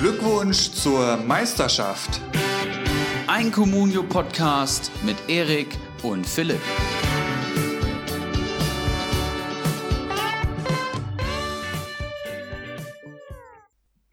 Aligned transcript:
Glückwunsch 0.00 0.70
zur 0.70 1.16
Meisterschaft. 1.16 2.20
Ein 3.26 3.50
Communio-Podcast 3.50 4.92
mit 5.02 5.16
Erik 5.26 5.76
und 6.04 6.24
Philipp. 6.24 6.60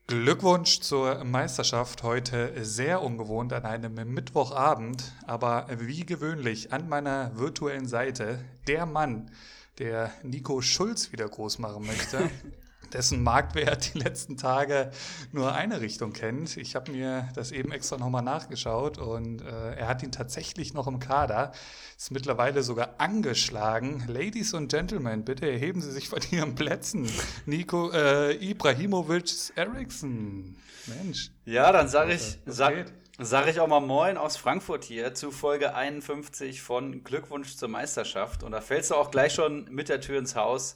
Glückwunsch 0.08 0.80
zur 0.80 1.24
Meisterschaft 1.24 2.02
heute 2.02 2.66
sehr 2.66 3.04
ungewohnt 3.04 3.54
an 3.54 3.66
einem 3.66 3.94
Mittwochabend, 4.12 5.14
aber 5.28 5.68
wie 5.78 6.04
gewöhnlich 6.04 6.74
an 6.74 6.90
meiner 6.90 7.38
virtuellen 7.38 7.88
Seite 7.88 8.40
der 8.66 8.88
Mann, 8.88 9.30
der 9.78 10.12
Nico 10.24 10.62
Schulz 10.62 11.12
wieder 11.12 11.30
groß 11.30 11.60
machen 11.60 11.86
möchte. 11.86 12.32
dessen 12.94 13.24
Marktwert 13.24 13.94
die 13.94 14.00
letzten 14.00 14.38
Tage 14.38 14.92
nur 15.32 15.54
eine 15.54 15.82
Richtung 15.82 16.14
kennt. 16.14 16.58
Ich 16.58 16.76
habe 16.76 16.92
mir 16.92 17.30
das 17.36 17.52
eben 17.52 17.72
extra 17.72 17.98
nochmal 17.98 18.24
nachgeschaut 18.24 18.98
und 18.98 19.42
äh, 19.42 19.76
er 19.76 19.88
hat 19.88 20.04
ihn 20.04 20.12
tatsächlich 20.12 20.74
noch 20.74 20.88
im 20.88 21.00
Kader. 21.00 21.52
Ist 21.98 22.12
mittlerweile 22.12 22.64
sogar 22.64 22.96
angeschlagen. 23.00 24.04
Ladies 24.08 24.54
und 24.54 24.70
Gentlemen, 24.70 25.24
bitte 25.24 25.50
erheben 25.50 25.82
Sie 25.82 25.92
sich 25.92 26.10
von 26.10 26.20
Ihren 26.32 26.56
Plätzen. 26.56 27.10
Nico 27.46 27.92
äh, 27.92 28.34
Ibrahimovic 28.36 29.54
Eriksson. 29.56 30.56
Mensch. 30.88 31.32
Ja, 31.46 31.72
dann 31.72 31.88
sage 31.88 32.14
ich, 32.14 32.40
sag, 32.46 32.86
Sag 33.18 33.48
ich 33.48 33.62
auch 33.62 33.68
mal 33.68 33.80
Moin 33.80 34.18
aus 34.18 34.36
Frankfurt 34.36 34.84
hier 34.84 35.14
zu 35.14 35.32
Folge 35.32 35.74
51 35.74 36.62
von 36.62 37.02
Glückwunsch 37.06 37.56
zur 37.56 37.70
Meisterschaft. 37.70 38.44
Und 38.44 38.52
da 38.52 38.60
fällst 38.60 38.92
du 38.92 38.96
auch 38.96 39.10
gleich 39.10 39.34
schon 39.34 39.64
mit 39.72 39.88
der 39.88 40.02
Tür 40.02 40.20
ins 40.20 40.36
Haus. 40.36 40.76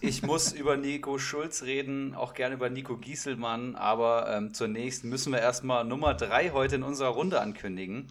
Ich 0.00 0.22
muss 0.22 0.52
über 0.52 0.76
Nico 0.76 1.18
Schulz 1.18 1.64
reden, 1.64 2.14
auch 2.14 2.34
gerne 2.34 2.54
über 2.54 2.70
Nico 2.70 2.96
Gieselmann. 2.96 3.74
Aber 3.74 4.32
ähm, 4.32 4.54
zunächst 4.54 5.02
müssen 5.02 5.32
wir 5.32 5.40
erstmal 5.40 5.84
Nummer 5.84 6.14
3 6.14 6.50
heute 6.50 6.76
in 6.76 6.84
unserer 6.84 7.08
Runde 7.08 7.40
ankündigen. 7.40 8.06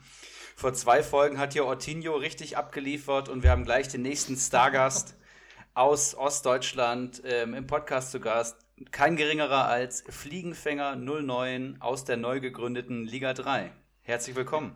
Vor 0.57 0.73
zwei 0.73 1.01
Folgen 1.01 1.37
hat 1.37 1.53
hier 1.53 1.63
Ortinho 1.63 2.17
richtig 2.17 2.57
abgeliefert 2.57 3.29
und 3.29 3.43
wir 3.43 3.51
haben 3.51 3.63
gleich 3.63 3.87
den 3.87 4.01
nächsten 4.01 4.35
Stargast 4.35 5.15
aus 5.73 6.15
Ostdeutschland 6.15 7.21
ähm, 7.23 7.53
im 7.53 7.65
Podcast 7.65 8.11
zu 8.11 8.19
Gast 8.19 8.57
kein 8.91 9.15
geringerer 9.15 9.67
als 9.67 10.03
Fliegenfänger 10.09 10.95
09 10.95 11.77
aus 11.79 12.05
der 12.05 12.17
neu 12.17 12.39
gegründeten 12.39 13.05
Liga 13.05 13.33
3. 13.33 13.71
Herzlich 14.01 14.35
willkommen. 14.35 14.75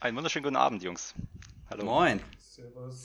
Einen 0.00 0.16
wunderschönen 0.16 0.44
guten 0.44 0.56
Abend, 0.56 0.82
Jungs. 0.82 1.14
Hallo. 1.70 1.84
Moin. 1.84 2.20
Servus. 2.38 3.04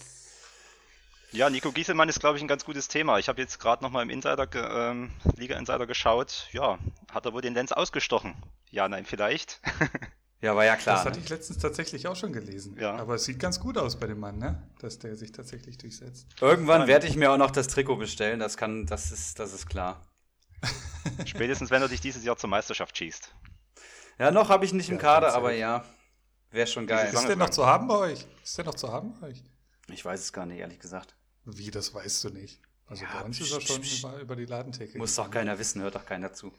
Ja, 1.31 1.49
Nico 1.49 1.71
Gieselmann 1.71 2.09
ist, 2.09 2.19
glaube 2.19 2.37
ich, 2.37 2.43
ein 2.43 2.47
ganz 2.47 2.65
gutes 2.65 2.87
Thema. 2.87 3.19
Ich 3.19 3.29
habe 3.29 3.39
jetzt 3.39 3.59
gerade 3.59 3.83
nochmal 3.83 4.03
im 4.03 4.09
Insider, 4.09 4.47
ähm, 4.91 5.11
Liga 5.35 5.57
Insider 5.57 5.85
geschaut. 5.85 6.47
Ja, 6.51 6.79
hat 7.11 7.25
er 7.25 7.33
wohl 7.33 7.41
den 7.41 7.53
Lenz 7.53 7.71
ausgestochen? 7.71 8.33
Ja, 8.71 8.89
nein, 8.89 9.05
vielleicht. 9.05 9.61
Ja, 10.41 10.55
war 10.55 10.63
ja 10.63 10.77
klar. 10.77 10.95
Das 10.95 11.05
hatte 11.05 11.17
ne? 11.17 11.23
ich 11.25 11.29
letztens 11.29 11.59
tatsächlich 11.59 12.07
auch 12.07 12.15
schon 12.15 12.31
gelesen. 12.31 12.77
Ja. 12.79 12.95
Aber 12.95 13.15
es 13.15 13.25
sieht 13.25 13.39
ganz 13.39 13.59
gut 13.59 13.77
aus 13.77 13.99
bei 13.99 14.07
dem 14.07 14.21
Mann, 14.21 14.37
ne? 14.37 14.63
Dass 14.79 14.97
der 14.97 15.17
sich 15.17 15.33
tatsächlich 15.33 15.77
durchsetzt. 15.77 16.27
Irgendwann 16.39 16.87
werde 16.87 17.07
ich 17.07 17.17
mir 17.17 17.31
auch 17.31 17.37
noch 17.37 17.51
das 17.51 17.67
Trikot 17.67 17.97
bestellen, 17.97 18.39
das 18.39 18.55
kann, 18.55 18.85
das 18.85 19.11
ist, 19.11 19.37
das 19.39 19.53
ist 19.53 19.67
klar. 19.67 20.01
Spätestens, 21.25 21.69
wenn 21.71 21.81
du 21.81 21.87
dich 21.87 22.01
dieses 22.01 22.23
Jahr 22.23 22.37
zur 22.37 22.49
Meisterschaft 22.49 22.97
schießt. 22.97 23.33
Ja, 24.17 24.31
noch 24.31 24.49
habe 24.49 24.65
ich 24.65 24.73
nicht 24.73 24.89
im 24.89 24.97
Kader, 24.97 25.33
aber 25.33 25.53
ja. 25.53 25.85
Wäre 26.51 26.67
schon 26.67 26.87
geil. 26.87 27.13
Ist 27.13 27.27
der 27.27 27.35
noch 27.35 27.49
zu 27.49 27.65
haben 27.65 27.87
bei 27.87 27.95
euch? 27.95 28.25
Ist 28.43 28.57
der 28.57 28.65
noch 28.65 28.75
zu 28.75 28.91
haben 28.91 29.13
bei 29.19 29.27
euch? 29.27 29.43
Ich 29.91 30.03
weiß 30.03 30.19
es 30.19 30.33
gar 30.33 30.45
nicht, 30.45 30.59
ehrlich 30.59 30.79
gesagt. 30.79 31.15
Wie, 31.45 31.71
das 31.71 31.93
weißt 31.93 32.23
du 32.25 32.29
nicht? 32.29 32.59
Also 32.87 33.03
ja, 33.03 33.19
bei 33.19 33.25
uns 33.25 33.39
ist 33.39 33.51
er 33.51 33.61
schon 33.61 33.81
über, 33.81 34.19
über, 34.19 34.35
die 34.35 34.45
Ladentheke. 34.45 34.97
Muss 34.97 35.15
doch 35.15 35.29
keiner 35.29 35.57
wissen, 35.59 35.81
hört 35.81 35.95
doch 35.95 36.05
keiner 36.05 36.33
zu. 36.33 36.51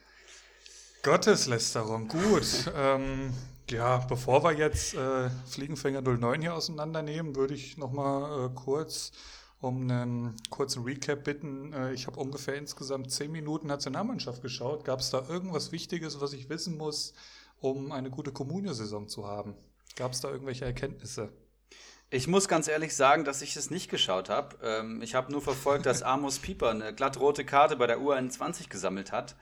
Gotteslästerung, 1.02 2.08
gut. 2.08 2.70
ähm, 2.76 3.34
ja, 3.68 3.98
bevor 3.98 4.44
wir 4.44 4.52
jetzt 4.52 4.94
äh, 4.94 5.30
Fliegenfänger 5.48 6.02
09 6.02 6.40
hier 6.40 6.54
auseinandernehmen, 6.54 7.34
würde 7.34 7.54
ich 7.54 7.76
nochmal 7.76 8.46
äh, 8.46 8.50
kurz 8.54 9.12
um 9.60 9.90
einen 9.90 10.36
kurzen 10.48 10.84
Recap 10.84 11.24
bitten. 11.24 11.72
Äh, 11.72 11.92
ich 11.92 12.06
habe 12.06 12.18
ungefähr 12.18 12.56
insgesamt 12.56 13.10
zehn 13.10 13.30
Minuten 13.30 13.66
Nationalmannschaft 13.66 14.42
geschaut. 14.42 14.84
Gab 14.84 15.00
es 15.00 15.10
da 15.10 15.26
irgendwas 15.28 15.72
Wichtiges, 15.72 16.20
was 16.20 16.32
ich 16.32 16.48
wissen 16.48 16.76
muss, 16.76 17.14
um 17.60 17.92
eine 17.92 18.10
gute 18.10 18.32
Kommunio-Saison 18.32 19.08
zu 19.08 19.26
haben? 19.26 19.54
Gab 19.96 20.12
es 20.12 20.20
da 20.20 20.30
irgendwelche 20.30 20.64
Erkenntnisse? 20.64 21.32
Ich 22.12 22.26
muss 22.26 22.48
ganz 22.48 22.66
ehrlich 22.66 22.96
sagen, 22.96 23.24
dass 23.24 23.40
ich 23.40 23.54
es 23.54 23.70
nicht 23.70 23.88
geschaut 23.88 24.30
habe. 24.30 24.56
Ähm, 24.64 25.00
ich 25.00 25.14
habe 25.14 25.30
nur 25.30 25.40
verfolgt, 25.40 25.86
dass 25.86 26.02
Amos 26.02 26.40
Pieper 26.40 26.70
eine 26.70 26.92
glattrote 26.92 27.44
Karte 27.44 27.76
bei 27.76 27.86
der 27.86 28.00
U21 28.00 28.68
gesammelt 28.68 29.12
hat. 29.12 29.36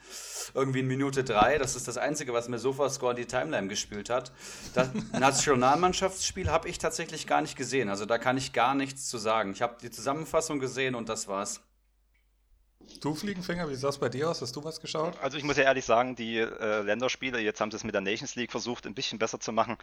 Irgendwie 0.53 0.81
in 0.81 0.87
Minute 0.87 1.25
drei. 1.25 1.57
Das 1.57 1.77
ist 1.77 1.89
das 1.89 1.97
Einzige, 1.97 2.35
was 2.35 2.49
mir 2.49 2.59
Sofascore 2.59 3.13
in 3.13 3.17
die 3.17 3.27
Timeline 3.27 3.69
gespielt 3.69 4.11
hat. 4.11 4.33
Das 4.75 4.91
Nationalmannschaftsspiel 5.19 6.51
habe 6.51 6.69
ich 6.69 6.77
tatsächlich 6.77 7.27
gar 7.27 7.41
nicht 7.41 7.57
gesehen. 7.57 7.89
Also 7.89 8.05
da 8.05 8.19
kann 8.19 8.37
ich 8.37 8.53
gar 8.53 8.75
nichts 8.75 9.09
zu 9.09 9.17
sagen. 9.17 9.53
Ich 9.53 9.63
habe 9.63 9.79
die 9.81 9.91
Zusammenfassung 9.91 10.59
gesehen 10.59 10.95
und 10.95 11.09
das 11.09 11.27
war's. 11.27 11.63
Du 13.01 13.15
Fliegenfänger, 13.15 13.71
wie 13.71 13.77
sah 13.77 13.89
es 13.89 13.99
bei 13.99 14.11
dir 14.11 14.29
aus? 14.29 14.43
Hast 14.43 14.55
du 14.57 14.63
was 14.63 14.79
geschaut? 14.81 15.19
Also 15.23 15.39
ich 15.39 15.45
muss 15.45 15.57
ja 15.57 15.63
ehrlich 15.63 15.87
sagen, 15.87 16.17
die 16.17 16.37
äh, 16.37 16.83
Länderspiele, 16.83 17.39
jetzt 17.39 17.63
haben 17.63 17.71
sie 17.71 17.79
es 17.79 17.85
mit 17.85 17.95
der 17.95 18.03
Nations 18.03 18.35
League 18.35 18.51
versucht, 18.51 18.87
ein 18.87 18.95
bisschen 18.95 19.19
besser 19.19 19.41
zu 19.41 19.53
machen 19.53 19.79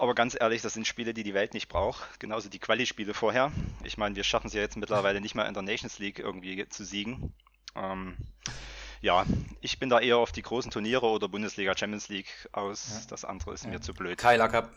aber 0.00 0.14
ganz 0.14 0.36
ehrlich, 0.38 0.62
das 0.62 0.74
sind 0.74 0.86
Spiele, 0.86 1.14
die 1.14 1.22
die 1.22 1.34
Welt 1.34 1.54
nicht 1.54 1.68
braucht. 1.68 2.18
Genauso 2.18 2.48
die 2.48 2.58
Quali-Spiele 2.58 3.14
vorher. 3.14 3.52
Ich 3.84 3.98
meine, 3.98 4.16
wir 4.16 4.24
schaffen 4.24 4.46
es 4.46 4.54
ja 4.54 4.60
jetzt 4.60 4.76
mittlerweile 4.76 5.20
nicht 5.20 5.34
mehr 5.34 5.46
in 5.46 5.54
der 5.54 5.62
Nations 5.62 5.98
League 5.98 6.18
irgendwie 6.18 6.68
zu 6.68 6.84
siegen. 6.84 7.32
Ähm, 7.76 8.16
ja, 9.00 9.24
ich 9.60 9.78
bin 9.78 9.88
da 9.88 10.00
eher 10.00 10.18
auf 10.18 10.32
die 10.32 10.42
großen 10.42 10.70
Turniere 10.70 11.06
oder 11.06 11.28
Bundesliga, 11.28 11.76
Champions 11.76 12.08
League 12.08 12.48
aus. 12.52 13.02
Ja. 13.02 13.10
Das 13.10 13.24
andere 13.24 13.54
ist 13.54 13.64
ja. 13.64 13.70
mir 13.70 13.80
zu 13.80 13.94
blöd. 13.94 14.18
Keiler 14.18 14.48
Cup. 14.48 14.70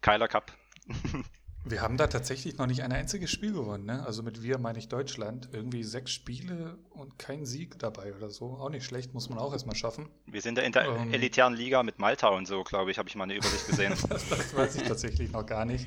Keiler 0.00 0.28
Cup. 0.28 0.52
Wir 1.64 1.80
haben 1.80 1.96
da 1.96 2.08
tatsächlich 2.08 2.58
noch 2.58 2.66
nicht 2.66 2.82
ein 2.82 2.90
einziges 2.90 3.30
Spiel 3.30 3.52
gewonnen. 3.52 3.84
Ne? 3.86 4.04
Also 4.04 4.22
mit 4.24 4.42
wir 4.42 4.58
meine 4.58 4.78
ich 4.78 4.88
Deutschland. 4.88 5.48
Irgendwie 5.52 5.84
sechs 5.84 6.10
Spiele 6.10 6.76
und 6.90 7.18
kein 7.20 7.46
Sieg 7.46 7.78
dabei 7.78 8.14
oder 8.14 8.30
so. 8.30 8.56
Auch 8.56 8.68
nicht 8.68 8.84
schlecht, 8.84 9.14
muss 9.14 9.28
man 9.28 9.38
auch 9.38 9.52
erstmal 9.52 9.76
schaffen. 9.76 10.08
Wir 10.26 10.40
sind 10.42 10.58
da 10.58 10.62
in 10.62 10.72
der 10.72 10.86
ähm, 10.86 11.12
elitären 11.12 11.54
Liga 11.54 11.84
mit 11.84 12.00
Malta 12.00 12.28
und 12.28 12.48
so, 12.48 12.64
glaube 12.64 12.90
ich, 12.90 12.98
habe 12.98 13.08
ich 13.08 13.14
mal 13.14 13.24
eine 13.24 13.36
Übersicht 13.36 13.68
gesehen. 13.68 13.94
das, 14.08 14.28
das 14.28 14.56
weiß 14.56 14.74
ich 14.76 14.82
tatsächlich 14.82 15.30
noch 15.30 15.46
gar 15.46 15.64
nicht. 15.64 15.86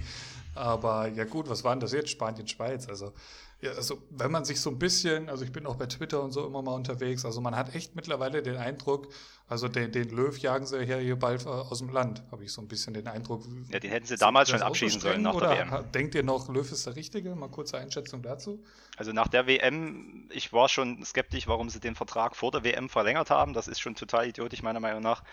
Aber 0.55 1.07
ja 1.07 1.25
gut, 1.25 1.49
was 1.49 1.63
waren 1.63 1.79
das 1.79 1.91
jetzt? 1.91 2.09
Spanien, 2.09 2.47
Schweiz. 2.47 2.87
Also 2.87 3.13
ja, 3.61 3.71
also 3.71 4.01
wenn 4.09 4.31
man 4.31 4.43
sich 4.43 4.59
so 4.59 4.69
ein 4.69 4.77
bisschen, 4.77 5.29
also 5.29 5.45
ich 5.45 5.51
bin 5.51 5.65
auch 5.65 5.75
bei 5.75 5.85
Twitter 5.85 6.21
und 6.21 6.31
so 6.31 6.45
immer 6.45 6.61
mal 6.61 6.73
unterwegs, 6.73 7.23
also 7.23 7.39
man 7.39 7.55
hat 7.55 7.73
echt 7.73 7.95
mittlerweile 7.95 8.43
den 8.43 8.57
Eindruck, 8.57 9.07
also 9.47 9.69
den, 9.69 9.91
den 9.91 10.09
Löw 10.09 10.37
jagen 10.37 10.65
sie 10.65 10.83
ja 10.83 10.97
hier 10.97 11.15
bald 11.15 11.45
äh, 11.45 11.49
aus 11.49 11.79
dem 11.79 11.89
Land, 11.89 12.21
habe 12.31 12.43
ich 12.43 12.51
so 12.51 12.61
ein 12.61 12.67
bisschen 12.67 12.93
den 12.93 13.07
Eindruck. 13.07 13.43
Ja, 13.69 13.79
den 13.79 13.91
hätten 13.91 14.05
sie 14.05 14.17
damals 14.17 14.49
schon 14.49 14.61
abschießen 14.61 14.99
sollen 14.99 15.21
nach 15.21 15.39
der 15.39 15.49
WM. 15.49 15.91
Denkt 15.93 16.15
ihr 16.15 16.23
noch, 16.23 16.49
Löw 16.49 16.69
ist 16.69 16.85
der 16.85 16.95
Richtige? 16.95 17.33
Mal 17.33 17.49
kurze 17.49 17.77
Einschätzung 17.77 18.21
dazu. 18.21 18.61
Also 18.97 19.13
nach 19.13 19.29
der 19.29 19.47
WM, 19.47 20.29
ich 20.31 20.51
war 20.51 20.67
schon 20.67 21.03
skeptisch, 21.05 21.47
warum 21.47 21.69
sie 21.69 21.79
den 21.79 21.95
Vertrag 21.95 22.35
vor 22.35 22.51
der 22.51 22.63
WM 22.63 22.89
verlängert 22.89 23.29
haben. 23.29 23.53
Das 23.53 23.67
ist 23.67 23.79
schon 23.79 23.95
total 23.95 24.27
idiotisch 24.27 24.63
meiner 24.63 24.81
Meinung 24.81 25.01
nach. 25.01 25.23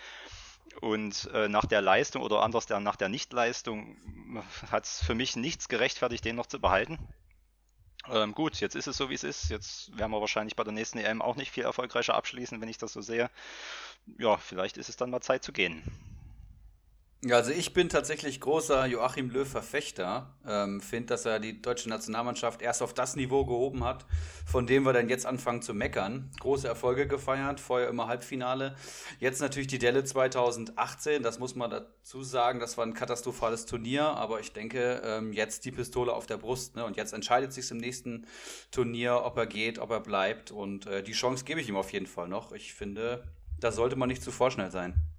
Und 0.81 1.29
äh, 1.33 1.47
nach 1.47 1.65
der 1.65 1.81
Leistung 1.81 2.21
oder 2.21 2.41
anders 2.41 2.67
nach 2.67 2.95
der 2.95 3.09
Nichtleistung 3.09 3.97
hat 4.71 4.85
es 4.85 5.03
für 5.03 5.15
mich 5.15 5.35
nichts 5.35 5.69
gerechtfertigt, 5.69 6.25
den 6.25 6.35
noch 6.35 6.47
zu 6.47 6.59
behalten. 6.59 6.99
Ähm, 8.09 8.33
gut, 8.33 8.59
jetzt 8.59 8.75
ist 8.75 8.87
es 8.87 8.97
so, 8.97 9.09
wie 9.09 9.13
es 9.13 9.23
ist. 9.23 9.49
Jetzt 9.49 9.97
werden 9.97 10.11
wir 10.11 10.19
wahrscheinlich 10.19 10.55
bei 10.55 10.63
der 10.63 10.73
nächsten 10.73 10.97
EM 10.97 11.21
auch 11.21 11.35
nicht 11.35 11.51
viel 11.51 11.63
erfolgreicher 11.63 12.15
abschließen, 12.15 12.59
wenn 12.59 12.67
ich 12.67 12.77
das 12.77 12.93
so 12.93 13.01
sehe. 13.01 13.29
Ja, 14.17 14.37
vielleicht 14.37 14.77
ist 14.77 14.89
es 14.89 14.97
dann 14.97 15.09
mal 15.09 15.21
Zeit 15.21 15.43
zu 15.43 15.53
gehen. 15.53 15.83
Ja, 17.25 17.37
also 17.37 17.51
ich 17.51 17.71
bin 17.71 17.87
tatsächlich 17.87 18.41
großer 18.41 18.85
Joachim 18.85 19.29
Löw-Verfechter. 19.29 20.35
Ähm, 20.45 20.81
Finde, 20.81 21.05
dass 21.05 21.25
er 21.25 21.39
die 21.39 21.61
deutsche 21.61 21.87
Nationalmannschaft 21.87 22.61
erst 22.61 22.81
auf 22.81 22.93
das 22.93 23.15
Niveau 23.15 23.45
gehoben 23.45 23.85
hat, 23.85 24.05
von 24.45 24.67
dem 24.67 24.83
wir 24.83 24.91
dann 24.91 25.07
jetzt 25.07 25.25
anfangen 25.25 25.61
zu 25.61 25.73
meckern. 25.73 26.31
Große 26.41 26.67
Erfolge 26.67 27.07
gefeiert, 27.07 27.61
vorher 27.61 27.87
immer 27.87 28.07
Halbfinale. 28.07 28.75
Jetzt 29.19 29.39
natürlich 29.39 29.69
die 29.69 29.79
Delle 29.79 30.03
2018, 30.03 31.23
das 31.23 31.39
muss 31.39 31.55
man 31.55 31.69
dazu 31.69 32.23
sagen, 32.23 32.59
das 32.59 32.77
war 32.77 32.85
ein 32.85 32.93
katastrophales 32.93 33.65
Turnier, 33.65 34.03
aber 34.03 34.41
ich 34.41 34.51
denke, 34.51 35.01
ähm, 35.05 35.31
jetzt 35.31 35.63
die 35.63 35.71
Pistole 35.71 36.11
auf 36.11 36.25
der 36.25 36.35
Brust. 36.35 36.75
Ne? 36.75 36.83
Und 36.83 36.97
jetzt 36.97 37.13
entscheidet 37.13 37.53
sich 37.53 37.71
im 37.71 37.77
nächsten 37.77 38.27
Turnier, 38.69 39.21
ob 39.23 39.37
er 39.37 39.45
geht, 39.45 39.79
ob 39.79 39.91
er 39.91 40.01
bleibt. 40.01 40.51
Und 40.51 40.87
äh, 40.87 41.01
die 41.01 41.13
Chance 41.13 41.45
gebe 41.45 41.61
ich 41.61 41.69
ihm 41.69 41.77
auf 41.77 41.93
jeden 41.93 42.07
Fall 42.07 42.27
noch. 42.27 42.51
Ich 42.51 42.73
finde, 42.73 43.23
da 43.61 43.71
sollte 43.71 43.95
man 43.95 44.09
nicht 44.09 44.21
zu 44.21 44.31
vorschnell 44.33 44.71
sein. 44.71 45.12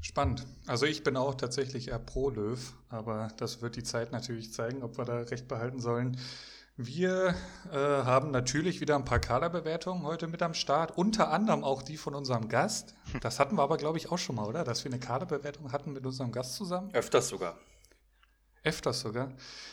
Spannend. 0.00 0.46
Also 0.66 0.86
ich 0.86 1.02
bin 1.02 1.16
auch 1.16 1.34
tatsächlich 1.34 1.88
eher 1.88 1.98
pro 1.98 2.30
Löw, 2.30 2.74
aber 2.88 3.28
das 3.36 3.60
wird 3.60 3.76
die 3.76 3.82
Zeit 3.82 4.12
natürlich 4.12 4.52
zeigen, 4.52 4.82
ob 4.82 4.96
wir 4.96 5.04
da 5.04 5.18
recht 5.18 5.46
behalten 5.46 5.80
sollen. 5.80 6.16
Wir 6.76 7.34
äh, 7.70 7.76
haben 7.76 8.30
natürlich 8.30 8.80
wieder 8.80 8.96
ein 8.96 9.04
paar 9.04 9.18
Kaderbewertungen 9.18 10.02
heute 10.04 10.26
mit 10.28 10.40
am 10.40 10.54
Start, 10.54 10.96
unter 10.96 11.30
anderem 11.30 11.62
auch 11.62 11.82
die 11.82 11.98
von 11.98 12.14
unserem 12.14 12.48
Gast. 12.48 12.94
Das 13.20 13.38
hatten 13.38 13.56
wir 13.56 13.62
aber, 13.62 13.76
glaube 13.76 13.98
ich, 13.98 14.10
auch 14.10 14.16
schon 14.16 14.36
mal, 14.36 14.46
oder? 14.46 14.64
Dass 14.64 14.82
wir 14.84 14.90
eine 14.90 14.98
Kaderbewertung 14.98 15.72
hatten 15.72 15.92
mit 15.92 16.06
unserem 16.06 16.32
Gast 16.32 16.54
zusammen. 16.54 16.90
Öfters 16.94 17.28
sogar. 17.28 17.58
Öfters 18.62 19.00
sogar. 19.00 19.32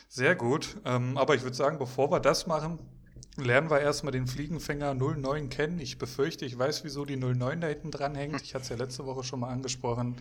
Sehr 0.10 0.36
gut. 0.36 0.78
Ähm, 0.84 1.18
aber 1.18 1.36
ich 1.36 1.44
würde 1.44 1.56
sagen, 1.56 1.78
bevor 1.78 2.12
wir 2.12 2.20
das 2.20 2.46
machen, 2.46 2.80
lernen 3.38 3.70
wir 3.70 3.80
erstmal 3.80 4.12
den 4.12 4.28
Fliegenfänger 4.28 4.94
09 4.94 5.50
kennen. 5.50 5.80
Ich 5.80 5.98
befürchte, 5.98 6.46
ich 6.46 6.58
weiß, 6.58 6.84
wieso 6.84 7.06
die 7.06 7.18
09 7.18 7.62
da 7.62 7.68
hinten 7.68 7.92
dran 7.92 8.16
hängt. 8.16 8.42
Ich 8.42 8.54
hatte 8.54 8.64
es 8.64 8.70
ja 8.70 8.76
letzte 8.76 9.06
Woche 9.06 9.24
schon 9.24 9.40
mal 9.40 9.50
angesprochen. 9.50 10.18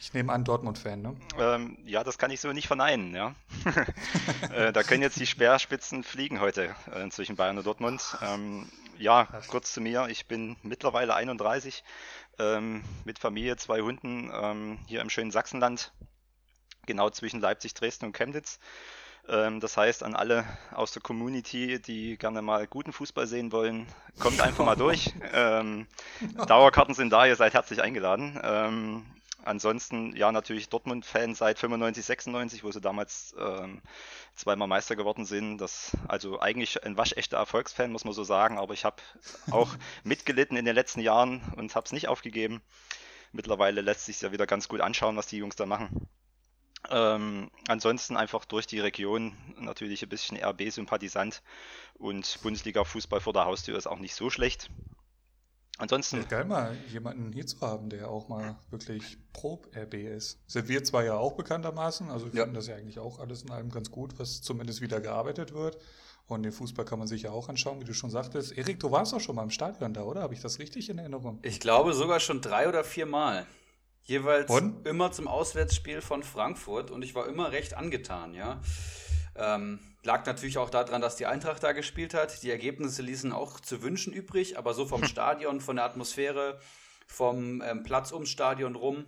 Ich 0.00 0.14
nehme 0.14 0.32
an, 0.32 0.44
Dortmund-Fan, 0.44 1.02
ne? 1.02 1.16
Ähm, 1.38 1.76
ja, 1.84 2.02
das 2.02 2.16
kann 2.16 2.30
ich 2.30 2.40
so 2.40 2.52
nicht 2.52 2.68
verneinen, 2.68 3.14
ja. 3.14 3.34
äh, 4.54 4.72
da 4.72 4.82
können 4.82 5.02
jetzt 5.02 5.20
die 5.20 5.26
Speerspitzen 5.26 6.04
fliegen 6.04 6.40
heute 6.40 6.74
äh, 6.94 7.08
zwischen 7.10 7.36
Bayern 7.36 7.58
und 7.58 7.66
Dortmund. 7.66 8.16
Ähm, 8.22 8.66
ja, 8.98 9.26
kurz 9.48 9.74
zu 9.74 9.82
mir. 9.82 10.06
Ich 10.08 10.26
bin 10.26 10.56
mittlerweile 10.62 11.14
31, 11.14 11.84
ähm, 12.38 12.82
mit 13.04 13.18
Familie, 13.18 13.56
zwei 13.56 13.82
Hunden, 13.82 14.30
ähm, 14.32 14.78
hier 14.86 15.02
im 15.02 15.10
schönen 15.10 15.30
Sachsenland, 15.30 15.92
genau 16.86 17.10
zwischen 17.10 17.40
Leipzig, 17.40 17.74
Dresden 17.74 18.06
und 18.06 18.12
Chemnitz. 18.12 18.58
Ähm, 19.30 19.60
das 19.60 19.76
heißt, 19.76 20.02
an 20.02 20.16
alle 20.16 20.44
aus 20.72 20.90
der 20.92 21.02
Community, 21.02 21.80
die 21.80 22.18
gerne 22.18 22.42
mal 22.42 22.66
guten 22.66 22.92
Fußball 22.92 23.28
sehen 23.28 23.52
wollen, 23.52 23.86
kommt 24.18 24.40
einfach 24.40 24.64
mal 24.64 24.76
durch. 24.76 25.12
Ähm, 25.32 25.86
Dauerkarten 26.48 26.94
sind 26.94 27.10
da, 27.10 27.24
ihr 27.24 27.36
seid 27.36 27.54
herzlich 27.54 27.80
eingeladen. 27.82 28.38
Ähm, 28.42 29.06
ansonsten, 29.44 30.16
ja, 30.16 30.32
natürlich 30.32 30.68
Dortmund-Fan 30.68 31.34
seit 31.34 31.58
95, 31.58 32.04
96, 32.04 32.64
wo 32.64 32.72
sie 32.72 32.80
damals 32.80 33.34
ähm, 33.38 33.80
zweimal 34.34 34.66
Meister 34.66 34.96
geworden 34.96 35.24
sind. 35.24 35.58
Das, 35.58 35.96
also 36.08 36.40
eigentlich 36.40 36.82
ein 36.84 36.96
waschechter 36.96 37.36
Erfolgsfan, 37.36 37.92
muss 37.92 38.04
man 38.04 38.12
so 38.12 38.24
sagen, 38.24 38.58
aber 38.58 38.74
ich 38.74 38.84
habe 38.84 38.96
auch 39.52 39.68
mitgelitten 40.04 40.56
in 40.56 40.64
den 40.64 40.74
letzten 40.74 41.00
Jahren 41.00 41.40
und 41.56 41.74
habe 41.76 41.86
es 41.86 41.92
nicht 41.92 42.08
aufgegeben. 42.08 42.60
Mittlerweile 43.32 43.82
lässt 43.82 44.06
sich 44.06 44.20
ja 44.20 44.32
wieder 44.32 44.46
ganz 44.46 44.66
gut 44.66 44.80
anschauen, 44.80 45.16
was 45.16 45.28
die 45.28 45.38
Jungs 45.38 45.54
da 45.54 45.64
machen. 45.64 46.08
Ähm, 46.88 47.50
ansonsten 47.68 48.16
einfach 48.16 48.44
durch 48.44 48.66
die 48.66 48.80
Region 48.80 49.36
natürlich 49.58 50.02
ein 50.02 50.08
bisschen 50.08 50.38
RB-Sympathisant 50.42 51.42
und 51.94 52.38
Bundesliga-Fußball 52.42 53.20
vor 53.20 53.32
der 53.32 53.44
Haustür 53.44 53.76
ist 53.76 53.86
auch 53.86 53.98
nicht 53.98 54.14
so 54.14 54.30
schlecht. 54.30 54.70
Ansonsten. 55.76 56.18
Ja, 56.18 56.24
geil 56.24 56.44
mal 56.44 56.76
jemanden 56.88 57.32
hier 57.32 57.46
zu 57.46 57.60
haben, 57.62 57.88
der 57.88 58.10
auch 58.10 58.28
mal 58.28 58.58
wirklich 58.70 59.16
pro 59.32 59.62
RB 59.74 59.94
ist. 59.94 60.38
Sind 60.46 60.68
wir 60.68 60.84
zwar 60.84 61.04
ja 61.04 61.16
auch 61.16 61.32
bekanntermaßen, 61.32 62.10
also 62.10 62.26
wir 62.26 62.34
ja. 62.34 62.42
finden 62.42 62.54
das 62.54 62.66
ja 62.66 62.76
eigentlich 62.76 62.98
auch 62.98 63.18
alles 63.18 63.42
in 63.42 63.50
allem 63.50 63.70
ganz 63.70 63.90
gut, 63.90 64.18
was 64.18 64.42
zumindest 64.42 64.82
wieder 64.82 65.00
gearbeitet 65.00 65.54
wird. 65.54 65.78
Und 66.26 66.42
den 66.44 66.52
Fußball 66.52 66.84
kann 66.84 66.98
man 66.98 67.08
sich 67.08 67.22
ja 67.22 67.30
auch 67.30 67.48
anschauen, 67.48 67.80
wie 67.80 67.84
du 67.84 67.94
schon 67.94 68.10
sagtest. 68.10 68.56
Erik, 68.56 68.78
du 68.78 68.90
warst 68.90 69.14
auch 69.14 69.20
schon 69.20 69.34
mal 69.34 69.42
im 69.42 69.50
Stadion 69.50 69.94
da, 69.94 70.02
oder? 70.02 70.22
Habe 70.22 70.34
ich 70.34 70.40
das 70.40 70.58
richtig 70.58 70.88
in 70.88 70.98
Erinnerung? 70.98 71.40
Ich 71.42 71.60
glaube 71.60 71.92
sogar 71.92 72.20
schon 72.20 72.40
drei 72.40 72.68
oder 72.68 72.84
vier 72.84 73.06
Mal. 73.06 73.46
Jeweils 74.04 74.50
und? 74.50 74.86
immer 74.86 75.12
zum 75.12 75.28
Auswärtsspiel 75.28 76.00
von 76.00 76.22
Frankfurt 76.22 76.90
und 76.90 77.02
ich 77.02 77.14
war 77.14 77.26
immer 77.28 77.52
recht 77.52 77.74
angetan, 77.74 78.34
ja. 78.34 78.60
Ähm, 79.36 79.78
lag 80.02 80.26
natürlich 80.26 80.58
auch 80.58 80.70
daran, 80.70 81.00
dass 81.00 81.16
die 81.16 81.26
Eintracht 81.26 81.62
da 81.62 81.72
gespielt 81.72 82.14
hat. 82.14 82.42
Die 82.42 82.50
Ergebnisse 82.50 83.02
ließen 83.02 83.32
auch 83.32 83.60
zu 83.60 83.82
wünschen 83.82 84.12
übrig, 84.12 84.58
aber 84.58 84.74
so 84.74 84.86
vom 84.86 85.04
Stadion, 85.06 85.60
von 85.60 85.76
der 85.76 85.84
Atmosphäre, 85.84 86.58
vom 87.06 87.62
ähm, 87.62 87.82
Platz 87.82 88.12
ums 88.12 88.30
Stadion 88.30 88.74
rum, 88.74 89.06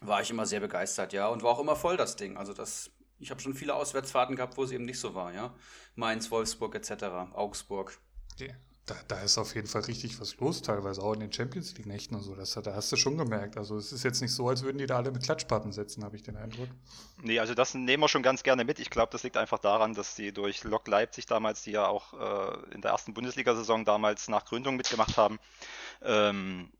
war 0.00 0.22
ich 0.22 0.30
immer 0.30 0.46
sehr 0.46 0.60
begeistert, 0.60 1.12
ja. 1.12 1.28
Und 1.28 1.42
war 1.42 1.50
auch 1.50 1.60
immer 1.60 1.76
voll 1.76 1.96
das 1.96 2.16
Ding. 2.16 2.36
Also 2.36 2.52
das, 2.52 2.90
ich 3.18 3.30
habe 3.30 3.40
schon 3.40 3.54
viele 3.54 3.74
Auswärtsfahrten 3.74 4.36
gehabt, 4.36 4.56
wo 4.56 4.62
es 4.62 4.70
eben 4.70 4.84
nicht 4.84 5.00
so 5.00 5.14
war, 5.14 5.32
ja. 5.32 5.54
Mainz, 5.96 6.30
Wolfsburg 6.30 6.74
etc., 6.76 7.04
Augsburg. 7.32 7.98
Yeah 8.40 8.54
da, 8.88 8.96
da 9.06 9.20
ist 9.20 9.38
auf 9.38 9.54
jeden 9.54 9.66
Fall 9.66 9.82
richtig 9.82 10.20
was 10.20 10.36
los, 10.38 10.62
teilweise 10.62 11.02
auch 11.02 11.12
in 11.12 11.20
den 11.20 11.32
Champions 11.32 11.76
League-Nächten 11.76 12.16
und 12.16 12.22
so. 12.22 12.34
Das, 12.34 12.54
da 12.54 12.74
hast 12.74 12.90
du 12.90 12.96
schon 12.96 13.18
gemerkt. 13.18 13.56
Also 13.56 13.76
es 13.76 13.92
ist 13.92 14.02
jetzt 14.02 14.20
nicht 14.20 14.32
so, 14.32 14.48
als 14.48 14.62
würden 14.62 14.78
die 14.78 14.86
da 14.86 14.96
alle 14.96 15.10
mit 15.10 15.22
Klatschpappen 15.22 15.72
setzen, 15.72 16.04
habe 16.04 16.16
ich 16.16 16.22
den 16.22 16.36
Eindruck. 16.36 16.68
Nee, 17.22 17.38
also 17.38 17.54
das 17.54 17.74
nehmen 17.74 18.02
wir 18.02 18.08
schon 18.08 18.22
ganz 18.22 18.42
gerne 18.42 18.64
mit. 18.64 18.78
Ich 18.78 18.90
glaube, 18.90 19.10
das 19.12 19.22
liegt 19.22 19.36
einfach 19.36 19.58
daran, 19.58 19.94
dass 19.94 20.14
die 20.14 20.32
durch 20.32 20.64
Lok 20.64 20.88
Leipzig 20.88 21.26
damals, 21.26 21.62
die 21.62 21.72
ja 21.72 21.86
auch 21.86 22.14
äh, 22.14 22.74
in 22.74 22.80
der 22.80 22.92
ersten 22.92 23.14
Bundesliga-Saison 23.14 23.84
damals 23.84 24.28
nach 24.28 24.44
Gründung 24.44 24.76
mitgemacht 24.76 25.16
haben, 25.16 25.38
ähm, 26.02 26.70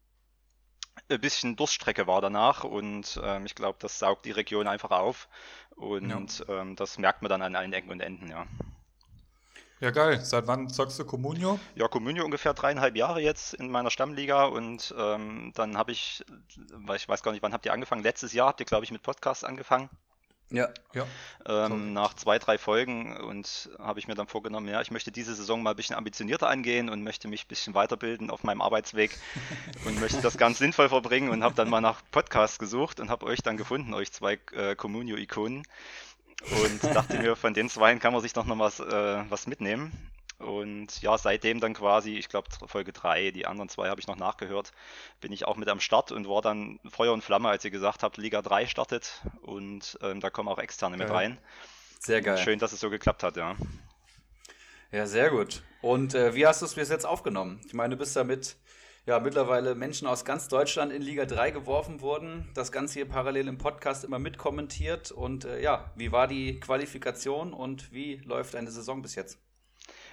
ein 1.09 1.21
bisschen 1.21 1.57
Durststrecke 1.57 2.07
war 2.07 2.21
danach 2.21 2.65
und 2.65 3.21
ähm, 3.23 3.47
ich 3.47 3.55
glaube, 3.55 3.79
das 3.81 3.99
saugt 3.99 4.25
die 4.25 4.31
Region 4.31 4.67
einfach 4.67 4.91
auf 4.91 5.29
und 5.77 6.39
ja. 6.41 6.61
ähm, 6.61 6.77
das 6.77 6.99
merkt 6.99 7.23
man 7.23 7.29
dann 7.29 7.43
an 7.43 7.55
allen 7.55 7.73
Ecken 7.73 7.91
und 7.91 8.01
Enden, 8.01 8.29
ja. 8.29 8.47
Ja, 9.81 9.91
geil. 9.91 10.21
Seit 10.25 10.47
wann 10.49 10.69
zockst 10.69 10.99
du 10.99 11.05
Comunio? 11.05 11.61
Ja, 11.77 11.87
Comunio 11.87 12.25
ungefähr 12.25 12.53
dreieinhalb 12.53 12.97
Jahre 12.97 13.21
jetzt 13.21 13.55
in 13.55 13.71
meiner 13.71 13.91
Stammliga 13.91 14.47
und 14.47 14.93
ähm, 14.99 15.53
dann 15.55 15.77
habe 15.77 15.93
ich, 15.93 16.25
weil 16.73 16.97
ich 16.97 17.09
weiß 17.09 17.23
gar 17.23 17.33
nicht, 17.33 17.43
wann 17.43 17.53
habt 17.53 17.65
ihr 17.65 17.73
angefangen? 17.73 18.03
Letztes 18.03 18.33
Jahr 18.33 18.49
habt 18.49 18.61
ihr, 18.61 18.67
glaube 18.67 18.85
ich, 18.85 18.91
mit 18.91 19.03
Podcasts 19.03 19.45
angefangen. 19.45 19.89
Ja. 20.51 20.69
ja. 20.95 21.07
Ähm, 21.47 21.93
nach 21.93 22.15
zwei, 22.15 22.39
drei 22.39 22.57
Folgen 22.57 23.17
und 23.19 23.69
habe 23.79 23.99
ich 23.99 24.09
mir 24.09 24.15
dann 24.15 24.29
vorgenommen, 24.29 24.67
ja, 24.67 24.81
ich 24.81 24.91
möchte 24.91 25.13
diese 25.13 25.35
Saison 25.35 25.63
mal 25.63 25.71
ein 25.71 25.77
bisschen 25.77 25.95
ambitionierter 25.95 26.49
angehen 26.49 26.89
und 26.89 27.03
möchte 27.03 27.29
mich 27.29 27.45
ein 27.45 27.49
bisschen 27.49 27.75
weiterbilden 27.75 28.31
auf 28.31 28.45
meinem 28.45 28.63
Arbeitsweg 28.63 29.19
und 29.85 30.01
möchte 30.01 30.23
das 30.23 30.39
ganz 30.39 30.59
sinnvoll 30.59 30.89
verbringen 30.89 31.29
und 31.29 31.45
habe 31.45 31.55
dann 31.55 31.69
mal 31.69 31.83
nach 31.83 32.01
Podcasts 32.11 32.59
gesucht 32.59 32.99
und 32.99 33.11
habe 33.11 33.27
euch 33.27 33.43
dann 33.43 33.59
gefunden, 33.59 33.93
euch 33.93 34.11
zwei 34.11 34.39
äh, 34.53 34.75
Communio-Ikonen 34.75 35.65
und 36.43 36.95
dachte 36.95 37.19
mir, 37.19 37.37
von 37.37 37.55
den 37.55 37.69
zwei 37.69 37.95
kann 37.97 38.13
man 38.13 38.23
sich 38.23 38.33
doch 38.33 38.47
noch 38.47 38.59
was, 38.59 38.81
äh, 38.81 39.25
was 39.29 39.47
mitnehmen. 39.47 39.93
Und 40.39 41.03
ja, 41.03 41.19
seitdem 41.19 41.59
dann 41.59 41.75
quasi, 41.75 42.17
ich 42.17 42.29
glaube 42.29 42.49
Folge 42.67 42.93
3, 42.93 43.33
die 43.33 43.47
anderen 43.47 43.69
zwei 43.69 43.89
habe 43.89 44.01
ich 44.01 44.07
noch 44.07 44.17
nachgehört, 44.17 44.73
bin 45.21 45.33
ich 45.33 45.47
auch 45.47 45.57
mit 45.57 45.69
am 45.69 45.81
Start 45.81 46.13
und 46.13 46.29
war 46.29 46.43
dann 46.43 46.79
Feuer 46.89 47.13
und 47.13 47.25
Flamme, 47.25 47.49
als 47.49 47.65
ihr 47.65 47.73
gesagt 47.73 48.05
habt, 48.05 48.19
Liga 48.19 48.41
3 48.41 48.67
startet 48.67 49.21
und 49.43 49.99
ähm, 50.01 50.21
da 50.21 50.31
kommen 50.31 50.49
auch 50.49 50.61
Externe 50.61 50.97
mit 50.97 51.11
rein. 51.11 51.39
Sehr 51.99 52.23
geil. 52.23 52.39
Schön, 52.39 52.61
dass 52.61 52.73
es 52.73 52.79
so 52.79 52.89
geklappt 52.89 53.25
hat, 53.25 53.37
ja. 53.37 53.57
Ja, 54.93 55.07
sehr 55.07 55.31
gut. 55.31 55.63
Und 55.83 56.15
äh, 56.15 56.35
wie 56.35 56.47
hast 56.47 56.63
du 56.63 56.67
es 56.67 56.75
bis 56.75 56.89
jetzt 56.89 57.05
aufgenommen? 57.05 57.61
Ich 57.67 57.75
meine, 57.75 57.95
du 57.95 57.99
bist 57.99 58.15
damit 58.15 58.57
ja, 59.09 59.21
mittlerweile 59.21 59.75
Menschen 59.75 60.07
aus 60.07 60.27
ganz 60.27 60.49
Deutschland 60.49 60.93
in 60.93 61.01
Liga 61.01 61.25
3 61.25 61.51
geworfen 61.51 62.03
wurden. 62.03 62.47
Das 62.53 62.71
Ganze 62.71 62.93
hier 62.99 63.09
parallel 63.09 63.49
im 63.49 63.57
Podcast 63.57 64.05
immer 64.05 64.19
mitkommentiert. 64.19 65.13
Und 65.13 65.47
äh, 65.47 65.63
ja, 65.63 65.91
wie 65.97 66.13
war 66.13 66.27
die 66.27 66.61
Qualifikation 66.61 67.55
und 67.55 67.91
wie 67.91 68.17
läuft 68.17 68.55
eine 68.55 68.71
Saison 68.71 69.01
bis 69.01 69.15
jetzt? 69.15 69.39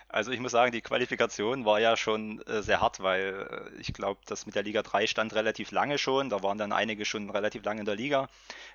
Also 0.08 0.32
ich 0.32 0.40
muss 0.40 0.54
sagen, 0.54 0.72
die 0.72 0.80
Qualifikation 0.80 1.66
war 1.66 1.82
ja 1.82 1.98
schon 1.98 2.42
äh, 2.44 2.62
sehr 2.62 2.80
hart, 2.80 3.02
weil 3.02 3.74
äh, 3.76 3.82
ich 3.82 3.92
glaube, 3.92 4.22
das 4.28 4.46
mit 4.46 4.56
der 4.56 4.64
Liga 4.64 4.82
3 4.82 5.08
stand 5.08 5.36
relativ 5.36 5.72
lange 5.72 5.98
schon. 5.98 6.30
Da 6.30 6.42
waren 6.42 6.58
dann 6.58 6.72
einige 6.72 7.04
schon 7.04 7.30
relativ 7.30 7.66
lange 7.66 7.82
in 7.82 7.86
der 7.86 7.98
Liga, 7.98 8.30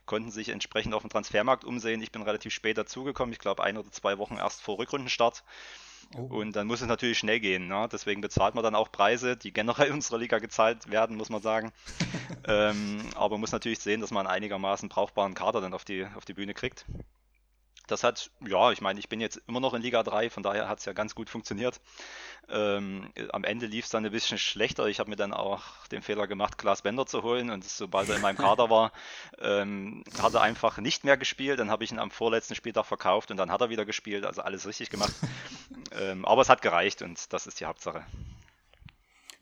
konnten 0.05 0.31
sich 0.31 0.51
entsprechend 0.51 0.93
auf 0.93 1.01
dem 1.01 1.09
Transfermarkt 1.09 1.65
umsehen. 1.65 2.03
Ich 2.03 2.13
bin 2.13 2.21
relativ 2.21 2.53
spät 2.53 2.77
dazugekommen, 2.77 3.33
ich 3.33 3.39
glaube 3.39 3.63
ein 3.63 3.79
oder 3.79 3.91
zwei 3.91 4.19
Wochen 4.19 4.37
erst 4.37 4.61
vor 4.61 4.79
Rückrundenstart. 4.79 5.45
Oh. 6.17 6.23
Und 6.23 6.57
dann 6.57 6.67
muss 6.67 6.81
es 6.81 6.89
natürlich 6.89 7.19
schnell 7.19 7.39
gehen. 7.39 7.69
Ne? 7.69 7.89
Deswegen 7.91 8.21
bezahlt 8.21 8.55
man 8.55 8.65
dann 8.65 8.75
auch 8.75 8.91
Preise, 8.91 9.37
die 9.37 9.53
generell 9.53 9.89
in 9.89 9.95
unserer 9.95 10.19
Liga 10.19 10.39
gezahlt 10.39 10.91
werden, 10.91 11.17
muss 11.17 11.31
man 11.31 11.41
sagen. 11.41 11.73
ähm, 12.49 13.01
aber 13.15 13.35
man 13.35 13.41
muss 13.41 13.53
natürlich 13.53 13.79
sehen, 13.79 14.01
dass 14.01 14.11
man 14.11 14.27
einen 14.27 14.35
einigermaßen 14.35 14.89
brauchbaren 14.89 15.35
Kader 15.35 15.61
dann 15.61 15.75
auf 15.75 15.85
die, 15.85 16.07
auf 16.17 16.25
die 16.25 16.35
Bühne 16.35 16.55
kriegt. 16.55 16.85
Das 17.91 18.05
hat, 18.05 18.31
ja, 18.47 18.71
ich 18.73 18.81
meine, 18.81 19.01
ich 19.01 19.09
bin 19.09 19.21
jetzt 19.21 19.41
immer 19.49 19.61
noch 19.61 19.75
in 19.75 19.83
Liga 19.83 20.03
3, 20.03 20.31
von 20.31 20.43
daher 20.43 20.69
hat 20.69 20.79
es 20.79 20.85
ja 20.85 20.93
ganz 20.93 21.15
gut 21.15 21.29
funktioniert. 21.29 21.81
Ähm, 22.49 23.13
am 23.33 23.45
Ende 23.45 23.67
lief 23.67 23.85
es 23.85 23.91
dann 23.91 24.05
ein 24.05 24.13
bisschen 24.13 24.39
schlechter. 24.39 24.87
Ich 24.87 25.01
habe 25.01 25.11
mir 25.11 25.17
dann 25.17 25.33
auch 25.33 25.63
den 25.91 26.03
Fehler 26.03 26.27
gemacht, 26.27 26.59
Klaas 26.59 26.83
Bender 26.83 27.07
zu 27.07 27.23
holen 27.23 27.51
und 27.51 27.65
sobald 27.65 28.09
er 28.09 28.17
in 28.17 28.23
meinem 28.23 28.37
Kader 28.37 28.71
war, 28.71 28.93
ähm, 29.39 30.05
hat 30.21 30.35
er 30.35 30.43
einfach 30.43 30.79
nicht 30.79 31.05
mehr 31.05 31.17
gespielt. 31.17 31.59
Dann 31.59 31.71
habe 31.71 31.85
ich 31.85 31.93
ihn 31.93 31.99
am 31.99 32.11
vorletzten 32.11 32.55
Spieltag 32.55 32.87
verkauft 32.87 33.31
und 33.31 33.37
dann 33.37 33.51
hat 33.51 33.61
er 33.61 33.71
wieder 33.71 33.85
gespielt, 33.85 34.25
also 34.25 34.43
alles 34.43 34.67
richtig 34.67 34.91
gemacht. 34.91 35.13
ähm, 35.93 36.25
aber 36.25 36.43
es 36.43 36.49
hat 36.49 36.63
gereicht 36.63 37.03
und 37.03 37.33
das 37.33 37.47
ist 37.47 37.61
die 37.61 37.67
Hauptsache. 37.67 38.05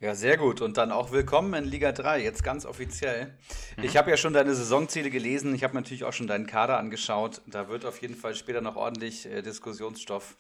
Ja, 0.00 0.14
sehr 0.14 0.36
gut. 0.36 0.60
Und 0.60 0.76
dann 0.76 0.92
auch 0.92 1.10
willkommen 1.10 1.54
in 1.54 1.64
Liga 1.64 1.90
3, 1.90 2.22
jetzt 2.22 2.44
ganz 2.44 2.64
offiziell. 2.64 3.36
Mhm. 3.76 3.82
Ich 3.82 3.96
habe 3.96 4.10
ja 4.10 4.16
schon 4.16 4.32
deine 4.32 4.54
Saisonziele 4.54 5.10
gelesen. 5.10 5.52
Ich 5.56 5.64
habe 5.64 5.74
natürlich 5.74 6.04
auch 6.04 6.12
schon 6.12 6.28
deinen 6.28 6.46
Kader 6.46 6.78
angeschaut. 6.78 7.40
Da 7.46 7.68
wird 7.68 7.84
auf 7.84 8.00
jeden 8.00 8.14
Fall 8.14 8.36
später 8.36 8.60
noch 8.60 8.76
ordentlich 8.76 9.26
äh, 9.26 9.42
Diskussionsstoff 9.42 10.36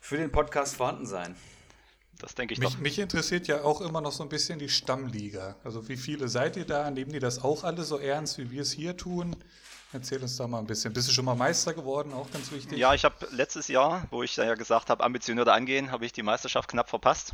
für 0.00 0.16
den 0.16 0.32
Podcast 0.32 0.74
vorhanden 0.74 1.06
sein. 1.06 1.36
Das 2.18 2.34
denke 2.34 2.54
ich 2.54 2.58
mich, 2.58 2.70
doch. 2.70 2.78
Mich 2.78 2.98
interessiert 2.98 3.46
ja 3.46 3.62
auch 3.62 3.80
immer 3.82 4.00
noch 4.00 4.10
so 4.10 4.24
ein 4.24 4.28
bisschen 4.28 4.58
die 4.58 4.68
Stammliga. 4.68 5.54
Also 5.62 5.88
wie 5.88 5.96
viele 5.96 6.26
seid 6.26 6.56
ihr 6.56 6.66
da? 6.66 6.90
Nehmen 6.90 7.12
die 7.12 7.20
das 7.20 7.44
auch 7.44 7.62
alle 7.62 7.84
so 7.84 7.98
ernst, 7.98 8.38
wie 8.38 8.50
wir 8.50 8.62
es 8.62 8.72
hier 8.72 8.96
tun? 8.96 9.36
Erzähl 9.92 10.20
uns 10.20 10.36
da 10.36 10.48
mal 10.48 10.58
ein 10.58 10.66
bisschen. 10.66 10.92
Bist 10.92 11.06
du 11.06 11.12
schon 11.12 11.24
mal 11.24 11.36
Meister 11.36 11.72
geworden? 11.72 12.12
Auch 12.12 12.28
ganz 12.32 12.50
wichtig. 12.50 12.78
Ja, 12.78 12.94
ich 12.94 13.04
habe 13.04 13.14
letztes 13.30 13.68
Jahr, 13.68 14.08
wo 14.10 14.24
ich 14.24 14.34
ja 14.34 14.56
gesagt 14.56 14.90
habe, 14.90 15.04
ambitionierter 15.04 15.52
angehen, 15.52 15.92
habe 15.92 16.04
ich 16.04 16.12
die 16.12 16.24
Meisterschaft 16.24 16.68
knapp 16.68 16.90
verpasst. 16.90 17.32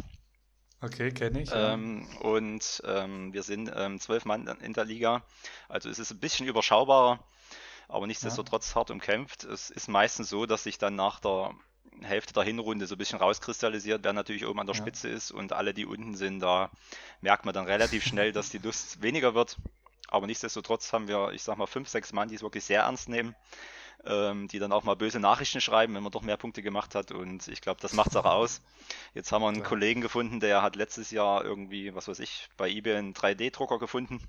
Okay, 0.80 1.10
kenne 1.10 1.42
ich. 1.42 1.50
Ja. 1.50 1.74
Ähm, 1.74 2.06
und 2.20 2.82
ähm, 2.86 3.32
wir 3.32 3.42
sind 3.42 3.70
ähm, 3.74 3.98
zwölf 3.98 4.24
Mann 4.24 4.46
in 4.60 4.72
der 4.72 4.84
Liga. 4.84 5.22
Also 5.68 5.88
es 5.88 5.98
ist 5.98 6.12
ein 6.12 6.20
bisschen 6.20 6.46
überschaubarer, 6.46 7.18
aber 7.88 8.06
nichtsdestotrotz 8.06 8.70
ja. 8.70 8.76
hart 8.76 8.90
umkämpft. 8.90 9.44
Es 9.44 9.70
ist 9.70 9.88
meistens 9.88 10.28
so, 10.28 10.46
dass 10.46 10.62
sich 10.62 10.78
dann 10.78 10.94
nach 10.94 11.18
der 11.18 11.52
Hälfte 12.02 12.32
der 12.32 12.44
Hinrunde 12.44 12.86
so 12.86 12.94
ein 12.94 12.98
bisschen 12.98 13.18
rauskristallisiert, 13.18 14.04
wer 14.04 14.12
natürlich 14.12 14.46
oben 14.46 14.60
an 14.60 14.66
der 14.66 14.76
ja. 14.76 14.82
Spitze 14.82 15.08
ist 15.08 15.32
und 15.32 15.52
alle, 15.52 15.74
die 15.74 15.84
unten 15.84 16.14
sind, 16.14 16.40
da 16.40 16.70
merkt 17.20 17.44
man 17.44 17.54
dann 17.54 17.66
relativ 17.66 18.04
schnell, 18.04 18.32
dass 18.32 18.50
die 18.50 18.58
Lust 18.58 19.02
weniger 19.02 19.34
wird. 19.34 19.56
Aber 20.08 20.26
nichtsdestotrotz 20.26 20.92
haben 20.92 21.08
wir, 21.08 21.32
ich 21.32 21.42
sag 21.42 21.58
mal, 21.58 21.66
fünf, 21.66 21.88
sechs 21.88 22.12
Mann, 22.12 22.28
die 22.28 22.36
es 22.36 22.42
wirklich 22.42 22.64
sehr 22.64 22.82
ernst 22.82 23.08
nehmen. 23.08 23.34
Ähm, 24.04 24.48
die 24.48 24.58
dann 24.58 24.72
auch 24.72 24.84
mal 24.84 24.94
böse 24.94 25.20
Nachrichten 25.20 25.60
schreiben, 25.60 25.94
wenn 25.94 26.02
man 26.02 26.12
doch 26.12 26.22
mehr 26.22 26.36
Punkte 26.36 26.62
gemacht 26.62 26.94
hat. 26.94 27.12
Und 27.12 27.48
ich 27.48 27.60
glaube, 27.60 27.80
das 27.80 27.92
macht 27.92 28.10
es 28.10 28.16
auch 28.16 28.24
aus. 28.24 28.60
Jetzt 29.14 29.32
haben 29.32 29.42
wir 29.42 29.48
einen 29.48 29.58
Klar. 29.58 29.68
Kollegen 29.68 30.00
gefunden, 30.00 30.40
der 30.40 30.62
hat 30.62 30.76
letztes 30.76 31.10
Jahr 31.10 31.44
irgendwie, 31.44 31.94
was 31.94 32.08
weiß 32.08 32.18
ich, 32.20 32.48
bei 32.56 32.68
eBay 32.68 32.96
einen 32.96 33.14
3D-Drucker 33.14 33.78
gefunden 33.78 34.20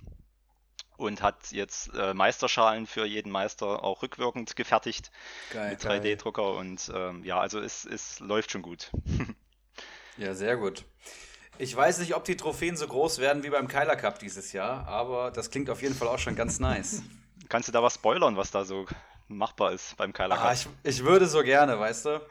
und 0.99 1.21
hat 1.21 1.51
jetzt 1.51 1.93
äh, 1.95 2.13
Meisterschalen 2.13 2.85
für 2.85 3.05
jeden 3.05 3.31
Meister 3.31 3.83
auch 3.83 4.03
rückwirkend 4.03 4.55
gefertigt 4.55 5.11
Geil. 5.51 5.71
mit 5.71 5.81
3D-Drucker 5.81 6.55
und 6.55 6.91
ähm, 6.93 7.23
ja, 7.23 7.39
also 7.39 7.59
es, 7.59 7.85
es 7.85 8.19
läuft 8.19 8.51
schon 8.51 8.61
gut. 8.61 8.91
ja, 10.17 10.33
sehr 10.33 10.57
gut. 10.57 10.83
Ich 11.57 11.75
weiß 11.75 11.99
nicht, 11.99 12.15
ob 12.15 12.25
die 12.25 12.37
Trophäen 12.37 12.75
so 12.75 12.87
groß 12.87 13.19
werden 13.19 13.43
wie 13.43 13.49
beim 13.49 13.67
Kyler 13.67 13.95
Cup 13.95 14.19
dieses 14.19 14.51
Jahr, 14.51 14.87
aber 14.87 15.31
das 15.31 15.51
klingt 15.51 15.69
auf 15.69 15.81
jeden 15.81 15.95
Fall 15.95 16.07
auch 16.07 16.19
schon 16.19 16.35
ganz 16.35 16.59
nice. 16.59 17.01
Kannst 17.47 17.67
du 17.67 17.71
da 17.71 17.81
was 17.81 17.95
spoilern, 17.95 18.37
was 18.37 18.51
da 18.51 18.65
so 18.65 18.85
machbar 19.29 19.71
ist 19.71 19.95
beim 19.97 20.13
Kyler 20.13 20.35
ah, 20.35 20.37
Cup? 20.37 20.47
Ah, 20.47 20.53
ich, 20.53 20.67
ich 20.83 21.03
würde 21.03 21.27
so 21.27 21.43
gerne, 21.43 21.79
weißt 21.79 22.05
du. 22.05 22.21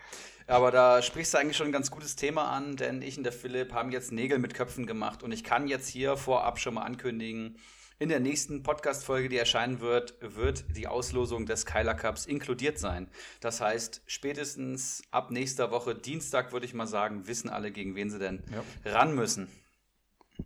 Aber 0.47 0.71
da 0.71 1.03
sprichst 1.03 1.35
du 1.35 1.39
eigentlich 1.39 1.57
schon 1.57 1.67
ein 1.67 1.73
ganz 1.73 1.91
gutes 1.91 2.17
Thema 2.17 2.51
an, 2.51 2.77
denn 2.77 3.03
ich 3.03 3.19
und 3.19 3.25
der 3.25 3.33
Philipp 3.33 3.73
haben 3.73 3.93
jetzt 3.93 4.13
Nägel 4.13 4.39
mit 4.39 4.55
Köpfen 4.55 4.87
gemacht 4.87 5.23
und 5.23 5.31
ich 5.31 5.45
kann 5.45 5.69
jetzt 5.69 5.89
hier 5.89 6.17
vorab 6.17 6.59
schon 6.59 6.75
mal 6.75 6.83
ankündigen, 6.83 7.59
in 8.01 8.09
der 8.09 8.21
nächsten 8.21 8.63
Podcast-Folge, 8.63 9.29
die 9.29 9.37
erscheinen 9.37 9.81
wird, 9.81 10.15
wird 10.21 10.65
die 10.77 10.87
Auslosung 10.87 11.47
des 11.47 11.67
Kyler 11.67 11.95
Cups 11.95 12.27
inkludiert 12.27 12.79
sein. 12.79 13.11
Das 13.41 13.61
heißt, 13.61 14.03
spätestens 14.07 15.03
ab 15.11 15.33
nächster 15.33 15.73
Woche, 15.73 15.97
Dienstag, 15.97 16.53
würde 16.53 16.65
ich 16.65 16.75
mal 16.75 16.87
sagen, 16.87 17.27
wissen 17.27 17.51
alle, 17.51 17.73
gegen 17.73 17.97
wen 17.97 18.09
sie 18.09 18.21
denn 18.21 18.45
ja. 18.53 18.93
ran 18.93 19.15
müssen. 19.15 19.49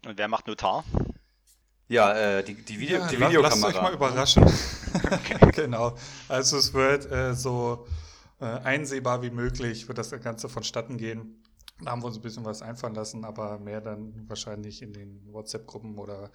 Und 0.06 0.16
wer 0.16 0.28
macht 0.28 0.46
Notar? 0.46 0.84
Ja, 1.92 2.14
äh, 2.14 2.42
die, 2.42 2.54
die, 2.54 2.80
Video, 2.80 3.00
ja, 3.00 3.06
die 3.06 3.20
Videokamera. 3.20 3.48
Lasst 3.48 3.64
euch 3.64 3.82
mal 3.82 3.92
überraschen. 3.92 4.44
genau. 5.52 5.94
Also 6.26 6.56
es 6.56 6.72
wird 6.72 7.10
äh, 7.12 7.34
so 7.34 7.86
äh, 8.40 8.46
einsehbar 8.46 9.20
wie 9.20 9.28
möglich, 9.28 9.88
wird 9.88 9.98
das 9.98 10.10
Ganze 10.22 10.48
vonstatten 10.48 10.96
gehen. 10.96 11.42
Da 11.82 11.90
haben 11.90 12.02
wir 12.02 12.06
uns 12.06 12.16
ein 12.16 12.22
bisschen 12.22 12.46
was 12.46 12.62
einfallen 12.62 12.94
lassen, 12.94 13.26
aber 13.26 13.58
mehr 13.58 13.82
dann 13.82 14.24
wahrscheinlich 14.26 14.80
in 14.80 14.94
den 14.94 15.20
WhatsApp-Gruppen 15.32 15.98
oder 15.98 16.30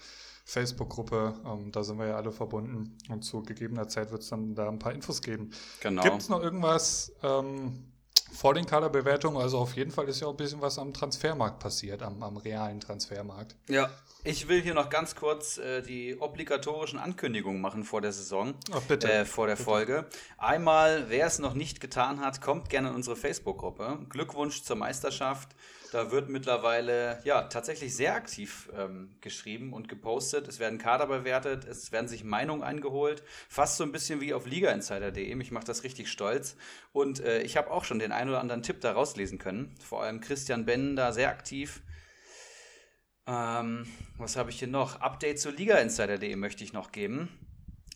Facebook-Gruppe. 0.45 1.33
Ähm, 1.43 1.71
da 1.71 1.83
sind 1.83 1.97
wir 1.97 2.05
ja 2.05 2.17
alle 2.17 2.31
verbunden 2.31 2.95
und 3.09 3.23
zu 3.23 3.41
gegebener 3.41 3.87
Zeit 3.87 4.11
wird 4.11 4.21
es 4.21 4.29
dann 4.29 4.53
da 4.53 4.67
ein 4.67 4.77
paar 4.77 4.91
Infos 4.91 5.23
geben. 5.23 5.49
Genau. 5.79 6.03
Gibt 6.03 6.21
es 6.21 6.29
noch 6.29 6.43
irgendwas 6.43 7.13
ähm, 7.23 7.91
vor 8.31 8.53
den 8.53 8.67
Kaderbewertungen? 8.67 9.41
Also 9.41 9.57
auf 9.57 9.75
jeden 9.75 9.89
Fall 9.89 10.07
ist 10.07 10.19
ja 10.19 10.27
auch 10.27 10.31
ein 10.31 10.37
bisschen 10.37 10.61
was 10.61 10.77
am 10.77 10.93
Transfermarkt 10.93 11.57
passiert, 11.57 12.03
am, 12.03 12.21
am 12.21 12.37
realen 12.37 12.79
Transfermarkt. 12.79 13.55
Ja, 13.69 13.89
ich 14.27 14.49
will 14.49 14.61
hier 14.61 14.73
noch 14.73 14.89
ganz 14.89 15.15
kurz 15.15 15.57
äh, 15.57 15.81
die 15.81 16.17
obligatorischen 16.19 16.99
Ankündigungen 16.99 17.61
machen 17.61 17.85
vor 17.85 18.01
der 18.01 18.11
Saison, 18.11 18.55
Ach, 18.73 18.81
bitte. 18.81 19.11
Äh, 19.11 19.25
vor 19.25 19.47
der 19.47 19.53
bitte. 19.55 19.63
Folge. 19.63 20.05
Einmal, 20.37 21.05
wer 21.07 21.27
es 21.27 21.39
noch 21.39 21.53
nicht 21.53 21.79
getan 21.79 22.19
hat, 22.19 22.41
kommt 22.41 22.69
gerne 22.69 22.89
in 22.89 22.95
unsere 22.95 23.15
Facebook-Gruppe. 23.15 23.99
Glückwunsch 24.09 24.63
zur 24.63 24.75
Meisterschaft. 24.75 25.55
Da 25.93 26.11
wird 26.11 26.27
mittlerweile 26.27 27.21
ja 27.23 27.43
tatsächlich 27.43 27.95
sehr 27.95 28.15
aktiv 28.15 28.69
ähm, 28.77 29.15
geschrieben 29.21 29.71
und 29.71 29.87
gepostet. 29.87 30.49
Es 30.49 30.59
werden 30.59 30.79
Kader 30.79 31.07
bewertet, 31.07 31.63
es 31.63 31.93
werden 31.93 32.09
sich 32.09 32.25
Meinungen 32.25 32.61
eingeholt, 32.61 33.23
fast 33.47 33.77
so 33.77 33.85
ein 33.85 33.93
bisschen 33.93 34.19
wie 34.19 34.33
auf 34.33 34.45
ligainsider.de. 34.45 35.33
Mich 35.35 35.51
macht 35.51 35.69
das 35.69 35.85
richtig 35.85 36.11
stolz. 36.11 36.57
Und 36.91 37.21
äh, 37.21 37.41
ich 37.43 37.55
habe 37.55 37.71
auch 37.71 37.85
schon 37.85 37.99
den 37.99 38.11
einen 38.11 38.29
oder 38.29 38.41
anderen 38.41 38.63
Tipp 38.63 38.81
da 38.81 38.91
rauslesen 38.91 39.37
können. 39.37 39.73
Vor 39.81 40.03
allem 40.03 40.19
Christian 40.19 40.65
Ben 40.65 40.97
da 40.97 41.13
sehr 41.13 41.29
aktiv. 41.29 41.81
Ähm, 43.27 43.85
was 44.17 44.37
habe 44.37 44.49
ich 44.49 44.59
hier 44.59 44.69
noch? 44.69 45.01
Update 45.01 45.39
zu 45.39 45.51
ligainsider.de 45.51 46.35
möchte 46.37 46.63
ich 46.63 46.73
noch 46.73 46.91
geben. 46.91 47.29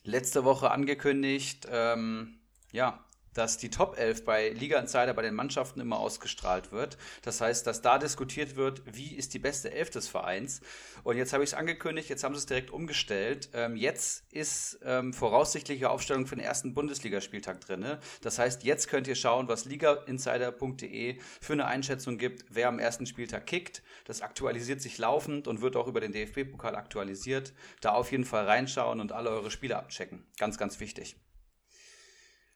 Letzte 0.03 0.43
Woche 0.43 0.71
angekündigt, 0.71 1.67
ähm, 1.71 2.39
ja, 2.71 3.03
dass 3.33 3.57
die 3.57 3.69
Top 3.69 3.97
11 3.97 4.25
bei 4.25 4.49
Liga 4.49 4.79
Insider 4.79 5.13
bei 5.13 5.21
den 5.21 5.35
Mannschaften 5.35 5.79
immer 5.79 5.99
ausgestrahlt 5.99 6.71
wird. 6.71 6.97
Das 7.21 7.41
heißt, 7.41 7.65
dass 7.65 7.81
da 7.81 7.97
diskutiert 7.97 8.55
wird, 8.55 8.81
wie 8.85 9.15
ist 9.15 9.33
die 9.33 9.39
beste 9.39 9.71
Elf 9.71 9.89
des 9.89 10.07
Vereins. 10.07 10.61
Und 11.03 11.17
jetzt 11.17 11.33
habe 11.33 11.43
ich 11.43 11.51
es 11.51 11.53
angekündigt, 11.53 12.09
jetzt 12.09 12.23
haben 12.23 12.35
sie 12.35 12.39
es 12.39 12.45
direkt 12.45 12.71
umgestellt. 12.71 13.49
Ähm, 13.53 13.75
jetzt 13.75 14.31
ist 14.31 14.79
ähm, 14.83 15.13
voraussichtliche 15.13 15.89
Aufstellung 15.89 16.27
für 16.27 16.35
den 16.35 16.43
ersten 16.43 16.73
Bundesligaspieltag 16.73 17.61
drin. 17.61 17.97
Das 18.21 18.37
heißt, 18.37 18.63
jetzt 18.63 18.87
könnt 18.87 19.07
ihr 19.07 19.15
schauen, 19.15 19.47
was 19.47 19.65
ligainsider.de 19.65 21.19
für 21.39 21.53
eine 21.53 21.65
Einschätzung 21.65 22.17
gibt, 22.17 22.45
wer 22.49 22.67
am 22.67 22.79
ersten 22.79 23.05
Spieltag 23.05 23.47
kickt. 23.47 23.81
Das 24.05 24.21
aktualisiert 24.21 24.81
sich 24.81 24.97
laufend 24.97 25.47
und 25.47 25.61
wird 25.61 25.75
auch 25.75 25.87
über 25.87 26.01
den 26.01 26.11
DFB-Pokal 26.11 26.75
aktualisiert. 26.75 27.53
Da 27.79 27.93
auf 27.93 28.11
jeden 28.11 28.25
Fall 28.25 28.45
reinschauen 28.45 28.99
und 28.99 29.11
alle 29.11 29.29
eure 29.29 29.51
Spiele 29.51 29.77
abchecken. 29.77 30.25
Ganz, 30.37 30.57
ganz 30.57 30.79
wichtig. 30.79 31.15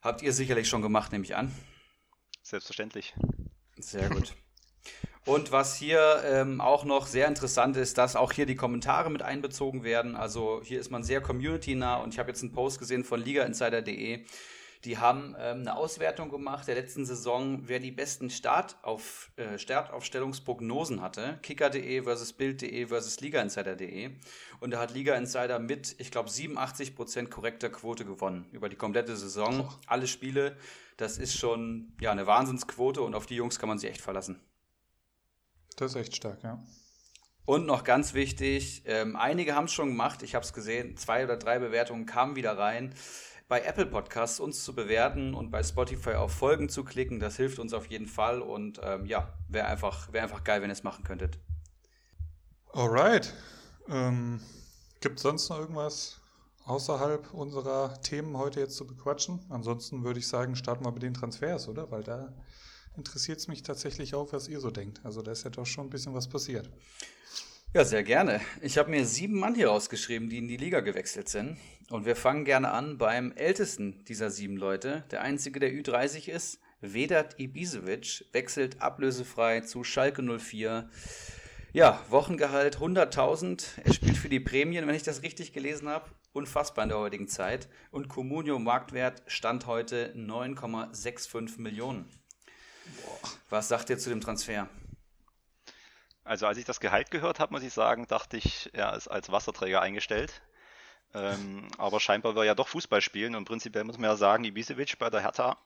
Habt 0.06 0.22
ihr 0.22 0.34
sicherlich 0.34 0.70
schon 0.70 0.84
gemacht, 0.84 1.12
nehme 1.12 1.24
ich 1.24 1.36
an. 1.36 1.52
Selbstverständlich. 2.44 3.16
Sehr 3.76 4.08
gut. 4.08 4.36
Und 5.26 5.52
was 5.52 5.76
hier 5.78 6.22
ähm, 6.24 6.62
auch 6.62 6.86
noch 6.86 7.08
sehr 7.08 7.28
interessant 7.28 7.76
ist, 7.76 7.98
dass 7.98 8.16
auch 8.16 8.32
hier 8.32 8.46
die 8.46 8.56
Kommentare 8.56 9.10
mit 9.10 9.24
einbezogen 9.24 9.84
werden. 9.84 10.16
Also 10.16 10.62
hier 10.64 10.80
ist 10.80 10.92
man 10.92 11.04
sehr 11.04 11.22
community-nah 11.22 11.96
und 11.96 12.14
ich 12.14 12.20
habe 12.20 12.30
jetzt 12.30 12.44
einen 12.44 12.52
Post 12.52 12.78
gesehen 12.78 13.04
von 13.04 13.20
ligainsider.de. 13.20 14.24
Die 14.86 15.00
haben 15.00 15.36
ähm, 15.40 15.62
eine 15.62 15.76
Auswertung 15.76 16.30
gemacht 16.30 16.68
der 16.68 16.76
letzten 16.76 17.06
Saison, 17.06 17.68
wer 17.68 17.80
die 17.80 17.90
besten 17.90 18.30
Start 18.30 18.78
auf, 18.84 19.32
äh, 19.36 19.58
Startaufstellungsprognosen 19.58 21.02
hatte. 21.02 21.40
Kicker.de 21.42 22.04
versus 22.04 22.34
Bild.de 22.34 22.86
versus 22.86 23.20
Ligainsider.de. 23.20 24.12
Und 24.60 24.72
da 24.72 24.80
hat 24.80 24.94
Liga 24.94 25.16
Insider 25.16 25.58
mit, 25.58 25.96
ich 25.98 26.12
glaube, 26.12 26.30
87% 26.30 27.30
korrekter 27.30 27.70
Quote 27.70 28.06
gewonnen 28.06 28.48
über 28.52 28.70
die 28.70 28.76
komplette 28.76 29.18
Saison. 29.18 29.68
Oh. 29.68 29.74
Alle 29.88 30.06
Spiele. 30.06 30.56
Das 30.98 31.18
ist 31.18 31.36
schon 31.36 31.94
ja, 32.00 32.12
eine 32.12 32.28
Wahnsinnsquote 32.28 33.02
und 33.02 33.16
auf 33.16 33.26
die 33.26 33.36
Jungs 33.36 33.58
kann 33.58 33.68
man 33.68 33.80
sich 33.80 33.90
echt 33.90 34.02
verlassen. 34.02 34.40
Das 35.78 35.92
ist 35.92 35.98
echt 35.98 36.16
stark, 36.16 36.44
ja. 36.44 36.64
Und 37.44 37.66
noch 37.66 37.84
ganz 37.84 38.14
wichtig, 38.14 38.84
ähm, 38.86 39.16
einige 39.16 39.56
haben 39.56 39.66
es 39.66 39.74
schon 39.74 39.90
gemacht, 39.90 40.24
ich 40.24 40.34
habe 40.36 40.44
es 40.44 40.54
gesehen, 40.54 40.98
zwei 40.98 41.26
oder 41.26 41.38
drei 41.38 41.60
Bewertungen 41.60 42.06
kamen 42.06 42.36
wieder 42.36 42.58
rein 42.58 42.96
bei 43.48 43.62
Apple 43.62 43.86
Podcasts 43.86 44.40
uns 44.40 44.64
zu 44.64 44.74
bewerten 44.74 45.34
und 45.36 45.52
bei 45.52 45.62
Spotify 45.64 46.14
auf 46.14 46.32
Folgen 46.32 46.70
zu 46.70 46.84
klicken. 46.84 47.20
Das 47.20 47.38
hilft 47.38 47.60
uns 47.60 47.74
auf 47.74 47.88
jeden 47.88 48.08
Fall 48.08 48.42
und 48.42 48.80
ähm, 48.84 49.06
ja, 49.06 49.34
wäre 49.48 49.68
einfach, 49.68 50.12
wär 50.12 50.24
einfach 50.24 50.44
geil, 50.44 50.62
wenn 50.62 50.70
ihr 50.70 50.74
es 50.74 50.84
machen 50.84 51.04
könntet. 51.04 51.38
Alright. 52.74 53.34
Ähm, 53.88 54.42
Gibt 55.00 55.18
es 55.18 55.24
sonst 55.24 55.50
noch 55.50 55.60
irgendwas 55.60 56.22
außerhalb 56.66 57.34
unserer 57.34 58.02
Themen 58.02 58.36
heute 58.38 58.60
jetzt 58.60 58.76
zu 58.76 58.88
bequatschen? 58.88 59.46
Ansonsten 59.50 60.04
würde 60.04 60.20
ich 60.20 60.28
sagen, 60.28 60.56
starten 60.56 60.84
wir 60.84 60.92
mit 60.92 61.04
den 61.04 61.14
Transfers, 61.14 61.68
oder? 61.68 61.92
Weil 61.92 62.04
da 62.04 62.34
interessiert 62.98 63.38
es 63.38 63.48
mich 63.48 63.62
tatsächlich 63.62 64.16
auch, 64.16 64.34
was 64.34 64.48
ihr 64.48 64.60
so 64.60 64.72
denkt. 64.72 65.02
Also 65.04 65.22
da 65.22 65.32
ist 65.32 65.44
ja 65.44 65.52
doch 65.52 65.66
schon 65.66 65.88
ein 65.88 65.90
bisschen 65.92 66.16
was 66.16 66.28
passiert. 66.28 66.70
Ja, 67.76 67.84
sehr 67.84 68.04
gerne. 68.04 68.40
Ich 68.62 68.78
habe 68.78 68.90
mir 68.90 69.06
sieben 69.06 69.38
Mann 69.38 69.54
hier 69.54 69.68
rausgeschrieben, 69.68 70.30
die 70.30 70.38
in 70.38 70.48
die 70.48 70.56
Liga 70.56 70.80
gewechselt 70.80 71.28
sind. 71.28 71.58
Und 71.90 72.06
wir 72.06 72.16
fangen 72.16 72.46
gerne 72.46 72.72
an 72.72 72.98
beim 72.98 73.34
ältesten 73.34 74.06
dieser 74.06 74.32
sieben 74.32 74.56
Leute. 74.56 75.04
Der 75.12 75.24
einzige, 75.24 75.60
der 75.60 75.74
Ü30 75.74 76.30
ist, 76.30 76.62
Vedat 76.80 77.38
Ibisevic, 77.38 78.28
wechselt 78.32 78.82
ablösefrei 78.82 79.60
zu 79.60 79.84
Schalke 79.84 80.24
04. 80.24 80.90
Ja, 81.74 82.02
Wochengehalt 82.08 82.78
100.000. 82.78 83.66
Er 83.84 83.92
spielt 83.92 84.16
für 84.16 84.30
die 84.30 84.40
Prämien, 84.40 84.88
wenn 84.88 84.96
ich 84.96 85.04
das 85.04 85.22
richtig 85.22 85.52
gelesen 85.52 85.90
habe. 85.90 86.10
Unfassbar 86.32 86.84
in 86.84 86.90
der 86.92 87.00
heutigen 87.00 87.28
Zeit. 87.28 87.68
Und 87.92 88.08
Comunio 88.08 88.58
Marktwert 88.58 89.22
stand 89.28 89.68
heute 89.68 90.14
9,65 90.16 91.60
Millionen. 91.60 92.06
Boah. 93.04 93.30
Was 93.50 93.68
sagt 93.68 93.90
ihr 93.90 93.98
zu 93.98 94.10
dem 94.10 94.22
Transfer? 94.22 94.70
Also 96.26 96.48
als 96.48 96.58
ich 96.58 96.66
das 96.66 96.80
Gehalt 96.80 97.12
gehört 97.12 97.40
habe, 97.40 97.54
muss 97.54 97.64
ich 97.64 97.74
sagen, 97.74 98.08
dachte 98.08 98.38
ich, 98.38 98.72
er 98.74 98.96
ist 98.96 99.08
als 99.08 99.32
Wasserträger 99.32 99.82
eingestellt. 99.82 100.42
Ähm, 101.14 101.68
aber 101.78 102.00
scheinbar 102.00 102.36
will 102.36 102.42
er 102.42 102.48
ja 102.48 102.56
doch 102.56 102.68
Fußball 102.68 103.02
spielen 103.02 103.36
und 103.36 103.46
prinzipiell 103.46 103.86
muss 103.86 103.98
man 103.98 104.10
ja 104.10 104.16
sagen, 104.18 104.44
Ibisevic 104.44 105.00
bei 105.00 105.10
der 105.10 105.22
Hertha 105.22 105.58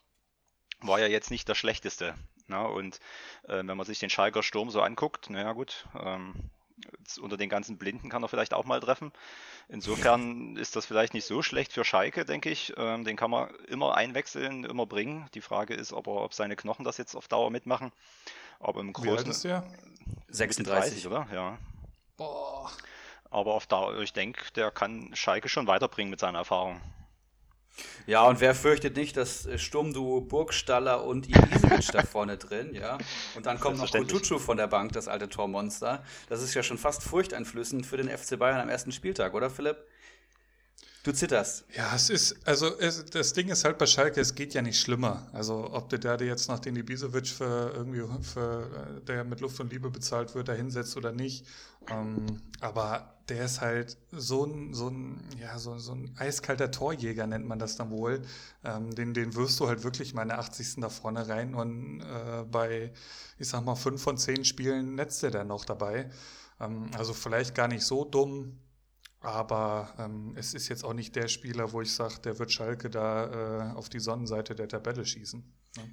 war 0.82 1.00
ja 1.00 1.08
jetzt 1.08 1.32
nicht 1.32 1.48
der 1.48 1.56
schlechteste. 1.56 2.14
Ne? 2.48 2.68
und 2.68 3.00
äh, 3.44 3.58
wenn 3.58 3.78
man 3.78 3.86
sich 3.86 4.00
den 4.00 4.10
Schalker 4.10 4.42
Sturm 4.42 4.72
so 4.72 4.82
anguckt, 4.82 5.30
naja 5.30 5.54
gut, 5.54 5.86
ähm, 6.00 6.50
unter 7.22 7.38
den 7.38 7.50
ganzen 7.50 7.78
Blinden 7.78 8.10
kann 8.10 8.24
er 8.24 8.30
vielleicht 8.30 8.54
auch 8.54 8.66
mal 8.66 8.80
treffen. 8.80 9.12
Insofern 9.68 10.56
ist 10.58 10.76
das 10.76 10.86
vielleicht 10.86 11.14
nicht 11.14 11.26
so 11.26 11.42
schlecht 11.42 11.74
für 11.74 11.84
Schalke, 11.84 12.26
denke 12.26 12.50
ich. 12.50 12.74
Ähm, 12.78 13.04
den 13.04 13.16
kann 13.16 13.32
man 13.32 13.50
immer 13.68 13.96
einwechseln, 13.96 14.64
immer 14.64 14.86
bringen. 14.86 15.28
Die 15.34 15.42
Frage 15.42 15.74
ist, 15.74 15.94
ob, 15.94 16.08
er, 16.08 16.14
ob 16.14 16.34
seine 16.34 16.56
Knochen 16.56 16.86
das 16.86 16.98
jetzt 16.98 17.16
auf 17.16 17.28
Dauer 17.28 17.52
mitmachen. 17.52 17.92
Aber 18.60 18.82
im 18.82 18.94
Großen. 18.94 19.14
Wie 19.14 19.18
alt 19.18 19.28
ist 19.28 19.44
der? 19.44 19.64
36, 20.30 21.08
oder? 21.08 21.28
Ja. 21.34 21.58
Boah. 22.18 22.72
Aber 23.32 23.54
auf 23.54 23.68
Dauer, 23.68 24.00
ich 24.00 24.14
denke, 24.14 24.44
der 24.56 24.72
kann 24.72 25.12
Schalke 25.14 25.50
schon 25.50 25.68
weiterbringen 25.68 26.10
mit 26.10 26.20
seiner 26.20 26.40
Erfahrung. 26.40 26.82
Ja, 28.08 28.24
und 28.24 28.42
wer 28.42 28.56
fürchtet 28.56 28.98
nicht 28.98 29.18
das 29.18 29.46
äh, 29.46 29.58
Sturmduo 29.58 30.22
Burgstaller 30.22 31.04
und 31.04 31.30
Ibisevic 31.30 31.92
da 31.92 32.02
vorne 32.04 32.38
drin, 32.38 32.74
ja? 32.74 32.98
Und 33.36 33.46
dann 33.46 33.60
kommt 33.60 33.78
noch 33.78 33.92
Kutucu 33.92 34.40
von 34.40 34.58
der 34.58 34.68
Bank, 34.68 34.94
das 34.94 35.08
alte 35.08 35.30
Tormonster. 35.30 36.04
Das 36.28 36.42
ist 36.42 36.54
ja 36.54 36.64
schon 36.64 36.78
fast 36.78 37.04
furchteinflößend 37.04 37.86
für 37.86 37.98
den 37.98 38.10
FC 38.10 38.40
Bayern 38.40 38.62
am 38.62 38.70
ersten 38.70 38.92
Spieltag, 38.92 39.34
oder 39.34 39.50
Philipp? 39.50 39.78
Du 41.04 41.14
zitterst. 41.14 41.64
Ja, 41.76 41.96
es 41.96 42.10
ist, 42.10 42.36
also 42.46 42.78
es, 42.78 43.06
das 43.06 43.32
Ding 43.32 43.48
ist 43.48 43.64
halt 43.64 43.78
bei 43.78 43.86
Schalke, 43.86 44.20
es 44.20 44.36
geht 44.36 44.54
ja 44.54 44.62
nicht 44.62 44.80
schlimmer. 44.82 45.28
Also 45.32 45.70
ob 45.72 45.88
der 45.90 46.00
da 46.00 46.16
jetzt 46.16 46.50
nach 46.50 46.60
den 46.60 46.76
Ibisevic 46.76 47.28
für 47.28 47.72
irgendwie 47.74 48.04
für 48.22 48.98
äh, 48.98 49.06
der 49.06 49.24
mit 49.24 49.40
Luft 49.40 49.62
und 49.62 49.72
Liebe 49.72 49.90
bezahlt 49.90 50.36
wird, 50.36 50.50
da 50.50 50.54
hinsetzt 50.54 50.98
oder 50.98 51.14
nicht. 51.14 51.46
Ähm, 51.90 52.42
aber 52.60 53.14
der 53.30 53.46
ist 53.46 53.62
halt 53.62 53.98
so 54.12 54.46
ein, 54.46 54.74
so 54.74 54.90
ein, 54.90 55.24
ja, 55.40 55.58
so, 55.58 55.78
so 55.78 55.94
ein 55.94 56.14
eiskalter 56.18 56.70
Torjäger, 56.70 57.28
nennt 57.28 57.48
man 57.48 57.60
das 57.60 57.78
dann 57.78 57.92
wohl. 57.92 58.22
Ähm, 58.66 58.94
den, 58.94 59.14
den 59.14 59.36
wirst 59.36 59.58
du 59.62 59.68
halt 59.68 59.84
wirklich 59.84 60.14
mal 60.14 60.24
in 60.24 60.30
der 60.30 60.40
80. 60.40 60.82
da 60.82 60.90
vorne 60.90 61.30
rein 61.30 61.56
und 61.56 62.02
äh, 62.02 62.44
bei, 62.44 62.92
ich 63.38 63.48
sag 63.48 63.64
mal, 63.64 63.76
fünf 63.76 64.02
von 64.02 64.18
zehn 64.18 64.44
Spielen 64.44 64.96
netzt 64.96 65.24
er 65.24 65.32
dann 65.32 65.48
noch 65.48 65.64
dabei. 65.64 66.10
Ähm, 66.60 66.92
also 66.98 67.14
vielleicht 67.14 67.56
gar 67.56 67.70
nicht 67.70 67.86
so 67.86 68.04
dumm, 68.04 68.60
aber 69.22 69.94
ähm, 69.98 70.34
es 70.36 70.54
ist 70.54 70.70
jetzt 70.70 70.84
auch 70.84 70.94
nicht 70.94 71.16
der 71.16 71.28
Spieler, 71.28 71.72
wo 71.74 71.82
ich 71.82 71.94
sage, 71.94 72.16
der 72.24 72.40
wird 72.40 72.52
Schalke 72.52 72.90
da 72.90 73.72
äh, 73.72 73.76
auf 73.76 73.90
die 73.90 74.00
Sonnenseite 74.00 74.56
der 74.56 74.68
Tabelle 74.68 75.06
schießen. 75.06 75.44
Ja. 75.78 75.84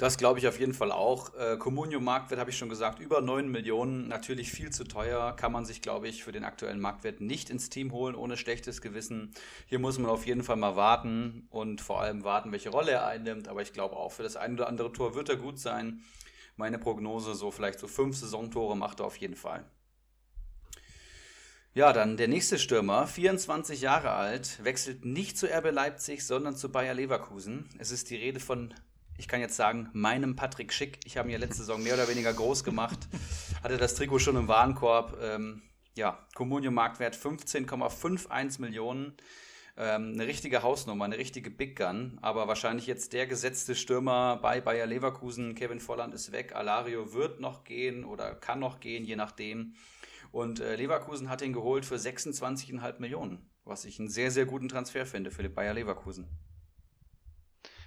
Das 0.00 0.16
glaube 0.16 0.38
ich 0.38 0.48
auf 0.48 0.58
jeden 0.58 0.72
Fall 0.72 0.92
auch. 0.92 1.34
Äh, 1.34 1.58
Comunio 1.58 2.00
Marktwert 2.00 2.40
habe 2.40 2.48
ich 2.48 2.56
schon 2.56 2.70
gesagt, 2.70 3.00
über 3.00 3.20
9 3.20 3.50
Millionen, 3.50 4.08
natürlich 4.08 4.50
viel 4.50 4.70
zu 4.70 4.84
teuer, 4.84 5.36
kann 5.36 5.52
man 5.52 5.66
sich, 5.66 5.82
glaube 5.82 6.08
ich, 6.08 6.24
für 6.24 6.32
den 6.32 6.42
aktuellen 6.42 6.80
Marktwert 6.80 7.20
nicht 7.20 7.50
ins 7.50 7.68
Team 7.68 7.92
holen, 7.92 8.14
ohne 8.14 8.38
schlechtes 8.38 8.80
Gewissen. 8.80 9.34
Hier 9.66 9.78
muss 9.78 9.98
man 9.98 10.10
auf 10.10 10.24
jeden 10.24 10.42
Fall 10.42 10.56
mal 10.56 10.74
warten 10.74 11.46
und 11.50 11.82
vor 11.82 12.00
allem 12.00 12.24
warten, 12.24 12.50
welche 12.50 12.70
Rolle 12.70 12.92
er 12.92 13.06
einnimmt. 13.08 13.46
Aber 13.46 13.60
ich 13.60 13.74
glaube 13.74 13.94
auch, 13.94 14.12
für 14.12 14.22
das 14.22 14.36
ein 14.36 14.54
oder 14.54 14.68
andere 14.68 14.90
Tor 14.90 15.14
wird 15.14 15.28
er 15.28 15.36
gut 15.36 15.58
sein. 15.58 16.02
Meine 16.56 16.78
Prognose, 16.78 17.34
so 17.34 17.50
vielleicht 17.50 17.78
so 17.78 17.86
fünf 17.86 18.16
Saisontore 18.16 18.78
macht 18.78 19.00
er 19.00 19.06
auf 19.06 19.16
jeden 19.16 19.36
Fall. 19.36 19.66
Ja, 21.72 21.92
dann 21.92 22.16
der 22.16 22.26
nächste 22.26 22.58
Stürmer, 22.58 23.06
24 23.06 23.80
Jahre 23.80 24.10
alt, 24.10 24.58
wechselt 24.64 25.04
nicht 25.04 25.38
zu 25.38 25.46
RB 25.46 25.70
Leipzig, 25.70 26.26
sondern 26.26 26.56
zu 26.56 26.72
Bayer 26.72 26.94
Leverkusen. 26.94 27.68
Es 27.78 27.92
ist 27.92 28.10
die 28.10 28.16
Rede 28.16 28.40
von 28.40 28.74
ich 29.20 29.28
kann 29.28 29.40
jetzt 29.40 29.54
sagen, 29.54 29.90
meinem 29.92 30.34
Patrick 30.34 30.72
Schick. 30.72 30.98
Ich 31.04 31.18
habe 31.18 31.28
ihn 31.28 31.32
ja 31.32 31.38
letzte 31.38 31.58
Saison 31.58 31.82
mehr 31.82 31.92
oder 31.92 32.08
weniger 32.08 32.32
groß 32.32 32.64
gemacht. 32.64 32.98
Hatte 33.62 33.76
das 33.76 33.94
Trikot 33.94 34.18
schon 34.18 34.36
im 34.36 34.48
Warenkorb. 34.48 35.16
Ähm, 35.20 35.60
ja, 35.94 36.26
Comunio 36.34 36.70
Marktwert 36.70 37.14
15,51 37.16 38.62
Millionen. 38.62 39.12
Ähm, 39.76 40.12
eine 40.14 40.26
richtige 40.26 40.62
Hausnummer, 40.62 41.04
eine 41.04 41.18
richtige 41.18 41.50
Big 41.50 41.76
Gun. 41.76 42.18
Aber 42.22 42.48
wahrscheinlich 42.48 42.86
jetzt 42.86 43.12
der 43.12 43.26
gesetzte 43.26 43.74
Stürmer 43.74 44.38
bei 44.40 44.62
Bayer 44.62 44.86
Leverkusen. 44.86 45.54
Kevin 45.54 45.80
Volland 45.80 46.14
ist 46.14 46.32
weg. 46.32 46.56
Alario 46.56 47.12
wird 47.12 47.40
noch 47.40 47.64
gehen 47.64 48.06
oder 48.06 48.34
kann 48.34 48.58
noch 48.58 48.80
gehen, 48.80 49.04
je 49.04 49.16
nachdem. 49.16 49.74
Und 50.32 50.60
äh, 50.60 50.76
Leverkusen 50.76 51.28
hat 51.28 51.42
ihn 51.42 51.52
geholt 51.52 51.84
für 51.84 51.96
26,5 51.96 53.00
Millionen. 53.00 53.50
Was 53.64 53.84
ich 53.84 53.98
einen 53.98 54.08
sehr, 54.08 54.30
sehr 54.30 54.46
guten 54.46 54.68
Transfer 54.68 55.06
finde 55.06 55.30
für 55.30 55.48
Bayer 55.48 55.74
Leverkusen. 55.74 56.28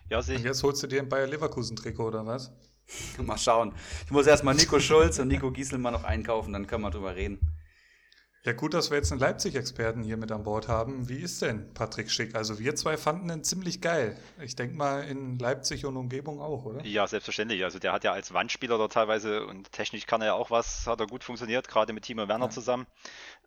Ja, 0.09 0.19
Und 0.19 0.27
jetzt 0.27 0.63
holst 0.63 0.83
du 0.83 0.87
dir 0.87 1.01
ein 1.01 1.09
Bayer 1.09 1.27
Leverkusen-Trikot 1.27 2.07
oder 2.07 2.25
was? 2.25 2.51
mal 3.17 3.37
schauen. 3.37 3.73
Ich 4.05 4.11
muss 4.11 4.27
erstmal 4.27 4.55
Nico 4.55 4.79
Schulz 4.79 5.19
und 5.19 5.29
Nico 5.29 5.51
Gieselmann 5.51 5.93
noch 5.93 6.03
einkaufen, 6.03 6.53
dann 6.53 6.67
können 6.67 6.83
wir 6.83 6.91
drüber 6.91 7.15
reden. 7.15 7.39
Ja, 8.45 8.51
gut, 8.51 8.73
dass 8.73 8.91
wir 8.91 8.97
jetzt 8.97 9.09
einen 9.13 9.21
Leipzig-Experten 9.21 10.03
hier 10.03 10.17
mit 10.17 10.29
an 10.29 10.43
Bord 10.43 10.67
haben. 10.67 11.07
Wie 11.07 11.19
ist 11.19 11.41
denn 11.41 11.73
Patrick 11.73 12.11
Schick? 12.11 12.35
Also 12.35 12.59
wir 12.59 12.75
zwei 12.75 12.97
fanden 12.97 13.29
ihn 13.29 13.45
ziemlich 13.45 13.79
geil. 13.79 14.17
Ich 14.41 14.57
denke 14.57 14.75
mal 14.75 15.05
in 15.05 15.39
Leipzig 15.39 15.85
und 15.85 15.95
Umgebung 15.95 16.41
auch, 16.41 16.65
oder? 16.65 16.85
Ja, 16.85 17.07
selbstverständlich. 17.07 17.63
Also 17.63 17.79
der 17.79 17.93
hat 17.93 18.03
ja 18.03 18.11
als 18.11 18.33
Wandspieler 18.33 18.77
da 18.77 18.89
teilweise 18.89 19.47
und 19.47 19.71
technisch 19.71 20.07
kann 20.07 20.19
er 20.19 20.27
ja 20.27 20.33
auch 20.33 20.51
was, 20.51 20.85
hat 20.87 20.99
er 20.99 21.07
gut 21.07 21.23
funktioniert, 21.23 21.69
gerade 21.69 21.93
mit 21.93 22.03
Timo 22.03 22.27
Werner 22.27 22.47
ja. 22.47 22.51
zusammen. 22.51 22.85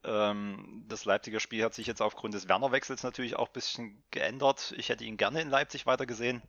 Ähm, 0.03 0.85
das 0.89 1.05
Leipziger 1.05 1.41
Spiel 1.41 1.63
hat 1.63 1.75
sich 1.75 1.87
jetzt 1.87 2.01
aufgrund 2.01 2.33
des 2.33 2.49
Werner-Wechsels 2.49 3.03
natürlich 3.03 3.37
auch 3.37 3.49
ein 3.49 3.53
bisschen 3.53 4.03
geändert. 4.11 4.73
Ich 4.79 4.89
hätte 4.89 5.05
ihn 5.05 5.19
gerne 5.19 5.43
in 5.43 5.51
Leipzig 5.51 5.85
weitergesehen. 5.85 6.41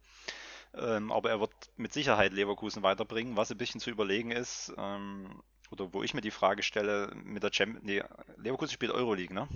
Ähm, 0.74 1.12
aber 1.12 1.32
er 1.32 1.42
wird 1.42 1.52
mit 1.76 1.92
Sicherheit 1.92 2.32
Leverkusen 2.32 2.82
weiterbringen, 2.82 3.36
was 3.36 3.52
ein 3.52 3.58
bisschen 3.58 3.82
zu 3.82 3.90
überlegen 3.90 4.32
ist. 4.32 4.74
Ähm, 4.78 5.42
oder 5.72 5.94
wo 5.94 6.04
ich 6.04 6.14
mir 6.14 6.22
die 6.22 6.32
Frage 6.32 6.64
stelle, 6.64 7.12
mit 7.16 7.44
der 7.44 7.52
Champions 7.52 7.86
nee, 7.86 8.04
Leverkusen 8.38 8.74
spielt 8.74 8.92
Euroleague, 8.92 9.34
ne? 9.34 9.48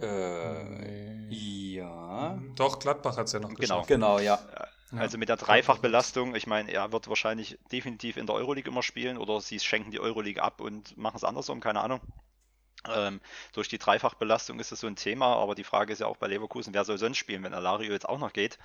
Äh, 0.00 1.26
ja. 1.28 2.38
Doch, 2.54 2.78
Gladbach 2.78 3.16
hat 3.16 3.26
es 3.26 3.32
ja 3.32 3.40
noch 3.40 3.48
genau. 3.48 3.60
geschafft. 3.60 3.88
Genau, 3.88 4.18
ja. 4.18 4.38
Also 4.96 5.18
mit 5.18 5.28
der 5.28 5.36
Dreifachbelastung, 5.36 6.34
ich 6.34 6.46
meine, 6.46 6.70
er 6.72 6.92
wird 6.92 7.08
wahrscheinlich 7.08 7.58
definitiv 7.70 8.16
in 8.16 8.26
der 8.26 8.36
Euroleague 8.36 8.70
immer 8.70 8.82
spielen 8.82 9.18
oder 9.18 9.40
sie 9.40 9.60
schenken 9.60 9.90
die 9.90 10.00
Euroleague 10.00 10.42
ab 10.42 10.60
und 10.60 10.96
machen 10.96 11.16
es 11.16 11.24
andersrum, 11.24 11.60
keine 11.60 11.80
Ahnung. 11.80 12.00
Ähm, 12.86 13.20
durch 13.52 13.68
die 13.68 13.78
Dreifachbelastung 13.78 14.60
ist 14.60 14.72
das 14.72 14.80
so 14.80 14.86
ein 14.86 14.96
Thema, 14.96 15.36
aber 15.36 15.54
die 15.54 15.64
Frage 15.64 15.92
ist 15.92 15.98
ja 15.98 16.06
auch 16.06 16.16
bei 16.16 16.28
Leverkusen, 16.28 16.72
wer 16.72 16.84
soll 16.84 16.96
sonst 16.96 17.18
spielen, 17.18 17.42
wenn 17.42 17.52
Alario 17.52 17.92
jetzt 17.92 18.08
auch 18.08 18.18
noch 18.18 18.32
geht? 18.32 18.58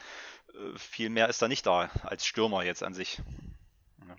Äh, 0.54 0.78
viel 0.78 1.10
mehr 1.10 1.28
ist 1.28 1.42
da 1.42 1.48
nicht 1.48 1.66
da 1.66 1.90
als 2.04 2.26
Stürmer 2.26 2.64
jetzt 2.64 2.84
an 2.84 2.94
sich. 2.94 3.22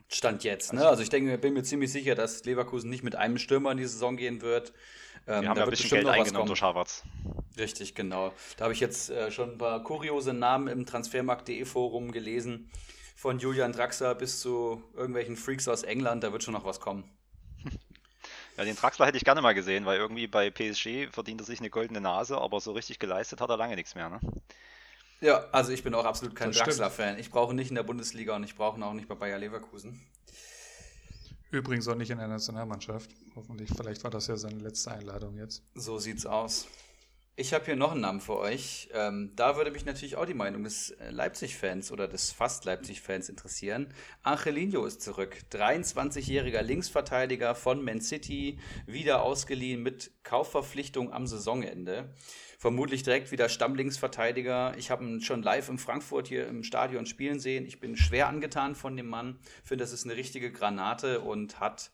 Stand 0.08 0.44
jetzt. 0.44 0.72
Ne? 0.72 0.86
Also 0.86 1.02
ich 1.02 1.08
denke, 1.08 1.36
bin 1.38 1.54
mir 1.54 1.62
ziemlich 1.62 1.92
sicher, 1.92 2.14
dass 2.14 2.44
Leverkusen 2.44 2.90
nicht 2.90 3.02
mit 3.02 3.16
einem 3.16 3.38
Stürmer 3.38 3.72
in 3.72 3.78
die 3.78 3.86
Saison 3.86 4.16
gehen 4.16 4.42
wird. 4.42 4.72
Ähm, 5.26 5.42
Wir 5.42 5.48
haben 5.50 5.56
ja 5.58 5.64
ein 5.64 5.70
bisschen 5.70 5.90
Geld 5.90 6.06
eingenommen 6.06 6.46
durch 6.46 6.62
Harvards. 6.62 7.02
Richtig, 7.56 7.94
genau. 7.94 8.32
Da 8.56 8.64
habe 8.64 8.74
ich 8.74 8.80
jetzt 8.80 9.10
äh, 9.10 9.30
schon 9.30 9.52
ein 9.52 9.58
paar 9.58 9.82
kuriose 9.82 10.32
Namen 10.32 10.68
im 10.68 10.86
Transfermarkt.de 10.86 11.64
Forum 11.64 12.12
gelesen. 12.12 12.70
Von 13.16 13.38
Julian 13.38 13.72
Draxler 13.72 14.14
bis 14.14 14.40
zu 14.40 14.82
irgendwelchen 14.94 15.36
Freaks 15.36 15.68
aus 15.68 15.82
England. 15.82 16.24
Da 16.24 16.32
wird 16.32 16.42
schon 16.42 16.54
noch 16.54 16.64
was 16.64 16.80
kommen. 16.80 17.04
Ja, 18.56 18.62
den 18.62 18.76
Draxler 18.76 19.06
hätte 19.06 19.16
ich 19.16 19.24
gerne 19.24 19.42
mal 19.42 19.52
gesehen, 19.52 19.84
weil 19.84 19.98
irgendwie 19.98 20.28
bei 20.28 20.48
PSG 20.48 21.08
verdient 21.10 21.40
er 21.40 21.44
sich 21.44 21.58
eine 21.58 21.70
goldene 21.70 22.00
Nase, 22.00 22.38
aber 22.38 22.60
so 22.60 22.70
richtig 22.70 23.00
geleistet 23.00 23.40
hat 23.40 23.50
er 23.50 23.56
lange 23.56 23.74
nichts 23.74 23.96
mehr. 23.96 24.08
Ne? 24.08 24.20
Ja, 25.24 25.46
also 25.52 25.72
ich 25.72 25.82
bin 25.82 25.94
auch 25.94 26.04
absolut 26.04 26.36
kein 26.36 26.52
Draxler-Fan. 26.52 27.18
Ich 27.18 27.30
brauche 27.30 27.54
ihn 27.54 27.56
nicht 27.56 27.70
in 27.70 27.76
der 27.76 27.82
Bundesliga 27.82 28.36
und 28.36 28.44
ich 28.44 28.56
brauche 28.56 28.78
ihn 28.78 28.82
auch 28.82 28.92
nicht 28.92 29.08
bei 29.08 29.14
Bayer 29.14 29.38
Leverkusen. 29.38 29.98
Übrigens 31.50 31.88
auch 31.88 31.94
nicht 31.94 32.10
in 32.10 32.18
der 32.18 32.28
Nationalmannschaft. 32.28 33.10
Hoffentlich, 33.34 33.70
vielleicht 33.74 34.04
war 34.04 34.10
das 34.10 34.26
ja 34.26 34.36
seine 34.36 34.58
letzte 34.58 34.90
Einladung 34.90 35.38
jetzt. 35.38 35.62
So 35.74 35.98
sieht's 35.98 36.26
aus. 36.26 36.66
Ich 37.36 37.52
habe 37.52 37.64
hier 37.64 37.74
noch 37.74 37.90
einen 37.90 38.02
Namen 38.02 38.20
für 38.20 38.36
euch. 38.36 38.88
Ähm, 38.92 39.32
da 39.34 39.56
würde 39.56 39.72
mich 39.72 39.84
natürlich 39.84 40.14
auch 40.14 40.24
die 40.24 40.34
Meinung 40.34 40.62
des 40.62 40.90
äh, 40.92 41.10
Leipzig-Fans 41.10 41.90
oder 41.90 42.06
des 42.06 42.30
fast 42.30 42.64
Leipzig-Fans 42.64 43.28
interessieren. 43.28 43.92
Angelino 44.22 44.84
ist 44.84 45.02
zurück. 45.02 45.38
23-jähriger 45.50 46.62
Linksverteidiger 46.62 47.56
von 47.56 47.84
Man 47.84 48.00
City, 48.00 48.60
wieder 48.86 49.22
ausgeliehen 49.22 49.82
mit 49.82 50.12
Kaufverpflichtung 50.22 51.12
am 51.12 51.26
Saisonende 51.26 52.14
vermutlich 52.56 53.02
direkt 53.02 53.30
wieder 53.30 53.50
Stammlinksverteidiger. 53.50 54.74
Ich 54.78 54.90
habe 54.90 55.04
ihn 55.04 55.20
schon 55.20 55.42
live 55.42 55.68
in 55.68 55.76
Frankfurt 55.76 56.28
hier 56.28 56.46
im 56.46 56.62
Stadion 56.62 57.04
spielen 57.04 57.38
sehen. 57.38 57.66
Ich 57.66 57.78
bin 57.78 57.94
schwer 57.94 58.28
angetan 58.28 58.74
von 58.74 58.96
dem 58.96 59.08
Mann. 59.08 59.38
Finde, 59.64 59.84
das 59.84 59.92
ist 59.92 60.06
eine 60.06 60.16
richtige 60.16 60.50
Granate 60.50 61.20
und 61.20 61.60
hat 61.60 61.90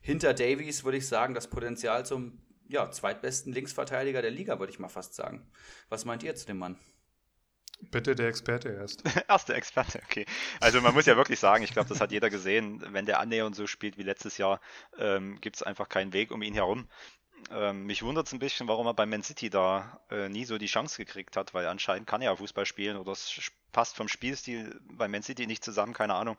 hinter 0.00 0.32
Davies, 0.32 0.84
würde 0.84 0.96
ich 0.96 1.06
sagen, 1.06 1.34
das 1.34 1.50
Potenzial 1.50 2.06
zum 2.06 2.38
ja, 2.68 2.90
zweitbesten 2.90 3.52
Linksverteidiger 3.52 4.22
der 4.22 4.30
Liga, 4.30 4.58
würde 4.58 4.72
ich 4.72 4.78
mal 4.78 4.88
fast 4.88 5.14
sagen. 5.14 5.46
Was 5.88 6.04
meint 6.04 6.22
ihr 6.22 6.34
zu 6.34 6.46
dem 6.46 6.58
Mann? 6.58 6.78
Bitte 7.90 8.14
der 8.14 8.28
Experte 8.28 8.70
erst. 8.70 9.02
Erst 9.28 9.50
der 9.50 9.56
Experte, 9.56 10.00
okay. 10.04 10.24
Also 10.60 10.80
man 10.80 10.94
muss 10.94 11.04
ja 11.04 11.16
wirklich 11.16 11.38
sagen, 11.38 11.62
ich 11.62 11.72
glaube, 11.72 11.90
das 11.90 12.00
hat 12.00 12.10
jeder 12.10 12.30
gesehen, 12.30 12.82
wenn 12.90 13.04
der 13.04 13.20
annähernd 13.20 13.54
so 13.54 13.66
spielt 13.66 13.98
wie 13.98 14.02
letztes 14.02 14.38
Jahr, 14.38 14.60
ähm, 14.98 15.38
gibt 15.42 15.56
es 15.56 15.62
einfach 15.62 15.88
keinen 15.88 16.14
Weg 16.14 16.30
um 16.30 16.40
ihn 16.40 16.54
herum. 16.54 16.88
Ähm, 17.50 17.84
mich 17.84 18.02
wundert 18.02 18.26
es 18.26 18.32
ein 18.32 18.38
bisschen, 18.38 18.66
warum 18.66 18.86
er 18.86 18.94
bei 18.94 19.04
Man 19.04 19.22
City 19.22 19.50
da 19.50 20.00
äh, 20.10 20.28
nie 20.28 20.46
so 20.46 20.56
die 20.56 20.66
Chance 20.66 20.96
gekriegt 20.96 21.36
hat, 21.36 21.52
weil 21.52 21.66
anscheinend 21.66 22.06
kann 22.06 22.22
er 22.22 22.30
ja 22.30 22.36
Fußball 22.36 22.64
spielen 22.64 22.96
oder 22.96 23.12
es 23.12 23.52
passt 23.72 23.94
vom 23.94 24.08
Spielstil 24.08 24.80
bei 24.90 25.06
Man 25.06 25.22
City 25.22 25.46
nicht 25.46 25.62
zusammen, 25.62 25.92
keine 25.92 26.14
Ahnung. 26.14 26.38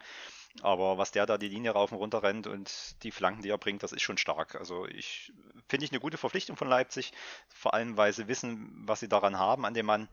Aber 0.61 0.97
was 0.97 1.11
der 1.11 1.25
da 1.25 1.37
die 1.37 1.49
Linie 1.49 1.71
rauf 1.71 1.91
und 1.91 1.97
runter 1.97 2.23
rennt 2.23 2.47
und 2.47 3.03
die 3.03 3.11
Flanken, 3.11 3.41
die 3.41 3.49
er 3.49 3.57
bringt, 3.57 3.83
das 3.83 3.91
ist 3.91 4.01
schon 4.01 4.17
stark. 4.17 4.55
Also 4.55 4.87
ich 4.87 5.31
finde 5.67 5.85
ich 5.85 5.91
eine 5.91 5.99
gute 5.99 6.17
Verpflichtung 6.17 6.55
von 6.55 6.67
Leipzig, 6.67 7.13
vor 7.47 7.73
allem 7.73 7.97
weil 7.97 8.13
sie 8.13 8.27
wissen, 8.27 8.83
was 8.87 8.99
sie 8.99 9.09
daran 9.09 9.37
haben 9.37 9.65
an 9.65 9.73
dem 9.73 9.85
Mann. 9.85 10.07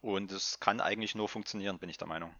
Und 0.00 0.32
es 0.32 0.58
kann 0.58 0.80
eigentlich 0.80 1.14
nur 1.14 1.28
funktionieren, 1.28 1.78
bin 1.78 1.88
ich 1.88 1.98
der 1.98 2.08
Meinung. 2.08 2.34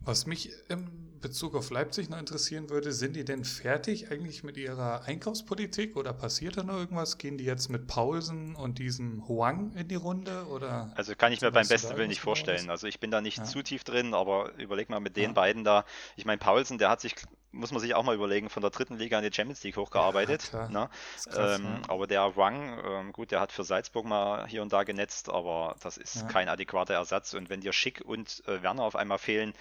Was 0.00 0.26
mich 0.26 0.50
in 0.68 1.08
Bezug 1.20 1.54
auf 1.54 1.70
Leipzig 1.70 2.08
noch 2.10 2.18
interessieren 2.18 2.70
würde, 2.70 2.92
sind 2.92 3.16
die 3.16 3.24
denn 3.24 3.44
fertig 3.44 4.10
eigentlich 4.10 4.44
mit 4.44 4.56
ihrer 4.56 5.02
Einkaufspolitik 5.04 5.96
oder 5.96 6.12
passiert 6.12 6.56
da 6.56 6.62
noch 6.62 6.76
irgendwas? 6.76 7.18
Gehen 7.18 7.38
die 7.38 7.44
jetzt 7.44 7.68
mit 7.68 7.86
Paulsen 7.86 8.54
und 8.54 8.78
diesem 8.78 9.26
Huang 9.28 9.72
in 9.74 9.88
die 9.88 9.96
Runde? 9.96 10.46
Oder 10.46 10.92
also 10.94 11.14
kann 11.14 11.32
ich 11.32 11.40
mir 11.40 11.50
beim 11.50 11.66
besten 11.66 11.96
Willen 11.96 12.08
nicht 12.08 12.20
vorstellen. 12.20 12.70
Also 12.70 12.86
ich 12.86 13.00
bin 13.00 13.10
da 13.10 13.20
nicht 13.20 13.38
ja. 13.38 13.44
zu 13.44 13.62
tief 13.62 13.84
drin, 13.84 14.14
aber 14.14 14.52
überleg 14.58 14.88
mal 14.90 15.00
mit 15.00 15.16
den 15.16 15.30
ja. 15.30 15.32
beiden 15.32 15.64
da. 15.64 15.84
Ich 16.16 16.24
meine, 16.24 16.38
Paulsen, 16.38 16.78
der 16.78 16.90
hat 16.90 17.00
sich, 17.00 17.14
muss 17.50 17.72
man 17.72 17.80
sich 17.80 17.94
auch 17.94 18.04
mal 18.04 18.14
überlegen, 18.14 18.48
von 18.48 18.60
der 18.60 18.70
dritten 18.70 18.96
Liga 18.96 19.18
in 19.18 19.24
die 19.24 19.34
Champions 19.34 19.62
League 19.64 19.76
hochgearbeitet. 19.76 20.50
Ja, 20.52 20.68
ne? 20.68 20.90
krass, 21.24 21.58
ähm, 21.58 21.82
aber 21.88 22.06
der 22.06 22.36
Huang, 22.36 22.78
ähm, 22.84 23.12
gut, 23.12 23.30
der 23.30 23.40
hat 23.40 23.52
für 23.52 23.64
Salzburg 23.64 24.06
mal 24.06 24.46
hier 24.46 24.62
und 24.62 24.72
da 24.72 24.84
genetzt, 24.84 25.28
aber 25.28 25.76
das 25.82 25.96
ist 25.96 26.28
kein 26.28 26.48
adäquater 26.48 26.94
Ersatz. 26.94 27.34
Und 27.34 27.50
wenn 27.50 27.60
dir 27.60 27.72
Schick 27.72 28.02
und 28.04 28.42
äh, 28.46 28.62
Werner 28.62 28.84
auf 28.84 28.96
einmal 28.96 29.18
fehlen, 29.18 29.52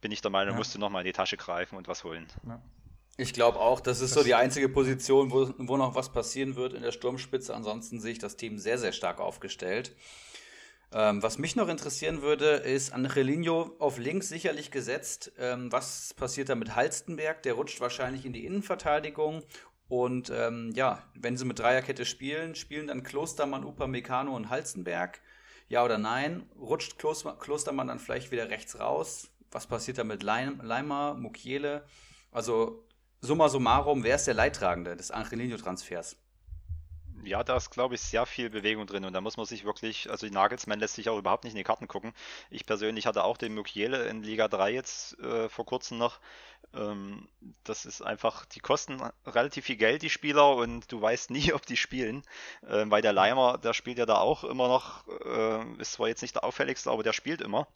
bin 0.00 0.12
ich 0.12 0.20
der 0.20 0.30
Meinung, 0.30 0.54
ja. 0.54 0.58
musst 0.58 0.74
du 0.74 0.78
nochmal 0.78 1.02
in 1.02 1.06
die 1.06 1.12
Tasche 1.12 1.36
greifen 1.36 1.76
und 1.76 1.88
was 1.88 2.04
holen. 2.04 2.26
Ja. 2.46 2.60
Ich 3.18 3.32
glaube 3.32 3.58
auch, 3.58 3.80
das 3.80 4.00
ist 4.00 4.14
das 4.14 4.22
so 4.22 4.26
die 4.26 4.34
einzige 4.34 4.68
Position, 4.68 5.30
wo, 5.30 5.50
wo 5.56 5.76
noch 5.78 5.94
was 5.94 6.12
passieren 6.12 6.54
wird 6.54 6.74
in 6.74 6.82
der 6.82 6.92
Sturmspitze. 6.92 7.54
Ansonsten 7.54 7.98
sehe 7.98 8.12
ich 8.12 8.18
das 8.18 8.36
Team 8.36 8.58
sehr, 8.58 8.76
sehr 8.76 8.92
stark 8.92 9.20
aufgestellt. 9.20 9.96
Ähm, 10.92 11.22
was 11.22 11.38
mich 11.38 11.56
noch 11.56 11.68
interessieren 11.68 12.20
würde, 12.20 12.46
ist 12.46 12.92
Angelino 12.92 13.74
auf 13.78 13.98
links 13.98 14.28
sicherlich 14.28 14.70
gesetzt. 14.70 15.32
Ähm, 15.38 15.72
was 15.72 16.12
passiert 16.14 16.50
da 16.50 16.54
mit 16.54 16.76
Halstenberg? 16.76 17.42
Der 17.42 17.54
rutscht 17.54 17.80
wahrscheinlich 17.80 18.26
in 18.26 18.34
die 18.34 18.44
Innenverteidigung. 18.44 19.42
Und 19.88 20.30
ähm, 20.30 20.72
ja, 20.74 21.02
wenn 21.14 21.36
sie 21.36 21.44
mit 21.44 21.58
Dreierkette 21.58 22.04
spielen, 22.04 22.54
spielen 22.54 22.88
dann 22.88 23.02
Klostermann, 23.02 23.64
Upamecano 23.64 24.34
und 24.34 24.50
Halstenberg. 24.50 25.20
Ja 25.68 25.84
oder 25.84 25.98
nein? 25.98 26.48
Rutscht 26.58 26.98
Klostermann 26.98 27.88
dann 27.88 27.98
vielleicht 27.98 28.30
wieder 28.30 28.50
rechts 28.50 28.78
raus? 28.78 29.30
Was 29.50 29.66
passiert 29.66 29.98
da 29.98 30.04
mit 30.04 30.22
Leimer, 30.22 31.14
Mukiele? 31.14 31.84
Also 32.32 32.84
summa 33.20 33.48
summarum, 33.48 34.04
wer 34.04 34.16
ist 34.16 34.26
der 34.26 34.34
Leidtragende 34.34 34.96
des 34.96 35.10
Angelino-Transfers? 35.10 36.16
ja, 37.26 37.42
da 37.44 37.56
ist, 37.56 37.70
glaube 37.70 37.94
ich, 37.94 38.00
sehr 38.00 38.26
viel 38.26 38.50
Bewegung 38.50 38.86
drin 38.86 39.04
und 39.04 39.12
da 39.12 39.20
muss 39.20 39.36
man 39.36 39.46
sich 39.46 39.64
wirklich, 39.64 40.10
also 40.10 40.26
die 40.26 40.32
Nagelsmann 40.32 40.78
lässt 40.78 40.94
sich 40.94 41.08
auch 41.08 41.18
überhaupt 41.18 41.44
nicht 41.44 41.52
in 41.52 41.58
die 41.58 41.64
Karten 41.64 41.88
gucken. 41.88 42.14
Ich 42.50 42.66
persönlich 42.66 43.06
hatte 43.06 43.24
auch 43.24 43.36
den 43.36 43.54
Mukiele 43.54 44.06
in 44.08 44.22
Liga 44.22 44.48
3 44.48 44.72
jetzt 44.72 45.18
äh, 45.20 45.48
vor 45.48 45.66
kurzem 45.66 45.98
noch. 45.98 46.20
Ähm, 46.74 47.28
das 47.64 47.84
ist 47.84 48.02
einfach, 48.02 48.44
die 48.46 48.60
kosten 48.60 49.00
relativ 49.26 49.66
viel 49.66 49.76
Geld, 49.76 50.02
die 50.02 50.10
Spieler, 50.10 50.56
und 50.56 50.90
du 50.92 51.00
weißt 51.00 51.30
nie, 51.30 51.52
ob 51.52 51.66
die 51.66 51.76
spielen, 51.76 52.22
äh, 52.62 52.84
weil 52.86 53.02
der 53.02 53.12
Leimer, 53.12 53.58
der 53.58 53.74
spielt 53.74 53.98
ja 53.98 54.06
da 54.06 54.18
auch 54.18 54.44
immer 54.44 54.68
noch, 54.68 55.06
äh, 55.24 55.80
ist 55.80 55.92
zwar 55.92 56.08
jetzt 56.08 56.22
nicht 56.22 56.36
der 56.36 56.44
auffälligste, 56.44 56.90
aber 56.90 57.02
der 57.02 57.12
spielt 57.12 57.40
immer. 57.40 57.66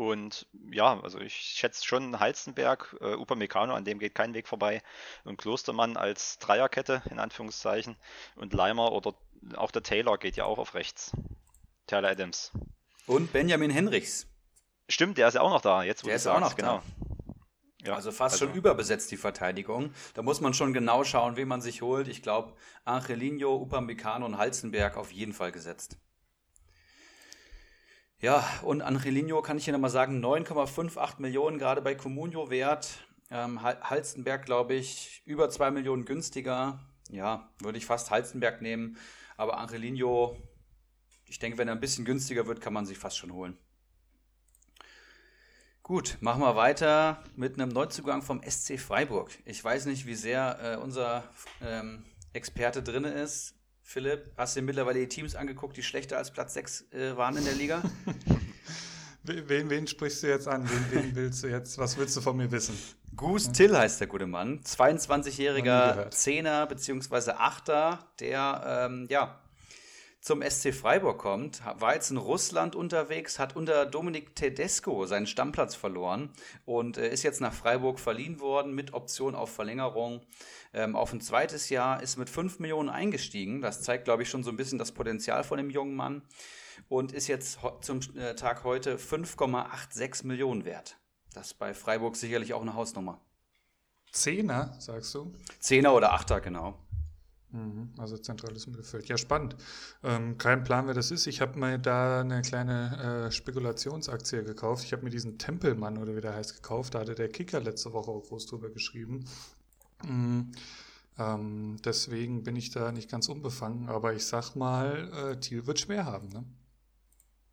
Und 0.00 0.46
ja, 0.72 0.98
also 1.02 1.18
ich 1.18 1.34
schätze 1.34 1.84
schon 1.84 2.20
Halstenberg, 2.20 2.96
äh, 3.02 3.12
Upamecano, 3.12 3.74
an 3.74 3.84
dem 3.84 3.98
geht 3.98 4.14
kein 4.14 4.32
Weg 4.32 4.48
vorbei. 4.48 4.82
Und 5.24 5.36
Klostermann 5.36 5.98
als 5.98 6.38
Dreierkette, 6.38 7.02
in 7.10 7.18
Anführungszeichen. 7.18 7.96
Und 8.34 8.54
Leimer 8.54 8.92
oder 8.92 9.12
auch 9.56 9.70
der 9.70 9.82
Taylor 9.82 10.16
geht 10.16 10.36
ja 10.36 10.46
auch 10.46 10.56
auf 10.56 10.74
rechts. 10.74 11.12
Taylor 11.86 12.08
Adams. 12.08 12.50
Und 13.06 13.30
Benjamin 13.30 13.70
Henrichs. 13.70 14.26
Stimmt, 14.88 15.18
der 15.18 15.28
ist 15.28 15.34
ja 15.34 15.42
auch 15.42 15.50
noch 15.50 15.60
da, 15.60 15.82
jetzt 15.82 16.02
wo 16.02 16.06
der 16.06 16.16
ist 16.16 16.22
sagst, 16.22 16.34
auch 16.34 16.48
noch 16.48 16.56
genau. 16.56 16.82
Da. 17.82 17.88
Ja, 17.88 17.94
also 17.94 18.10
fast 18.10 18.36
also, 18.36 18.46
schon 18.46 18.54
überbesetzt 18.54 19.10
die 19.10 19.18
Verteidigung. 19.18 19.92
Da 20.14 20.22
muss 20.22 20.40
man 20.40 20.54
schon 20.54 20.72
genau 20.72 21.04
schauen, 21.04 21.36
wen 21.36 21.46
man 21.46 21.60
sich 21.60 21.82
holt. 21.82 22.08
Ich 22.08 22.22
glaube, 22.22 22.54
Angelino, 22.86 23.54
Upamecano 23.54 24.24
und 24.24 24.38
Halzenberg 24.38 24.96
auf 24.96 25.12
jeden 25.12 25.34
Fall 25.34 25.52
gesetzt. 25.52 25.98
Ja, 28.20 28.46
und 28.62 28.82
Angelino 28.82 29.40
kann 29.40 29.56
ich 29.56 29.64
hier 29.64 29.72
nochmal 29.72 29.88
sagen, 29.88 30.22
9,58 30.22 31.22
Millionen 31.22 31.58
gerade 31.58 31.80
bei 31.80 31.94
Comunio 31.94 32.50
wert. 32.50 33.06
Ähm, 33.30 33.62
Halstenberg, 33.62 34.44
glaube 34.44 34.74
ich, 34.74 35.22
über 35.24 35.48
2 35.48 35.70
Millionen 35.70 36.04
günstiger. 36.04 36.80
Ja, 37.08 37.50
würde 37.60 37.78
ich 37.78 37.86
fast 37.86 38.10
Halstenberg 38.10 38.60
nehmen. 38.60 38.98
Aber 39.38 39.56
Angelino, 39.56 40.36
ich 41.24 41.38
denke, 41.38 41.56
wenn 41.56 41.68
er 41.68 41.74
ein 41.74 41.80
bisschen 41.80 42.04
günstiger 42.04 42.46
wird, 42.46 42.60
kann 42.60 42.74
man 42.74 42.84
sich 42.84 42.98
fast 42.98 43.16
schon 43.16 43.32
holen. 43.32 43.56
Gut, 45.82 46.18
machen 46.20 46.42
wir 46.42 46.56
weiter 46.56 47.24
mit 47.36 47.54
einem 47.54 47.70
Neuzugang 47.70 48.20
vom 48.20 48.42
SC 48.42 48.78
Freiburg. 48.78 49.30
Ich 49.46 49.64
weiß 49.64 49.86
nicht, 49.86 50.04
wie 50.04 50.14
sehr 50.14 50.58
äh, 50.62 50.76
unser 50.76 51.24
ähm, 51.62 52.04
Experte 52.34 52.82
drin 52.82 53.04
ist. 53.04 53.54
Philipp, 53.92 54.30
hast 54.36 54.54
du 54.54 54.60
dir 54.60 54.66
mittlerweile 54.66 55.00
die 55.00 55.08
Teams 55.08 55.34
angeguckt, 55.34 55.76
die 55.76 55.82
schlechter 55.82 56.16
als 56.16 56.30
Platz 56.30 56.54
6 56.54 56.92
äh, 56.92 57.16
waren 57.16 57.36
in 57.36 57.44
der 57.44 57.54
Liga? 57.54 57.82
wen, 59.24 59.68
wen 59.68 59.88
sprichst 59.88 60.22
du 60.22 60.28
jetzt 60.28 60.46
an? 60.46 60.62
Wen, 60.70 60.86
wen, 60.92 61.16
willst 61.16 61.42
du 61.42 61.48
jetzt, 61.48 61.76
was 61.76 61.98
willst 61.98 62.16
du 62.16 62.20
von 62.20 62.36
mir 62.36 62.52
wissen? 62.52 62.78
Goose 63.16 63.50
Till 63.50 63.76
heißt 63.76 63.98
der 63.98 64.06
gute 64.06 64.28
Mann, 64.28 64.60
22-jähriger 64.60 66.08
Zehner 66.12 66.68
bzw. 66.68 67.32
Achter, 67.32 67.98
der 68.20 68.86
ähm, 68.88 69.08
ja, 69.10 69.40
zum 70.20 70.42
SC 70.42 70.74
Freiburg 70.74 71.18
kommt, 71.18 71.62
war 71.78 71.94
jetzt 71.94 72.10
in 72.10 72.18
Russland 72.18 72.76
unterwegs, 72.76 73.38
hat 73.38 73.56
unter 73.56 73.86
Dominik 73.86 74.36
Tedesco 74.36 75.06
seinen 75.06 75.26
Stammplatz 75.26 75.74
verloren 75.74 76.30
und 76.66 76.98
äh, 76.98 77.10
ist 77.10 77.22
jetzt 77.22 77.40
nach 77.40 77.54
Freiburg 77.54 77.98
verliehen 77.98 78.38
worden 78.38 78.74
mit 78.74 78.92
Option 78.92 79.34
auf 79.34 79.50
Verlängerung 79.50 80.20
ähm, 80.74 80.94
auf 80.94 81.14
ein 81.14 81.22
zweites 81.22 81.70
Jahr, 81.70 82.02
ist 82.02 82.18
mit 82.18 82.28
5 82.28 82.58
Millionen 82.58 82.90
eingestiegen. 82.90 83.62
Das 83.62 83.80
zeigt, 83.80 84.04
glaube 84.04 84.22
ich, 84.22 84.28
schon 84.28 84.44
so 84.44 84.50
ein 84.50 84.56
bisschen 84.56 84.78
das 84.78 84.92
Potenzial 84.92 85.42
von 85.42 85.56
dem 85.56 85.70
jungen 85.70 85.94
Mann 85.94 86.22
und 86.88 87.12
ist 87.12 87.26
jetzt 87.26 87.58
zum 87.80 88.00
äh, 88.16 88.34
Tag 88.34 88.64
heute 88.64 88.98
5,86 88.98 90.26
Millionen 90.26 90.66
wert. 90.66 90.98
Das 91.32 91.48
ist 91.48 91.54
bei 91.54 91.72
Freiburg 91.72 92.16
sicherlich 92.16 92.52
auch 92.52 92.62
eine 92.62 92.74
Hausnummer. 92.74 93.20
Zehner, 94.12 94.74
sagst 94.80 95.14
du? 95.14 95.32
Zehner 95.60 95.94
oder 95.94 96.12
Achter, 96.12 96.40
genau. 96.40 96.78
Mhm, 97.52 97.90
also 97.98 98.16
zentrales 98.16 98.66
Mittelfeld. 98.66 99.08
Ja, 99.08 99.18
spannend. 99.18 99.56
Ähm, 100.04 100.38
kein 100.38 100.62
Plan, 100.62 100.86
wer 100.86 100.94
das 100.94 101.10
ist. 101.10 101.26
Ich 101.26 101.40
habe 101.40 101.58
mir 101.58 101.78
da 101.78 102.20
eine 102.20 102.42
kleine 102.42 103.26
äh, 103.26 103.32
Spekulationsaktie 103.32 104.44
gekauft. 104.44 104.84
Ich 104.84 104.92
habe 104.92 105.02
mir 105.02 105.10
diesen 105.10 105.38
Tempelmann 105.38 105.98
oder 105.98 106.14
wie 106.14 106.20
der 106.20 106.34
heißt 106.34 106.54
gekauft. 106.54 106.94
Da 106.94 107.00
hatte 107.00 107.14
der 107.14 107.28
Kicker 107.28 107.60
letzte 107.60 107.92
Woche 107.92 108.10
auch 108.10 108.22
groß 108.22 108.46
drüber 108.46 108.70
geschrieben. 108.70 109.24
Mhm. 110.04 110.52
Ähm, 111.18 111.76
deswegen 111.84 112.44
bin 112.44 112.56
ich 112.56 112.70
da 112.70 112.92
nicht 112.92 113.10
ganz 113.10 113.28
unbefangen, 113.28 113.88
aber 113.88 114.14
ich 114.14 114.24
sag 114.26 114.54
mal, 114.54 115.32
äh, 115.32 115.40
Thiel 115.40 115.66
wird 115.66 115.80
schwer 115.80 116.06
haben. 116.06 116.28
Ne? 116.28 116.44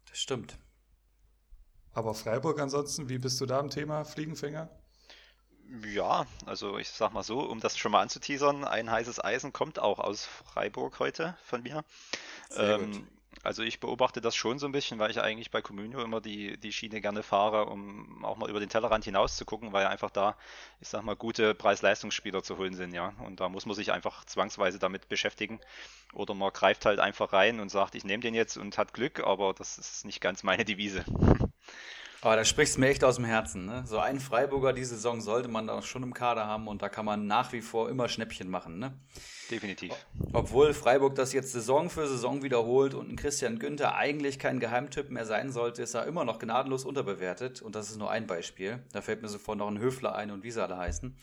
Das 0.09 0.19
stimmt. 0.19 0.57
Aber 1.91 2.13
Freiburg 2.13 2.61
ansonsten, 2.61 3.09
wie 3.09 3.17
bist 3.17 3.41
du 3.41 3.47
da 3.47 3.59
am 3.59 3.71
Thema 3.71 4.03
Fliegenfänger? 4.05 4.69
Ja, 5.93 6.25
also 6.45 6.77
ich 6.77 6.89
sag 6.89 7.11
mal 7.13 7.23
so, 7.23 7.39
um 7.41 7.59
das 7.59 7.77
schon 7.77 7.91
mal 7.91 8.01
anzuteasern, 8.01 8.63
ein 8.63 8.89
heißes 8.89 9.23
Eisen 9.23 9.51
kommt 9.51 9.79
auch 9.79 9.99
aus 9.99 10.25
Freiburg 10.25 10.99
heute 10.99 11.37
von 11.43 11.61
mir. 11.61 11.83
Ähm, 12.55 13.07
also 13.43 13.63
ich 13.63 13.79
beobachte 13.79 14.21
das 14.21 14.35
schon 14.35 14.59
so 14.59 14.65
ein 14.65 14.71
bisschen, 14.71 14.99
weil 14.99 15.11
ich 15.11 15.21
eigentlich 15.21 15.51
bei 15.51 15.61
Communio 15.61 16.01
immer 16.01 16.21
die, 16.21 16.57
die 16.57 16.71
Schiene 16.71 17.01
gerne 17.01 17.21
fahre, 17.23 17.65
um 17.65 18.23
auch 18.23 18.37
mal 18.37 18.49
über 18.49 18.59
den 18.61 18.69
Tellerrand 18.69 19.05
hinaus 19.05 19.35
zu 19.37 19.45
gucken, 19.45 19.73
weil 19.73 19.87
einfach 19.87 20.09
da, 20.09 20.37
ich 20.79 20.87
sag 20.87 21.03
mal, 21.03 21.15
gute 21.15 21.53
Preis-Leistungsspieler 21.53 22.43
zu 22.43 22.57
holen 22.57 22.73
sind, 22.73 22.93
ja. 22.93 23.13
Und 23.25 23.39
da 23.41 23.49
muss 23.49 23.65
man 23.65 23.75
sich 23.75 23.91
einfach 23.91 24.25
zwangsweise 24.25 24.79
damit 24.79 25.09
beschäftigen. 25.09 25.59
Oder 26.13 26.33
man 26.33 26.53
greift 26.53 26.85
halt 26.85 26.99
einfach 26.99 27.33
rein 27.33 27.59
und 27.59 27.69
sagt, 27.69 27.95
ich 27.95 28.05
nehme 28.05 28.21
den 28.21 28.33
jetzt 28.33 28.57
und 28.57 28.77
hat 28.77 28.93
Glück, 28.93 29.21
aber 29.21 29.53
das 29.53 29.77
ist 29.77 30.05
nicht 30.05 30.21
ganz 30.21 30.43
meine 30.43 30.65
Devise. 30.65 31.03
Aber 32.21 32.35
da 32.35 32.43
sprichst 32.43 32.77
du 32.77 32.79
mir 32.79 32.87
echt 32.87 33.03
aus 33.03 33.17
dem 33.17 33.25
Herzen. 33.25 33.65
Ne? 33.65 33.83
So 33.85 33.99
einen 33.99 34.19
Freiburger 34.19 34.73
die 34.73 34.83
Saison 34.83 35.21
sollte 35.21 35.49
man 35.49 35.67
da 35.67 35.81
schon 35.81 36.01
im 36.01 36.13
Kader 36.13 36.47
haben 36.47 36.67
und 36.67 36.81
da 36.81 36.89
kann 36.89 37.05
man 37.05 37.27
nach 37.27 37.53
wie 37.53 37.61
vor 37.61 37.89
immer 37.89 38.09
Schnäppchen 38.09 38.49
machen. 38.49 38.79
Ne? 38.79 38.93
Definitiv. 39.51 39.93
Obwohl 40.33 40.73
Freiburg 40.73 41.15
das 41.15 41.31
jetzt 41.31 41.51
Saison 41.51 41.89
für 41.89 42.07
Saison 42.07 42.41
wiederholt 42.41 42.95
und 42.95 43.09
ein 43.09 43.15
Christian 43.15 43.59
Günther 43.59 43.95
eigentlich 43.95 44.39
kein 44.39 44.59
Geheimtipp 44.59 45.11
mehr 45.11 45.25
sein 45.25 45.51
sollte, 45.51 45.83
ist 45.83 45.93
er 45.93 46.05
immer 46.05 46.25
noch 46.25 46.39
gnadenlos 46.39 46.85
unterbewertet. 46.85 47.61
Und 47.61 47.75
das 47.75 47.91
ist 47.91 47.97
nur 47.97 48.09
ein 48.09 48.25
Beispiel. 48.25 48.83
Da 48.93 49.01
fällt 49.01 49.21
mir 49.21 49.29
sofort 49.29 49.59
noch 49.59 49.67
ein 49.67 49.79
Höfler 49.79 50.15
ein 50.15 50.31
und 50.31 50.43
wie 50.43 50.51
sie 50.51 50.61
alle 50.61 50.77
heißen. 50.77 51.15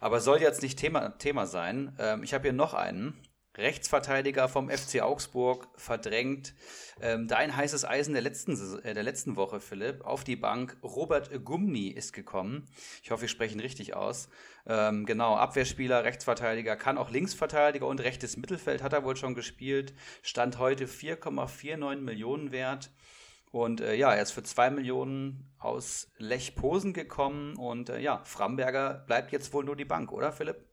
Aber 0.00 0.20
soll 0.20 0.40
jetzt 0.40 0.62
nicht 0.62 0.78
Thema, 0.78 1.18
Thema 1.18 1.46
sein. 1.46 1.96
Ähm, 1.98 2.22
ich 2.22 2.34
habe 2.34 2.42
hier 2.42 2.52
noch 2.52 2.74
einen. 2.74 3.20
Rechtsverteidiger 3.56 4.48
vom 4.48 4.68
FC 4.70 5.00
Augsburg 5.00 5.68
verdrängt. 5.76 6.54
Ähm, 7.00 7.28
dein 7.28 7.56
heißes 7.56 7.84
Eisen 7.84 8.12
der 8.12 8.22
letzten, 8.22 8.52
äh, 8.82 8.94
der 8.94 9.02
letzten 9.02 9.36
Woche, 9.36 9.60
Philipp, 9.60 10.04
auf 10.04 10.24
die 10.24 10.36
Bank. 10.36 10.76
Robert 10.82 11.44
Gumni 11.44 11.88
ist 11.88 12.12
gekommen. 12.12 12.66
Ich 13.02 13.10
hoffe, 13.10 13.22
wir 13.22 13.28
sprechen 13.28 13.60
richtig 13.60 13.94
aus. 13.94 14.28
Ähm, 14.66 15.06
genau, 15.06 15.36
Abwehrspieler, 15.36 16.04
Rechtsverteidiger, 16.04 16.76
kann 16.76 16.98
auch 16.98 17.10
Linksverteidiger 17.10 17.86
und 17.86 18.00
rechtes 18.00 18.36
Mittelfeld 18.36 18.82
hat 18.82 18.92
er 18.92 19.04
wohl 19.04 19.16
schon 19.16 19.34
gespielt. 19.34 19.94
Stand 20.22 20.58
heute 20.58 20.86
4,49 20.86 21.96
Millionen 21.96 22.52
wert. 22.52 22.90
Und 23.52 23.80
äh, 23.80 23.94
ja, 23.94 24.12
er 24.12 24.22
ist 24.22 24.32
für 24.32 24.42
2 24.42 24.70
Millionen 24.70 25.54
aus 25.58 26.10
Lech 26.18 26.56
Posen 26.56 26.92
gekommen. 26.92 27.56
Und 27.56 27.88
äh, 27.88 28.00
ja, 28.00 28.22
Framberger 28.24 29.04
bleibt 29.06 29.32
jetzt 29.32 29.52
wohl 29.52 29.64
nur 29.64 29.76
die 29.76 29.84
Bank, 29.84 30.12
oder 30.12 30.32
Philipp? 30.32 30.64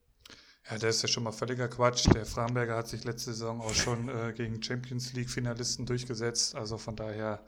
Ja, 0.70 0.78
das 0.78 0.98
ist 0.98 1.02
ja 1.04 1.08
schon 1.10 1.24
mal 1.24 1.32
völliger 1.32 1.68
Quatsch. 1.68 2.08
Der 2.14 2.26
Framberger 2.26 2.78
hat 2.78 2.88
sich 2.88 3.04
letzte 3.04 3.34
Saison 3.34 3.60
auch 3.62 3.74
schon 3.74 4.08
äh, 4.08 4.34
gegen 4.34 4.64
Champions 4.64 5.14
League-Finalisten 5.14 5.86
durchgesetzt. 5.86 6.56
Also 6.56 6.78
von 6.78 6.96
daher, 6.96 7.44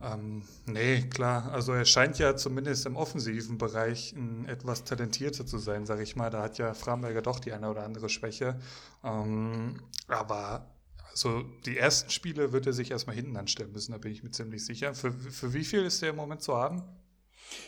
ähm, 0.00 0.42
nee, 0.66 1.02
klar. 1.08 1.50
Also 1.52 1.72
er 1.72 1.84
scheint 1.84 2.18
ja 2.18 2.36
zumindest 2.36 2.86
im 2.86 2.96
offensiven 2.96 3.58
Bereich 3.58 4.12
ein 4.12 4.46
etwas 4.46 4.84
talentierter 4.84 5.44
zu 5.46 5.58
sein, 5.58 5.86
sag 5.86 6.00
ich 6.00 6.14
mal. 6.14 6.30
Da 6.30 6.42
hat 6.42 6.58
ja 6.58 6.72
Framberger 6.74 7.22
doch 7.22 7.40
die 7.40 7.52
eine 7.52 7.68
oder 7.68 7.84
andere 7.84 8.08
Schwäche. 8.08 8.60
Ähm, 9.02 9.80
aber 10.06 10.70
also 11.10 11.42
die 11.64 11.78
ersten 11.78 12.10
Spiele 12.10 12.52
wird 12.52 12.66
er 12.66 12.74
sich 12.74 12.90
erstmal 12.90 13.16
hinten 13.16 13.36
anstellen 13.38 13.72
müssen, 13.72 13.92
da 13.92 13.98
bin 13.98 14.12
ich 14.12 14.22
mir 14.22 14.30
ziemlich 14.30 14.64
sicher. 14.64 14.94
Für, 14.94 15.12
für 15.12 15.54
wie 15.54 15.64
viel 15.64 15.82
ist 15.84 16.02
der 16.02 16.10
im 16.10 16.16
Moment 16.16 16.42
zu 16.42 16.54
haben? 16.54 16.82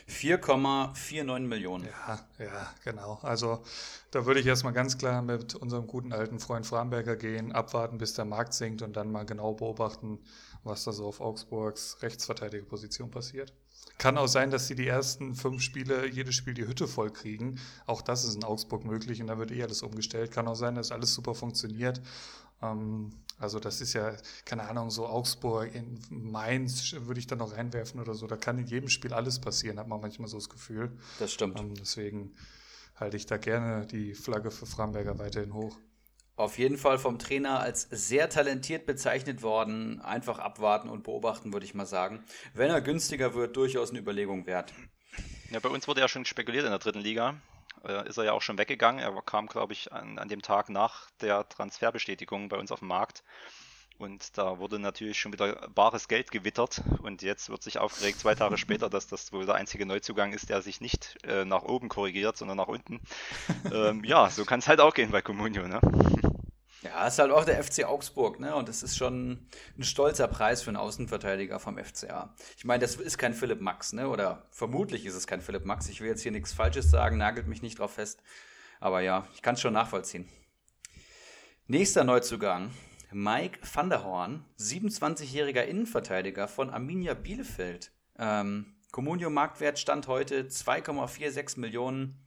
4,49 0.08 1.40
Millionen. 1.40 1.84
Ja, 1.84 2.20
ja, 2.38 2.74
genau. 2.84 3.18
Also 3.22 3.62
da 4.10 4.26
würde 4.26 4.40
ich 4.40 4.46
erstmal 4.46 4.72
ganz 4.72 4.98
klar 4.98 5.22
mit 5.22 5.54
unserem 5.54 5.86
guten 5.86 6.12
alten 6.12 6.38
Freund 6.38 6.66
Framberger 6.66 7.16
gehen, 7.16 7.52
abwarten, 7.52 7.98
bis 7.98 8.14
der 8.14 8.24
Markt 8.24 8.54
sinkt 8.54 8.82
und 8.82 8.96
dann 8.96 9.12
mal 9.12 9.24
genau 9.24 9.54
beobachten, 9.54 10.18
was 10.64 10.84
da 10.84 10.92
so 10.92 11.06
auf 11.06 11.20
Augsburgs 11.20 11.98
Rechtsverteidigerposition 12.02 13.10
passiert. 13.10 13.52
Kann 13.98 14.16
auch 14.16 14.28
sein, 14.28 14.50
dass 14.50 14.68
sie 14.68 14.76
die 14.76 14.86
ersten 14.86 15.34
fünf 15.34 15.60
Spiele, 15.60 16.06
jedes 16.06 16.36
Spiel 16.36 16.54
die 16.54 16.68
Hütte 16.68 16.86
voll 16.86 17.10
kriegen. 17.10 17.58
Auch 17.84 18.00
das 18.00 18.24
ist 18.24 18.36
in 18.36 18.44
Augsburg 18.44 18.84
möglich 18.84 19.20
und 19.20 19.26
da 19.26 19.38
wird 19.38 19.50
eh 19.50 19.62
alles 19.62 19.82
umgestellt. 19.82 20.30
Kann 20.30 20.46
auch 20.46 20.54
sein, 20.54 20.76
dass 20.76 20.92
alles 20.92 21.14
super 21.14 21.34
funktioniert. 21.34 22.00
Ähm, 22.62 23.10
also 23.38 23.60
das 23.60 23.80
ist 23.80 23.92
ja, 23.92 24.16
keine 24.44 24.68
Ahnung, 24.68 24.90
so 24.90 25.06
Augsburg, 25.06 25.72
in 25.74 26.00
Mainz 26.10 26.94
würde 26.98 27.20
ich 27.20 27.26
da 27.26 27.36
noch 27.36 27.56
reinwerfen 27.56 28.00
oder 28.00 28.14
so. 28.14 28.26
Da 28.26 28.36
kann 28.36 28.58
in 28.58 28.66
jedem 28.66 28.88
Spiel 28.88 29.12
alles 29.12 29.40
passieren, 29.40 29.78
hat 29.78 29.86
man 29.86 30.00
manchmal 30.00 30.28
so 30.28 30.36
das 30.38 30.48
Gefühl. 30.48 30.90
Das 31.18 31.32
stimmt. 31.32 31.60
Ähm, 31.60 31.74
deswegen 31.74 32.34
halte 32.96 33.16
ich 33.16 33.26
da 33.26 33.36
gerne 33.36 33.86
die 33.86 34.14
Flagge 34.14 34.50
für 34.50 34.66
Framberger 34.66 35.18
weiterhin 35.18 35.54
hoch. 35.54 35.78
Auf 36.34 36.58
jeden 36.58 36.78
Fall 36.78 36.98
vom 36.98 37.18
Trainer 37.18 37.60
als 37.60 37.88
sehr 37.90 38.28
talentiert 38.30 38.86
bezeichnet 38.86 39.42
worden. 39.42 40.00
Einfach 40.00 40.38
abwarten 40.38 40.88
und 40.88 41.02
beobachten, 41.02 41.52
würde 41.52 41.66
ich 41.66 41.74
mal 41.74 41.86
sagen. 41.86 42.24
Wenn 42.54 42.70
er 42.70 42.80
günstiger 42.80 43.34
wird, 43.34 43.56
durchaus 43.56 43.90
eine 43.90 43.98
Überlegung 43.98 44.46
wert. 44.46 44.72
Ja, 45.50 45.58
bei 45.58 45.68
uns 45.68 45.88
wurde 45.88 46.00
ja 46.00 46.08
schon 46.08 46.24
spekuliert 46.24 46.64
in 46.64 46.70
der 46.70 46.78
dritten 46.78 47.00
Liga. 47.00 47.34
Äh, 47.88 48.08
ist 48.08 48.18
er 48.18 48.24
ja 48.24 48.32
auch 48.32 48.42
schon 48.42 48.58
weggegangen. 48.58 49.00
Er 49.00 49.20
kam, 49.22 49.46
glaube 49.46 49.72
ich, 49.72 49.92
an, 49.92 50.18
an 50.18 50.28
dem 50.28 50.42
Tag 50.42 50.68
nach 50.68 51.10
der 51.20 51.48
Transferbestätigung 51.48 52.48
bei 52.48 52.58
uns 52.58 52.70
auf 52.70 52.80
dem 52.80 52.88
Markt. 52.88 53.24
Und 53.98 54.38
da 54.38 54.58
wurde 54.58 54.78
natürlich 54.78 55.18
schon 55.18 55.32
wieder 55.32 55.68
bares 55.74 56.06
Geld 56.06 56.30
gewittert. 56.30 56.82
Und 57.02 57.22
jetzt 57.22 57.50
wird 57.50 57.62
sich 57.62 57.78
aufgeregt, 57.78 58.20
zwei 58.20 58.34
Tage 58.34 58.56
später, 58.58 58.88
dass 58.88 59.08
das 59.08 59.32
wohl 59.32 59.46
der 59.46 59.56
einzige 59.56 59.86
Neuzugang 59.86 60.32
ist, 60.32 60.50
der 60.50 60.62
sich 60.62 60.80
nicht 60.80 61.16
äh, 61.24 61.44
nach 61.44 61.62
oben 61.62 61.88
korrigiert, 61.88 62.36
sondern 62.36 62.58
nach 62.58 62.68
unten. 62.68 63.00
ähm, 63.72 64.04
ja, 64.04 64.30
so 64.30 64.44
kann 64.44 64.60
es 64.60 64.68
halt 64.68 64.80
auch 64.80 64.94
gehen 64.94 65.10
bei 65.10 65.22
Comunio. 65.22 65.66
Ne? 65.66 65.80
Ja, 66.82 67.08
ist 67.08 67.18
halt 67.18 67.32
auch 67.32 67.44
der 67.44 67.62
FC 67.62 67.84
Augsburg, 67.84 68.38
ne? 68.38 68.54
Und 68.54 68.68
das 68.68 68.84
ist 68.84 68.96
schon 68.96 69.48
ein 69.76 69.82
stolzer 69.82 70.28
Preis 70.28 70.62
für 70.62 70.70
einen 70.70 70.76
Außenverteidiger 70.76 71.58
vom 71.58 71.76
FCA. 71.76 72.34
Ich 72.56 72.64
meine, 72.64 72.80
das 72.80 72.94
ist 72.94 73.18
kein 73.18 73.34
Philipp 73.34 73.60
Max, 73.60 73.92
ne? 73.92 74.08
Oder 74.08 74.46
vermutlich 74.50 75.04
ist 75.04 75.14
es 75.14 75.26
kein 75.26 75.40
Philipp 75.40 75.64
Max. 75.64 75.88
Ich 75.88 76.00
will 76.00 76.08
jetzt 76.08 76.22
hier 76.22 76.30
nichts 76.30 76.52
Falsches 76.52 76.90
sagen, 76.90 77.18
nagelt 77.18 77.48
mich 77.48 77.62
nicht 77.62 77.80
drauf 77.80 77.94
fest. 77.94 78.22
Aber 78.78 79.00
ja, 79.00 79.26
ich 79.34 79.42
kann 79.42 79.54
es 79.54 79.60
schon 79.60 79.72
nachvollziehen. 79.72 80.28
Nächster 81.66 82.04
Neuzugang, 82.04 82.70
Mike 83.10 83.60
van 83.74 83.90
der 83.90 84.04
Horn, 84.04 84.44
27-jähriger 84.58 85.62
Innenverteidiger 85.62 86.46
von 86.46 86.70
Arminia 86.70 87.14
Bielefeld. 87.14 87.90
Ähm, 88.18 88.76
Comunio 88.92 89.30
Marktwert 89.30 89.78
stand 89.78 90.06
heute 90.06 90.44
2,46 90.44 91.58
Millionen. 91.58 92.18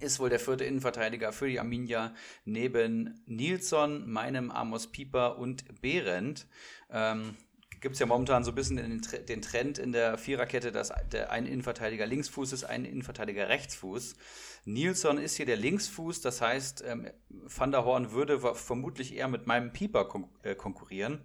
Ist 0.00 0.20
wohl 0.20 0.28
der 0.28 0.40
vierte 0.40 0.64
Innenverteidiger 0.64 1.32
für 1.32 1.48
die 1.48 1.58
Arminia 1.58 2.14
neben 2.44 3.22
Nilsson, 3.26 4.10
meinem 4.10 4.50
Amos 4.50 4.88
Pieper 4.88 5.38
und 5.38 5.80
Behrendt. 5.80 6.46
Ähm, 6.90 7.36
Gibt 7.80 7.94
es 7.94 8.00
ja 8.00 8.06
momentan 8.06 8.42
so 8.42 8.52
ein 8.52 8.54
bisschen 8.54 8.76
den, 8.76 9.00
den 9.26 9.42
Trend 9.42 9.78
in 9.78 9.92
der 9.92 10.18
Viererkette, 10.18 10.72
dass 10.72 10.92
der 11.12 11.30
ein 11.30 11.46
Innenverteidiger 11.46 12.06
Linksfuß 12.06 12.52
ist, 12.52 12.64
ein 12.64 12.84
Innenverteidiger 12.84 13.48
Rechtsfuß. 13.48 14.16
Nilsson 14.64 15.18
ist 15.18 15.36
hier 15.36 15.46
der 15.46 15.56
Linksfuß, 15.56 16.20
das 16.20 16.40
heißt, 16.40 16.84
ähm, 16.86 17.08
Van 17.28 17.70
der 17.70 17.84
Horn 17.84 18.12
würde 18.12 18.40
vermutlich 18.54 19.14
eher 19.14 19.28
mit 19.28 19.46
meinem 19.46 19.72
Pieper 19.72 20.06
kon 20.06 20.28
äh, 20.42 20.54
konkurrieren. 20.54 21.20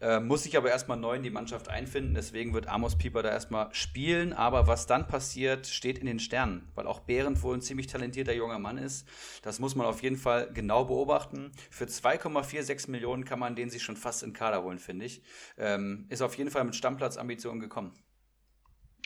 Äh, 0.00 0.20
muss 0.20 0.42
sich 0.42 0.56
aber 0.56 0.70
erstmal 0.70 0.96
neu 0.96 1.16
in 1.16 1.22
die 1.22 1.30
Mannschaft 1.30 1.68
einfinden, 1.68 2.14
deswegen 2.14 2.52
wird 2.52 2.68
Amos 2.68 2.96
Pieper 2.96 3.22
da 3.22 3.30
erstmal 3.30 3.72
spielen. 3.74 4.32
Aber 4.32 4.66
was 4.66 4.86
dann 4.86 5.06
passiert, 5.06 5.66
steht 5.66 5.98
in 5.98 6.06
den 6.06 6.18
Sternen, 6.18 6.70
weil 6.74 6.86
auch 6.86 7.00
Behrendt 7.00 7.42
wohl 7.42 7.56
ein 7.56 7.62
ziemlich 7.62 7.86
talentierter 7.86 8.34
junger 8.34 8.58
Mann 8.58 8.78
ist. 8.78 9.06
Das 9.42 9.58
muss 9.58 9.74
man 9.74 9.86
auf 9.86 10.02
jeden 10.02 10.16
Fall 10.16 10.50
genau 10.52 10.84
beobachten. 10.84 11.52
Für 11.70 11.84
2,46 11.84 12.90
Millionen 12.90 13.24
kann 13.24 13.38
man 13.38 13.56
den 13.56 13.70
sich 13.70 13.82
schon 13.82 13.96
fast 13.96 14.22
in 14.22 14.32
Kader 14.32 14.62
holen, 14.62 14.78
finde 14.78 15.06
ich. 15.06 15.22
Ähm, 15.56 16.06
ist 16.08 16.22
auf 16.22 16.36
jeden 16.36 16.50
Fall 16.50 16.64
mit 16.64 16.76
Stammplatzambitionen 16.76 17.60
gekommen. 17.60 17.92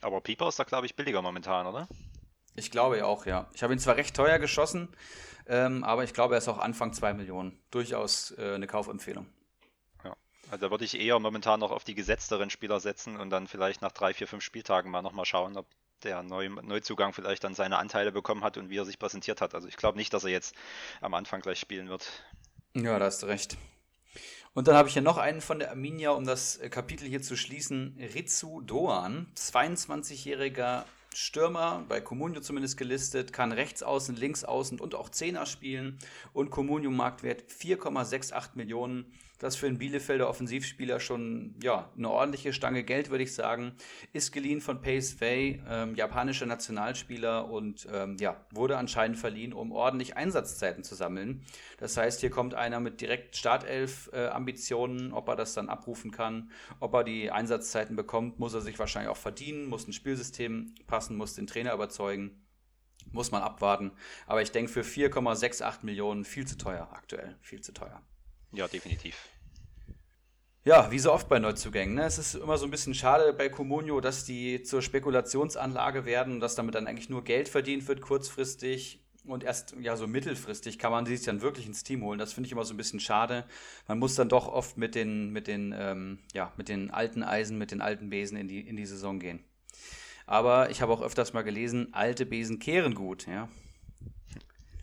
Aber 0.03 0.21
Pieper 0.21 0.49
ist 0.49 0.59
da, 0.59 0.65
glaube 0.65 0.87
ich, 0.87 0.97
billiger 0.97 1.23
momentan, 1.23 1.67
oder? 1.67 1.89
Ich 2.57 2.71
glaube 2.71 2.99
ja 2.99 3.05
auch, 3.05 3.27
ja. 3.27 3.49
Ich 3.55 3.63
habe 3.63 3.73
ihn 3.73 3.79
zwar 3.79 3.97
recht 3.97 4.17
teuer 4.17 4.39
geschossen, 4.39 4.89
ähm, 5.47 5.85
aber 5.85 6.05
ich 6.05 6.15
glaube, 6.15 6.35
er 6.35 6.39
ist 6.39 6.49
auch 6.49 6.59
Anfang 6.59 6.93
2 6.93 7.15
Millionen. 7.15 7.59
Durchaus 7.71 8.33
äh, 8.39 8.55
eine 8.55 8.67
Kaufempfehlung. 8.67 9.27
Also 10.51 10.67
da 10.67 10.71
würde 10.71 10.85
ich 10.85 10.99
eher 10.99 11.19
momentan 11.19 11.61
noch 11.61 11.71
auf 11.71 11.85
die 11.85 11.95
gesetzteren 11.95 12.51
Spieler 12.51 12.81
setzen 12.81 13.17
und 13.17 13.31
dann 13.31 13.47
vielleicht 13.47 13.83
nach 13.83 13.93
drei, 13.93 14.13
vier, 14.13 14.27
fünf 14.27 14.43
Spieltagen 14.43 14.91
mal 14.91 15.03
nochmal 15.03 15.25
schauen, 15.25 15.57
ob 15.57 15.67
der 16.03 16.23
Neu 16.23 16.49
Neuzugang 16.49 17.13
vielleicht 17.13 17.45
dann 17.45 17.55
seine 17.55 17.79
Anteile 17.79 18.11
bekommen 18.11 18.43
hat 18.43 18.57
und 18.57 18.71
wie 18.71 18.79
er 18.79 18.85
sich 18.85 18.99
präsentiert 18.99 19.41
hat. 19.41 19.55
Also 19.55 19.69
ich 19.69 19.77
glaube 19.77 19.99
nicht, 19.99 20.13
dass 20.13 20.25
er 20.25 20.31
jetzt 20.31 20.55
am 21.01 21.15
Anfang 21.15 21.41
gleich 21.41 21.61
spielen 21.61 21.89
wird. 21.89 22.09
Ja, 22.75 22.99
da 22.99 23.05
hast 23.05 23.23
du 23.23 23.27
recht. 23.27 23.57
Und 24.53 24.67
dann 24.67 24.75
habe 24.75 24.89
ich 24.89 24.95
hier 24.95 25.03
noch 25.03 25.19
einen 25.19 25.41
von 25.41 25.61
der 25.61 25.71
Arminia, 25.71 26.11
um 26.11 26.25
das 26.25 26.59
Kapitel 26.71 27.07
hier 27.07 27.23
zu 27.23 27.37
schließen. 27.37 27.97
Ritsu 28.15 28.63
Doan, 28.63 29.29
22-jähriger 29.37 30.85
Stürmer, 31.15 31.85
bei 31.89 32.01
Comunio 32.01 32.41
zumindest 32.41 32.77
gelistet, 32.77 33.33
kann 33.33 33.53
rechts 33.53 33.83
außen, 33.83 34.17
links 34.17 34.45
außen 34.45 34.81
und 34.81 34.95
auch 34.95 35.09
Zehner 35.09 35.47
spielen 35.47 35.99
und 36.33 36.51
Comunio 36.51 36.91
Marktwert 36.91 37.45
4,68 37.51 38.51
Millionen 38.55 39.13
das 39.41 39.57
für 39.57 39.67
einen 39.67 39.79
Bielefelder 39.79 40.29
Offensivspieler 40.29 41.01
schon 41.01 41.55
ja, 41.63 41.91
eine 41.97 42.11
ordentliche 42.11 42.53
Stange 42.53 42.85
Geld, 42.85 43.11
würde 43.11 43.25
ich 43.25 43.35
sagen. 43.35 43.73
Ist 44.13 44.33
geliehen 44.33 44.61
von 44.61 44.83
Pace 44.83 45.19
Wei, 45.21 45.63
ähm, 45.67 45.95
japanischer 45.95 46.45
Nationalspieler 46.45 47.51
und 47.51 47.89
ähm, 47.91 48.19
ja, 48.21 48.37
wurde 48.53 48.77
anscheinend 48.77 49.17
verliehen, 49.17 49.55
um 49.55 49.73
ordentlich 49.73 50.17
Einsatzzeiten 50.17 50.85
zu 50.85 50.95
sammeln. 50.95 51.43
Das 51.79 51.97
heißt, 51.97 52.21
hier 52.21 52.29
kommt 52.31 52.55
einer 52.55 52.81
mit 52.81 53.01
direkt 53.01 53.35
Startelf-Ambitionen. 53.35 55.11
Äh, 55.11 55.15
ob 55.15 55.29
er 55.29 55.37
das 55.37 55.55
dann 55.55 55.71
abrufen 55.71 56.11
kann, 56.11 56.51
ob 56.79 56.93
er 56.93 57.03
die 57.03 57.31
Einsatzzeiten 57.31 57.97
bekommt, 57.97 58.39
muss 58.39 58.53
er 58.53 58.61
sich 58.61 58.79
wahrscheinlich 58.79 59.11
auch 59.11 59.17
verdienen, 59.17 59.67
muss 59.67 59.89
ein 59.89 59.95
Spielsystem 59.95 60.75
passen, 60.87 61.17
muss 61.17 61.35
den 61.35 61.47
Trainer 61.47 61.73
überzeugen. 61.73 62.47
Muss 63.13 63.31
man 63.31 63.41
abwarten. 63.43 63.93
Aber 64.27 64.43
ich 64.43 64.53
denke, 64.53 64.71
für 64.71 64.83
4,68 64.83 65.85
Millionen 65.87 66.25
viel 66.25 66.47
zu 66.47 66.59
teuer 66.59 66.91
aktuell. 66.93 67.39
Viel 67.41 67.63
zu 67.63 67.73
teuer. 67.73 68.03
Ja, 68.53 68.69
definitiv. 68.69 69.17
Ja, 70.63 70.91
wie 70.91 70.99
so 70.99 71.11
oft 71.11 71.29
bei 71.29 71.39
Neuzugängen. 71.39 71.95
Ne? 71.95 72.05
Es 72.05 72.19
ist 72.19 72.35
immer 72.35 72.59
so 72.59 72.67
ein 72.67 72.71
bisschen 72.71 72.95
schade 72.95 73.33
bei 73.33 73.49
Comunio, 73.49 74.01
dass 74.01 74.27
die 74.27 74.63
zur 74.63 74.83
Spekulationsanlage 74.83 76.05
werden 76.05 76.39
dass 76.39 76.55
damit 76.55 76.75
dann 76.75 76.87
eigentlich 76.87 77.09
nur 77.09 77.25
Geld 77.25 77.49
verdient 77.49 77.89
wird, 77.89 78.03
kurzfristig. 78.03 79.03
Und 79.25 79.45
erst 79.45 79.75
ja 79.81 79.97
so 79.97 80.07
mittelfristig 80.07 80.79
kann 80.79 80.93
man 80.93 81.07
sich 81.07 81.23
dann 81.23 81.41
wirklich 81.41 81.67
ins 81.67 81.83
Team 81.83 82.03
holen. 82.03 82.19
Das 82.19 82.33
finde 82.33 82.47
ich 82.47 82.53
immer 82.53 82.65
so 82.65 82.75
ein 82.75 82.77
bisschen 82.77 83.01
schade. 83.01 83.47
Man 83.89 83.99
muss 83.99 84.15
dann 84.15 84.29
doch 84.29 84.49
oft 84.49 84.77
mit 84.77 84.95
den, 84.95 85.31
mit 85.31 85.47
den, 85.47 85.75
ähm, 85.77 86.19
ja, 86.35 86.53
mit 86.57 86.69
den 86.69 86.91
alten 86.91 87.23
Eisen, 87.23 87.57
mit 87.57 87.71
den 87.71 87.81
alten 87.81 88.11
Besen 88.11 88.37
in 88.37 88.49
die, 88.49 88.61
in 88.61 88.77
die 88.77 88.87
Saison 88.87 89.19
gehen. 89.19 89.45
Aber 90.27 90.71
ich 90.71 90.83
habe 90.83 90.93
auch 90.93 91.03
öfters 91.03 91.33
mal 91.33 91.43
gelesen, 91.43 91.89
alte 91.93 92.27
Besen 92.27 92.59
kehren 92.59 92.95
gut, 92.95 93.27
ja. 93.27 93.49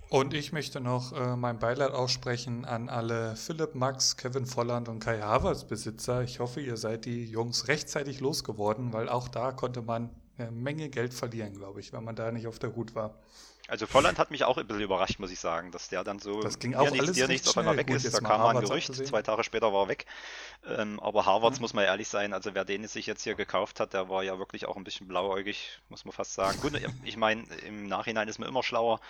Und 0.10 0.34
ich 0.34 0.54
möchte 0.54 0.80
noch 0.80 1.12
äh, 1.12 1.36
mein 1.36 1.60
Beileid 1.60 1.92
aussprechen 1.92 2.64
an 2.64 2.88
alle 2.88 3.36
Philipp, 3.36 3.76
Max, 3.76 4.16
Kevin 4.16 4.46
Volland 4.46 4.88
und 4.88 5.00
Kai 5.00 5.20
Havertz 5.20 5.66
Besitzer. 5.66 6.24
Ich 6.24 6.40
hoffe, 6.40 6.62
ihr 6.62 6.78
seid 6.78 7.04
die 7.04 7.26
Jungs 7.26 7.68
rechtzeitig 7.68 8.22
losgeworden, 8.22 8.94
weil 8.94 9.10
auch 9.10 9.28
da 9.28 9.52
konnte 9.52 9.82
man 9.82 10.10
eine 10.38 10.52
Menge 10.52 10.90
Geld 10.90 11.14
verlieren, 11.14 11.54
glaube 11.56 11.82
ich, 11.82 11.92
wenn 11.92 12.06
man 12.06 12.16
da 12.16 12.32
nicht 12.32 12.48
auf 12.48 12.58
der 12.58 12.74
Hut 12.76 12.96
war. 12.96 13.16
Also 13.68 13.86
Volland 13.86 14.18
hat 14.18 14.32
mich 14.32 14.46
auch 14.46 14.58
ein 14.58 14.66
bisschen 14.66 14.84
überrascht, 14.84 15.20
muss 15.20 15.30
ich 15.30 15.42
sagen, 15.42 15.72
dass 15.72 15.90
der 15.90 16.06
dann 16.06 16.20
so 16.20 16.40
das 16.40 16.58
ging 16.58 16.74
auch 16.76 16.90
nichts, 16.90 17.12
dir 17.12 17.28
nichts 17.28 17.50
auf 17.50 17.58
einmal 17.58 17.76
weg 17.76 17.88
Gut, 17.88 17.98
ist. 17.98 18.14
Da 18.14 18.22
kam 18.22 18.42
ein 18.56 18.62
Gerücht, 18.62 18.96
zwei 18.96 19.22
Tage 19.22 19.44
später 19.44 19.74
war 19.74 19.86
er 19.86 19.88
weg. 19.90 20.06
Ähm, 20.66 21.02
aber 21.02 21.26
Harvards, 21.26 21.58
ja. 21.58 21.62
muss 21.62 21.74
man 21.74 21.84
ehrlich 21.84 22.08
sein, 22.08 22.32
also 22.32 22.54
wer 22.54 22.64
den 22.64 22.88
sich 22.88 23.08
jetzt 23.08 23.24
hier 23.24 23.36
gekauft 23.36 23.82
hat, 23.82 23.92
der 23.94 24.08
war 24.08 24.24
ja 24.24 24.40
wirklich 24.40 24.68
auch 24.68 24.78
ein 24.78 24.86
bisschen 24.86 25.10
blauäugig, 25.10 25.80
muss 25.90 26.06
man 26.06 26.14
fast 26.14 26.34
sagen. 26.34 26.58
Gut, 26.62 26.80
ich 27.04 27.18
meine, 27.18 27.44
im 27.66 27.88
Nachhinein 27.88 28.30
ist 28.30 28.40
man 28.40 28.48
immer 28.48 28.64
schlauer. 28.64 29.02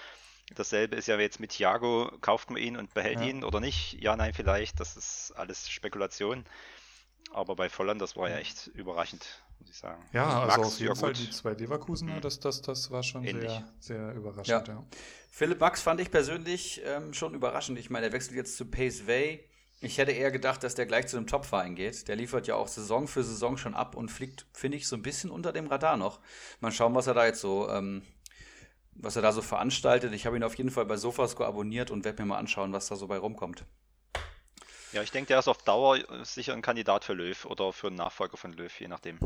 Dasselbe 0.55 0.95
ist 0.95 1.07
ja 1.07 1.19
jetzt 1.19 1.39
mit 1.39 1.51
Thiago, 1.51 2.11
kauft 2.21 2.49
man 2.49 2.61
ihn 2.61 2.77
und 2.77 2.93
behält 2.93 3.19
ja. 3.19 3.27
ihn 3.27 3.43
oder 3.43 3.59
nicht? 3.59 4.01
Ja, 4.01 4.15
nein, 4.15 4.33
vielleicht, 4.33 4.79
das 4.79 4.95
ist 4.95 5.33
alles 5.35 5.69
Spekulation. 5.69 6.45
Aber 7.33 7.55
bei 7.55 7.69
Volland, 7.69 8.01
das 8.01 8.15
war 8.15 8.29
ja 8.29 8.37
echt 8.37 8.67
überraschend, 8.67 9.43
muss 9.59 9.69
ich 9.69 9.77
sagen. 9.77 10.01
Ja, 10.13 10.41
also 10.41 10.47
Max, 10.47 10.67
auf 10.67 10.79
jeden 10.79 10.95
ja 10.95 10.95
Fall 10.95 11.13
die 11.13 11.29
zwei 11.29 11.51
Leverkusener, 11.51 12.15
mhm. 12.15 12.21
das, 12.21 12.39
das, 12.39 12.61
das 12.61 12.89
war 12.89 13.03
schon 13.03 13.23
sehr, 13.23 13.67
sehr 13.79 14.13
überraschend. 14.13 14.67
Ja. 14.67 14.73
ja. 14.73 14.85
Philipp 15.29 15.59
Max 15.59 15.81
fand 15.81 15.99
ich 15.99 16.09
persönlich 16.09 16.81
ähm, 16.85 17.13
schon 17.13 17.33
überraschend. 17.33 17.77
Ich 17.77 17.89
meine, 17.89 18.07
er 18.07 18.11
wechselt 18.13 18.37
jetzt 18.37 18.55
zu 18.55 18.65
Pace 18.65 19.05
Way. 19.05 19.47
Ich 19.81 19.99
hätte 19.99 20.11
eher 20.11 20.31
gedacht, 20.31 20.63
dass 20.63 20.73
der 20.73 20.87
gleich 20.87 21.07
zu 21.07 21.17
einem 21.17 21.27
Top-Verein 21.27 21.75
geht. 21.75 22.07
Der 22.07 22.15
liefert 22.15 22.47
ja 22.47 22.55
auch 22.55 22.67
Saison 22.67 23.07
für 23.07 23.23
Saison 23.23 23.57
schon 23.57 23.75
ab 23.75 23.95
und 23.95 24.09
fliegt, 24.09 24.47
finde 24.53 24.77
ich, 24.77 24.87
so 24.87 24.95
ein 24.95 25.03
bisschen 25.03 25.29
unter 25.29 25.53
dem 25.53 25.67
Radar 25.67 25.97
noch. 25.97 26.19
Mal 26.61 26.71
schauen, 26.71 26.95
was 26.95 27.05
er 27.05 27.13
da 27.13 27.27
jetzt 27.27 27.41
so 27.41 27.69
ähm, 27.69 28.01
was 28.99 29.15
er 29.15 29.21
da 29.21 29.31
so 29.31 29.41
veranstaltet. 29.41 30.13
Ich 30.13 30.25
habe 30.25 30.37
ihn 30.37 30.43
auf 30.43 30.55
jeden 30.55 30.71
Fall 30.71 30.85
bei 30.85 30.97
Sofasco 30.97 31.43
abonniert 31.43 31.91
und 31.91 32.05
werde 32.05 32.21
mir 32.21 32.29
mal 32.29 32.37
anschauen, 32.37 32.73
was 32.73 32.87
da 32.87 32.95
so 32.95 33.07
bei 33.07 33.17
rumkommt. 33.17 33.65
Ja, 34.93 35.03
ich 35.03 35.11
denke, 35.11 35.27
der 35.27 35.39
ist 35.39 35.47
auf 35.47 35.61
Dauer 35.63 35.99
sicher 36.23 36.53
ein 36.53 36.61
Kandidat 36.61 37.03
für 37.03 37.13
Löw 37.13 37.45
oder 37.45 37.73
für 37.73 37.87
einen 37.87 37.97
Nachfolger 37.97 38.37
von 38.37 38.53
Löw, 38.53 38.79
je 38.79 38.87
nachdem. 38.87 39.19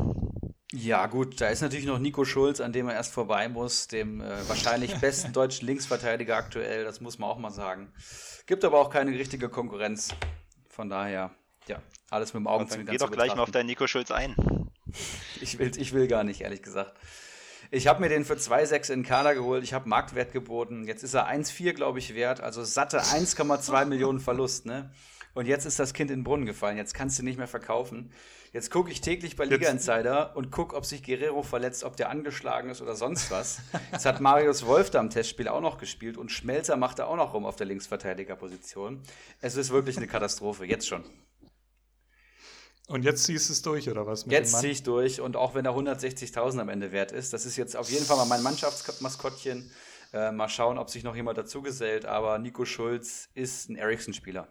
Ja, 0.72 1.06
gut, 1.06 1.40
da 1.40 1.48
ist 1.48 1.60
natürlich 1.60 1.84
noch 1.84 1.98
Nico 1.98 2.24
Schulz, 2.24 2.60
an 2.60 2.72
dem 2.72 2.88
er 2.88 2.94
erst 2.94 3.12
vorbei 3.12 3.48
muss, 3.48 3.88
dem 3.88 4.20
äh, 4.22 4.48
wahrscheinlich 4.48 4.94
besten 4.96 5.32
deutschen 5.34 5.66
Linksverteidiger 5.66 6.34
aktuell, 6.34 6.84
das 6.84 7.00
muss 7.00 7.18
man 7.18 7.28
auch 7.28 7.38
mal 7.38 7.50
sagen. 7.50 7.92
Gibt 8.46 8.64
aber 8.64 8.80
auch 8.80 8.88
keine 8.88 9.12
richtige 9.12 9.50
Konkurrenz. 9.50 10.08
Von 10.68 10.88
daher, 10.88 11.30
ja, 11.68 11.82
alles 12.10 12.32
mit 12.32 12.40
dem 12.40 12.46
Augenzwinkern. 12.46 12.92
Geh 12.92 12.98
doch 12.98 13.10
gleich 13.10 13.34
mal 13.34 13.42
auf 13.42 13.50
deinen 13.50 13.66
Nico 13.66 13.86
Schulz 13.86 14.10
ein. 14.10 14.34
Ich 15.40 15.58
will, 15.58 15.72
ich 15.76 15.92
will 15.92 16.08
gar 16.08 16.24
nicht, 16.24 16.40
ehrlich 16.40 16.62
gesagt. 16.62 16.98
Ich 17.74 17.86
habe 17.86 18.02
mir 18.02 18.10
den 18.10 18.26
für 18.26 18.34
2,6 18.34 18.92
in 18.92 19.02
Kader 19.02 19.34
geholt. 19.34 19.64
Ich 19.64 19.72
habe 19.72 19.88
Marktwert 19.88 20.30
geboten. 20.30 20.84
Jetzt 20.84 21.02
ist 21.02 21.14
er 21.14 21.26
1,4, 21.26 21.72
glaube 21.72 22.00
ich, 22.00 22.14
wert. 22.14 22.42
Also 22.42 22.62
satte 22.64 23.00
1,2 23.00 23.84
Millionen 23.86 24.20
Verlust. 24.20 24.66
Ne? 24.66 24.90
Und 25.32 25.46
jetzt 25.46 25.64
ist 25.64 25.78
das 25.78 25.94
Kind 25.94 26.10
in 26.10 26.18
den 26.18 26.24
Brunnen 26.24 26.44
gefallen. 26.44 26.76
Jetzt 26.76 26.92
kannst 26.92 27.18
du 27.18 27.22
nicht 27.22 27.38
mehr 27.38 27.46
verkaufen. 27.48 28.12
Jetzt 28.52 28.70
gucke 28.70 28.90
ich 28.90 29.00
täglich 29.00 29.36
bei 29.36 29.46
Liga 29.46 29.70
Insider 29.70 30.36
und 30.36 30.50
gucke, 30.50 30.76
ob 30.76 30.84
sich 30.84 31.02
Guerrero 31.02 31.42
verletzt, 31.42 31.84
ob 31.84 31.96
der 31.96 32.10
angeschlagen 32.10 32.68
ist 32.68 32.82
oder 32.82 32.94
sonst 32.94 33.30
was. 33.30 33.62
Jetzt 33.90 34.04
hat 34.04 34.20
Marius 34.20 34.66
Wolf 34.66 34.90
da 34.90 35.00
im 35.00 35.08
Testspiel 35.08 35.48
auch 35.48 35.62
noch 35.62 35.78
gespielt 35.78 36.18
und 36.18 36.30
Schmelzer 36.30 36.76
macht 36.76 36.98
da 36.98 37.06
auch 37.06 37.16
noch 37.16 37.32
rum 37.32 37.46
auf 37.46 37.56
der 37.56 37.64
Linksverteidigerposition. 37.64 39.00
Es 39.40 39.56
ist 39.56 39.70
wirklich 39.70 39.96
eine 39.96 40.08
Katastrophe, 40.08 40.66
jetzt 40.66 40.86
schon. 40.86 41.04
Und 42.92 43.04
jetzt 43.04 43.24
ziehst 43.24 43.48
du 43.48 43.54
es 43.54 43.62
durch, 43.62 43.88
oder 43.88 44.06
was? 44.06 44.26
jetzt 44.28 44.60
ziehe 44.60 44.70
ich 44.70 44.82
durch 44.82 45.22
und 45.22 45.34
auch 45.34 45.54
wenn 45.54 45.64
er 45.64 45.72
160.000 45.72 46.60
am 46.60 46.68
Ende 46.68 46.92
wert 46.92 47.10
ist, 47.10 47.32
das 47.32 47.46
ist 47.46 47.56
jetzt 47.56 47.74
auf 47.74 47.90
jeden 47.90 48.04
Fall 48.04 48.18
mal 48.18 48.26
mein 48.26 48.42
Mannschaftsmaskottchen. 48.42 49.70
Äh, 50.12 50.30
mal 50.30 50.50
schauen, 50.50 50.76
ob 50.76 50.90
sich 50.90 51.02
noch 51.02 51.16
jemand 51.16 51.38
dazu 51.38 51.62
gesellt, 51.62 52.04
aber 52.04 52.38
Nico 52.38 52.66
Schulz 52.66 53.30
ist 53.32 53.70
ein 53.70 53.76
Ericsson-Spieler. 53.76 54.46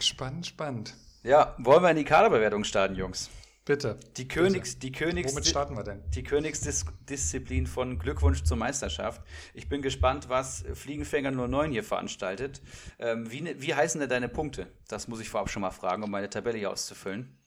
Spannend, 0.00 0.48
spannend. 0.48 0.96
Ja, 1.22 1.54
wollen 1.58 1.84
wir 1.84 1.90
in 1.90 1.96
die 1.96 2.04
Kaderbewertung 2.04 2.64
starten, 2.64 2.96
Jungs? 2.96 3.30
Bitte. 3.70 4.00
Die 4.16 4.26
Königs, 4.26 4.80
die 4.80 4.90
Königs, 4.90 5.30
Womit 5.30 5.46
starten 5.46 5.76
wir 5.76 5.84
denn? 5.84 6.02
Die 6.10 6.24
Königsdisziplin 6.24 7.68
von 7.68 8.00
Glückwunsch 8.00 8.42
zur 8.42 8.56
Meisterschaft. 8.56 9.22
Ich 9.54 9.68
bin 9.68 9.80
gespannt, 9.80 10.28
was 10.28 10.64
Fliegenfänger 10.74 11.30
09 11.30 11.70
hier 11.70 11.84
veranstaltet. 11.84 12.62
Ähm, 12.98 13.30
wie, 13.30 13.62
wie 13.62 13.72
heißen 13.72 14.00
denn 14.00 14.10
deine 14.10 14.28
Punkte? 14.28 14.66
Das 14.88 15.06
muss 15.06 15.20
ich 15.20 15.28
vorab 15.28 15.50
schon 15.50 15.62
mal 15.62 15.70
fragen, 15.70 16.02
um 16.02 16.10
meine 16.10 16.28
Tabelle 16.28 16.58
hier 16.58 16.72
auszufüllen. 16.72 17.38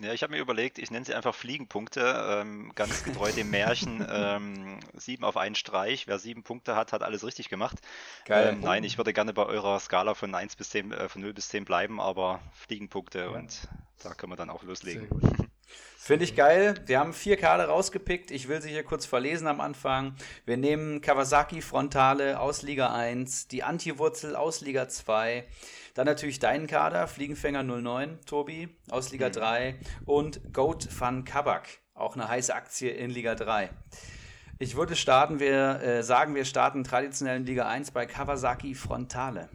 Ja, 0.00 0.12
ich 0.12 0.24
habe 0.24 0.32
mir 0.32 0.40
überlegt, 0.40 0.78
ich 0.78 0.90
nenne 0.90 1.04
sie 1.04 1.14
einfach 1.14 1.34
Fliegenpunkte, 1.34 2.40
ähm, 2.40 2.72
ganz 2.74 3.04
getreu 3.04 3.30
dem 3.30 3.50
Märchen. 3.50 4.04
Ähm, 4.12 4.80
sieben 4.94 5.22
auf 5.22 5.36
einen 5.36 5.54
Streich. 5.54 6.08
Wer 6.08 6.18
sieben 6.18 6.42
Punkte 6.42 6.74
hat, 6.74 6.92
hat 6.92 7.04
alles 7.04 7.24
richtig 7.24 7.48
gemacht. 7.48 7.78
Geil. 8.24 8.48
Ähm, 8.48 8.60
nein, 8.62 8.82
ich 8.82 8.98
würde 8.98 9.12
gerne 9.12 9.32
bei 9.32 9.46
eurer 9.46 9.78
Skala 9.78 10.14
von 10.14 10.34
1 10.34 10.56
bis 10.56 10.70
10, 10.70 10.90
äh, 10.90 11.08
von 11.08 11.22
0 11.22 11.32
bis 11.34 11.50
10 11.50 11.64
bleiben, 11.64 12.00
aber 12.00 12.40
Fliegenpunkte 12.52 13.20
ja. 13.20 13.28
und 13.28 13.68
da 14.02 14.14
können 14.14 14.32
wir 14.32 14.36
dann 14.36 14.50
auch 14.50 14.64
loslegen. 14.64 15.08
Finde 16.04 16.24
ich 16.24 16.34
geil. 16.34 16.74
Wir 16.86 16.98
haben 16.98 17.12
vier 17.12 17.36
Kader 17.36 17.66
rausgepickt. 17.66 18.32
Ich 18.32 18.48
will 18.48 18.60
sie 18.60 18.70
hier 18.70 18.82
kurz 18.82 19.06
verlesen 19.06 19.46
am 19.46 19.60
Anfang. 19.60 20.16
Wir 20.44 20.56
nehmen 20.56 21.00
Kawasaki 21.00 21.62
Frontale 21.62 22.40
aus 22.40 22.62
Liga 22.62 22.92
1, 22.92 23.46
die 23.46 23.62
Anti-Wurzel 23.62 24.34
aus 24.34 24.62
Liga 24.62 24.88
2, 24.88 25.44
dann 25.94 26.06
natürlich 26.06 26.40
deinen 26.40 26.66
Kader, 26.66 27.06
Fliegenfänger 27.06 27.62
09, 27.62 28.18
Tobi, 28.26 28.68
aus 28.90 29.12
Liga 29.12 29.28
mhm. 29.28 29.32
3 29.32 29.74
und 30.04 30.52
Goat 30.52 30.88
van 30.98 31.24
Kabak, 31.24 31.68
auch 31.94 32.16
eine 32.16 32.26
heiße 32.26 32.52
Aktie 32.52 32.90
in 32.90 33.12
Liga 33.12 33.36
3. 33.36 33.70
Ich 34.58 34.74
würde 34.74 34.96
starten, 34.96 35.38
wir 35.38 35.80
äh, 35.82 36.02
sagen, 36.02 36.34
wir 36.34 36.46
starten 36.46 36.82
traditionell 36.82 37.36
in 37.36 37.46
Liga 37.46 37.68
1 37.68 37.92
bei 37.92 38.06
Kawasaki 38.06 38.74
Frontale. 38.74 39.50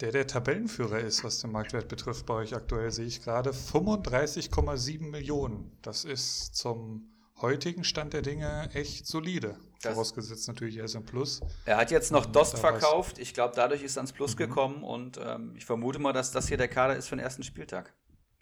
Der 0.00 0.12
der 0.12 0.28
Tabellenführer 0.28 1.00
ist, 1.00 1.24
was 1.24 1.40
den 1.40 1.50
Marktwert 1.50 1.88
betrifft, 1.88 2.24
bei 2.26 2.34
euch 2.34 2.54
aktuell 2.54 2.92
sehe 2.92 3.06
ich 3.06 3.20
gerade 3.22 3.50
35,7 3.50 5.02
Millionen. 5.02 5.76
Das 5.82 6.04
ist 6.04 6.54
zum 6.54 7.10
heutigen 7.40 7.82
Stand 7.82 8.12
der 8.12 8.22
Dinge 8.22 8.70
echt 8.74 9.08
solide. 9.08 9.58
Das 9.82 9.94
Vorausgesetzt 9.94 10.46
natürlich, 10.46 10.76
er 10.76 10.84
ist 10.84 10.94
im 10.94 11.04
Plus. 11.04 11.40
Er 11.64 11.76
hat 11.76 11.90
jetzt 11.90 12.12
noch 12.12 12.26
Dost 12.26 12.58
verkauft. 12.58 13.18
Ich 13.18 13.34
glaube, 13.34 13.54
dadurch 13.56 13.82
ist 13.82 13.96
er 13.96 14.00
ans 14.00 14.12
Plus 14.12 14.34
mhm. 14.34 14.38
gekommen 14.38 14.82
und 14.84 15.18
ähm, 15.20 15.54
ich 15.56 15.64
vermute 15.64 15.98
mal, 15.98 16.12
dass 16.12 16.30
das 16.30 16.46
hier 16.46 16.56
der 16.56 16.68
Kader 16.68 16.96
ist 16.96 17.08
für 17.08 17.16
den 17.16 17.24
ersten 17.24 17.42
Spieltag. 17.42 17.92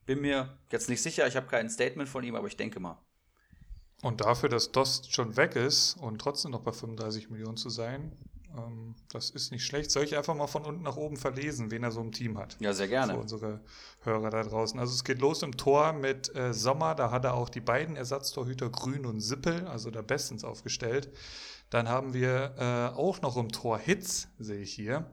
Bin 0.05 0.21
mir 0.21 0.59
jetzt 0.71 0.91
nicht 0.91 1.03
sicher, 1.03 1.27
ich 1.27 1.37
habe 1.37 1.47
kein 1.47 1.71
Statement 1.71 2.09
von 2.09 2.23
ihm, 2.23 2.35
aber 2.35 2.49
ich 2.49 2.57
denke 2.57 2.81
mal. 2.81 2.99
Und 4.03 4.21
dafür, 4.21 4.51
dass 4.51 4.73
Dost 4.73 5.15
schon 5.15 5.37
weg 5.39 5.57
ist 5.57 5.97
und 5.97 6.19
trotzdem 6.19 6.51
noch 6.51 6.61
bei 6.61 6.73
35 6.73 7.31
Millionen 7.31 7.57
zu 7.57 7.71
sein, 7.71 8.13
das 9.13 9.31
ist 9.31 9.53
nicht 9.53 9.65
schlecht. 9.65 9.91
Soll 9.91 10.05
ich 10.05 10.17
einfach 10.17 10.35
mal 10.35 10.47
von 10.47 10.65
unten 10.65 10.83
nach 10.83 10.97
oben 10.97 11.17
verlesen, 11.17 11.71
wen 11.71 11.83
er 11.83 11.91
so 11.91 12.01
im 12.01 12.13
Team 12.13 12.39
hat? 12.39 12.57
Ja, 12.61 12.73
sehr 12.73 12.89
gerne. 12.89 13.15
Für 13.15 13.21
unsere 13.21 13.61
Hörer 14.01 14.31
da 14.31 14.43
draußen. 14.43 14.79
Also 14.79 14.95
es 14.95 15.05
geht 15.05 15.21
los 15.21 15.43
im 15.43 15.57
Tor 15.57 15.93
mit 15.93 16.35
äh, 16.35 16.53
Sommer. 16.53 16.95
Da 16.95 17.11
hat 17.11 17.25
er 17.25 17.35
auch 17.35 17.49
die 17.49 17.61
beiden 17.61 17.97
Ersatztorhüter 17.97 18.71
Grün 18.71 19.07
und 19.07 19.21
Sippel, 19.21 19.67
also 19.67 19.91
da 19.91 20.03
bestens 20.03 20.45
aufgestellt. 20.45 21.11
Dann 21.71 21.89
haben 21.89 22.15
wir 22.15 22.55
äh, 22.59 22.97
auch 22.97 23.21
noch 23.23 23.37
im 23.37 23.51
Tor 23.51 23.79
Hitz, 23.79 24.29
sehe 24.39 24.61
ich 24.61 24.73
hier. 24.73 25.11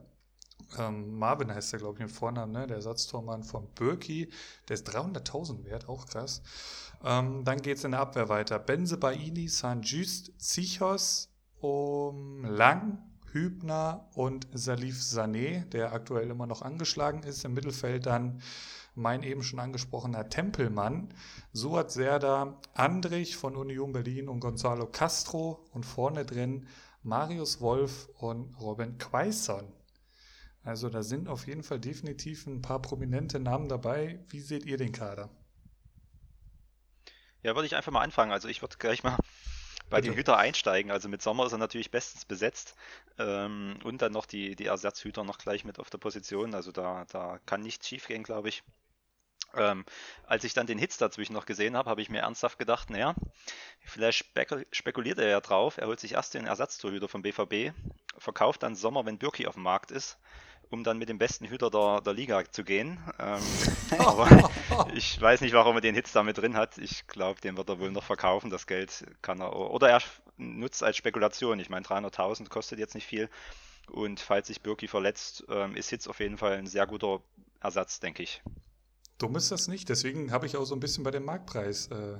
Ähm, 0.78 1.18
Marvin 1.18 1.52
heißt 1.52 1.72
der, 1.72 1.80
glaube 1.80 1.94
ich, 1.94 2.00
mit 2.00 2.10
Vornamen, 2.10 2.52
ne? 2.52 2.66
der 2.66 2.76
Ersatztormann 2.76 3.42
von 3.42 3.68
Birki. 3.74 4.30
Der 4.68 4.74
ist 4.74 4.88
300.000 4.88 5.64
wert, 5.64 5.88
auch 5.88 6.06
krass. 6.06 6.42
Ähm, 7.04 7.44
dann 7.44 7.60
geht 7.60 7.78
es 7.78 7.84
in 7.84 7.92
der 7.92 8.00
Abwehr 8.00 8.28
weiter. 8.28 8.58
Benze 8.58 8.96
Baini, 8.96 9.48
San 9.48 9.82
Just, 9.82 10.32
Zichos, 10.40 11.30
um 11.60 12.44
Lang, 12.44 12.98
Hübner 13.34 14.08
und 14.14 14.46
Salif 14.52 15.00
Sané, 15.00 15.64
der 15.66 15.92
aktuell 15.92 16.30
immer 16.30 16.46
noch 16.46 16.62
angeschlagen 16.62 17.24
ist. 17.24 17.44
Im 17.44 17.52
Mittelfeld 17.52 18.06
dann 18.06 18.40
mein 18.94 19.24
eben 19.24 19.42
schon 19.42 19.58
angesprochener 19.58 20.28
Tempelmann, 20.28 21.08
Suat 21.52 21.90
Serda, 21.90 22.60
Andrich 22.74 23.36
von 23.36 23.56
Union 23.56 23.92
Berlin 23.92 24.28
und 24.28 24.38
Gonzalo 24.38 24.86
Castro 24.86 25.66
und 25.72 25.84
vorne 25.84 26.24
drin 26.24 26.68
Marius 27.02 27.60
Wolf 27.60 28.08
und 28.18 28.54
Robin 28.60 28.98
Quaison. 28.98 29.72
Also 30.62 30.88
da 30.88 31.02
sind 31.02 31.28
auf 31.28 31.46
jeden 31.46 31.64
Fall 31.64 31.80
definitiv 31.80 32.46
ein 32.46 32.62
paar 32.62 32.80
prominente 32.80 33.40
Namen 33.40 33.68
dabei. 33.68 34.24
Wie 34.28 34.40
seht 34.40 34.64
ihr 34.64 34.78
den 34.78 34.92
Kader? 34.92 35.28
Ja, 37.42 37.54
würde 37.54 37.66
ich 37.66 37.76
einfach 37.76 37.92
mal 37.92 38.00
anfangen. 38.00 38.32
Also 38.32 38.48
ich 38.48 38.62
würde 38.62 38.76
gleich 38.78 39.02
mal 39.02 39.18
bei 39.90 40.00
den 40.00 40.14
Hüter 40.14 40.36
einsteigen. 40.36 40.90
Also 40.90 41.08
mit 41.08 41.22
Sommer 41.22 41.46
ist 41.46 41.52
er 41.52 41.58
natürlich 41.58 41.90
bestens 41.90 42.24
besetzt. 42.24 42.74
Ähm, 43.18 43.78
und 43.84 44.02
dann 44.02 44.12
noch 44.12 44.26
die, 44.26 44.56
die 44.56 44.66
Ersatzhüter 44.66 45.24
noch 45.24 45.38
gleich 45.38 45.64
mit 45.64 45.78
auf 45.78 45.90
der 45.90 45.98
Position. 45.98 46.54
Also 46.54 46.72
da, 46.72 47.04
da 47.10 47.38
kann 47.46 47.62
nichts 47.62 47.88
schief 47.88 48.06
gehen, 48.06 48.22
glaube 48.22 48.48
ich. 48.48 48.62
Ähm, 49.56 49.84
als 50.26 50.42
ich 50.44 50.52
dann 50.52 50.66
den 50.66 50.78
Hits 50.78 50.98
dazwischen 50.98 51.32
noch 51.32 51.46
gesehen 51.46 51.76
habe, 51.76 51.88
habe 51.88 52.02
ich 52.02 52.10
mir 52.10 52.20
ernsthaft 52.20 52.58
gedacht, 52.58 52.90
naja, 52.90 53.14
vielleicht 53.84 54.26
spekuliert 54.72 55.18
er 55.18 55.28
ja 55.28 55.40
drauf, 55.40 55.76
er 55.76 55.86
holt 55.86 56.00
sich 56.00 56.14
erst 56.14 56.34
den 56.34 56.46
Ersatztorhüter 56.46 57.06
vom 57.06 57.22
BVB, 57.22 57.72
verkauft 58.18 58.64
dann 58.64 58.74
Sommer, 58.74 59.06
wenn 59.06 59.18
Birki 59.18 59.46
auf 59.46 59.54
dem 59.54 59.62
Markt 59.62 59.92
ist 59.92 60.18
um 60.70 60.84
dann 60.84 60.98
mit 60.98 61.08
dem 61.08 61.18
besten 61.18 61.46
Hüter 61.46 61.70
der, 61.70 62.00
der 62.00 62.12
Liga 62.12 62.42
zu 62.50 62.64
gehen. 62.64 62.98
Ähm, 63.18 63.42
aber 63.98 64.50
ich 64.94 65.20
weiß 65.20 65.40
nicht, 65.40 65.54
warum 65.54 65.76
er 65.76 65.80
den 65.80 65.94
Hits 65.94 66.12
damit 66.12 66.38
drin 66.38 66.56
hat. 66.56 66.78
Ich 66.78 67.06
glaube, 67.06 67.40
den 67.40 67.56
wird 67.56 67.68
er 67.68 67.78
wohl 67.78 67.90
noch 67.90 68.04
verkaufen. 68.04 68.50
Das 68.50 68.66
Geld 68.66 69.04
kann 69.22 69.40
er. 69.40 69.54
Oder 69.54 69.90
er 69.90 70.02
nutzt 70.36 70.82
als 70.82 70.96
Spekulation. 70.96 71.58
Ich 71.60 71.70
meine, 71.70 71.86
300.000 71.86 72.48
kostet 72.48 72.78
jetzt 72.78 72.94
nicht 72.94 73.06
viel. 73.06 73.28
Und 73.90 74.20
falls 74.20 74.48
sich 74.48 74.62
Birki 74.62 74.88
verletzt, 74.88 75.44
ähm, 75.48 75.76
ist 75.76 75.90
Hitz 75.90 76.06
auf 76.06 76.20
jeden 76.20 76.38
Fall 76.38 76.52
ein 76.52 76.66
sehr 76.66 76.86
guter 76.86 77.20
Ersatz, 77.60 78.00
denke 78.00 78.22
ich. 78.22 78.42
Dumm 79.18 79.36
ist 79.36 79.50
das 79.50 79.68
nicht. 79.68 79.88
Deswegen 79.88 80.32
habe 80.32 80.46
ich 80.46 80.56
auch 80.56 80.64
so 80.64 80.74
ein 80.74 80.80
bisschen 80.80 81.04
bei 81.04 81.10
dem 81.10 81.24
Marktpreis, 81.24 81.88
äh, 81.88 82.18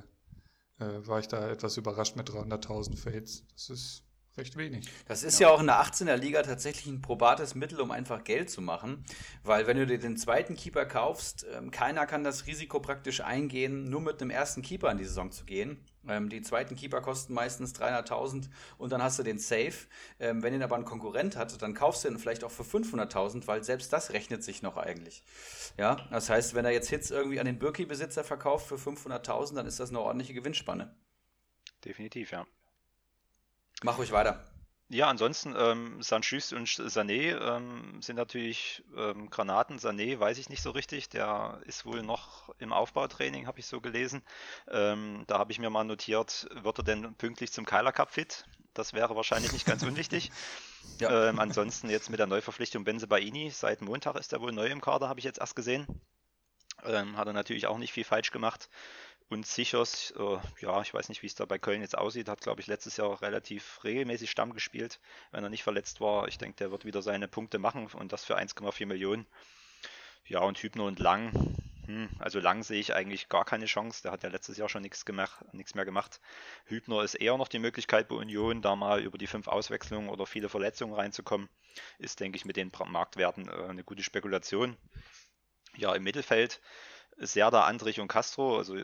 äh, 0.79 1.07
war 1.07 1.19
ich 1.19 1.27
da 1.27 1.49
etwas 1.49 1.77
überrascht 1.77 2.15
mit 2.15 2.29
300.000 2.29 2.97
für 2.97 3.11
Hits. 3.11 3.43
Das 3.53 3.69
ist 3.69 4.04
recht 4.37 4.57
wenig. 4.57 4.89
Das 5.07 5.23
ist 5.23 5.39
ja. 5.39 5.47
ja. 5.47 5.53
auch 5.53 5.59
in 5.59 5.67
der 5.67 5.81
18er 5.81 6.15
Liga 6.15 6.41
tatsächlich 6.41 6.87
ein 6.87 7.01
probates 7.01 7.55
Mittel, 7.55 7.79
um 7.79 7.91
einfach 7.91 8.23
Geld 8.23 8.49
zu 8.49 8.61
machen. 8.61 9.03
Weil 9.43 9.67
wenn 9.67 9.77
du 9.77 9.85
dir 9.85 9.99
den 9.99 10.17
zweiten 10.17 10.55
Keeper 10.55 10.85
kaufst, 10.85 11.45
ähm, 11.53 11.71
keiner 11.71 12.05
kann 12.05 12.23
das 12.23 12.47
Risiko 12.47 12.79
praktisch 12.79 13.21
eingehen, 13.21 13.85
nur 13.85 14.01
mit 14.01 14.21
einem 14.21 14.31
ersten 14.31 14.61
Keeper 14.61 14.91
in 14.91 14.97
die 14.97 15.05
Saison 15.05 15.31
zu 15.31 15.45
gehen. 15.45 15.83
Ähm, 16.07 16.29
die 16.29 16.41
zweiten 16.41 16.75
Keeper 16.75 17.01
kosten 17.01 17.33
meistens 17.33 17.73
300.000 17.75 18.49
und 18.77 18.91
dann 18.91 19.01
hast 19.01 19.17
du 19.19 19.23
den 19.23 19.39
Safe. 19.39 19.73
Ähm, 20.19 20.43
wenn 20.43 20.53
ihn 20.53 20.63
aber 20.63 20.75
ein 20.75 20.85
Konkurrent 20.85 21.35
hat, 21.35 21.61
dann 21.61 21.73
kaufst 21.73 22.03
du 22.03 22.09
ihn 22.09 22.19
vielleicht 22.19 22.43
auch 22.43 22.51
für 22.51 22.63
500.000, 22.63 23.47
weil 23.47 23.63
selbst 23.63 23.91
das 23.93 24.11
rechnet 24.13 24.43
sich 24.43 24.61
noch 24.61 24.77
eigentlich. 24.77 25.23
Ja, 25.77 25.95
das 26.11 26.29
heißt, 26.29 26.53
wenn 26.53 26.65
er 26.65 26.71
jetzt 26.71 26.89
Hits 26.89 27.11
irgendwie 27.11 27.39
an 27.39 27.45
den 27.45 27.59
Birki-Besitzer 27.59 28.23
verkauft 28.23 28.67
für 28.67 28.75
500.000, 28.75 29.55
dann 29.55 29.65
ist 29.65 29.79
das 29.79 29.89
eine 29.89 29.99
ordentliche 29.99 30.33
Gewinnspanne. 30.33 30.95
Definitiv, 31.83 32.31
ja. 32.31 32.45
Mach 33.85 33.99
ruhig 33.99 34.11
weiter. 34.11 34.43
Ja, 34.89 35.09
ansonsten 35.09 35.53
ähm, 35.55 36.01
Sanchus 36.01 36.53
und 36.53 36.67
Sané 36.67 37.37
ähm, 37.39 38.01
sind 38.01 38.15
natürlich 38.15 38.83
ähm, 38.97 39.29
Granaten. 39.29 39.77
Sané 39.77 40.19
weiß 40.19 40.39
ich 40.39 40.49
nicht 40.49 40.63
so 40.63 40.71
richtig. 40.71 41.09
Der 41.09 41.59
ist 41.65 41.85
wohl 41.85 42.01
noch 42.01 42.49
im 42.57 42.73
Aufbautraining, 42.73 43.45
habe 43.45 43.59
ich 43.59 43.67
so 43.67 43.81
gelesen. 43.81 44.23
Ähm, 44.71 45.23
da 45.27 45.37
habe 45.37 45.51
ich 45.51 45.59
mir 45.59 45.69
mal 45.69 45.83
notiert, 45.83 46.47
wird 46.51 46.79
er 46.79 46.83
denn 46.83 47.13
pünktlich 47.13 47.51
zum 47.51 47.67
Keiler 47.67 47.91
Cup 47.91 48.09
fit? 48.09 48.45
Das 48.73 48.93
wäre 48.93 49.15
wahrscheinlich 49.15 49.53
nicht 49.53 49.67
ganz 49.67 49.83
unwichtig. 49.83 50.31
ja. 50.99 51.29
ähm, 51.29 51.39
ansonsten 51.39 51.87
jetzt 51.91 52.09
mit 52.09 52.19
der 52.19 52.27
Neuverpflichtung 52.27 52.85
Benze 52.85 53.05
Baini. 53.05 53.51
Seit 53.51 53.83
Montag 53.83 54.15
ist 54.15 54.33
er 54.33 54.41
wohl 54.41 54.51
neu 54.51 54.65
im 54.65 54.81
Kader, 54.81 55.09
habe 55.09 55.19
ich 55.19 55.25
jetzt 55.25 55.39
erst 55.39 55.55
gesehen. 55.55 55.85
Ähm, 56.83 57.17
hat 57.17 57.27
er 57.27 57.33
natürlich 57.33 57.67
auch 57.67 57.77
nicht 57.77 57.93
viel 57.93 58.03
falsch 58.03 58.31
gemacht. 58.31 58.67
Und 59.27 59.47
Sichers, 59.47 60.13
äh, 60.17 60.37
ja, 60.61 60.81
ich 60.81 60.93
weiß 60.93 61.09
nicht, 61.09 61.23
wie 61.23 61.27
es 61.27 61.35
da 61.35 61.45
bei 61.45 61.57
Köln 61.57 61.81
jetzt 61.81 61.97
aussieht, 61.97 62.29
hat, 62.29 62.41
glaube 62.41 62.61
ich, 62.61 62.67
letztes 62.67 62.97
Jahr 62.97 63.21
relativ 63.21 63.83
regelmäßig 63.83 64.29
Stamm 64.29 64.53
gespielt, 64.53 64.99
wenn 65.31 65.43
er 65.43 65.49
nicht 65.49 65.63
verletzt 65.63 65.99
war. 65.99 66.27
Ich 66.27 66.37
denke, 66.37 66.57
der 66.57 66.71
wird 66.71 66.85
wieder 66.85 67.01
seine 67.01 67.27
Punkte 67.27 67.57
machen 67.57 67.87
und 67.87 68.13
das 68.13 68.23
für 68.23 68.37
1,4 68.37 68.85
Millionen. 68.85 69.25
Ja, 70.27 70.41
und 70.41 70.59
Hübner 70.59 70.83
und 70.83 70.99
Lang, 70.99 71.31
hm, 71.87 72.09
also 72.17 72.39
lang 72.39 72.63
sehe 72.63 72.79
ich 72.79 72.95
eigentlich 72.95 73.29
gar 73.29 73.45
keine 73.45 73.65
Chance. 73.65 74.01
Der 74.03 74.11
hat 74.11 74.23
ja 74.23 74.29
letztes 74.29 74.57
Jahr 74.57 74.69
schon 74.69 74.81
nichts 74.81 75.05
gemacht, 75.05 75.45
nichts 75.53 75.75
mehr 75.75 75.85
gemacht. 75.85 76.19
Hübner 76.65 77.03
ist 77.03 77.15
eher 77.15 77.37
noch 77.37 77.47
die 77.47 77.59
Möglichkeit 77.59 78.07
bei 78.07 78.15
Union, 78.15 78.61
da 78.61 78.75
mal 78.75 79.01
über 79.01 79.17
die 79.17 79.27
fünf 79.27 79.47
Auswechslungen 79.47 80.09
oder 80.09 80.25
viele 80.25 80.49
Verletzungen 80.49 80.93
reinzukommen. 80.93 81.47
Ist, 81.99 82.19
denke 82.19 82.37
ich, 82.37 82.45
mit 82.45 82.57
den 82.57 82.71
Marktwerten 82.87 83.47
äh, 83.47 83.69
eine 83.69 83.83
gute 83.83 84.03
Spekulation. 84.03 84.77
Ja, 85.77 85.93
im 85.93 86.03
Mittelfeld 86.03 86.61
Serda, 87.17 87.63
Andrich 87.65 87.99
und 87.99 88.07
Castro. 88.07 88.57
Also 88.57 88.77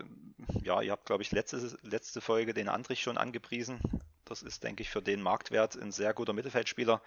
ja, 0.63 0.81
ihr 0.81 0.91
habt, 0.91 1.05
glaube 1.05 1.23
ich, 1.23 1.31
letzte, 1.31 1.77
letzte 1.83 2.21
Folge 2.21 2.53
den 2.53 2.69
Andrich 2.69 3.01
schon 3.01 3.17
angepriesen. 3.17 3.79
Das 4.25 4.41
ist, 4.41 4.63
denke 4.63 4.83
ich, 4.83 4.89
für 4.89 5.01
den 5.01 5.21
Marktwert 5.21 5.75
ein 5.75 5.91
sehr 5.91 6.13
guter 6.13 6.33
Mittelfeldspieler. 6.33 7.01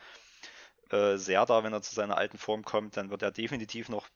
Äh, 0.91 1.17
Serda, 1.17 1.65
wenn 1.65 1.73
er 1.73 1.83
zu 1.83 1.95
seiner 1.95 2.19
alten 2.19 2.39
Form 2.39 2.65
kommt, 2.65 2.97
dann 2.97 3.11
wird 3.11 3.23
er 3.23 3.31
definitiv 3.31 3.89
noch 3.89 4.09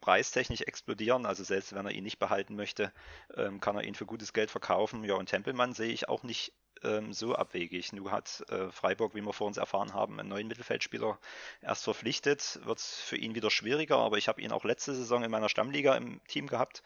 preistechnisch 0.00 0.62
explodieren. 0.62 1.26
Also 1.26 1.44
selbst 1.44 1.74
wenn 1.74 1.86
er 1.86 1.92
ihn 1.92 2.04
nicht 2.04 2.18
behalten 2.18 2.56
möchte, 2.56 2.92
ähm, 3.36 3.60
kann 3.60 3.76
er 3.76 3.84
ihn 3.84 3.94
für 3.94 4.06
gutes 4.06 4.32
Geld 4.32 4.50
verkaufen. 4.50 5.04
Ja, 5.04 5.14
und 5.14 5.26
Tempelmann 5.28 5.74
sehe 5.74 5.92
ich 5.92 6.08
auch 6.08 6.22
nicht 6.22 6.52
ähm, 6.82 7.12
so 7.12 7.34
abwegig. 7.34 7.92
Nun 7.92 8.10
hat 8.10 8.44
äh, 8.48 8.70
Freiburg, 8.70 9.14
wie 9.14 9.22
wir 9.22 9.32
vor 9.32 9.46
uns 9.46 9.56
erfahren 9.56 9.94
haben, 9.94 10.18
einen 10.18 10.28
neuen 10.28 10.48
Mittelfeldspieler 10.48 11.18
erst 11.62 11.84
verpflichtet. 11.84 12.60
Wird 12.64 12.78
es 12.78 13.00
für 13.00 13.16
ihn 13.16 13.34
wieder 13.34 13.50
schwieriger, 13.50 13.98
aber 13.98 14.18
ich 14.18 14.28
habe 14.28 14.40
ihn 14.40 14.52
auch 14.52 14.64
letzte 14.64 14.94
Saison 14.94 15.22
in 15.22 15.30
meiner 15.30 15.48
Stammliga 15.48 15.96
im 15.96 16.22
Team 16.26 16.46
gehabt 16.46 16.82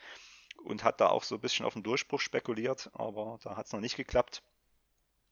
und 0.64 0.84
hat 0.84 1.01
da 1.01 1.09
auch 1.09 1.24
so 1.24 1.36
ein 1.36 1.41
bisschen 1.41 1.66
auf 1.66 1.74
den 1.74 1.82
Durchbruch 1.82 2.20
spekuliert, 2.20 2.91
aber 2.95 3.39
da 3.43 3.57
hat 3.57 3.66
es 3.66 3.72
noch 3.72 3.80
nicht 3.80 3.97
geklappt. 3.97 4.43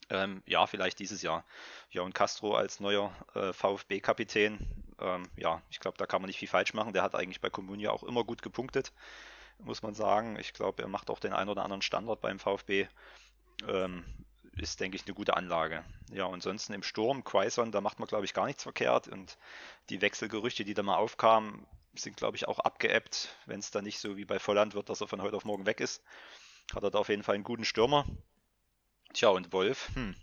Ähm, 0.09 0.43
ja, 0.47 0.67
vielleicht 0.67 1.01
dieses 1.01 1.23
Jahr. 1.23 1.45
Ja, 1.91 2.03
und 2.03 2.15
Castro 2.15 2.55
als 2.55 2.79
neuer 2.79 3.13
äh, 3.35 3.53
VfB-Kapitän, 3.53 4.85
ähm, 5.01 5.29
ja, 5.37 5.63
ich 5.69 5.81
glaube, 5.81 5.99
da 5.99 6.07
kann 6.07 6.23
man 6.23 6.29
nicht 6.29 6.39
viel 6.39 6.49
falsch 6.49 6.75
machen. 6.75 6.93
Der 6.93 7.03
hat 7.03 7.15
eigentlich 7.17 7.41
bei 7.41 7.51
Comunia 7.51 7.91
auch 7.91 8.05
immer 8.05 8.23
gut 8.23 8.41
gepunktet, 8.41 8.93
muss 9.59 9.83
man 9.83 9.95
sagen. 9.95 10.39
Ich 10.39 10.53
glaube, 10.53 10.83
er 10.83 10.89
macht 10.89 11.11
auch 11.11 11.19
den 11.19 11.33
ein 11.33 11.49
oder 11.49 11.65
anderen 11.65 11.83
Standard 11.83 12.21
beim 12.21 12.39
VfB. 12.39 12.87
Ähm, 13.67 14.05
ist, 14.57 14.81
denke 14.81 14.97
ich, 14.97 15.07
eine 15.07 15.15
gute 15.15 15.37
Anlage. 15.37 15.85
Ja, 16.11 16.29
ansonsten 16.29 16.73
im 16.73 16.83
Sturm, 16.83 17.25
Quaison, 17.25 17.73
da 17.73 17.81
macht 17.81 17.99
man, 17.99 18.09
glaube 18.09 18.25
ich, 18.25 18.35
gar 18.35 18.47
nichts 18.47 18.63
verkehrt. 18.63 19.09
Und 19.09 19.37
die 19.91 20.01
Wechselgerüchte, 20.01 20.65
die 20.65 20.75
da 20.75 20.83
mal 20.83 20.97
aufkamen, 20.97 21.67
sind, 21.95 22.17
glaube 22.17 22.37
ich, 22.37 22.49
auch 22.49 22.59
abgeebbt, 22.61 23.35
wenn 23.47 23.61
es 23.61 23.71
da 23.71 23.83
nicht 23.83 23.99
so 23.99 24.17
wie 24.17 24.25
bei 24.25 24.39
Volland 24.39 24.75
wird, 24.75 24.89
dass 24.89 25.01
er 25.01 25.09
von 25.09 25.23
heute 25.23 25.37
auf 25.37 25.45
morgen 25.45 25.67
weg 25.67 25.81
ist. 25.81 26.03
Hat 26.75 26.83
er 26.83 26.91
da 26.91 26.99
auf 26.99 27.09
jeden 27.09 27.23
Fall 27.23 27.35
einen 27.35 27.45
guten 27.45 27.65
Stürmer. 27.65 28.05
Tja, 29.13 29.29
und 29.31 29.53
Wolf, 29.53 29.91
hm, 29.95 30.15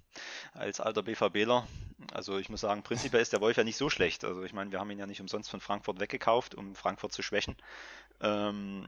als 0.53 0.79
alter 0.79 1.03
BVBler, 1.03 1.67
also 2.11 2.37
ich 2.37 2.49
muss 2.49 2.61
sagen, 2.61 2.83
prinzipiell 2.83 3.21
ist 3.21 3.33
der 3.33 3.41
Wolf 3.41 3.57
ja 3.57 3.63
nicht 3.63 3.77
so 3.77 3.89
schlecht. 3.89 4.23
Also 4.23 4.43
ich 4.43 4.53
meine, 4.53 4.71
wir 4.71 4.79
haben 4.79 4.91
ihn 4.91 4.99
ja 4.99 5.07
nicht 5.07 5.21
umsonst 5.21 5.49
von 5.49 5.61
Frankfurt 5.61 5.99
weggekauft, 5.99 6.55
um 6.55 6.75
Frankfurt 6.75 7.13
zu 7.13 7.21
schwächen. 7.21 7.55
Ähm, 8.21 8.87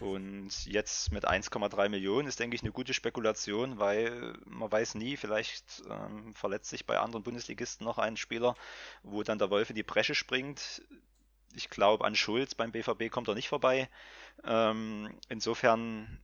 und 0.00 0.50
jetzt 0.66 1.12
mit 1.12 1.28
1,3 1.28 1.88
Millionen 1.88 2.28
ist, 2.28 2.38
denke 2.40 2.54
ich, 2.54 2.62
eine 2.62 2.72
gute 2.72 2.94
Spekulation, 2.94 3.78
weil 3.78 4.34
man 4.46 4.70
weiß 4.70 4.94
nie, 4.94 5.16
vielleicht 5.16 5.82
ähm, 5.88 6.34
verletzt 6.34 6.70
sich 6.70 6.86
bei 6.86 6.98
anderen 6.98 7.24
Bundesligisten 7.24 7.84
noch 7.84 7.98
ein 7.98 8.16
Spieler, 8.16 8.54
wo 9.02 9.22
dann 9.22 9.38
der 9.38 9.50
Wolf 9.50 9.70
in 9.70 9.76
die 9.76 9.82
Bresche 9.82 10.14
springt. 10.14 10.82
Ich 11.54 11.68
glaube, 11.68 12.04
an 12.04 12.14
Schulz 12.14 12.54
beim 12.54 12.72
BVB 12.72 13.10
kommt 13.10 13.28
er 13.28 13.34
nicht 13.34 13.48
vorbei. 13.48 13.88
Ähm, 14.44 15.12
insofern 15.28 16.20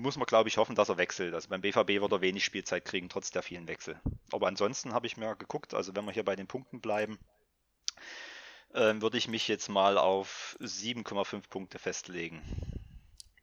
muss 0.00 0.16
man, 0.16 0.26
glaube 0.26 0.48
ich, 0.48 0.56
hoffen, 0.56 0.74
dass 0.74 0.88
er 0.88 0.96
wechselt. 0.96 1.34
Also 1.34 1.48
beim 1.48 1.60
BVB 1.60 2.00
wird 2.00 2.12
er 2.12 2.20
wenig 2.20 2.44
Spielzeit 2.44 2.84
kriegen, 2.84 3.08
trotz 3.08 3.30
der 3.30 3.42
vielen 3.42 3.68
Wechsel. 3.68 4.00
Aber 4.32 4.48
ansonsten 4.48 4.92
habe 4.92 5.06
ich 5.06 5.16
mir 5.16 5.36
geguckt, 5.36 5.74
also 5.74 5.94
wenn 5.94 6.04
wir 6.04 6.12
hier 6.12 6.24
bei 6.24 6.36
den 6.36 6.46
Punkten 6.46 6.80
bleiben, 6.80 7.18
äh, 8.72 8.94
würde 9.00 9.18
ich 9.18 9.28
mich 9.28 9.48
jetzt 9.48 9.68
mal 9.68 9.98
auf 9.98 10.56
7,5 10.60 11.48
Punkte 11.48 11.78
festlegen. 11.78 12.42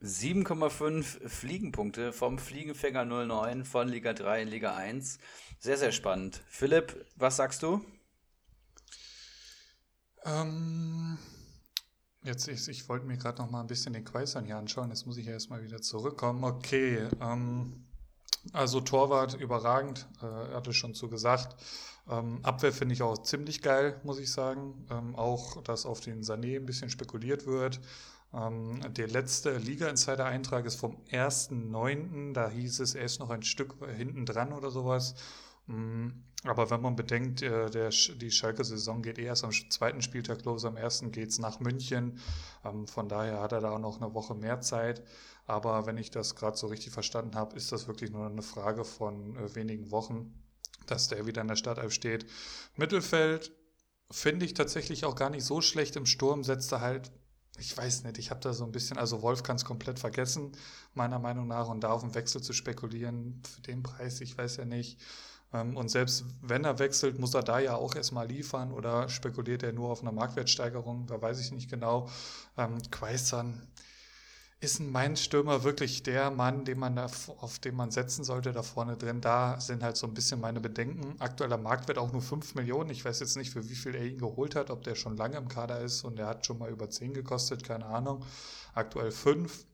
7,5 0.01 1.27
Fliegenpunkte 1.27 2.13
vom 2.13 2.37
Fliegenfänger 2.37 3.03
09 3.05 3.65
von 3.65 3.87
Liga 3.87 4.13
3 4.13 4.43
in 4.43 4.47
Liga 4.47 4.75
1. 4.75 5.17
Sehr, 5.59 5.77
sehr 5.77 5.91
spannend. 5.91 6.43
Philipp, 6.47 7.05
was 7.15 7.37
sagst 7.37 7.63
du? 7.63 7.83
Ähm, 10.23 11.17
Jetzt, 12.23 12.47
ich, 12.47 12.67
ich 12.67 12.89
wollte 12.89 13.05
mir 13.05 13.17
gerade 13.17 13.41
noch 13.41 13.49
mal 13.49 13.61
ein 13.61 13.67
bisschen 13.67 13.93
den 13.93 14.03
Quaisern 14.03 14.45
hier 14.45 14.57
anschauen. 14.57 14.89
Jetzt 14.89 15.05
muss 15.05 15.17
ich 15.17 15.25
ja 15.25 15.33
erstmal 15.33 15.63
wieder 15.63 15.81
zurückkommen. 15.81 16.43
Okay, 16.43 17.07
ähm, 17.21 17.85
also 18.53 18.81
Torwart 18.81 19.35
überragend, 19.35 20.07
äh, 20.21 20.53
hatte 20.53 20.73
schon 20.73 20.93
zu 20.93 21.09
gesagt. 21.09 21.55
Ähm, 22.09 22.39
Abwehr 22.43 22.73
finde 22.73 22.93
ich 22.93 23.01
auch 23.01 23.17
ziemlich 23.19 23.61
geil, 23.61 23.99
muss 24.03 24.19
ich 24.19 24.31
sagen. 24.31 24.85
Ähm, 24.89 25.15
auch, 25.15 25.61
dass 25.63 25.85
auf 25.85 25.99
den 25.99 26.23
Sané 26.23 26.57
ein 26.57 26.65
bisschen 26.65 26.89
spekuliert 26.89 27.45
wird. 27.45 27.79
Ähm, 28.33 28.81
der 28.93 29.07
letzte 29.07 29.57
Liga-Insider-Eintrag 29.57 30.65
ist 30.65 30.79
vom 30.79 30.97
1.9. 31.11 32.33
Da 32.33 32.49
hieß 32.49 32.79
es, 32.79 32.95
er 32.95 33.03
ist 33.05 33.19
noch 33.19 33.29
ein 33.29 33.43
Stück 33.43 33.75
hinten 33.95 34.25
dran 34.25 34.53
oder 34.53 34.71
sowas. 34.71 35.15
Mm, 35.67 36.09
aber 36.43 36.69
wenn 36.69 36.81
man 36.81 36.95
bedenkt, 36.95 37.41
äh, 37.41 37.69
der, 37.69 37.89
die 37.89 38.31
Schalke-Saison 38.31 39.01
geht 39.01 39.17
eh 39.17 39.23
erst 39.23 39.43
am 39.43 39.51
zweiten 39.51 40.01
Spieltag 40.01 40.45
los, 40.45 40.65
am 40.65 40.77
ersten 40.77 41.11
geht 41.11 41.29
es 41.29 41.39
nach 41.39 41.59
München. 41.59 42.19
Ähm, 42.63 42.87
von 42.87 43.09
daher 43.09 43.41
hat 43.41 43.53
er 43.53 43.61
da 43.61 43.71
auch 43.71 43.79
noch 43.79 43.99
eine 43.99 44.13
Woche 44.13 44.35
mehr 44.35 44.61
Zeit. 44.61 45.03
Aber 45.47 45.85
wenn 45.85 45.97
ich 45.97 46.11
das 46.11 46.35
gerade 46.35 46.57
so 46.57 46.67
richtig 46.67 46.93
verstanden 46.93 47.35
habe, 47.35 47.55
ist 47.55 47.71
das 47.71 47.87
wirklich 47.87 48.11
nur 48.11 48.27
eine 48.27 48.43
Frage 48.43 48.85
von 48.85 49.35
äh, 49.37 49.55
wenigen 49.55 49.91
Wochen, 49.91 50.43
dass 50.85 51.07
der 51.07 51.25
wieder 51.25 51.41
in 51.41 51.47
der 51.47 51.55
Startelf 51.55 51.93
steht. 51.93 52.27
Mittelfeld 52.75 53.51
finde 54.11 54.45
ich 54.45 54.53
tatsächlich 54.53 55.05
auch 55.05 55.15
gar 55.15 55.29
nicht 55.29 55.43
so 55.43 55.61
schlecht. 55.61 55.95
Im 55.95 56.05
Sturm 56.05 56.43
setzt 56.43 56.71
er 56.71 56.81
halt 56.81 57.11
ich 57.59 57.75
weiß 57.75 58.03
nicht, 58.03 58.19
ich 58.19 58.29
habe 58.29 58.39
da 58.39 58.53
so 58.53 58.63
ein 58.63 58.71
bisschen, 58.71 58.97
also 58.97 59.21
Wolf 59.23 59.41
kann 59.43 59.55
es 59.55 59.65
komplett 59.65 59.97
vergessen, 59.97 60.51
meiner 60.93 61.17
Meinung 61.17 61.47
nach, 61.47 61.67
und 61.67 61.81
da 61.81 61.89
auf 61.89 62.01
den 62.01 62.13
Wechsel 62.13 62.41
zu 62.41 62.53
spekulieren, 62.53 63.41
für 63.43 63.61
den 63.61 63.81
Preis, 63.81 64.21
ich 64.21 64.37
weiß 64.37 64.57
ja 64.57 64.65
nicht. 64.65 64.99
Ähm, 65.53 65.77
und 65.77 65.89
selbst 65.89 66.25
wenn 66.41 66.65
er 66.65 66.79
wechselt, 66.79 67.19
muss 67.19 67.33
er 67.33 67.43
da 67.43 67.59
ja 67.59 67.75
auch 67.75 67.95
erstmal 67.95 68.27
liefern 68.27 68.71
oder 68.71 69.09
spekuliert 69.09 69.63
er 69.63 69.73
nur 69.73 69.89
auf 69.89 70.01
eine 70.01 70.11
Marktwertsteigerung, 70.11 71.07
da 71.07 71.21
weiß 71.21 71.39
ich 71.39 71.51
nicht 71.51 71.69
genau. 71.69 72.09
Ähm, 72.57 72.77
Quaisern 72.91 73.61
ist 74.59 74.79
mein 74.79 75.15
Stürmer 75.15 75.63
wirklich 75.63 76.01
der 76.01 76.31
Mann, 76.31 76.65
den 76.65 76.79
man 76.79 76.95
da, 76.95 77.05
auf 77.05 77.59
den 77.59 77.75
man 77.75 77.91
setzen 77.91 78.23
sollte 78.23 78.53
da 78.53 78.63
vorne 78.63 78.97
drin? 78.97 79.21
Da 79.21 79.59
sind 79.59 79.83
halt 79.83 79.97
so 79.97 80.07
ein 80.07 80.15
bisschen 80.15 80.41
meine 80.41 80.59
Bedenken. 80.59 81.15
Aktueller 81.21 81.57
Marktwert 81.57 81.99
auch 81.99 82.11
nur 82.11 82.23
5 82.23 82.55
Millionen. 82.55 82.89
Ich 82.89 83.05
weiß 83.05 83.19
jetzt 83.19 83.37
nicht, 83.37 83.51
für 83.51 83.69
wie 83.69 83.75
viel 83.75 83.93
er 83.93 84.03
ihn 84.05 84.17
geholt 84.17 84.55
hat, 84.55 84.71
ob 84.71 84.83
der 84.83 84.95
schon 84.95 85.15
lange 85.15 85.37
im 85.37 85.47
Kader 85.47 85.81
ist 85.81 86.03
und 86.03 86.17
er 86.17 86.25
hat 86.27 86.45
schon 86.45 86.57
mal 86.57 86.71
über 86.71 86.89
10 86.89 87.13
gekostet, 87.13 87.63
keine 87.63 87.85
Ahnung. 87.85 88.25
Aktuell 88.73 89.11
5. 89.11 89.65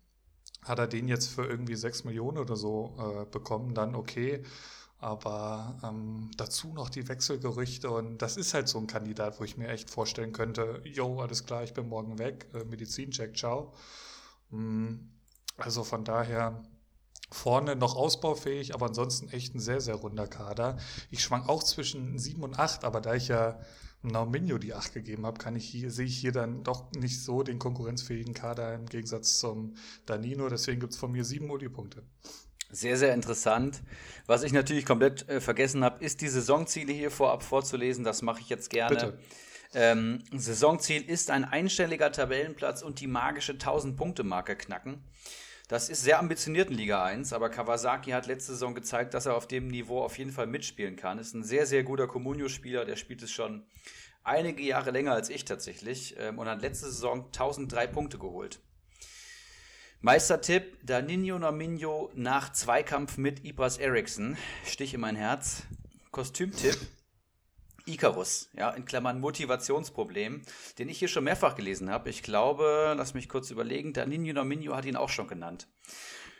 Hat 0.63 0.79
er 0.79 0.87
den 0.87 1.07
jetzt 1.07 1.27
für 1.27 1.45
irgendwie 1.45 1.75
6 1.75 2.03
Millionen 2.03 2.37
oder 2.37 2.57
so 2.57 2.95
äh, 2.97 3.25
bekommen, 3.25 3.73
dann 3.73 3.95
okay. 3.95 4.43
Aber 5.03 5.77
ähm, 5.83 6.31
dazu 6.37 6.71
noch 6.73 6.89
die 6.89 7.09
Wechselgerüchte 7.09 7.91
und 7.91 8.19
das 8.19 8.37
ist 8.37 8.53
halt 8.53 8.69
so 8.69 8.79
ein 8.79 8.87
Kandidat, 8.87 9.37
wo 9.37 9.43
ich 9.43 9.57
mir 9.57 9.67
echt 9.67 9.89
vorstellen 9.89 10.31
könnte, 10.31 10.81
jo, 10.85 11.19
alles 11.19 11.45
klar, 11.45 11.61
ich 11.61 11.73
bin 11.73 11.89
morgen 11.89 12.19
weg, 12.19 12.47
äh, 12.53 12.63
Medizincheck, 12.63 13.35
ciao. 13.35 13.73
Mm, 14.49 14.93
also 15.57 15.83
von 15.83 16.05
daher 16.05 16.63
vorne 17.29 17.75
noch 17.75 17.97
ausbaufähig, 17.97 18.75
aber 18.75 18.85
ansonsten 18.85 19.27
echt 19.27 19.53
ein 19.53 19.59
sehr, 19.59 19.81
sehr 19.81 19.95
runder 19.95 20.25
Kader. 20.25 20.77
Ich 21.11 21.21
schwank 21.21 21.49
auch 21.49 21.63
zwischen 21.63 22.17
7 22.17 22.41
und 22.41 22.57
8, 22.57 22.85
aber 22.85 23.01
da 23.01 23.13
ich 23.13 23.27
ja 23.27 23.59
Nauminho 24.03 24.57
die 24.57 24.73
8 24.73 24.93
gegeben 24.93 25.25
habe, 25.25 25.37
kann 25.37 25.57
ich 25.57 25.65
hier, 25.65 25.91
sehe 25.91 26.05
ich 26.05 26.17
hier 26.17 26.31
dann 26.31 26.63
doch 26.63 26.89
nicht 26.93 27.21
so 27.21 27.43
den 27.43 27.59
konkurrenzfähigen 27.59 28.33
Kader 28.33 28.73
im 28.73 28.85
Gegensatz 28.85 29.39
zum 29.39 29.75
Danino. 30.05 30.47
Deswegen 30.47 30.79
gibt 30.79 30.93
es 30.93 30.99
von 30.99 31.11
mir 31.11 31.25
7 31.25 31.49
Uli-Punkte. 31.49 32.03
Sehr, 32.73 32.97
sehr 32.97 33.13
interessant. 33.13 33.83
Was 34.25 34.41
ich 34.41 34.51
natürlich 34.51 34.83
komplett 34.83 35.29
äh, 35.29 35.39
vergessen 35.39 35.83
habe, 35.83 36.03
ist 36.03 36.21
die 36.21 36.27
Saisonziele 36.27 36.91
hier 36.91 37.11
vorab 37.11 37.43
vorzulesen. 37.43 38.03
Das 38.03 38.23
mache 38.23 38.41
ich 38.41 38.49
jetzt 38.49 38.71
gerne. 38.71 38.95
Bitte. 38.95 39.19
Ähm, 39.75 40.23
Saisonziel 40.31 41.03
ist 41.07 41.29
ein 41.29 41.45
einstelliger 41.45 42.11
Tabellenplatz 42.11 42.81
und 42.81 42.99
die 42.99 43.05
magische 43.05 43.53
1000-Punkte-Marke 43.53 44.55
knacken. 44.55 45.03
Das 45.67 45.87
ist 45.87 46.03
sehr 46.03 46.17
ambitioniert 46.17 46.71
in 46.71 46.77
Liga 46.77 47.03
1, 47.03 47.31
aber 47.31 47.49
Kawasaki 47.49 48.09
hat 48.09 48.25
letzte 48.25 48.53
Saison 48.53 48.73
gezeigt, 48.73 49.13
dass 49.13 49.27
er 49.27 49.35
auf 49.35 49.47
dem 49.47 49.67
Niveau 49.67 50.01
auf 50.01 50.17
jeden 50.17 50.31
Fall 50.31 50.47
mitspielen 50.47 50.95
kann. 50.95 51.19
Ist 51.19 51.35
ein 51.35 51.43
sehr, 51.43 51.67
sehr 51.67 51.83
guter 51.83 52.07
Comunio-Spieler, 52.07 52.85
der 52.85 52.95
spielt 52.95 53.21
es 53.21 53.31
schon 53.31 53.67
einige 54.23 54.63
Jahre 54.63 54.89
länger 54.89 55.13
als 55.13 55.29
ich 55.29 55.45
tatsächlich 55.45 56.15
ähm, 56.17 56.39
und 56.39 56.47
hat 56.47 56.61
letzte 56.61 56.87
Saison 56.87 57.25
1003 57.25 57.87
Punkte 57.87 58.17
geholt. 58.17 58.61
Meistertipp, 60.05 60.85
Daninho 60.85 61.39
Nominho 61.39 62.11
nach 62.13 62.51
Zweikampf 62.51 63.17
mit 63.17 63.45
Ibras 63.45 63.77
Eriksson. 63.77 64.35
Stich 64.65 64.93
in 64.93 64.99
mein 64.99 65.15
Herz. 65.15 65.63
Kostümtipp, 66.11 66.75
Icarus, 67.85 68.49
ja, 68.51 68.71
in 68.71 68.83
Klammern 68.83 69.21
Motivationsproblem, 69.21 70.41
den 70.77 70.89
ich 70.89 70.99
hier 70.99 71.07
schon 71.07 71.23
mehrfach 71.23 71.55
gelesen 71.55 71.89
habe. 71.89 72.09
Ich 72.09 72.21
glaube, 72.21 72.93
lass 72.97 73.13
mich 73.13 73.29
kurz 73.29 73.49
überlegen, 73.49 73.93
Daninho 73.93 74.33
Nominho 74.33 74.75
hat 74.75 74.83
ihn 74.83 74.97
auch 74.97 75.07
schon 75.07 75.29
genannt. 75.29 75.69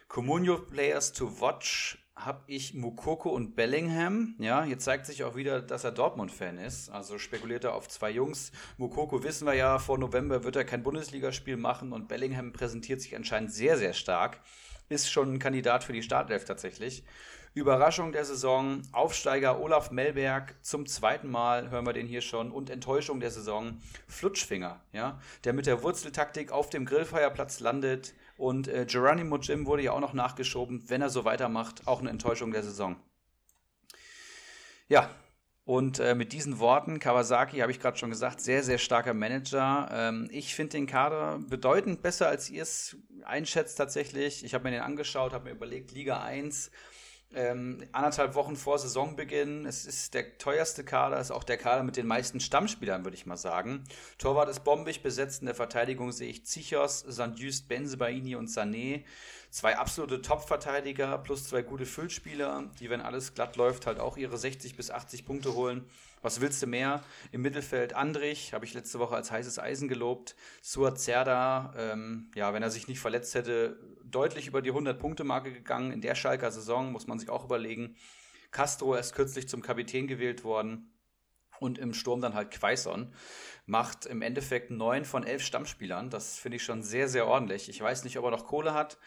Comunio 0.10 0.58
Players 0.58 1.14
to 1.14 1.40
Watch 1.40 2.03
habe 2.16 2.44
ich 2.48 2.74
Mukoko 2.74 3.30
und 3.30 3.56
Bellingham. 3.56 4.36
Ja, 4.38 4.66
jetzt 4.66 4.86
zeigt 4.86 5.06
sich 5.06 5.24
auch 5.24 5.36
wieder, 5.36 5.62
dass 5.62 5.84
er 5.84 5.92
Dortmund-Fan 5.92 6.58
ist. 6.58 6.90
Also 6.90 7.18
spekuliert 7.18 7.64
er 7.64 7.74
auf 7.74 7.90
zwei 7.90 8.12
Jungs. 8.12 8.52
Mukoko 8.78 9.24
wissen 9.24 9.48
wir 9.48 9.56
ja, 9.56 9.80
vor 9.80 9.98
November 9.98 10.44
wird 10.44 10.56
er 10.56 10.66
kein 10.66 10.84
Bundesligaspiel 10.84 11.58
machen 11.58 11.92
und 11.92 12.08
Bellingham 12.08 12.54
präsentiert 12.54 13.02
sich 13.02 13.16
anscheinend 13.16 13.52
sehr, 13.52 13.78
sehr 13.78 13.94
stark. 13.94 14.40
Ist 14.90 15.12
schon 15.12 15.34
ein 15.34 15.40
Kandidat 15.40 15.84
für 15.84 15.94
die 15.94 16.04
Startelf 16.04 16.46
tatsächlich. 16.46 17.04
Überraschung 17.56 18.12
der 18.12 18.26
Saison, 18.26 18.82
Aufsteiger 18.94 19.60
Olaf 19.60 19.92
Melberg 19.92 20.56
zum 20.64 20.88
zweiten 20.88 21.30
Mal, 21.30 21.70
hören 21.70 21.86
wir 21.86 21.94
den 21.94 22.08
hier 22.08 22.22
schon, 22.22 22.52
und 22.52 22.72
Enttäuschung 22.72 23.20
der 23.20 23.30
Saison, 23.30 23.80
Flutschfinger, 24.08 24.82
ja, 24.92 25.20
der 25.44 25.54
mit 25.54 25.68
der 25.68 25.84
Wurzeltaktik 25.84 26.52
auf 26.52 26.72
dem 26.72 26.86
Grillfeierplatz 26.86 27.60
landet, 27.60 28.16
und 28.44 28.68
äh, 28.68 28.86
Geronimo 28.86 29.38
Jim 29.38 29.66
wurde 29.66 29.84
ja 29.84 29.94
auch 29.94 30.02
noch 30.02 30.12
nachgeschoben, 30.12 30.84
wenn 30.90 31.02
er 31.02 31.10
so 31.10 31.24
weitermacht, 31.24 31.88
auch 31.88 32.02
eine 32.02 32.10
Enttäuschung 32.10 32.52
der 32.52 32.62
Saison. 32.62 32.98
Ja, 34.90 35.10
und 35.64 36.00
äh, 36.00 36.14
mit 36.14 36.34
diesen 36.34 36.60
Worten, 36.60 37.00
Kawasaki, 37.00 37.60
habe 37.60 37.72
ich 37.72 37.80
gerade 37.80 37.98
schon 37.98 38.10
gesagt, 38.10 38.42
sehr, 38.42 38.62
sehr 38.62 38.80
starker 38.80 39.14
Manager. 39.14 39.88
Ähm, 39.94 40.28
ich 40.30 40.56
finde 40.56 40.74
den 40.74 40.88
Kader 40.88 41.40
bedeutend 41.40 42.02
besser, 42.02 42.28
als 42.28 42.50
ihr 42.50 42.64
es 42.64 42.98
einschätzt 43.24 43.78
tatsächlich. 43.78 44.44
Ich 44.44 44.54
habe 44.54 44.66
mir 44.66 44.72
den 44.72 44.82
angeschaut, 44.82 45.32
habe 45.32 45.46
mir 45.46 45.52
überlegt, 45.52 45.94
Liga 45.94 46.22
1 46.22 46.70
ähm, 47.36 47.84
anderthalb 47.92 48.36
Wochen 48.36 48.56
vor 48.56 48.78
Saisonbeginn. 48.78 49.66
Es 49.66 49.86
ist 49.86 50.14
der 50.14 50.38
teuerste 50.38 50.84
Kader, 50.84 51.20
ist 51.20 51.32
auch 51.32 51.44
der 51.44 51.58
Kader 51.58 51.84
mit 51.84 51.98
den 51.98 52.08
meisten 52.08 52.40
Stammspielern, 52.40 53.04
würde 53.04 53.16
ich 53.16 53.26
mal 53.26 53.38
sagen. 53.38 53.84
Torwart 54.18 54.50
ist 54.50 54.64
bombig 54.64 55.04
besetzt, 55.04 55.42
in 55.42 55.48
der 55.48 55.56
Verteidigung 55.56 56.12
sehe 56.12 56.30
ich 56.30 56.46
Zichos, 56.46 57.00
Sandjust, 57.00 57.68
Benzebaini 57.68 58.36
und 58.36 58.50
Sané. 58.50 59.04
Zwei 59.50 59.78
absolute 59.78 60.22
Top-Verteidiger 60.22 61.18
plus 61.20 61.48
zwei 61.48 61.62
gute 61.62 61.86
Füllspieler, 61.86 62.72
die, 62.80 62.90
wenn 62.90 63.02
alles 63.02 63.36
glatt 63.36 63.56
läuft, 63.56 63.86
halt 63.86 64.00
auch 64.00 64.18
ihre 64.18 64.38
60 64.38 64.76
bis 64.76 64.90
80 64.90 65.26
Punkte 65.26 65.54
holen. 65.54 65.86
Was 66.24 66.40
willst 66.40 66.62
du 66.64 66.68
mehr? 66.68 67.04
Im 67.32 67.42
Mittelfeld 67.42 67.94
Andrich, 67.94 68.54
habe 68.54 68.64
ich 68.66 68.74
letzte 68.74 68.98
Woche 68.98 69.14
als 69.14 69.30
heißes 69.30 69.60
Eisen 69.60 69.90
gelobt. 69.90 70.36
Suat 70.62 70.98
Zerda, 70.98 71.74
ähm, 71.78 72.32
ja, 72.34 72.54
wenn 72.54 72.64
er 72.64 72.72
sich 72.72 72.88
nicht 72.88 73.02
verletzt 73.02 73.36
hätte, 73.36 73.78
deutlich 74.14 74.48
über 74.48 74.62
die 74.62 74.72
100-Punkte-Marke 74.72 75.52
gegangen. 75.52 75.92
In 75.92 76.02
der 76.02 76.16
Schalker 76.16 76.52
Saison 76.52 76.92
muss 76.92 77.08
man 77.08 77.20
sich 77.20 77.30
auch 77.30 77.46
überlegen. 77.46 77.96
Castro 78.52 78.96
ist 78.96 79.16
kürzlich 79.16 79.50
zum 79.50 79.62
Kapitän 79.62 80.08
gewählt 80.08 80.44
worden. 80.44 80.90
Und 81.60 81.78
im 81.78 81.94
Sturm 81.94 82.20
dann 82.20 82.34
halt 82.34 82.52
Quaison. 82.52 83.14
Macht 83.66 84.06
im 84.06 84.22
Endeffekt 84.22 84.70
neun 84.72 85.06
von 85.06 85.24
elf 85.24 85.44
Stammspielern. 85.44 86.10
Das 86.10 86.38
finde 86.38 86.58
ich 86.58 86.64
schon 86.64 86.84
sehr, 86.84 87.08
sehr 87.08 87.28
ordentlich. 87.28 87.70
Ich 87.70 87.80
weiß 87.80 88.04
nicht, 88.04 88.18
ob 88.18 88.26
er 88.26 88.32
noch 88.32 88.46
Kohle 88.46 88.74
hat 88.74 88.98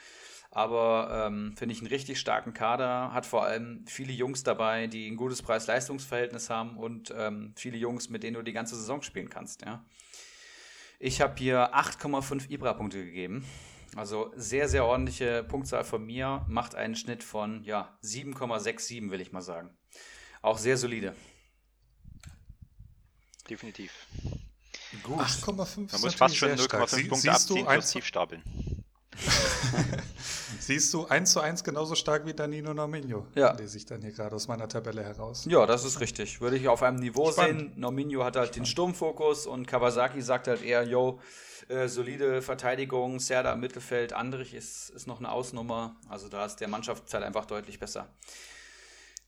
aber 0.57 1.27
ähm, 1.27 1.55
finde 1.55 1.75
ich 1.75 1.81
einen 1.81 1.89
richtig 1.89 2.19
starken 2.19 2.55
Kader, 2.55 3.13
hat 3.13 3.27
vor 3.27 3.45
allem 3.45 3.85
viele 3.87 4.15
Jungs 4.15 4.43
dabei, 4.43 4.87
die 4.87 5.07
ein 5.07 5.17
gutes 5.17 5.43
Preis-Leistungs-Verhältnis 5.43 6.49
haben 6.49 6.79
und 6.79 7.13
ähm, 7.15 7.53
viele 7.57 7.77
Jungs, 7.77 8.09
mit 8.09 8.23
denen 8.23 8.37
du 8.37 8.43
die 8.43 8.55
ganze 8.55 8.75
Saison 8.75 9.03
spielen 9.03 9.29
kannst. 9.29 9.67
Ja. 9.67 9.85
Ich 10.99 11.21
habe 11.21 11.35
hier 11.37 11.75
8,5 11.75 12.49
Ibra-Punkte 12.49 13.05
gegeben. 13.05 13.45
Also 13.95 14.33
sehr, 14.35 14.69
sehr 14.69 14.85
ordentliche 14.85 15.45
Punktzahl 15.45 15.85
von 15.85 16.05
mir, 16.05 16.45
macht 16.49 16.75
einen 16.75 16.97
Schnitt 16.97 17.23
von 17.23 17.63
ja, 17.65 17.97
7,67, 18.03 19.11
will 19.11 19.21
ich 19.21 19.33
mal 19.33 19.43
sagen. 19.43 19.77
Auch 20.43 20.59
sehr 20.59 20.77
solide. 20.77 21.15
Definitiv. 23.49 23.93
Gut. 25.03 25.21
8,5 25.21 25.93
Man 25.93 26.01
muss 26.01 26.15
fast 26.15 26.37
schon 26.37 26.51
0,5 26.51 27.09
Punkte 27.09 27.33
abziehen 27.33 27.67
fürs 27.67 27.91
Tiefstapeln. 27.91 28.43
Siehst 30.61 30.93
du 30.93 31.07
eins 31.07 31.33
zu 31.33 31.41
eins 31.41 31.63
genauso 31.65 31.95
stark 31.95 32.27
wie 32.27 32.35
Danilo 32.35 32.75
Nominho? 32.75 33.27
Ja. 33.35 33.53
Lese 33.53 33.79
ich 33.79 33.87
dann 33.87 34.03
hier 34.03 34.13
gerade 34.13 34.35
aus 34.35 34.49
meiner 34.49 34.69
Tabelle 34.69 35.03
heraus. 35.05 35.47
Ja, 35.49 35.65
das 35.65 35.85
ist 35.85 36.01
richtig. 36.01 36.41
Würde 36.41 36.57
ich 36.57 36.69
auf 36.69 36.83
einem 36.83 36.99
Niveau 36.99 37.31
Spannend. 37.31 37.73
sehen. 37.73 37.81
Nominho 37.81 38.25
hat 38.25 38.37
halt 38.37 38.49
Spannend. 38.49 38.57
den 38.57 38.67
Sturmfokus 38.67 39.47
und 39.47 39.67
Kawasaki 39.67 40.21
sagt 40.23 40.49
halt 40.49 40.63
eher, 40.63 40.83
yo, 40.83 41.21
äh, 41.69 41.89
solide 41.89 42.43
Verteidigung, 42.43 43.21
Serda 43.21 43.53
im 43.53 43.61
Mittelfeld, 43.61 44.13
Andrich 44.13 44.55
ist, 44.55 44.91
ist 44.91 45.07
noch 45.07 45.19
eine 45.19 45.31
Ausnummer. 45.31 45.97
Also 46.09 46.29
da 46.29 46.45
ist 46.45 46.57
der 46.57 46.69
Mannschaftsteil 46.69 47.25
einfach 47.25 47.47
deutlich 47.47 47.79
besser. 47.79 48.09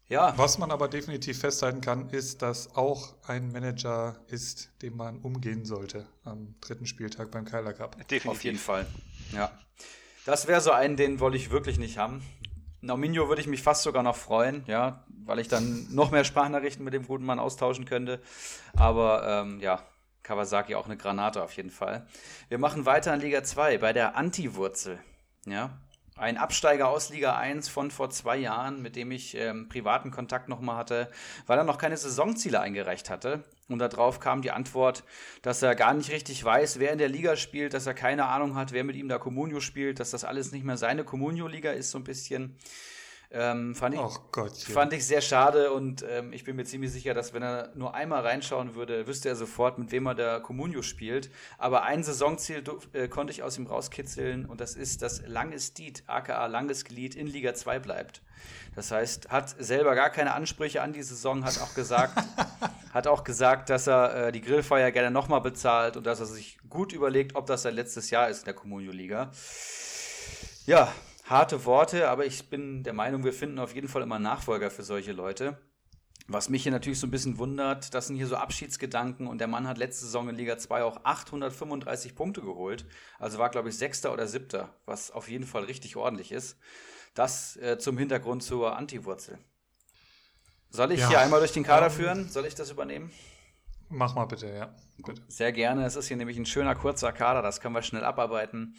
Ja. 0.09 0.32
Was 0.36 0.57
man 0.57 0.70
aber 0.70 0.89
definitiv 0.89 1.39
festhalten 1.41 1.82
kann, 1.82 2.09
ist, 2.11 2.41
dass 2.41 2.74
auch 2.76 3.14
ein 3.26 3.53
Manager 3.53 4.16
ist, 4.28 4.70
dem 4.80 4.97
man 4.97 5.18
umgehen 5.18 5.66
sollte 5.66 6.07
am 6.24 6.55
dritten 6.61 6.86
Spieltag 6.86 7.30
beim 7.30 7.45
Keiler 7.45 7.74
Cup. 7.74 7.97
Definitiv. 8.09 8.26
Auf 8.26 8.43
jeden 8.43 8.59
Fall. 8.59 8.86
Ja. 9.32 9.53
Das 10.24 10.47
wäre 10.47 10.61
so 10.61 10.70
einen, 10.70 10.97
den 10.97 11.20
wollte 11.20 11.36
ich 11.36 11.51
wirklich 11.51 11.78
nicht 11.78 11.99
haben. 11.99 12.22
Nauminho 12.80 13.28
würde 13.28 13.41
ich 13.41 13.49
mich 13.49 13.62
fast 13.62 13.82
sogar 13.82 14.03
noch 14.03 14.16
freuen, 14.16 14.62
ja, 14.66 15.05
weil 15.24 15.41
ich 15.41 15.49
dann 15.49 15.86
noch 15.91 16.11
mehr 16.11 16.24
Sprachnachrichten 16.24 16.84
mit 16.84 16.95
dem 16.95 17.07
guten 17.07 17.24
Mann 17.24 17.39
austauschen 17.39 17.84
könnte. 17.84 18.20
Aber 18.76 19.26
ähm, 19.26 19.61
ja, 19.61 19.82
Kawasaki 20.29 20.74
auch 20.74 20.85
eine 20.85 20.99
Granate 20.99 21.43
auf 21.43 21.57
jeden 21.57 21.70
Fall. 21.70 22.07
Wir 22.51 22.59
machen 22.59 22.85
weiter 22.85 23.14
in 23.14 23.20
Liga 23.20 23.43
2 23.43 23.79
bei 23.79 23.95
der 23.95 24.14
Anti-Wurzel. 24.14 24.99
Ja, 25.47 25.70
ein 26.16 26.37
Absteiger 26.37 26.89
aus 26.89 27.09
Liga 27.09 27.39
1 27.39 27.70
von 27.70 27.91
vor 27.91 28.11
zwei 28.11 28.37
Jahren, 28.37 28.83
mit 28.83 28.95
dem 28.95 29.11
ich 29.11 29.35
ähm, 29.37 29.70
privaten 29.70 30.11
Kontakt 30.11 30.51
nochmal 30.51 30.76
hatte, 30.76 31.11
weil 31.47 31.57
er 31.57 31.64
noch 31.64 31.79
keine 31.79 31.97
Saisonziele 31.97 32.61
eingereicht 32.61 33.09
hatte. 33.09 33.43
Und 33.68 33.79
darauf 33.79 34.20
kam 34.20 34.43
die 34.43 34.51
Antwort, 34.51 35.03
dass 35.41 35.62
er 35.62 35.74
gar 35.74 35.95
nicht 35.95 36.11
richtig 36.11 36.45
weiß, 36.45 36.79
wer 36.79 36.93
in 36.93 36.99
der 36.99 37.09
Liga 37.09 37.37
spielt, 37.37 37.72
dass 37.72 37.87
er 37.87 37.95
keine 37.95 38.26
Ahnung 38.26 38.55
hat, 38.55 38.72
wer 38.72 38.85
mit 38.85 38.97
ihm 38.97 39.09
da 39.09 39.18
Comunio 39.18 39.61
spielt, 39.61 39.99
dass 39.99 40.11
das 40.11 40.24
alles 40.24 40.53
nicht 40.53 40.64
mehr 40.64 40.76
seine 40.76 41.05
Comunio-Liga 41.05 41.70
ist, 41.70 41.91
so 41.91 41.99
ein 41.99 42.05
bisschen. 42.05 42.59
Ähm, 43.31 43.74
fand, 43.74 43.95
ich, 43.95 44.01
Gott, 44.33 44.57
ja. 44.57 44.72
fand 44.74 44.95
ich 44.95 45.07
sehr 45.07 45.20
schade 45.20 45.70
und 45.72 46.03
ähm, 46.09 46.33
ich 46.33 46.45
bin 46.45 46.57
mir 46.57 46.64
ziemlich 46.64 46.91
sicher, 46.91 47.12
dass 47.12 47.35
wenn 47.35 47.43
er 47.43 47.70
nur 47.74 47.95
einmal 47.95 48.22
reinschauen 48.22 48.74
würde, 48.74 49.07
wüsste 49.07 49.29
er 49.29 49.37
sofort, 49.37 49.79
mit 49.79 49.93
wem 49.93 50.07
er 50.07 50.14
der 50.14 50.41
Comunio 50.41 50.81
spielt. 50.81 51.31
Aber 51.59 51.83
ein 51.83 52.03
Saisonziel 52.03 52.64
äh, 52.95 53.07
konnte 53.09 53.31
ich 53.31 53.43
aus 53.43 53.59
ihm 53.59 53.66
rauskitzeln 53.66 54.47
und 54.47 54.62
das 54.62 54.76
ist, 54.76 55.03
dass 55.03 55.20
Langes 55.26 55.74
Diet, 55.74 56.05
aka 56.07 56.47
Langes 56.47 56.87
Glied, 56.87 57.14
in 57.14 57.26
Liga 57.26 57.53
2 57.53 57.81
bleibt. 57.81 58.22
Das 58.74 58.93
heißt, 58.93 59.29
hat 59.29 59.55
selber 59.59 59.95
gar 59.95 60.09
keine 60.09 60.33
Ansprüche 60.33 60.81
an 60.81 60.95
die 60.95 61.03
Saison, 61.03 61.45
hat 61.45 61.61
auch 61.61 61.74
gesagt, 61.74 62.16
hat 62.95 63.07
auch 63.07 63.24
gesagt, 63.24 63.68
dass 63.68 63.89
er 63.89 64.29
äh, 64.29 64.33
die 64.33 64.41
Grillfeier 64.41 64.91
gerne 64.91 65.11
nochmal 65.11 65.43
bezahlt 65.43 65.99
und 65.99 66.07
dass 66.07 66.20
er 66.20 66.26
sich 66.26 66.59
gut 66.70 66.95
überlegt, 66.95 67.35
ob 67.35 67.45
das 67.45 67.62
sein 67.62 67.74
letztes 67.74 68.09
Jahr 68.09 68.31
ist 68.31 68.39
in 68.39 68.45
der 68.47 68.55
Comunio-Liga. 68.55 69.31
Ja, 70.64 70.93
harte 71.29 71.64
Worte, 71.64 72.09
aber 72.09 72.26
ich 72.26 72.49
bin 72.49 72.83
der 72.83 72.93
Meinung, 72.93 73.24
wir 73.24 73.33
finden 73.33 73.59
auf 73.59 73.74
jeden 73.74 73.89
Fall 73.89 74.03
immer 74.03 74.18
Nachfolger 74.18 74.70
für 74.70 74.83
solche 74.83 75.12
Leute. 75.12 75.59
Was 76.31 76.51
mich 76.51 76.62
hier 76.62 76.72
natürlich 76.72 77.01
so 77.01 77.07
ein 77.07 77.11
bisschen 77.11 77.39
wundert, 77.39 77.95
das 77.95 78.07
sind 78.07 78.16
hier 78.16 78.26
so 78.26 78.37
Abschiedsgedanken 78.37 79.26
und 79.26 79.39
der 79.39 79.47
Mann 79.49 79.66
hat 79.66 79.79
letzte 79.79 80.05
Saison 80.05 80.29
in 80.29 80.37
Liga 80.37 80.59
2 80.59 80.83
auch 80.83 81.01
835 81.05 82.14
Punkte 82.14 82.43
geholt. 82.43 82.85
Also 83.18 83.39
war, 83.39 83.49
glaube 83.49 83.70
ich, 83.70 83.79
Sechster 83.79 84.12
oder 84.12 84.26
Siebter, 84.26 84.74
was 84.85 85.11
auf 85.11 85.31
jeden 85.31 85.47
Fall 85.47 85.64
richtig 85.64 85.97
ordentlich 85.97 86.31
ist. 86.31 86.59
Das 87.14 87.57
äh, 87.57 87.79
zum 87.79 87.97
Hintergrund 87.97 88.43
zur 88.43 88.76
Anti-Wurzel. 88.76 89.39
Soll 90.70 90.93
ich 90.93 91.01
ja. 91.01 91.09
hier 91.09 91.20
einmal 91.20 91.41
durch 91.41 91.53
den 91.53 91.62
Kader 91.64 91.89
führen? 91.89 92.29
Soll 92.29 92.45
ich 92.45 92.55
das 92.55 92.70
übernehmen? 92.70 93.11
Mach 93.89 94.14
mal 94.14 94.26
bitte, 94.26 94.49
ja. 94.49 94.74
Bitte. 94.99 95.22
Sehr 95.29 95.53
gerne. 95.53 95.87
Es 95.87 95.97
ist 95.97 96.09
hier 96.09 96.18
nämlich 96.18 96.37
ein 96.37 96.45
schöner, 96.45 96.74
kurzer 96.74 97.12
Kader, 97.12 97.41
das 97.41 97.62
können 97.62 97.74
wir 97.74 97.81
schnell 97.81 98.05
abarbeiten. 98.05 98.76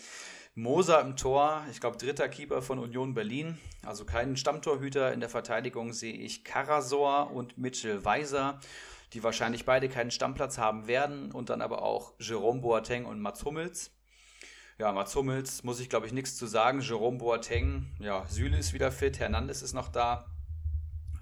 Moser 0.59 0.99
im 0.99 1.15
Tor, 1.15 1.63
ich 1.71 1.79
glaube 1.79 1.95
dritter 1.95 2.27
Keeper 2.27 2.61
von 2.61 2.79
Union 2.79 3.13
Berlin, 3.13 3.57
also 3.85 4.03
keinen 4.03 4.35
Stammtorhüter. 4.35 5.13
In 5.13 5.21
der 5.21 5.29
Verteidigung 5.29 5.93
sehe 5.93 6.13
ich 6.13 6.43
Karasor 6.43 7.31
und 7.31 7.57
Mitchell 7.57 8.03
Weiser, 8.03 8.59
die 9.13 9.23
wahrscheinlich 9.23 9.63
beide 9.63 9.87
keinen 9.87 10.11
Stammplatz 10.11 10.57
haben 10.57 10.87
werden. 10.87 11.31
Und 11.31 11.49
dann 11.49 11.61
aber 11.61 11.81
auch 11.81 12.13
Jerome 12.19 12.59
Boateng 12.59 13.05
und 13.05 13.21
Mats 13.21 13.45
Hummels. 13.45 13.91
Ja, 14.77 14.91
Mats 14.91 15.15
Hummels 15.15 15.63
muss 15.63 15.79
ich 15.79 15.89
glaube 15.89 16.07
ich 16.07 16.11
nichts 16.11 16.35
zu 16.35 16.45
sagen. 16.45 16.81
Jerome 16.81 17.19
Boateng, 17.19 17.95
ja, 17.99 18.25
Süle 18.27 18.57
ist 18.57 18.73
wieder 18.73 18.91
fit, 18.91 19.17
Hernandez 19.17 19.61
ist 19.61 19.73
noch 19.73 19.87
da. 19.87 20.25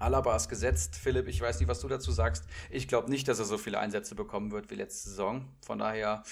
Alaba 0.00 0.34
ist 0.34 0.48
gesetzt. 0.48 0.96
Philipp, 0.96 1.28
ich 1.28 1.40
weiß 1.40 1.60
nicht, 1.60 1.68
was 1.68 1.80
du 1.80 1.86
dazu 1.86 2.10
sagst. 2.10 2.44
Ich 2.70 2.88
glaube 2.88 3.08
nicht, 3.08 3.28
dass 3.28 3.38
er 3.38 3.44
so 3.44 3.56
viele 3.56 3.78
Einsätze 3.78 4.16
bekommen 4.16 4.50
wird 4.50 4.68
wie 4.70 4.74
letzte 4.74 5.10
Saison. 5.10 5.44
Von 5.64 5.78
daher 5.78 6.24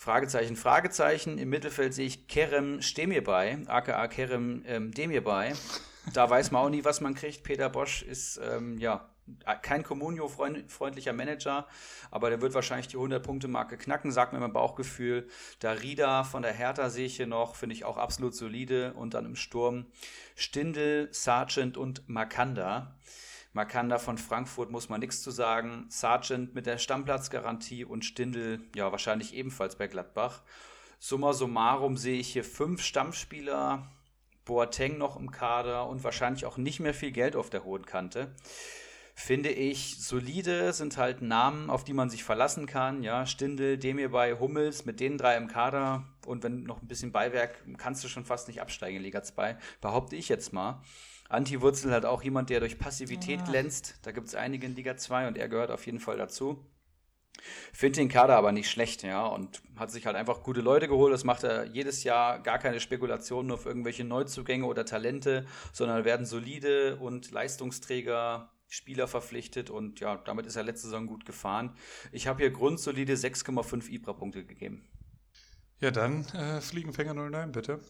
Fragezeichen, 0.00 0.56
Fragezeichen. 0.56 1.36
Im 1.36 1.50
Mittelfeld 1.50 1.92
sehe 1.92 2.06
ich 2.06 2.26
Kerem 2.26 2.80
Stemirbay, 2.80 3.66
aka 3.66 4.08
Kerem 4.08 4.64
ähm, 4.66 4.92
Demirbay. 4.92 5.52
Da 6.14 6.30
weiß 6.30 6.52
man 6.52 6.62
auch 6.62 6.70
nie, 6.70 6.86
was 6.86 7.02
man 7.02 7.14
kriegt. 7.14 7.42
Peter 7.42 7.68
Bosch 7.68 8.00
ist 8.00 8.40
ähm, 8.42 8.78
ja 8.78 9.10
kein 9.60 9.82
Comunio-freundlicher 9.82 11.12
Manager, 11.12 11.66
aber 12.10 12.30
der 12.30 12.40
wird 12.40 12.54
wahrscheinlich 12.54 12.88
die 12.88 12.96
100-Punkte-Marke 12.96 13.76
knacken, 13.76 14.10
sagt 14.10 14.32
mir 14.32 14.40
mein 14.40 14.54
Bauchgefühl. 14.54 15.28
Darida 15.58 16.24
von 16.24 16.40
der 16.40 16.54
Hertha 16.54 16.88
sehe 16.88 17.04
ich 17.04 17.16
hier 17.16 17.26
noch, 17.26 17.54
finde 17.54 17.74
ich 17.74 17.84
auch 17.84 17.98
absolut 17.98 18.34
solide. 18.34 18.94
Und 18.94 19.12
dann 19.12 19.26
im 19.26 19.36
Sturm 19.36 19.84
Stindel, 20.34 21.10
Sargent 21.12 21.76
und 21.76 22.08
Makanda. 22.08 22.96
Makanda 23.52 23.98
von 23.98 24.16
Frankfurt 24.16 24.70
muss 24.70 24.88
man 24.88 25.00
nichts 25.00 25.22
zu 25.22 25.30
sagen. 25.30 25.86
Sargent 25.88 26.54
mit 26.54 26.66
der 26.66 26.78
Stammplatzgarantie 26.78 27.84
und 27.84 28.04
Stindl, 28.04 28.60
ja, 28.76 28.92
wahrscheinlich 28.92 29.34
ebenfalls 29.34 29.76
bei 29.76 29.88
Gladbach. 29.88 30.42
Summa 30.98 31.32
summarum 31.32 31.96
sehe 31.96 32.20
ich 32.20 32.32
hier 32.32 32.44
fünf 32.44 32.82
Stammspieler, 32.82 33.90
Boateng 34.44 34.98
noch 34.98 35.18
im 35.18 35.30
Kader 35.30 35.88
und 35.88 36.04
wahrscheinlich 36.04 36.46
auch 36.46 36.58
nicht 36.58 36.80
mehr 36.80 36.94
viel 36.94 37.10
Geld 37.10 37.36
auf 37.36 37.50
der 37.50 37.64
hohen 37.64 37.86
Kante. 37.86 38.34
Finde 39.14 39.50
ich 39.50 40.02
solide, 40.02 40.72
sind 40.72 40.96
halt 40.96 41.20
Namen, 41.20 41.68
auf 41.68 41.84
die 41.84 41.92
man 41.92 42.08
sich 42.08 42.24
verlassen 42.24 42.66
kann. 42.66 43.02
Ja, 43.02 43.26
Stindel, 43.26 43.76
Demir 43.76 44.10
bei 44.10 44.38
Hummels, 44.38 44.86
mit 44.86 44.98
den 45.00 45.18
drei 45.18 45.36
im 45.36 45.48
Kader 45.48 46.04
und 46.26 46.42
wenn 46.42 46.62
noch 46.62 46.80
ein 46.80 46.88
bisschen 46.88 47.12
Beiwerk, 47.12 47.54
kannst 47.76 48.02
du 48.02 48.08
schon 48.08 48.24
fast 48.24 48.48
nicht 48.48 48.62
absteigen 48.62 48.96
in 48.96 49.02
Liga 49.02 49.22
2. 49.22 49.58
Behaupte 49.80 50.16
ich 50.16 50.28
jetzt 50.28 50.52
mal. 50.52 50.82
Anti-Wurzel 51.30 51.92
hat 51.92 52.04
auch 52.04 52.22
jemand, 52.22 52.50
der 52.50 52.60
durch 52.60 52.78
Passivität 52.78 53.40
ja. 53.40 53.46
glänzt. 53.46 53.98
Da 54.02 54.10
gibt 54.12 54.28
es 54.28 54.34
einige 54.34 54.66
in 54.66 54.74
Liga 54.74 54.96
2 54.96 55.28
und 55.28 55.38
er 55.38 55.48
gehört 55.48 55.70
auf 55.70 55.86
jeden 55.86 56.00
Fall 56.00 56.18
dazu. 56.18 56.66
Finde 57.72 58.00
den 58.00 58.08
Kader 58.08 58.36
aber 58.36 58.52
nicht 58.52 58.68
schlecht, 58.68 59.02
ja, 59.02 59.24
und 59.24 59.62
hat 59.76 59.90
sich 59.90 60.04
halt 60.04 60.16
einfach 60.16 60.42
gute 60.42 60.60
Leute 60.60 60.88
geholt. 60.88 61.14
Das 61.14 61.24
macht 61.24 61.44
er 61.44 61.64
jedes 61.66 62.04
Jahr 62.04 62.40
gar 62.40 62.58
keine 62.58 62.80
Spekulationen 62.80 63.50
auf 63.52 63.64
irgendwelche 63.64 64.04
Neuzugänge 64.04 64.66
oder 64.66 64.84
Talente, 64.84 65.46
sondern 65.72 66.04
werden 66.04 66.26
solide 66.26 66.96
und 66.96 67.30
Leistungsträger 67.30 68.50
Spieler 68.68 69.08
verpflichtet 69.08 69.68
und 69.68 69.98
ja, 69.98 70.16
damit 70.16 70.46
ist 70.46 70.56
er 70.56 70.62
letzte 70.62 70.86
Saison 70.86 71.06
gut 71.06 71.24
gefahren. 71.24 71.76
Ich 72.12 72.28
habe 72.28 72.42
hier 72.42 72.50
grundsolide 72.50 73.14
6,5 73.14 73.88
Ibra-Punkte 73.88 74.44
gegeben. 74.44 74.88
Ja, 75.80 75.90
dann 75.90 76.24
äh, 76.26 76.60
Fliegenfänger 76.60 77.14
09, 77.14 77.52
bitte. 77.52 77.80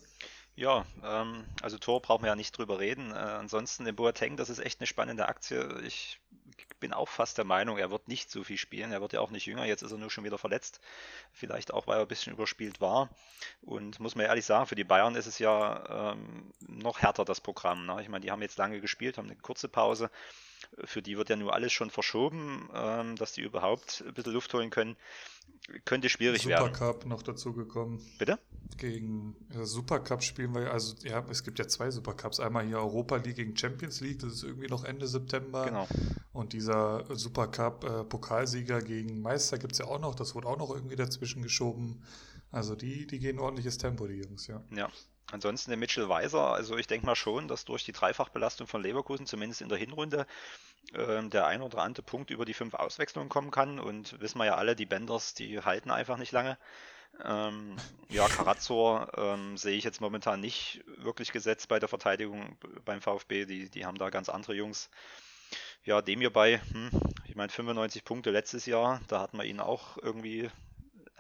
Ja, 0.61 0.85
ähm, 1.03 1.47
also 1.63 1.79
Tor 1.79 2.03
brauchen 2.03 2.23
wir 2.23 2.29
ja 2.29 2.37
nicht 2.37 2.53
drüber 2.53 2.79
reden. 2.79 3.13
Äh, 3.13 3.15
ansonsten 3.15 3.87
den 3.87 3.97
Boateng, 3.97 4.37
das 4.37 4.51
ist 4.51 4.59
echt 4.59 4.79
eine 4.79 4.87
spannende 4.87 5.27
Aktie. 5.27 5.81
Ich 5.87 6.21
bin 6.81 6.93
auch 6.93 7.09
fast 7.09 7.39
der 7.39 7.47
Meinung, 7.47 7.79
er 7.79 7.91
wird 7.91 8.09
nicht 8.09 8.31
so 8.31 8.45
viel 8.45 8.59
spielen. 8.59 8.93
Er 8.93 9.01
wird 9.01 9.15
ja 9.15 9.21
auch 9.21 9.31
nicht 9.31 9.47
jünger. 9.47 9.65
Jetzt 9.65 9.81
ist 9.81 9.91
er 9.91 9.97
nur 9.97 10.11
schon 10.11 10.25
wieder 10.25 10.37
verletzt. 10.37 10.83
Vielleicht 11.33 11.73
auch, 11.73 11.87
weil 11.87 11.97
er 11.97 12.03
ein 12.03 12.09
bisschen 12.09 12.35
überspielt 12.35 12.79
war. 12.79 13.09
Und 13.63 14.01
muss 14.01 14.17
man 14.17 14.27
ehrlich 14.27 14.45
sagen, 14.45 14.67
für 14.67 14.75
die 14.75 14.85
Bayern 14.85 15.15
ist 15.15 15.25
es 15.25 15.39
ja 15.39 16.13
ähm, 16.13 16.53
noch 16.61 16.99
härter 16.99 17.25
das 17.25 17.41
Programm. 17.41 17.87
Ne? 17.87 18.03
Ich 18.03 18.11
meine, 18.11 18.23
die 18.23 18.31
haben 18.31 18.43
jetzt 18.43 18.59
lange 18.59 18.83
gespielt, 18.83 19.17
haben 19.17 19.31
eine 19.31 19.37
kurze 19.37 19.69
Pause. 19.69 20.11
Für 20.85 21.03
die 21.03 21.17
wird 21.17 21.29
ja 21.29 21.37
nur 21.37 21.55
alles 21.55 21.73
schon 21.73 21.91
verschoben, 21.91 22.69
ähm, 22.75 23.17
dass 23.17 23.33
die 23.33 23.43
überhaupt 23.43 24.05
ein 24.07 24.15
bisschen 24.15 24.33
Luft 24.33 24.55
holen 24.55 24.71
können. 24.71 24.97
Könnte 25.85 26.09
schwierig 26.09 26.43
Supercup 26.43 26.65
werden. 26.65 26.75
Supercup 26.75 27.07
noch 27.07 27.23
dazu 27.23 27.53
gekommen. 27.53 28.01
Bitte? 28.19 28.39
Gegen 28.79 29.37
äh, 29.55 29.65
Supercup 29.65 30.23
spielen 30.23 30.55
wir, 30.55 30.73
also 30.73 30.95
ja, 31.03 31.25
es 31.29 31.45
gibt 31.45 31.59
ja 31.59 31.69
zwei 31.69 31.91
Supercups. 31.91 32.41
Einmal 32.41 32.67
hier 32.67 32.79
Europa 32.79 33.17
League 33.17 33.37
gegen 33.37 33.57
Champions 33.57 34.01
League, 34.01 34.21
das 34.21 34.33
ist 34.33 34.43
irgendwie 34.45 34.69
noch 34.69 34.85
Ende 34.85 35.07
September. 35.07 35.67
Genau. 35.67 35.89
Und 36.33 36.53
dieser 36.53 37.05
Supercup 37.15 37.85
äh, 37.85 38.05
Pokalsieger 38.05 38.81
gegen 38.81 39.21
Meister 39.21 39.59
gibt 39.59 39.73
es 39.73 39.79
ja 39.79 39.87
auch 39.87 40.01
noch, 40.01 40.15
das 40.15 40.35
wurde 40.35 40.49
auch 40.49 40.59
noch 40.59 40.71
irgendwie 40.71 40.97
dazwischen 40.97 41.43
geschoben. 41.43 42.03
Also 42.53 42.75
die, 42.75 43.07
die 43.07 43.19
gehen 43.19 43.39
ordentliches 43.39 43.79
Tempo, 43.79 44.07
die 44.07 44.23
Jungs, 44.23 44.47
ja. 44.47 44.63
Ja, 44.75 44.91
Ansonsten 45.33 45.71
der 45.71 45.79
Mitchell 45.79 46.09
Weiser, 46.09 46.53
also 46.53 46.77
ich 46.77 46.87
denke 46.87 47.07
mal 47.07 47.15
schon, 47.15 47.49
dass 47.49 47.65
durch 47.65 47.85
die 47.85 47.93
Dreifachbelastung 47.93 48.67
von 48.67 48.83
Leverkusen, 48.83 49.27
zumindest 49.27 49.61
in 49.61 49.69
der 49.69 49.79
Hinrunde, 49.79 50.27
äh, 50.93 51.23
der 51.29 51.47
ein 51.47 51.63
oder 51.63 51.79
andere 51.79 52.03
Punkt 52.03 52.31
über 52.31 52.45
die 52.45 52.55
fünf 52.55 52.75
Auswechslungen 52.75 53.29
kommen 53.29 53.51
kann. 53.51 53.79
Und 53.79 54.21
wissen 54.21 54.39
wir 54.39 54.47
ja 54.47 54.55
alle, 54.57 54.77
die 54.77 54.87
Benders, 54.87 55.35
die 55.35 55.61
halten 55.61 55.91
einfach 55.91 56.17
nicht 56.17 56.33
lange. 56.33 56.59
Ähm, 57.25 57.77
ja, 58.09 58.27
Karazor 58.29 59.11
ähm, 59.17 59.57
sehe 59.57 59.77
ich 59.77 59.85
jetzt 59.85 60.01
momentan 60.01 60.41
nicht 60.41 60.83
wirklich 60.97 61.33
gesetzt 61.33 61.69
bei 61.69 61.79
der 61.79 61.89
Verteidigung 61.89 62.57
beim 62.85 63.01
VfB. 63.01 63.45
Die, 63.47 63.69
die 63.69 63.85
haben 63.85 63.99
da 63.99 64.11
ganz 64.11 64.29
andere 64.29 64.55
Jungs. 64.55 64.91
Ja, 65.85 66.03
dem 66.03 66.21
hierbei, 66.21 66.61
hm, 66.73 66.91
ich 67.25 67.37
meine 67.37 67.51
95 67.51 68.05
Punkte 68.05 68.31
letztes 68.31 68.67
Jahr, 68.67 69.01
da 69.09 69.21
hat 69.21 69.35
man 69.35 69.47
ihn 69.47 69.61
auch 69.61 69.97
irgendwie 69.99 70.51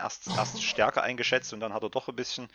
erst, 0.01 0.29
erst 0.29 0.63
stärker 0.63 1.03
eingeschätzt 1.03 1.53
und 1.53 1.61
dann 1.61 1.73
hat 1.73 1.83
er 1.83 1.91
doch 1.91 2.09
ein 2.09 2.17
bisschen 2.17 2.49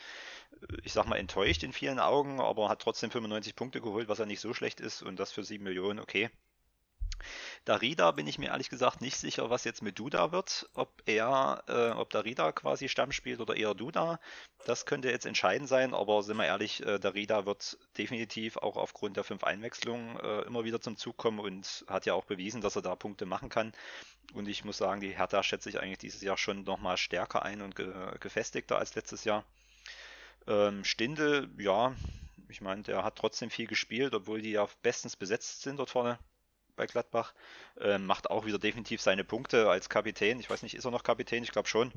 ich 0.82 0.92
sag 0.92 1.06
mal, 1.06 1.16
enttäuscht 1.16 1.62
in 1.62 1.72
vielen 1.72 1.98
Augen, 1.98 2.40
aber 2.40 2.68
hat 2.68 2.80
trotzdem 2.80 3.10
95 3.10 3.56
Punkte 3.56 3.80
geholt, 3.80 4.08
was 4.08 4.18
ja 4.18 4.26
nicht 4.26 4.40
so 4.40 4.54
schlecht 4.54 4.80
ist 4.80 5.02
und 5.02 5.18
das 5.18 5.32
für 5.32 5.44
7 5.44 5.64
Millionen, 5.64 5.98
okay. 5.98 6.30
Darida 7.64 8.10
bin 8.12 8.26
ich 8.26 8.38
mir 8.38 8.50
ehrlich 8.50 8.70
gesagt 8.70 9.00
nicht 9.00 9.16
sicher, 9.16 9.50
was 9.50 9.64
jetzt 9.64 9.82
mit 9.82 9.98
Duda 9.98 10.32
wird. 10.32 10.68
Ob 10.74 11.02
er, 11.06 11.62
äh, 11.68 11.90
ob 11.90 12.10
Darida 12.10 12.52
quasi 12.52 12.88
Stamm 12.88 13.12
spielt 13.12 13.40
oder 13.40 13.56
eher 13.56 13.74
Duda. 13.74 14.20
Das 14.64 14.86
könnte 14.86 15.10
jetzt 15.10 15.26
entscheidend 15.26 15.68
sein, 15.68 15.94
aber 15.94 16.22
sind 16.22 16.36
wir 16.36 16.46
ehrlich, 16.46 16.84
äh, 16.84 16.98
Darida 16.98 17.46
wird 17.46 17.78
definitiv 17.98 18.56
auch 18.56 18.76
aufgrund 18.76 19.16
der 19.16 19.24
fünf 19.24 19.44
Einwechslungen 19.44 20.18
äh, 20.20 20.42
immer 20.42 20.64
wieder 20.64 20.80
zum 20.80 20.96
Zug 20.96 21.16
kommen 21.16 21.40
und 21.40 21.84
hat 21.88 22.06
ja 22.06 22.14
auch 22.14 22.24
bewiesen, 22.24 22.60
dass 22.60 22.76
er 22.76 22.82
da 22.82 22.94
Punkte 22.94 23.26
machen 23.26 23.48
kann. 23.48 23.72
Und 24.34 24.48
ich 24.48 24.64
muss 24.64 24.78
sagen, 24.78 25.00
die 25.00 25.16
Hertha 25.16 25.42
schätze 25.42 25.68
ich 25.68 25.80
eigentlich 25.80 25.98
dieses 25.98 26.22
Jahr 26.22 26.36
schon 26.36 26.64
nochmal 26.64 26.96
stärker 26.96 27.42
ein 27.42 27.62
und 27.62 27.76
ge 27.76 27.92
gefestigter 28.20 28.78
als 28.78 28.94
letztes 28.94 29.24
Jahr. 29.24 29.44
Ähm, 30.46 30.84
Stindel, 30.84 31.48
ja, 31.58 31.94
ich 32.48 32.60
meine, 32.60 32.82
der 32.82 33.02
hat 33.02 33.16
trotzdem 33.16 33.50
viel 33.50 33.66
gespielt, 33.66 34.14
obwohl 34.14 34.40
die 34.40 34.52
ja 34.52 34.68
bestens 34.82 35.16
besetzt 35.16 35.62
sind 35.62 35.78
dort 35.78 35.90
vorne 35.90 36.18
bei 36.76 36.86
Gladbach. 36.86 37.34
Ähm, 37.80 38.06
macht 38.06 38.30
auch 38.30 38.46
wieder 38.46 38.58
definitiv 38.58 39.00
seine 39.00 39.24
Punkte 39.24 39.68
als 39.70 39.88
Kapitän. 39.88 40.40
Ich 40.40 40.50
weiß 40.50 40.62
nicht, 40.62 40.74
ist 40.74 40.84
er 40.84 40.90
noch 40.90 41.02
Kapitän? 41.02 41.42
Ich 41.42 41.52
glaube 41.52 41.68
schon. 41.68 41.92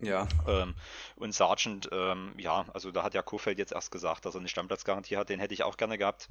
Ja. 0.00 0.28
Ähm, 0.46 0.74
und 1.16 1.34
Sargent, 1.34 1.88
ähm, 1.92 2.34
ja, 2.38 2.66
also 2.72 2.92
da 2.92 3.02
hat 3.02 3.14
ja 3.14 3.22
Kofeld 3.22 3.58
jetzt 3.58 3.72
erst 3.72 3.90
gesagt, 3.90 4.24
dass 4.24 4.34
er 4.34 4.40
eine 4.40 4.48
Stammplatzgarantie 4.48 5.16
hat. 5.16 5.28
Den 5.28 5.40
hätte 5.40 5.54
ich 5.54 5.64
auch 5.64 5.76
gerne 5.76 5.98
gehabt. 5.98 6.28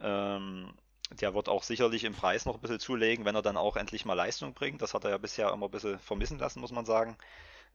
Ähm, 0.00 0.72
der 1.10 1.34
wird 1.34 1.48
auch 1.48 1.62
sicherlich 1.62 2.04
im 2.04 2.14
Preis 2.14 2.44
noch 2.44 2.54
ein 2.54 2.60
bisschen 2.60 2.80
zulegen, 2.80 3.24
wenn 3.24 3.34
er 3.34 3.42
dann 3.42 3.56
auch 3.56 3.76
endlich 3.76 4.04
mal 4.04 4.14
Leistung 4.14 4.54
bringt. 4.54 4.82
Das 4.82 4.94
hat 4.94 5.04
er 5.04 5.10
ja 5.10 5.18
bisher 5.18 5.50
immer 5.52 5.66
ein 5.66 5.70
bisschen 5.70 5.98
vermissen 5.98 6.38
lassen, 6.38 6.60
muss 6.60 6.70
man 6.70 6.84
sagen. 6.84 7.16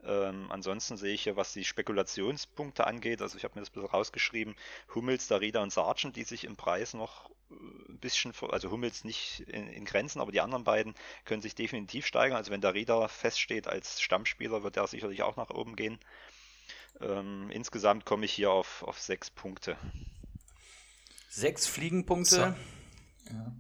Ähm, 0.06 0.48
ansonsten 0.50 0.98
sehe 0.98 1.14
ich 1.14 1.24
hier, 1.24 1.38
was 1.38 1.54
die 1.54 1.64
Spekulationspunkte 1.64 2.86
angeht, 2.86 3.22
also 3.22 3.38
ich 3.38 3.44
habe 3.44 3.56
mir 3.56 3.62
das 3.62 3.70
ein 3.70 3.74
bisschen 3.74 3.89
rausgeschrieben, 3.89 4.56
Hummels, 4.94 5.28
Darida 5.28 5.62
und 5.64 5.72
Sargent, 5.72 6.16
die 6.16 6.24
sich 6.24 6.44
im 6.44 6.58
Preis 6.58 6.94
noch 6.94 7.30
äh, 7.52 7.54
ein 7.89 8.00
bisschen, 8.00 8.34
also 8.50 8.70
Hummels 8.70 9.06
nicht 9.06 9.41
in, 9.41 9.68
in, 9.68 9.86
Grenzen, 9.86 10.20
aber 10.20 10.32
die 10.32 10.41
anderen 10.41 10.66
beiden 10.66 10.94
können 11.24 11.41
sich 11.41 11.56
definitiv 11.56 12.06
steigern. 12.06 12.38
Also 12.38 12.52
wenn 12.52 12.62
Darida 12.62 13.08
feststeht 13.08 13.68
als 13.68 14.02
Stammspieler, 14.02 14.64
wird 14.64 14.76
er 14.76 14.88
sicherlich 14.88 15.24
auch 15.24 15.38
nach 15.38 15.50
oben 15.50 15.76
gehen. 15.76 16.00
Ähm, 17.00 17.50
insgesamt 17.52 18.06
komme 18.06 18.26
ich 18.26 18.34
hier 18.34 18.52
auf, 18.52 18.84
auf 18.84 19.00
sechs 19.00 19.30
Punkte. 19.30 19.78
Sechs 21.30 21.66
Fliegenpunkte. 21.66 22.56
So. 23.30 23.34
Ja. 23.34 23.54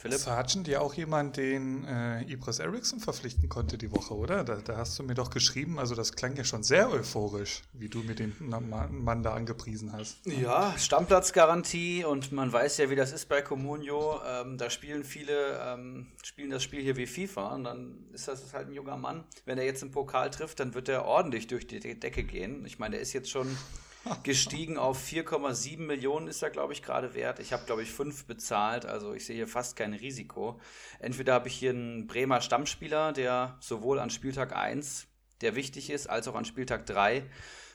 Philipp? 0.00 0.18
Sargent 0.18 0.66
ja 0.66 0.80
auch 0.80 0.94
jemand, 0.94 1.36
den 1.36 1.84
äh, 1.84 2.22
Ibris 2.22 2.58
Eriksson 2.58 3.00
verpflichten 3.00 3.50
konnte 3.50 3.76
die 3.76 3.92
Woche, 3.92 4.14
oder? 4.14 4.44
Da, 4.44 4.56
da, 4.56 4.78
hast 4.78 4.98
du 4.98 5.02
mir 5.02 5.12
doch 5.12 5.28
geschrieben, 5.28 5.78
also 5.78 5.94
das 5.94 6.14
klang 6.14 6.34
ja 6.36 6.44
schon 6.44 6.62
sehr 6.62 6.90
euphorisch, 6.90 7.62
wie 7.74 7.90
du 7.90 7.98
mir 7.98 8.14
den 8.14 8.34
Mann 8.38 9.22
da 9.22 9.34
angepriesen 9.34 9.92
hast. 9.92 10.24
Ja, 10.24 10.74
Stammplatzgarantie 10.78 12.06
und 12.06 12.32
man 12.32 12.50
weiß 12.50 12.78
ja, 12.78 12.88
wie 12.88 12.96
das 12.96 13.12
ist 13.12 13.28
bei 13.28 13.42
Comunio. 13.42 14.22
Ähm, 14.26 14.56
da 14.56 14.70
spielen 14.70 15.04
viele, 15.04 15.60
ähm, 15.62 16.06
spielen 16.22 16.48
das 16.48 16.62
Spiel 16.62 16.80
hier 16.80 16.96
wie 16.96 17.06
FIFA 17.06 17.54
und 17.54 17.64
dann 17.64 18.06
ist 18.14 18.26
das 18.26 18.54
halt 18.54 18.68
ein 18.68 18.72
junger 18.72 18.96
Mann. 18.96 19.24
Wenn 19.44 19.58
er 19.58 19.66
jetzt 19.66 19.82
einen 19.82 19.92
Pokal 19.92 20.30
trifft, 20.30 20.60
dann 20.60 20.72
wird 20.72 20.88
er 20.88 21.04
ordentlich 21.04 21.46
durch 21.46 21.66
die 21.66 21.78
Decke 21.78 22.24
gehen. 22.24 22.64
Ich 22.64 22.78
meine, 22.78 22.96
er 22.96 23.02
ist 23.02 23.12
jetzt 23.12 23.28
schon 23.28 23.54
gestiegen 24.22 24.78
auf 24.78 25.02
4,7 25.02 25.78
Millionen 25.78 26.28
ist 26.28 26.42
er, 26.42 26.50
glaube 26.50 26.72
ich, 26.72 26.82
gerade 26.82 27.14
wert. 27.14 27.38
Ich 27.38 27.52
habe, 27.52 27.64
glaube 27.66 27.82
ich, 27.82 27.90
5 27.90 28.26
bezahlt, 28.26 28.86
also 28.86 29.12
ich 29.14 29.26
sehe 29.26 29.36
hier 29.36 29.48
fast 29.48 29.76
kein 29.76 29.92
Risiko. 29.92 30.60
Entweder 30.98 31.34
habe 31.34 31.48
ich 31.48 31.54
hier 31.54 31.70
einen 31.70 32.06
Bremer 32.06 32.40
Stammspieler, 32.40 33.12
der 33.12 33.56
sowohl 33.60 33.98
an 33.98 34.10
Spieltag 34.10 34.56
1, 34.56 35.06
der 35.40 35.54
wichtig 35.54 35.90
ist, 35.90 36.08
als 36.08 36.28
auch 36.28 36.34
an 36.34 36.44
Spieltag 36.44 36.86
3 36.86 37.24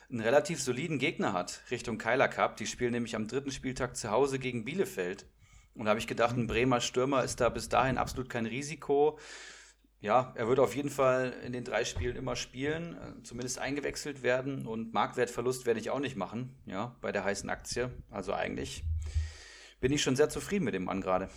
einen 0.10 0.20
relativ 0.20 0.62
soliden 0.62 1.00
Gegner 1.00 1.34
hat 1.34 1.62
Richtung 1.72 1.98
Keiler 1.98 2.28
Cup. 2.28 2.58
Die 2.58 2.68
spielen 2.68 2.92
nämlich 2.92 3.16
am 3.16 3.28
dritten 3.28 3.52
Spieltag 3.52 3.96
zu 3.96 4.12
Hause 4.12 4.40
gegen 4.40 4.66
Bielefeld. 4.66 5.26
Und 5.74 5.86
da 5.86 5.90
habe 5.90 6.00
ich 6.00 6.08
gedacht, 6.08 6.38
ein 6.38 6.48
Bremer 6.48 6.80
Stürmer 6.80 7.24
ist 7.24 7.42
da 7.42 7.50
bis 7.50 7.70
dahin 7.70 7.98
absolut 7.98 8.30
kein 8.30 8.46
Risiko 8.46 9.20
ja, 10.06 10.32
er 10.36 10.48
wird 10.48 10.60
auf 10.60 10.76
jeden 10.76 10.92
Fall 10.92 11.34
in 11.44 11.52
den 11.52 11.64
drei 11.64 11.84
Spielen 11.84 12.16
immer 12.16 12.36
spielen, 12.36 12.94
äh, 12.94 13.24
zumindest 13.24 13.58
eingewechselt 13.58 14.22
werden 14.22 14.68
und 14.68 14.94
Marktwertverlust 14.94 15.66
werde 15.66 15.80
ich 15.80 15.90
auch 15.90 16.00
nicht 16.00 16.16
machen, 16.16 16.56
ja, 16.68 16.96
bei 17.02 17.12
der 17.12 17.24
heißen 17.24 17.50
Aktie. 17.50 17.92
Also 18.12 18.32
eigentlich 18.32 18.84
bin 19.80 19.92
ich 19.92 20.04
schon 20.04 20.16
sehr 20.16 20.30
zufrieden 20.30 20.64
mit 20.64 20.76
dem 20.76 20.84
Mann 20.84 21.02
gerade. 21.02 21.28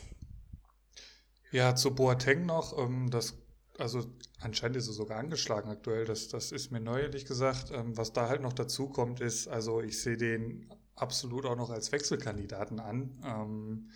Ja, 1.50 1.74
zu 1.74 1.94
Boateng 1.94 2.44
noch, 2.44 2.76
ähm, 2.78 3.08
das, 3.10 3.38
also 3.78 4.04
anscheinend 4.38 4.76
ist 4.76 4.88
er 4.88 4.92
sogar 4.92 5.18
angeschlagen 5.18 5.70
aktuell, 5.70 6.04
das, 6.04 6.28
das 6.28 6.52
ist 6.52 6.70
mir 6.70 6.80
neu, 6.80 7.00
ehrlich 7.00 7.24
gesagt. 7.24 7.70
Ähm, 7.70 7.96
was 7.96 8.12
da 8.12 8.28
halt 8.28 8.42
noch 8.42 8.52
dazu 8.52 8.90
kommt, 8.90 9.22
ist, 9.22 9.48
also 9.48 9.80
ich 9.80 10.02
sehe 10.02 10.18
den 10.18 10.68
absolut 10.94 11.46
auch 11.46 11.56
noch 11.56 11.70
als 11.70 11.90
Wechselkandidaten 11.90 12.80
an. 12.80 13.18
Ähm, 13.24 13.90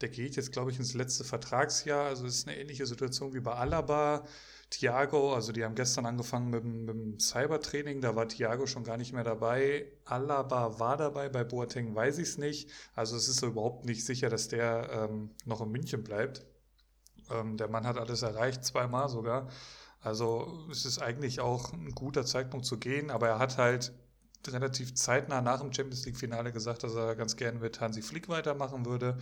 der 0.00 0.08
geht 0.08 0.36
jetzt, 0.36 0.52
glaube 0.52 0.70
ich, 0.70 0.78
ins 0.78 0.94
letzte 0.94 1.24
Vertragsjahr. 1.24 2.06
Also 2.06 2.26
es 2.26 2.36
ist 2.38 2.48
eine 2.48 2.58
ähnliche 2.58 2.86
Situation 2.86 3.34
wie 3.34 3.40
bei 3.40 3.54
Alaba. 3.54 4.24
Thiago, 4.70 5.34
also 5.34 5.52
die 5.52 5.64
haben 5.64 5.74
gestern 5.74 6.06
angefangen 6.06 6.50
mit, 6.50 6.64
mit 6.64 6.88
dem 6.88 7.20
Cybertraining, 7.20 8.00
da 8.00 8.16
war 8.16 8.28
Thiago 8.28 8.66
schon 8.66 8.82
gar 8.82 8.96
nicht 8.96 9.12
mehr 9.12 9.22
dabei. 9.22 9.86
Alaba 10.04 10.80
war 10.80 10.96
dabei, 10.96 11.28
bei 11.28 11.44
Boateng 11.44 11.94
weiß 11.94 12.18
ich 12.18 12.28
es 12.28 12.38
nicht. 12.38 12.70
Also 12.94 13.16
es 13.16 13.28
ist 13.28 13.36
so 13.38 13.46
überhaupt 13.46 13.84
nicht 13.84 14.04
sicher, 14.04 14.30
dass 14.30 14.48
der 14.48 14.90
ähm, 14.90 15.30
noch 15.44 15.60
in 15.60 15.70
München 15.70 16.02
bleibt. 16.02 16.44
Ähm, 17.30 17.56
der 17.56 17.68
Mann 17.68 17.86
hat 17.86 17.98
alles 17.98 18.22
erreicht, 18.22 18.64
zweimal 18.64 19.08
sogar. 19.08 19.48
Also 20.00 20.66
es 20.70 20.84
ist 20.84 21.00
eigentlich 21.00 21.40
auch 21.40 21.72
ein 21.72 21.94
guter 21.94 22.26
Zeitpunkt 22.26 22.66
zu 22.66 22.78
gehen, 22.78 23.10
aber 23.10 23.28
er 23.28 23.38
hat 23.38 23.58
halt 23.58 23.92
relativ 24.46 24.94
zeitnah 24.94 25.40
nach 25.40 25.60
dem 25.60 25.72
Champions 25.72 26.04
League-Finale 26.04 26.52
gesagt, 26.52 26.82
dass 26.82 26.94
er 26.94 27.14
ganz 27.16 27.36
gerne 27.36 27.58
mit 27.58 27.80
Hansi 27.80 28.02
Flick 28.02 28.28
weitermachen 28.28 28.84
würde. 28.84 29.18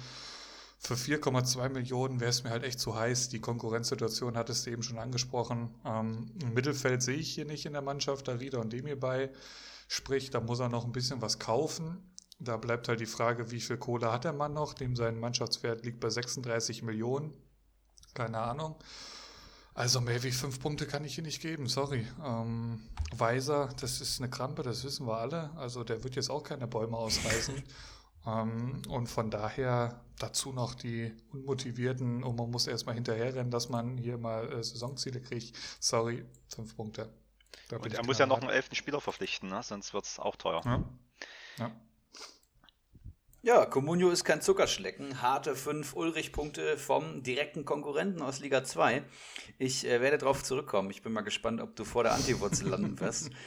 Für 0.85 0.95
4,2 0.95 1.69
Millionen 1.69 2.19
wäre 2.19 2.31
es 2.31 2.43
mir 2.43 2.51
halt 2.51 2.65
echt 2.65 2.81
zu 2.81 2.97
heiß. 2.97 3.29
Die 3.29 3.41
Konkurrenzsituation 3.41 4.37
hattest 4.37 4.67
du 4.67 4.71
eben 4.71 4.83
schon 4.83 4.99
angesprochen. 4.99 5.73
Ähm, 5.85 6.33
Im 6.43 6.55
Mittelfeld 6.55 7.05
sehe 7.05 7.17
ich 7.17 7.33
hier 7.33 7.45
nicht 7.45 7.67
in 7.67 7.73
der 7.73 7.83
Mannschaft 7.83 8.27
da 8.27 8.33
Rieder 8.33 8.61
und 8.61 8.73
Demir 8.73 8.99
bei. 8.99 9.31
Sprich, 9.87 10.31
da 10.31 10.41
muss 10.41 10.59
er 10.59 10.69
noch 10.69 10.85
ein 10.85 10.91
bisschen 10.91 11.23
was 11.23 11.39
kaufen. 11.39 12.03
Da 12.41 12.57
bleibt 12.57 12.89
halt 12.89 12.99
die 12.99 13.07
Frage, 13.07 13.53
wie 13.53 13.61
viel 13.61 13.77
Kohle 13.77 14.11
hat 14.11 14.25
der 14.25 14.33
Mann 14.33 14.55
noch? 14.55 14.75
Dem 14.75 14.97
sein 14.97 15.21
Mannschaftswert 15.21 15.85
liegt 15.85 16.01
bei 16.01 16.11
36 16.11 16.83
Millionen. 16.83 17.33
Keine 18.13 18.39
Ahnung. 18.39 18.75
Also 19.75 20.01
mehr 20.01 20.23
wie 20.25 20.33
fünf 20.33 20.59
Punkte 20.59 20.87
kann 20.87 21.05
ich 21.05 21.15
hier 21.15 21.25
nicht 21.25 21.41
geben, 21.41 21.69
sorry. 21.69 22.07
Ähm, 22.25 22.81
Weiser, 23.17 23.69
das 23.81 24.01
ist 24.01 24.21
eine 24.21 24.29
Krampe, 24.29 24.65
das 24.65 24.83
wissen 24.83 25.07
wir 25.07 25.19
alle. 25.19 25.51
Also 25.57 25.85
der 25.85 26.03
wird 26.03 26.17
jetzt 26.17 26.29
auch 26.29 26.43
keine 26.43 26.67
Bäume 26.67 26.97
ausreißen. 26.97 27.55
ähm, 28.27 28.83
und 28.89 29.09
von 29.09 29.31
daher 29.31 30.01
dazu 30.19 30.53
noch 30.53 30.75
die 30.75 31.13
Unmotivierten 31.33 32.23
und 32.23 32.37
man 32.37 32.51
muss 32.51 32.67
erstmal 32.67 32.95
hinterherrennen, 32.95 33.51
dass 33.51 33.69
man 33.69 33.99
hier 33.99 34.19
mal 34.19 34.53
äh, 34.53 34.63
Saisonziele 34.63 35.21
kriegt. 35.21 35.57
Sorry, 35.81 36.25
fünf 36.49 36.77
Punkte. 36.77 37.13
und 37.71 37.93
er 37.93 38.05
muss 38.05 38.19
ja 38.19 38.27
noch 38.27 38.41
einen 38.41 38.51
elften 38.51 38.77
Spieler 38.77 39.01
verpflichten, 39.01 39.49
ne? 39.49 39.63
sonst 39.63 39.93
wird 39.95 40.05
es 40.05 40.19
auch 40.19 40.37
teuer. 40.37 40.61
Ja. 40.65 40.85
ja. 41.59 41.73
Ja, 43.45 43.67
Comunio 43.67 44.11
ist 44.11 44.23
kein 44.23 44.41
Zuckerschlecken. 44.41 45.21
Harte 45.21 45.57
fünf 45.57 45.95
Ulrich-Punkte 45.95 46.79
vom 46.79 47.25
direkten 47.25 47.65
Konkurrenten 47.65 48.23
aus 48.23 48.39
Liga 48.39 48.63
2. 48.63 49.03
Ich 49.59 49.85
äh, 49.85 50.01
werde 50.01 50.19
darauf 50.19 50.45
zurückkommen. 50.45 50.93
Ich 50.93 51.03
bin 51.03 51.13
mal 51.13 51.23
gespannt, 51.23 51.61
ob 51.61 51.75
du 51.75 51.85
vor 51.85 52.05
der 52.05 52.13
Antiwurzel 52.13 52.69
landen 52.69 53.01
wirst. 53.01 53.31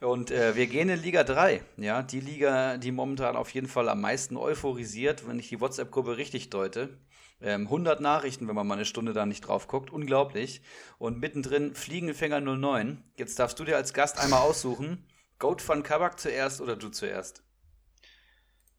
Und 0.00 0.30
äh, 0.30 0.56
wir 0.56 0.66
gehen 0.66 0.88
in 0.88 1.00
Liga 1.00 1.24
3. 1.24 1.62
Ja, 1.76 2.02
die 2.02 2.20
Liga, 2.20 2.76
die 2.76 2.92
momentan 2.92 3.36
auf 3.36 3.50
jeden 3.50 3.68
Fall 3.68 3.88
am 3.88 4.00
meisten 4.00 4.36
euphorisiert, 4.36 5.26
wenn 5.26 5.38
ich 5.38 5.48
die 5.48 5.60
WhatsApp-Gruppe 5.60 6.16
richtig 6.16 6.50
deute. 6.50 6.98
Ähm, 7.40 7.62
100 7.62 8.00
Nachrichten, 8.00 8.48
wenn 8.48 8.54
man 8.54 8.66
mal 8.66 8.74
eine 8.74 8.84
Stunde 8.84 9.12
da 9.12 9.26
nicht 9.26 9.42
drauf 9.42 9.68
guckt. 9.68 9.90
Unglaublich. 9.90 10.62
Und 10.98 11.20
mittendrin 11.20 11.74
Fliegenfänger 11.74 12.40
09. 12.40 13.02
Jetzt 13.16 13.38
darfst 13.38 13.58
du 13.58 13.64
dir 13.64 13.76
als 13.76 13.92
Gast 13.92 14.18
einmal 14.18 14.40
aussuchen. 14.40 15.06
Goat 15.38 15.66
van 15.66 15.82
Kabak 15.82 16.18
zuerst 16.18 16.60
oder 16.60 16.76
du 16.76 16.88
zuerst? 16.88 17.42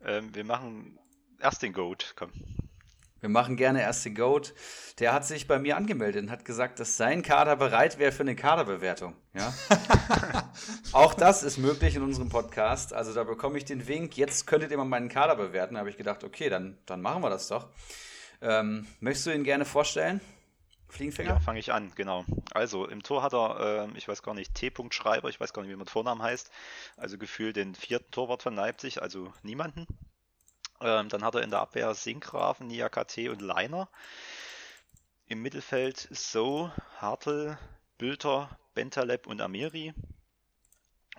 Ähm, 0.01 0.34
wir 0.34 0.43
machen 0.43 0.99
erst 1.39 1.61
den 1.61 1.74
Goat, 1.74 2.13
komm. 2.16 2.32
Wir 3.26 3.30
machen 3.30 3.55
gerne 3.57 3.82
erst 3.82 4.05
den 4.05 4.13
Goat. 4.13 4.53
Der 4.99 5.11
hat 5.11 5.26
sich 5.26 5.47
bei 5.47 5.57
mir 5.57 5.78
angemeldet 5.78 6.21
und 6.21 6.30
hat 6.30 6.45
gesagt, 6.45 6.80
dass 6.80 6.95
sein 6.95 7.23
Kader 7.23 7.55
bereit 7.55 7.97
wäre 7.97 8.11
für 8.11 8.21
eine 8.21 8.36
Kaderbewertung. 8.36 9.15
Ja? 9.34 9.51
Auch 10.91 11.15
das 11.15 11.41
ist 11.41 11.57
möglich 11.57 11.95
in 11.95 12.03
unserem 12.03 12.30
Podcast. 12.30 12.93
Also 12.93 13.15
da 13.15 13.23
bekomme 13.23 13.57
ich 13.57 13.65
den 13.65 13.88
Wink, 13.88 14.15
jetzt 14.15 14.45
könntet 14.45 14.69
ihr 14.69 14.78
mal 14.78 14.84
meinen 14.84 15.09
Kader 15.09 15.36
bewerten. 15.38 15.73
Da 15.73 15.80
habe 15.80 15.89
ich 15.89 15.97
gedacht, 15.97 16.23
okay, 16.23 16.49
dann, 16.49 16.78
dann 16.86 17.01
machen 17.01 17.23
wir 17.23 17.32
das 17.32 17.47
doch. 17.47 17.67
Ähm, 18.43 18.86
möchtest 18.99 19.26
du 19.26 19.32
ihn 19.34 19.43
gerne 19.43 19.65
vorstellen? 19.65 20.21
Fliegenfänger? 20.89 21.32
Ja, 21.32 21.39
fange 21.39 21.57
ich 21.57 21.73
an, 21.73 21.93
genau. 21.95 22.26
Also 22.53 22.86
im 22.88 23.01
Tor 23.01 23.23
hat 23.23 23.34
er, 23.34 23.88
äh, 23.89 23.97
ich 23.97 24.07
weiß 24.07 24.21
gar 24.21 24.36
nicht, 24.36 24.53
T. 24.53 24.71
Schreiber, 24.91 25.30
ich 25.30 25.39
weiß 25.39 25.51
gar 25.51 25.63
nicht, 25.63 25.71
wie 25.71 25.76
man 25.76 25.88
Vornamen 25.88 26.21
heißt. 26.21 26.51
Also 26.95 27.17
gefühlt 27.17 27.55
den 27.55 27.73
vierten 27.73 28.11
Torwart 28.11 28.43
von 28.43 28.53
Leipzig, 28.53 29.01
also 29.01 29.34
niemanden. 29.41 29.88
Ähm, 30.82 31.09
dann 31.09 31.23
hat 31.23 31.36
er 31.36 31.43
in 31.43 31.51
der 31.51 31.61
Abwehr 31.61 31.93
Sinkgrafen, 31.93 32.67
Niakate 32.67 33.32
und 33.32 33.41
Leiner. 33.41 33.89
Im 35.28 35.41
Mittelfeld 35.41 36.07
So, 36.11 36.71
Hartl, 36.97 37.57
Bülter, 37.97 38.59
Bentaleb 38.73 39.28
und 39.28 39.41
Amiri. 39.41 39.93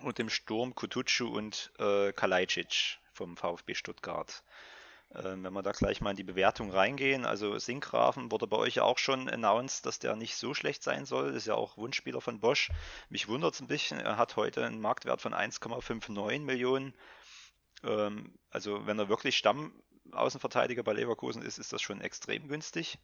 Und 0.01 0.19
im 0.19 0.29
Sturm 0.29 0.75
Kutucu 0.75 1.27
und 1.27 1.71
äh, 1.79 2.13
Kalajdzic 2.13 2.99
vom 3.13 3.35
VfB 3.35 3.73
Stuttgart. 3.73 4.43
Ähm, 5.15 5.43
wenn 5.43 5.53
wir 5.53 5.63
da 5.63 5.71
gleich 5.71 6.01
mal 6.01 6.11
in 6.11 6.17
die 6.17 6.23
Bewertung 6.23 6.69
reingehen, 6.69 7.25
also 7.25 7.57
Sinkgrafen 7.57 8.31
wurde 8.31 8.45
bei 8.45 8.57
euch 8.57 8.75
ja 8.75 8.83
auch 8.83 8.97
schon 8.97 9.29
announced, 9.29 9.85
dass 9.85 9.99
der 9.99 10.15
nicht 10.15 10.35
so 10.35 10.53
schlecht 10.53 10.83
sein 10.83 11.05
soll. 11.05 11.33
Ist 11.33 11.47
ja 11.47 11.55
auch 11.55 11.77
Wunschspieler 11.77 12.21
von 12.21 12.39
Bosch. 12.39 12.69
Mich 13.09 13.27
wundert 13.27 13.55
es 13.55 13.61
ein 13.61 13.67
bisschen, 13.67 13.99
er 13.99 14.17
hat 14.17 14.35
heute 14.35 14.65
einen 14.65 14.81
Marktwert 14.81 15.21
von 15.21 15.33
1,59 15.33 16.41
Millionen. 16.41 16.93
Ähm, 17.83 18.33
also 18.49 18.85
wenn 18.85 18.99
er 18.99 19.09
wirklich 19.09 19.37
Stammaußenverteidiger 19.37 20.83
bei 20.83 20.93
Leverkusen 20.93 21.41
ist, 21.41 21.57
ist 21.57 21.73
das 21.73 21.81
schon 21.81 22.01
extrem 22.01 22.47
günstig. 22.47 22.99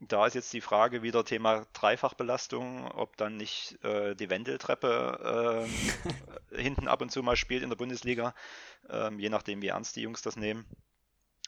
Da 0.00 0.26
ist 0.26 0.34
jetzt 0.34 0.52
die 0.52 0.60
Frage 0.60 1.02
wieder 1.02 1.24
Thema 1.24 1.66
Dreifachbelastung, 1.72 2.90
ob 2.90 3.16
dann 3.16 3.36
nicht 3.36 3.82
äh, 3.84 4.14
die 4.14 4.28
Wendeltreppe 4.28 5.66
äh, 6.52 6.56
hinten 6.62 6.88
ab 6.88 7.00
und 7.00 7.10
zu 7.10 7.22
mal 7.22 7.36
spielt 7.36 7.62
in 7.62 7.70
der 7.70 7.76
Bundesliga, 7.76 8.34
äh, 8.88 9.12
je 9.14 9.28
nachdem 9.30 9.62
wie 9.62 9.68
ernst 9.68 9.96
die 9.96 10.02
Jungs 10.02 10.22
das 10.22 10.36
nehmen. 10.36 10.66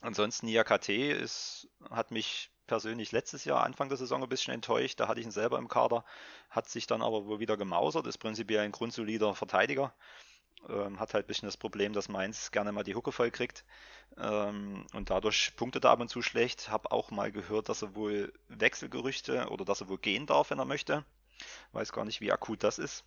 Ansonsten 0.01 0.49
IAKT 0.49 0.89
ist, 0.91 1.69
hat 1.91 2.11
mich 2.11 2.51
persönlich 2.67 3.13
letztes 3.13 3.45
Jahr 3.45 3.65
Anfang 3.65 3.89
der 3.89 3.99
Saison 3.99 4.23
ein 4.23 4.29
bisschen 4.29 4.55
enttäuscht. 4.55 5.01
Da 5.01 5.09
hatte 5.09 5.21
ich 5.21 5.27
ihn 5.27 5.33
selber 5.33 5.59
im 5.59 5.69
Kader, 5.69 6.05
hat 6.51 6.69
sich 6.69 6.87
dann 6.87 7.03
aber 7.03 7.27
wohl 7.27 7.41
wieder 7.41 7.57
gemausert, 7.57 8.07
ist 8.07 8.19
prinzipiell 8.19 8.61
ein 8.61 8.73
grundsolider 8.73 9.35
Verteidiger. 9.35 9.95
Ähm, 10.69 10.99
hat 11.01 11.15
halt 11.15 11.27
ein 11.27 11.29
bisschen 11.29 11.47
das 11.47 11.57
Problem, 11.57 11.93
dass 11.93 12.09
Mainz 12.09 12.51
gerne 12.51 12.73
mal 12.73 12.83
die 12.83 12.95
Hucke 12.95 13.13
voll 13.13 13.31
kriegt 13.31 13.65
ähm, 14.19 14.87
und 14.93 15.11
dadurch 15.11 15.55
punktet 15.57 15.85
er 15.85 15.91
ab 15.91 16.01
und 16.01 16.09
zu 16.09 16.23
schlecht. 16.23 16.71
Hab 16.71 16.93
auch 16.93 17.11
mal 17.11 17.31
gehört, 17.33 17.69
dass 17.69 17.83
er 17.83 17.95
wohl 17.95 18.33
Wechselgerüchte 18.49 19.49
oder 19.51 19.65
dass 19.65 19.81
er 19.81 19.89
wohl 19.89 19.99
gehen 19.99 20.27
darf, 20.27 20.51
wenn 20.51 20.59
er 20.59 20.65
möchte. 20.65 21.05
Weiß 21.73 21.93
gar 21.93 22.05
nicht, 22.05 22.21
wie 22.21 22.33
akut 22.33 22.63
das 22.63 22.79
ist 22.79 23.05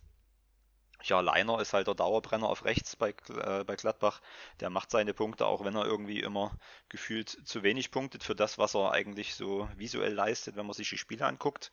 ja, 1.04 1.20
Leiner 1.20 1.60
ist 1.60 1.72
halt 1.72 1.86
der 1.86 1.94
Dauerbrenner 1.94 2.48
auf 2.48 2.64
rechts 2.64 2.96
bei, 2.96 3.10
äh, 3.28 3.64
bei 3.64 3.76
Gladbach. 3.76 4.20
Der 4.60 4.70
macht 4.70 4.90
seine 4.90 5.14
Punkte, 5.14 5.46
auch 5.46 5.64
wenn 5.64 5.76
er 5.76 5.84
irgendwie 5.84 6.20
immer 6.20 6.56
gefühlt 6.88 7.28
zu 7.28 7.62
wenig 7.62 7.90
punktet 7.90 8.22
für 8.24 8.34
das, 8.34 8.58
was 8.58 8.74
er 8.74 8.92
eigentlich 8.92 9.34
so 9.34 9.68
visuell 9.76 10.12
leistet, 10.12 10.56
wenn 10.56 10.66
man 10.66 10.74
sich 10.74 10.88
die 10.90 10.98
Spiele 10.98 11.26
anguckt. 11.26 11.72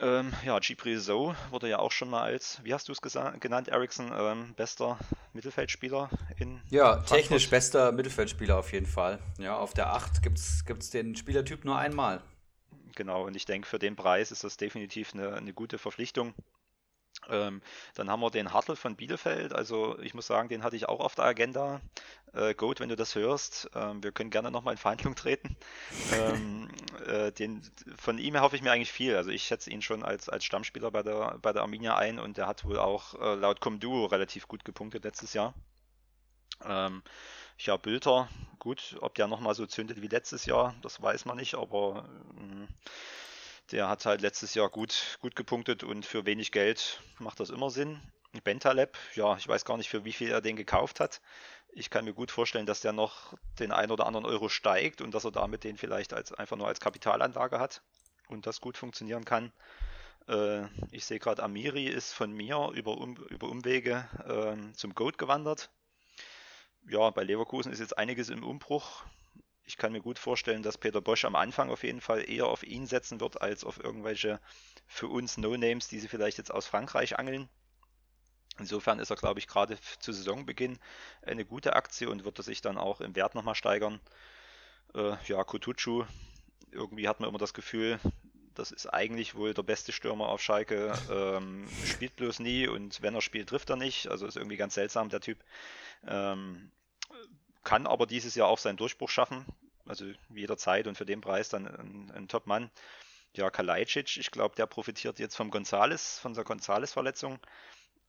Ähm, 0.00 0.32
ja, 0.44 0.58
Gipri 0.58 0.96
So 0.96 1.34
wurde 1.50 1.68
ja 1.68 1.78
auch 1.78 1.92
schon 1.92 2.08
mal 2.08 2.22
als, 2.22 2.60
wie 2.64 2.72
hast 2.72 2.88
du 2.88 2.92
es 2.92 3.02
genannt, 3.02 3.68
Ericsson, 3.68 4.10
ähm, 4.14 4.54
bester 4.56 4.98
Mittelfeldspieler 5.34 6.08
in. 6.38 6.60
Ja, 6.70 6.92
Frankfurt. 6.92 7.18
technisch 7.18 7.50
bester 7.50 7.92
Mittelfeldspieler 7.92 8.58
auf 8.58 8.72
jeden 8.72 8.86
Fall. 8.86 9.18
Ja, 9.38 9.56
auf 9.56 9.74
der 9.74 9.92
8 9.92 10.22
gibt 10.22 10.38
es 10.38 10.90
den 10.90 11.16
Spielertyp 11.16 11.64
nur 11.64 11.78
einmal. 11.78 12.22
Genau, 12.94 13.26
und 13.26 13.36
ich 13.36 13.44
denke, 13.44 13.68
für 13.68 13.78
den 13.78 13.94
Preis 13.94 14.30
ist 14.32 14.42
das 14.42 14.56
definitiv 14.56 15.14
eine, 15.14 15.34
eine 15.34 15.52
gute 15.52 15.78
Verpflichtung. 15.78 16.34
Ähm, 17.28 17.62
dann 17.94 18.10
haben 18.10 18.20
wir 18.20 18.30
den 18.30 18.52
Hartl 18.52 18.76
von 18.76 18.96
Bielefeld. 18.96 19.52
Also 19.52 19.98
ich 20.00 20.14
muss 20.14 20.26
sagen, 20.26 20.48
den 20.48 20.62
hatte 20.62 20.76
ich 20.76 20.88
auch 20.88 21.00
auf 21.00 21.14
der 21.14 21.26
Agenda. 21.26 21.80
Äh, 22.32 22.54
Goat, 22.54 22.80
wenn 22.80 22.88
du 22.88 22.96
das 22.96 23.14
hörst, 23.14 23.70
ähm, 23.74 24.02
wir 24.02 24.12
können 24.12 24.30
gerne 24.30 24.50
nochmal 24.50 24.74
in 24.74 24.78
Verhandlung 24.78 25.14
treten. 25.14 25.56
ähm, 26.12 26.68
äh, 27.06 27.32
den, 27.32 27.62
von 27.96 28.18
ihm 28.18 28.40
hoffe 28.40 28.56
ich 28.56 28.62
mir 28.62 28.72
eigentlich 28.72 28.92
viel. 28.92 29.16
Also 29.16 29.30
ich 29.30 29.44
schätze 29.44 29.70
ihn 29.70 29.82
schon 29.82 30.04
als, 30.04 30.28
als 30.28 30.44
Stammspieler 30.44 30.90
bei 30.90 31.02
der, 31.02 31.38
bei 31.42 31.52
der 31.52 31.62
Arminia 31.62 31.96
ein 31.96 32.18
und 32.18 32.36
der 32.36 32.46
hat 32.46 32.64
wohl 32.64 32.78
auch 32.78 33.14
äh, 33.20 33.34
laut 33.34 33.60
Comduo 33.60 34.06
relativ 34.06 34.48
gut 34.48 34.64
gepunktet 34.64 35.04
letztes 35.04 35.34
Jahr. 35.34 35.54
Ähm, 36.64 37.02
ja, 37.58 37.76
Bülter, 37.76 38.28
gut, 38.58 38.96
ob 39.00 39.14
der 39.14 39.26
nochmal 39.26 39.54
so 39.54 39.66
zündet 39.66 40.00
wie 40.00 40.08
letztes 40.08 40.46
Jahr, 40.46 40.74
das 40.82 41.02
weiß 41.02 41.24
man 41.24 41.36
nicht, 41.36 41.54
aber 41.54 42.08
ähm, 42.38 42.68
der 43.72 43.88
hat 43.88 44.06
halt 44.06 44.20
letztes 44.20 44.54
Jahr 44.54 44.68
gut, 44.68 45.18
gut 45.20 45.36
gepunktet 45.36 45.84
und 45.84 46.04
für 46.04 46.26
wenig 46.26 46.52
Geld 46.52 47.00
macht 47.18 47.40
das 47.40 47.50
immer 47.50 47.70
Sinn. 47.70 48.00
Bentaleb, 48.44 48.96
ja, 49.14 49.36
ich 49.36 49.48
weiß 49.48 49.64
gar 49.64 49.76
nicht, 49.76 49.88
für 49.88 50.04
wie 50.04 50.12
viel 50.12 50.30
er 50.30 50.40
den 50.40 50.56
gekauft 50.56 51.00
hat. 51.00 51.20
Ich 51.72 51.90
kann 51.90 52.04
mir 52.04 52.14
gut 52.14 52.30
vorstellen, 52.30 52.66
dass 52.66 52.80
der 52.80 52.92
noch 52.92 53.34
den 53.58 53.72
ein 53.72 53.90
oder 53.90 54.06
anderen 54.06 54.26
Euro 54.26 54.48
steigt 54.48 55.00
und 55.00 55.12
dass 55.14 55.24
er 55.24 55.32
damit 55.32 55.64
den 55.64 55.76
vielleicht 55.76 56.12
als, 56.12 56.32
einfach 56.32 56.56
nur 56.56 56.68
als 56.68 56.80
Kapitalanlage 56.80 57.58
hat 57.58 57.82
und 58.28 58.46
das 58.46 58.60
gut 58.60 58.76
funktionieren 58.76 59.24
kann. 59.24 59.52
Äh, 60.28 60.66
ich 60.90 61.04
sehe 61.04 61.18
gerade, 61.18 61.42
Amiri 61.42 61.86
ist 61.86 62.12
von 62.12 62.32
mir 62.32 62.70
über, 62.74 62.98
um, 62.98 63.16
über 63.28 63.48
Umwege 63.48 64.08
äh, 64.26 64.72
zum 64.74 64.94
Goat 64.94 65.18
gewandert. 65.18 65.70
Ja, 66.88 67.10
bei 67.10 67.24
Leverkusen 67.24 67.72
ist 67.72 67.80
jetzt 67.80 67.98
einiges 67.98 68.30
im 68.30 68.44
Umbruch 68.44 69.04
ich 69.70 69.76
kann 69.76 69.92
mir 69.92 70.00
gut 70.00 70.18
vorstellen, 70.18 70.64
dass 70.64 70.78
Peter 70.78 71.00
Bosch 71.00 71.24
am 71.24 71.36
Anfang 71.36 71.70
auf 71.70 71.84
jeden 71.84 72.00
Fall 72.00 72.28
eher 72.28 72.46
auf 72.46 72.64
ihn 72.64 72.86
setzen 72.86 73.20
wird, 73.20 73.40
als 73.40 73.62
auf 73.62 73.78
irgendwelche 73.78 74.40
für 74.88 75.06
uns 75.06 75.38
No-Names, 75.38 75.86
die 75.86 76.00
sie 76.00 76.08
vielleicht 76.08 76.38
jetzt 76.38 76.52
aus 76.52 76.66
Frankreich 76.66 77.20
angeln. 77.20 77.48
Insofern 78.58 78.98
ist 78.98 79.10
er, 79.10 79.16
glaube 79.16 79.38
ich, 79.38 79.46
gerade 79.46 79.78
zu 80.00 80.12
Saisonbeginn 80.12 80.80
eine 81.22 81.44
gute 81.44 81.76
Aktie 81.76 82.10
und 82.10 82.24
wird 82.24 82.40
er 82.40 82.42
sich 82.42 82.62
dann 82.62 82.78
auch 82.78 83.00
im 83.00 83.14
Wert 83.14 83.36
nochmal 83.36 83.54
steigern. 83.54 84.00
Äh, 84.92 85.14
ja, 85.26 85.44
Kutucu, 85.44 86.04
irgendwie 86.72 87.06
hat 87.06 87.20
man 87.20 87.28
immer 87.28 87.38
das 87.38 87.54
Gefühl, 87.54 88.00
das 88.54 88.72
ist 88.72 88.86
eigentlich 88.92 89.36
wohl 89.36 89.54
der 89.54 89.62
beste 89.62 89.92
Stürmer 89.92 90.30
auf 90.30 90.42
Schalke, 90.42 90.92
ähm, 91.08 91.68
spielt 91.86 92.16
bloß 92.16 92.40
nie 92.40 92.66
und 92.66 93.02
wenn 93.02 93.14
er 93.14 93.22
spielt, 93.22 93.50
trifft 93.50 93.70
er 93.70 93.76
nicht. 93.76 94.08
Also 94.08 94.26
ist 94.26 94.36
irgendwie 94.36 94.56
ganz 94.56 94.74
seltsam, 94.74 95.10
der 95.10 95.20
Typ. 95.20 95.38
Ähm, 96.08 96.72
kann 97.62 97.86
aber 97.86 98.06
dieses 98.06 98.34
Jahr 98.34 98.48
auch 98.48 98.58
seinen 98.58 98.76
Durchbruch 98.76 99.10
schaffen. 99.10 99.44
Also 99.90 100.06
jederzeit 100.34 100.86
und 100.86 100.96
für 100.96 101.06
den 101.06 101.20
Preis 101.20 101.48
dann 101.48 101.66
ein, 101.66 102.10
ein 102.12 102.28
Top-Mann. 102.28 102.70
Ja, 103.34 103.50
Kalajdzic, 103.50 104.16
ich 104.18 104.30
glaube, 104.30 104.54
der 104.56 104.66
profitiert 104.66 105.18
jetzt 105.18 105.36
vom 105.36 105.50
Gonzales, 105.50 106.18
von 106.20 106.34
der 106.34 106.44
Gonzales-Verletzung. 106.44 107.40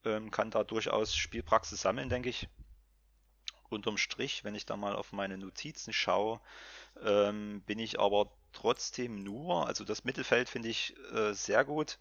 ähm, 0.06 0.32
kann 0.32 0.52
da 0.52 0.64
durchaus 0.64 1.16
Spielpraxis 1.16 1.82
sammeln, 1.82 2.10
denke 2.10 2.30
ich. 2.30 2.48
Unterm 3.70 3.98
Strich, 3.98 4.44
wenn 4.44 4.56
ich 4.56 4.66
da 4.66 4.78
mal 4.78 4.96
auf 4.96 5.14
meine 5.14 5.38
Notizen 5.38 5.94
schaue, 5.94 6.42
ähm, 7.04 7.62
bin 7.66 7.80
ich 7.80 8.00
aber 8.00 8.32
trotzdem 8.54 9.24
nur, 9.24 9.68
also 9.68 9.86
das 9.86 10.04
Mittelfeld 10.04 10.50
finde 10.50 10.70
ich 10.70 10.96
äh, 11.14 11.34
sehr 11.34 11.66
gut. 11.66 11.98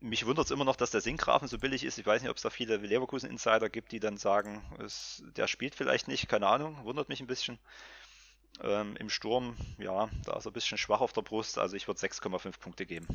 Mich 0.00 0.24
wundert 0.26 0.46
es 0.46 0.50
immer 0.50 0.64
noch, 0.64 0.76
dass 0.76 0.90
der 0.90 1.00
Sinkgrafen 1.02 1.48
so 1.48 1.58
billig 1.58 1.84
ist. 1.84 1.98
Ich 1.98 2.06
weiß 2.06 2.22
nicht, 2.22 2.30
ob 2.30 2.36
es 2.36 2.42
da 2.42 2.50
viele 2.50 2.76
Leverkusen-Insider 2.78 3.68
gibt, 3.68 3.92
die 3.92 4.00
dann 4.00 4.16
sagen, 4.16 4.62
es, 4.78 5.22
der 5.36 5.48
spielt 5.48 5.74
vielleicht 5.74 6.08
nicht, 6.08 6.28
keine 6.28 6.46
Ahnung, 6.48 6.84
wundert 6.84 7.08
mich 7.08 7.20
ein 7.20 7.26
bisschen. 7.26 7.58
Ähm, 8.62 8.96
Im 8.96 9.10
Sturm, 9.10 9.56
ja, 9.78 10.08
da 10.24 10.36
ist 10.36 10.46
er 10.46 10.50
ein 10.50 10.54
bisschen 10.54 10.78
schwach 10.78 11.00
auf 11.00 11.12
der 11.12 11.22
Brust, 11.22 11.58
also 11.58 11.76
ich 11.76 11.86
würde 11.88 12.00
6,5 12.00 12.58
Punkte 12.58 12.86
geben. 12.86 13.06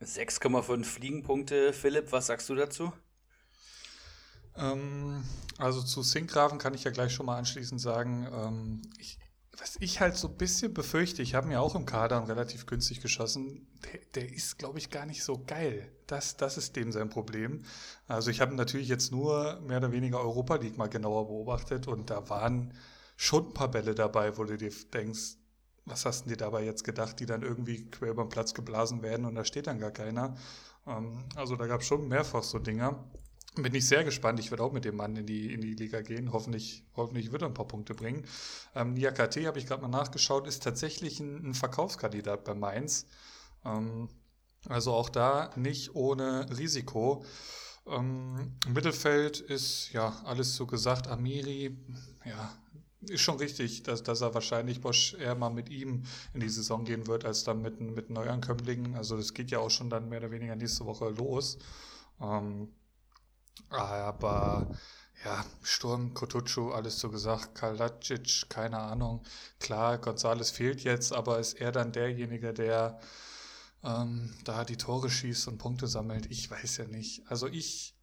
6,5 0.00 0.84
Fliegenpunkte. 0.84 1.72
Philipp, 1.72 2.12
was 2.12 2.26
sagst 2.26 2.48
du 2.48 2.54
dazu? 2.54 2.92
Ähm, 4.56 5.24
also 5.58 5.82
zu 5.82 6.02
Sinkgrafen 6.02 6.58
kann 6.58 6.74
ich 6.74 6.84
ja 6.84 6.90
gleich 6.90 7.12
schon 7.12 7.26
mal 7.26 7.38
anschließend 7.38 7.80
sagen, 7.80 8.28
ähm, 8.32 8.82
ich, 8.98 9.18
was 9.58 9.76
ich 9.80 10.00
halt 10.00 10.16
so 10.16 10.28
ein 10.28 10.36
bisschen 10.36 10.74
befürchte, 10.74 11.22
ich 11.22 11.34
habe 11.34 11.48
mir 11.48 11.60
auch 11.60 11.74
im 11.74 11.86
Kader 11.86 12.26
relativ 12.28 12.66
günstig 12.66 13.00
geschossen, 13.00 13.66
der, 13.84 14.00
der 14.14 14.32
ist, 14.32 14.58
glaube 14.58 14.78
ich, 14.78 14.90
gar 14.90 15.06
nicht 15.06 15.22
so 15.24 15.42
geil. 15.46 15.90
Das, 16.06 16.36
das 16.36 16.58
ist 16.58 16.76
dem 16.76 16.92
sein 16.92 17.08
Problem. 17.08 17.64
Also 18.06 18.30
ich 18.30 18.40
habe 18.40 18.54
natürlich 18.54 18.88
jetzt 18.88 19.12
nur 19.12 19.60
mehr 19.60 19.78
oder 19.78 19.92
weniger 19.92 20.20
Europa 20.20 20.56
League 20.56 20.76
mal 20.76 20.88
genauer 20.88 21.26
beobachtet 21.26 21.88
und 21.88 22.10
da 22.10 22.28
waren 22.28 22.74
schon 23.16 23.48
ein 23.48 23.54
paar 23.54 23.70
Bälle 23.70 23.94
dabei, 23.94 24.36
wo 24.36 24.44
du 24.44 24.56
dir 24.56 24.72
denkst, 24.92 25.36
was 25.86 26.04
hast 26.04 26.24
du 26.24 26.30
dir 26.30 26.36
dabei 26.36 26.64
jetzt 26.64 26.84
gedacht, 26.84 27.20
die 27.20 27.26
dann 27.26 27.42
irgendwie 27.42 27.88
quer 27.90 28.10
über 28.10 28.24
den 28.24 28.28
Platz 28.28 28.54
geblasen 28.54 29.02
werden 29.02 29.24
und 29.24 29.34
da 29.34 29.44
steht 29.44 29.66
dann 29.66 29.78
gar 29.78 29.92
keiner. 29.92 30.36
Ähm, 30.86 31.24
also 31.34 31.56
da 31.56 31.66
gab 31.66 31.80
es 31.80 31.86
schon 31.86 32.08
mehrfach 32.08 32.42
so 32.42 32.58
Dinger. 32.58 33.04
Bin 33.54 33.74
ich 33.74 33.86
sehr 33.88 34.04
gespannt. 34.04 34.38
Ich 34.38 34.50
werde 34.50 34.62
auch 34.62 34.72
mit 34.72 34.84
dem 34.84 34.96
Mann 34.96 35.16
in 35.16 35.24
die, 35.24 35.54
in 35.54 35.62
die 35.62 35.74
Liga 35.74 36.02
gehen. 36.02 36.32
Hoffentlich, 36.32 36.84
hoffentlich 36.94 37.32
wird 37.32 37.40
er 37.40 37.48
ein 37.48 37.54
paar 37.54 37.68
Punkte 37.68 37.94
bringen. 37.94 38.26
Ähm, 38.74 38.92
Niakate, 38.92 39.46
habe 39.46 39.58
ich 39.58 39.66
gerade 39.66 39.80
mal 39.80 39.88
nachgeschaut, 39.88 40.46
ist 40.46 40.62
tatsächlich 40.62 41.20
ein, 41.20 41.50
ein 41.50 41.54
Verkaufskandidat 41.54 42.44
bei 42.44 42.54
Mainz. 42.54 43.06
Ähm, 43.64 44.10
also 44.68 44.92
auch 44.92 45.08
da 45.08 45.50
nicht 45.56 45.94
ohne 45.94 46.46
Risiko. 46.58 47.24
Ähm, 47.86 48.56
Mittelfeld 48.68 49.40
ist 49.40 49.90
ja 49.92 50.20
alles 50.24 50.54
so 50.54 50.66
gesagt. 50.66 51.06
Amiri, 51.06 51.78
ja, 52.24 52.52
ist 53.02 53.20
schon 53.20 53.36
richtig, 53.36 53.82
dass, 53.82 54.02
dass 54.02 54.20
er 54.20 54.34
wahrscheinlich 54.34 54.80
Bosch 54.80 55.14
eher 55.14 55.34
mal 55.34 55.50
mit 55.50 55.68
ihm 55.68 56.04
in 56.34 56.40
die 56.40 56.48
Saison 56.48 56.84
gehen 56.84 57.06
wird, 57.06 57.24
als 57.24 57.44
dann 57.44 57.62
mit, 57.62 57.80
mit 57.80 58.10
Neuankömmlingen. 58.10 58.96
Also 58.96 59.16
das 59.16 59.34
geht 59.34 59.50
ja 59.50 59.58
auch 59.58 59.70
schon 59.70 59.90
dann 59.90 60.08
mehr 60.08 60.20
oder 60.20 60.30
weniger 60.30 60.56
nächste 60.56 60.86
Woche 60.86 61.10
los. 61.10 61.58
Ähm, 62.20 62.68
aber 63.68 64.70
ja, 65.24 65.44
Sturm, 65.62 66.14
Kotucu, 66.14 66.72
alles 66.72 66.98
so 66.98 67.10
gesagt, 67.10 67.54
Kalacic, 67.54 68.48
keine 68.48 68.78
Ahnung. 68.78 69.24
Klar, 69.60 69.98
Gonzales 69.98 70.50
fehlt 70.50 70.82
jetzt, 70.82 71.12
aber 71.12 71.38
ist 71.38 71.54
er 71.54 71.72
dann 71.72 71.92
derjenige, 71.92 72.52
der 72.52 73.00
ähm, 73.82 74.34
da 74.44 74.64
die 74.64 74.76
Tore 74.76 75.10
schießt 75.10 75.48
und 75.48 75.58
Punkte 75.58 75.86
sammelt? 75.86 76.26
Ich 76.30 76.50
weiß 76.50 76.78
ja 76.78 76.84
nicht. 76.86 77.22
Also 77.30 77.46
ich, 77.46 77.94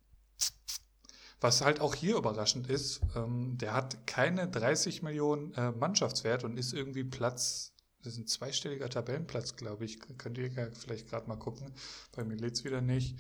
was 1.43 1.61
halt 1.61 1.81
auch 1.81 1.93
hier 1.93 2.15
überraschend 2.17 2.69
ist, 2.69 3.01
ähm, 3.15 3.57
der 3.57 3.73
hat 3.73 4.07
keine 4.07 4.47
30 4.47 5.03
Millionen 5.03 5.53
äh, 5.53 5.71
Mannschaftswert 5.71 6.43
und 6.43 6.57
ist 6.57 6.73
irgendwie 6.73 7.03
Platz 7.03 7.73
das 8.03 8.13
ist 8.13 8.19
ein 8.19 8.27
zweistelliger 8.27 8.89
Tabellenplatz, 8.89 9.55
glaube 9.55 9.85
ich. 9.85 9.97
Könnt 10.17 10.37
ihr 10.37 10.49
ja 10.49 10.67
vielleicht 10.77 11.09
gerade 11.09 11.27
mal 11.27 11.37
gucken. 11.37 11.73
Bei 12.13 12.25
mir 12.25 12.35
lädt 12.35 12.55
es 12.55 12.65
wieder 12.65 12.81
nicht. 12.81 13.17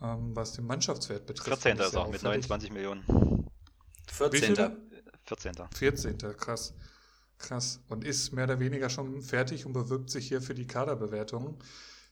Ähm, 0.00 0.34
was 0.34 0.52
den 0.52 0.66
Mannschaftswert 0.66 1.26
betrifft. 1.26 1.62
14. 1.62 1.78
ist 1.78 1.96
auch 1.96 2.10
mit 2.10 2.22
29 2.22 2.72
Millionen. 2.72 3.04
14. 4.06 4.56
14. 5.24 5.54
14. 5.74 6.18
Krass. 6.38 6.74
Krass. 7.36 7.80
Und 7.88 8.04
ist 8.04 8.32
mehr 8.32 8.44
oder 8.44 8.58
weniger 8.58 8.88
schon 8.88 9.20
fertig 9.20 9.66
und 9.66 9.74
bewirbt 9.74 10.08
sich 10.08 10.28
hier 10.28 10.40
für 10.40 10.54
die 10.54 10.66
Kaderbewertung. 10.66 11.62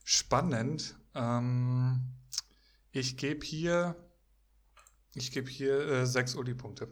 Spannend. 0.05 0.97
Ähm, 1.15 2.01
ich 2.93 3.17
gebe 3.17 3.47
hier, 3.47 3.97
ich 5.15 5.33
gebe 5.33 5.49
hier 5.49 5.81
äh, 5.81 6.07
sechs 6.07 6.35
Uli-Punkte. 6.35 6.89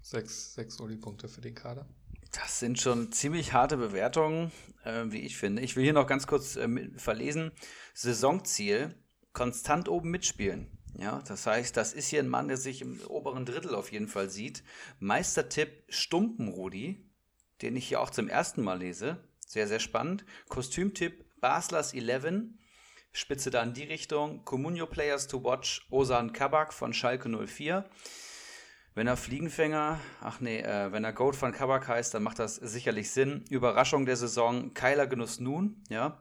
Sechs, 0.00 0.54
sechs 0.54 0.78
Uli-Punkte 0.80 1.28
für 1.28 1.40
den 1.40 1.54
Kader. 1.54 1.88
Das 2.32 2.58
sind 2.58 2.80
schon 2.80 3.12
ziemlich 3.12 3.52
harte 3.52 3.76
Bewertungen, 3.76 4.50
äh, 4.84 5.04
wie 5.06 5.20
ich 5.20 5.36
finde. 5.36 5.62
Ich 5.62 5.76
will 5.76 5.84
hier 5.84 5.92
noch 5.92 6.06
ganz 6.06 6.26
kurz 6.26 6.56
äh, 6.56 6.90
verlesen. 6.96 7.52
Saisonziel, 7.94 8.94
konstant 9.32 9.88
oben 9.88 10.10
mitspielen. 10.10 10.70
Ja, 10.98 11.22
das 11.26 11.46
heißt, 11.46 11.76
das 11.76 11.92
ist 11.92 12.08
hier 12.08 12.20
ein 12.20 12.28
Mann, 12.28 12.48
der 12.48 12.56
sich 12.56 12.80
im 12.80 13.00
oberen 13.08 13.44
Drittel 13.44 13.74
auf 13.74 13.90
jeden 13.90 14.08
Fall 14.08 14.30
sieht. 14.30 14.62
Meistertipp 15.00 15.84
Stumpenrudi, 15.88 17.04
den 17.62 17.76
ich 17.76 17.88
hier 17.88 18.00
auch 18.00 18.10
zum 18.10 18.28
ersten 18.28 18.62
Mal 18.62 18.78
lese. 18.78 19.18
Sehr, 19.46 19.66
sehr 19.66 19.80
spannend. 19.80 20.24
Kostümtipp 20.48 21.24
Baslers 21.40 21.94
11. 21.94 22.50
Spitze 23.16 23.50
da 23.50 23.62
in 23.62 23.72
die 23.72 23.84
Richtung. 23.84 24.44
Comunio 24.44 24.86
Players 24.86 25.28
to 25.28 25.42
Watch 25.44 25.86
Osan 25.90 26.32
Kabak 26.32 26.72
von 26.72 26.92
Schalke 26.92 27.28
04. 27.28 27.84
Wenn 28.96 29.06
er 29.06 29.16
Fliegenfänger, 29.16 30.00
ach 30.20 30.40
nee, 30.40 30.58
äh, 30.58 30.90
wenn 30.90 31.04
er 31.04 31.12
Goat 31.12 31.36
von 31.36 31.52
Kabak 31.52 31.86
heißt, 31.86 32.12
dann 32.12 32.24
macht 32.24 32.40
das 32.40 32.56
sicherlich 32.56 33.12
Sinn. 33.12 33.44
Überraschung 33.50 34.04
der 34.04 34.16
Saison, 34.16 34.74
Keiler 34.74 35.06
Genuss 35.06 35.38
nun, 35.38 35.82
ja. 35.88 36.18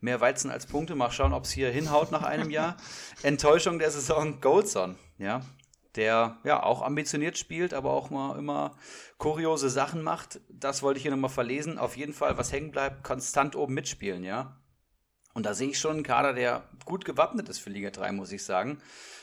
Mehr 0.00 0.20
Weizen 0.20 0.50
als 0.50 0.66
Punkte, 0.66 0.96
mal 0.96 1.10
schauen, 1.10 1.32
ob 1.32 1.44
es 1.44 1.50
hier 1.50 1.70
hinhaut 1.70 2.12
nach 2.12 2.24
einem 2.24 2.50
Jahr. 2.50 2.76
Enttäuschung 3.22 3.78
der 3.78 3.90
Saison, 3.90 4.40
Goldson, 4.42 4.96
ja. 5.16 5.40
Der 5.96 6.38
ja 6.44 6.62
auch 6.62 6.82
ambitioniert 6.82 7.38
spielt, 7.38 7.72
aber 7.72 7.92
auch 7.92 8.10
mal 8.10 8.38
immer 8.38 8.76
kuriose 9.16 9.70
Sachen 9.70 10.02
macht. 10.02 10.40
Das 10.50 10.82
wollte 10.82 10.98
ich 10.98 11.02
hier 11.02 11.10
nochmal 11.10 11.30
verlesen. 11.30 11.78
Auf 11.78 11.96
jeden 11.96 12.12
Fall, 12.12 12.36
was 12.36 12.52
hängen 12.52 12.70
bleibt, 12.70 13.02
konstant 13.02 13.56
oben 13.56 13.74
mitspielen, 13.74 14.24
ja. 14.24 14.61
Und 15.34 15.46
da 15.46 15.54
sehe 15.54 15.70
ich 15.70 15.78
schon 15.78 15.92
einen 15.92 16.02
Kader, 16.02 16.32
der 16.32 16.64
gut 16.84 17.04
gewappnet 17.04 17.48
ist 17.48 17.58
für 17.58 17.70
Liga 17.70 17.90
3, 17.90 18.12
muss 18.12 18.32
ich 18.32 18.44
sagen. 18.44 18.78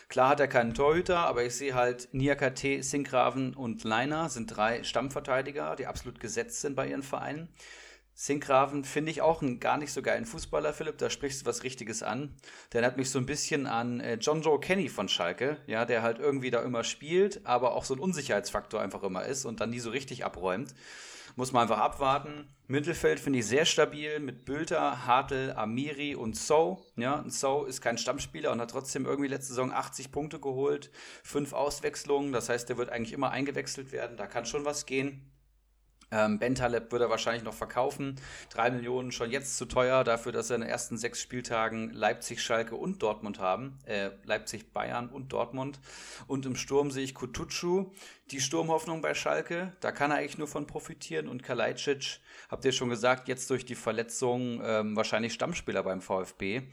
Klar 0.07 0.29
hat 0.29 0.39
er 0.39 0.47
keinen 0.47 0.73
Torhüter, 0.73 1.19
aber 1.19 1.43
ich 1.43 1.55
sehe 1.55 1.75
halt 1.75 2.09
Niakate, 2.13 2.81
Sinkgraven 2.81 3.53
und 3.53 3.83
Leiner 3.83 4.29
sind 4.29 4.47
drei 4.47 4.83
Stammverteidiger, 4.83 5.75
die 5.75 5.85
absolut 5.85 6.19
gesetzt 6.19 6.61
sind 6.61 6.75
bei 6.75 6.87
ihren 6.87 7.03
Vereinen. 7.03 7.49
Sinkgraven 8.15 8.83
finde 8.83 9.11
ich 9.11 9.21
auch 9.21 9.41
einen 9.41 9.61
gar 9.61 9.77
nicht 9.77 9.93
so 9.93 10.01
geilen 10.01 10.25
Fußballer, 10.25 10.73
Philipp. 10.73 10.97
Da 10.97 11.09
sprichst 11.09 11.41
du 11.41 11.45
was 11.45 11.63
Richtiges 11.63 12.03
an. 12.03 12.35
Der 12.73 12.83
hat 12.83 12.97
mich 12.97 13.11
so 13.11 13.17
ein 13.17 13.25
bisschen 13.25 13.65
an 13.65 14.01
äh, 14.01 14.15
John 14.15 14.41
Joe 14.41 14.59
Kenny 14.59 14.89
von 14.89 15.07
Schalke, 15.07 15.55
ja, 15.67 15.85
der 15.85 16.01
halt 16.01 16.19
irgendwie 16.19 16.51
da 16.51 16.61
immer 16.63 16.83
spielt, 16.83 17.45
aber 17.45 17.75
auch 17.75 17.85
so 17.85 17.93
ein 17.93 17.99
Unsicherheitsfaktor 18.01 18.81
einfach 18.81 19.03
immer 19.03 19.23
ist 19.23 19.45
und 19.45 19.61
dann 19.61 19.69
nie 19.69 19.79
so 19.79 19.89
richtig 19.89 20.25
abräumt. 20.25 20.75
Muss 21.35 21.51
man 21.51 21.63
einfach 21.63 21.79
abwarten. 21.79 22.47
Mittelfeld 22.67 23.19
finde 23.19 23.39
ich 23.39 23.47
sehr 23.47 23.65
stabil 23.65 24.19
mit 24.19 24.45
Bülter, 24.45 25.07
Hartl, 25.07 25.53
Amiri 25.55 26.15
und 26.15 26.35
So. 26.35 26.85
Ja, 26.95 27.23
So 27.27 27.65
ist 27.65 27.81
kein 27.81 27.97
Stammspieler 27.97 28.51
und 28.51 28.61
hat 28.61 28.71
trotzdem 28.71 29.05
irgendwie 29.05 29.29
letzte 29.29 29.49
Saison 29.49 29.71
80 29.71 30.11
Punkte 30.11 30.39
geholt, 30.39 30.91
fünf 31.23 31.53
Auswechslungen. 31.53 32.31
Das 32.31 32.49
heißt, 32.49 32.69
der 32.69 32.77
wird 32.77 32.89
eigentlich 32.89 33.13
immer 33.13 33.31
eingewechselt 33.31 33.91
werden. 33.91 34.17
Da 34.17 34.27
kann 34.27 34.45
schon 34.45 34.65
was 34.65 34.85
gehen. 34.85 35.31
Ähm, 36.11 36.39
Bentaleb 36.39 36.91
würde 36.91 37.05
er 37.05 37.09
wahrscheinlich 37.09 37.43
noch 37.43 37.53
verkaufen. 37.53 38.15
Drei 38.49 38.71
Millionen 38.71 39.11
schon 39.11 39.31
jetzt 39.31 39.57
zu 39.57 39.65
teuer 39.65 40.03
dafür, 40.03 40.31
dass 40.31 40.49
er 40.49 40.55
in 40.55 40.61
den 40.61 40.69
ersten 40.69 40.97
sechs 40.97 41.21
Spieltagen 41.21 41.91
Leipzig, 41.91 42.41
Schalke 42.41 42.75
und 42.75 43.03
Dortmund 43.03 43.39
haben. 43.39 43.77
Äh, 43.85 44.11
Leipzig, 44.23 44.73
Bayern 44.73 45.09
und 45.09 45.31
Dortmund. 45.33 45.79
Und 46.27 46.45
im 46.45 46.55
Sturm 46.55 46.91
sehe 46.91 47.03
ich 47.03 47.13
Kutucu, 47.13 47.91
die 48.31 48.41
Sturmhoffnung 48.41 49.01
bei 49.01 49.13
Schalke. 49.13 49.73
Da 49.79 49.91
kann 49.91 50.11
er 50.11 50.17
eigentlich 50.17 50.37
nur 50.37 50.47
von 50.47 50.65
profitieren. 50.65 51.27
Und 51.27 51.43
Kalajdzic, 51.43 52.19
habt 52.49 52.65
ihr 52.65 52.71
schon 52.71 52.89
gesagt, 52.89 53.27
jetzt 53.27 53.49
durch 53.49 53.65
die 53.65 53.75
Verletzung 53.75 54.61
ähm, 54.63 54.95
wahrscheinlich 54.95 55.33
Stammspieler 55.33 55.83
beim 55.83 56.01
VfB. 56.01 56.63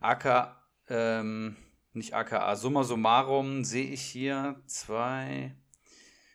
AK, 0.00 0.56
ähm, 0.88 1.56
nicht 1.92 2.14
AKA, 2.14 2.56
summa 2.56 2.84
summarum 2.84 3.64
sehe 3.64 3.86
ich 3.86 4.00
hier 4.00 4.60
zwei, 4.66 5.54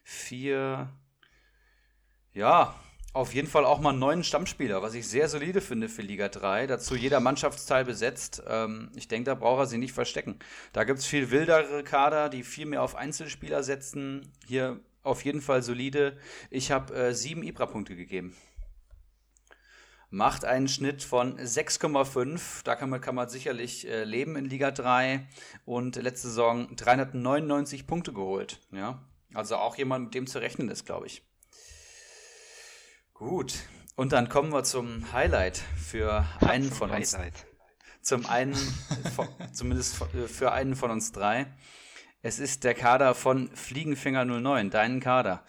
vier, 0.04 0.90
ja, 2.38 2.76
auf 3.14 3.34
jeden 3.34 3.48
Fall 3.48 3.66
auch 3.66 3.80
mal 3.80 3.90
einen 3.90 4.00
neuen 4.00 4.24
Stammspieler, 4.24 4.84
was 4.84 4.94
ich 4.94 5.08
sehr 5.08 5.28
solide 5.28 5.60
finde 5.60 5.90
für 5.90 6.04
Liga 6.04 6.30
3. 6.30 6.68
Dazu 6.68 6.96
jeder 6.96 7.20
Mannschaftsteil 7.20 7.84
besetzt. 7.84 8.44
Ähm, 8.48 8.92
ich 8.96 9.08
denke, 9.08 9.32
da 9.32 9.36
braucht 9.36 9.60
er 9.62 9.66
sich 9.66 9.80
nicht 9.80 9.94
verstecken. 9.94 10.38
Da 10.72 10.84
gibt 10.84 11.00
es 11.00 11.08
viel 11.08 11.32
wildere 11.32 11.84
Kader, 11.84 12.30
die 12.30 12.44
viel 12.44 12.68
mehr 12.68 12.84
auf 12.84 12.96
Einzelspieler 12.96 13.64
setzen. 13.64 14.32
Hier 14.48 14.80
auf 15.02 15.26
jeden 15.26 15.42
Fall 15.42 15.64
solide. 15.64 16.16
Ich 16.52 16.72
habe 16.72 16.94
äh, 16.94 17.14
sieben 17.16 17.42
Ibra-Punkte 17.42 17.96
gegeben. 17.96 18.36
Macht 20.12 20.46
einen 20.46 20.68
Schnitt 20.68 21.02
von 21.02 21.40
6,5. 21.40 22.64
Da 22.64 22.76
kann 22.76 22.92
man, 22.92 23.02
kann 23.02 23.16
man 23.16 23.30
sicherlich 23.30 23.88
äh, 23.88 24.04
leben 24.04 24.36
in 24.36 24.46
Liga 24.46 24.70
3. 24.70 25.28
Und 25.66 25.96
letzte 25.96 26.28
Saison 26.28 26.76
399 26.76 27.88
Punkte 27.88 28.14
geholt. 28.14 28.60
Ja? 28.72 29.02
Also 29.34 29.56
auch 29.56 29.76
jemand, 29.76 30.06
mit 30.06 30.14
dem 30.14 30.28
zu 30.28 30.38
rechnen 30.38 30.70
ist, 30.70 30.86
glaube 30.86 31.08
ich. 31.08 31.27
Gut. 33.18 33.56
Und 33.96 34.12
dann 34.12 34.30
kommen 34.30 34.54
wir 34.54 34.64
zum 34.64 35.12
Highlight 35.12 35.58
für 35.58 36.28
einen 36.42 36.72
von 36.72 36.92
uns. 36.92 37.18
Highlight. 37.18 37.48
Zum 38.00 38.28
einen, 38.28 38.56
zumindest 39.54 39.98
für 40.28 40.52
einen 40.52 40.76
von 40.76 40.92
uns 40.92 41.12
drei. 41.14 41.52
Es 42.22 42.38
ist 42.38 42.64
der 42.64 42.76
Kader 42.76 43.16
von 43.16 43.50
Fliegenfinger 43.56 44.24
09, 44.24 44.70
deinen 44.70 45.00
Kader. 45.00 45.44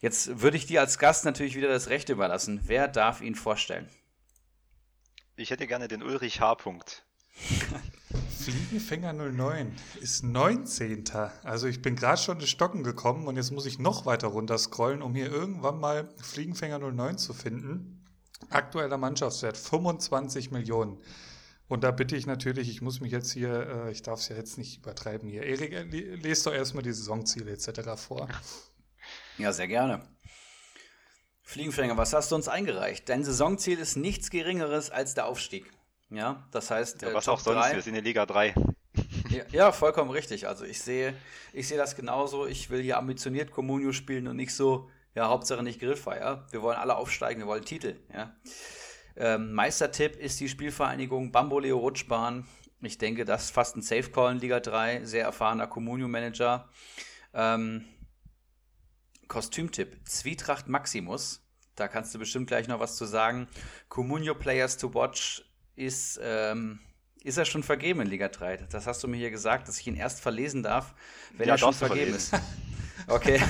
Jetzt 0.00 0.40
würde 0.40 0.56
ich 0.56 0.66
dir 0.66 0.80
als 0.80 0.98
Gast 0.98 1.24
natürlich 1.24 1.56
wieder 1.56 1.68
das 1.68 1.88
Recht 1.88 2.08
überlassen. 2.08 2.60
Wer 2.64 2.86
darf 2.86 3.20
ihn 3.20 3.34
vorstellen? 3.34 3.88
Ich 5.34 5.50
hätte 5.50 5.66
gerne 5.66 5.88
den 5.88 6.04
Ulrich 6.04 6.40
H. 6.40 6.52
-Punkt. 6.52 7.02
Fliegenfänger 8.38 9.12
09 9.12 9.76
ist 10.00 10.24
19. 10.24 11.04
Also 11.42 11.66
ich 11.66 11.82
bin 11.82 11.96
gerade 11.96 12.20
schon 12.20 12.40
ins 12.40 12.48
Stocken 12.48 12.82
gekommen 12.82 13.26
und 13.26 13.36
jetzt 13.36 13.50
muss 13.50 13.66
ich 13.66 13.78
noch 13.78 14.06
weiter 14.06 14.28
runter 14.28 14.56
scrollen, 14.56 15.02
um 15.02 15.14
hier 15.14 15.30
irgendwann 15.30 15.78
mal 15.78 16.08
Fliegenfänger 16.22 16.78
09 16.78 17.18
zu 17.18 17.34
finden. 17.34 18.06
Aktueller 18.50 18.96
Mannschaftswert 18.96 19.58
25 19.58 20.50
Millionen. 20.50 20.98
Und 21.68 21.84
da 21.84 21.90
bitte 21.90 22.16
ich 22.16 22.26
natürlich, 22.26 22.70
ich 22.70 22.80
muss 22.80 23.00
mich 23.00 23.12
jetzt 23.12 23.32
hier, 23.32 23.66
äh, 23.66 23.92
ich 23.92 24.00
darf 24.00 24.20
es 24.20 24.28
ja 24.28 24.36
jetzt 24.36 24.56
nicht 24.56 24.78
übertreiben 24.78 25.28
hier. 25.28 25.42
Erik, 25.42 25.72
äh, 25.72 25.82
lest 25.82 26.46
doch 26.46 26.54
erstmal 26.54 26.82
die 26.82 26.92
Saisonziele 26.92 27.50
etc. 27.50 27.96
vor. 27.96 28.28
Ja, 29.36 29.52
sehr 29.52 29.68
gerne. 29.68 30.00
Fliegenfänger, 31.42 31.96
was 31.96 32.14
hast 32.14 32.30
du 32.30 32.36
uns 32.36 32.48
eingereicht? 32.48 33.08
Dein 33.08 33.22
Saisonziel 33.22 33.78
ist 33.78 33.96
nichts 33.96 34.30
Geringeres 34.30 34.90
als 34.90 35.14
der 35.14 35.26
Aufstieg. 35.26 35.70
Ja, 36.10 36.46
das 36.50 36.70
heißt. 36.70 37.02
Ja, 37.02 37.14
was 37.14 37.26
Top 37.26 37.34
auch 37.34 37.40
sonst, 37.40 37.66
3. 37.66 37.74
wir 37.74 37.82
sind 37.82 37.94
in 37.94 38.04
Liga 38.04 38.26
3. 38.26 38.54
Ja, 39.30 39.44
ja, 39.52 39.72
vollkommen 39.72 40.10
richtig. 40.10 40.48
Also 40.48 40.64
ich 40.64 40.80
sehe, 40.80 41.14
ich 41.52 41.68
sehe 41.68 41.76
das 41.76 41.94
genauso. 41.94 42.46
Ich 42.46 42.70
will 42.70 42.80
hier 42.80 42.96
ambitioniert 42.96 43.50
Comunio 43.50 43.92
spielen 43.92 44.26
und 44.26 44.36
nicht 44.36 44.54
so, 44.54 44.90
ja, 45.14 45.28
Hauptsache 45.28 45.62
nicht 45.62 45.80
Grillfeier. 45.80 46.46
Wir 46.50 46.62
wollen 46.62 46.78
alle 46.78 46.96
aufsteigen, 46.96 47.42
wir 47.42 47.46
wollen 47.46 47.64
Titel, 47.64 48.00
ja. 48.12 48.34
Ähm, 49.16 49.52
Meistertipp 49.52 50.16
ist 50.16 50.40
die 50.40 50.48
Spielvereinigung 50.48 51.30
Bamboleo 51.30 51.76
Rutschbahn. 51.76 52.46
Ich 52.80 52.96
denke, 52.96 53.24
das 53.24 53.44
ist 53.44 53.50
fast 53.50 53.76
ein 53.76 53.82
Safe 53.82 54.10
Call 54.10 54.32
in 54.32 54.38
Liga 54.38 54.60
3. 54.60 55.04
Sehr 55.04 55.24
erfahrener 55.24 55.66
Comunio-Manager. 55.66 56.68
Ähm, 57.34 57.84
Kostümtipp: 59.26 60.08
Zwietracht 60.08 60.68
Maximus. 60.68 61.44
Da 61.74 61.86
kannst 61.88 62.14
du 62.14 62.18
bestimmt 62.18 62.46
gleich 62.46 62.66
noch 62.66 62.80
was 62.80 62.96
zu 62.96 63.04
sagen. 63.04 63.48
Comunio 63.88 64.34
Players 64.34 64.78
to 64.78 64.94
Watch 64.94 65.44
ist, 65.78 66.20
ähm, 66.22 66.80
ist 67.22 67.38
er 67.38 67.44
schon 67.44 67.62
vergeben 67.62 68.00
in 68.00 68.08
Liga 68.08 68.28
3. 68.28 68.68
Das 68.70 68.86
hast 68.86 69.02
du 69.02 69.08
mir 69.08 69.16
hier 69.16 69.30
gesagt, 69.30 69.68
dass 69.68 69.78
ich 69.78 69.86
ihn 69.86 69.96
erst 69.96 70.20
verlesen 70.20 70.62
darf, 70.62 70.94
wenn 71.36 71.48
ja, 71.48 71.54
er 71.54 71.58
schon 71.58 71.74
vergeben 71.74 72.14
ist. 72.14 72.32
Okay. 73.06 73.40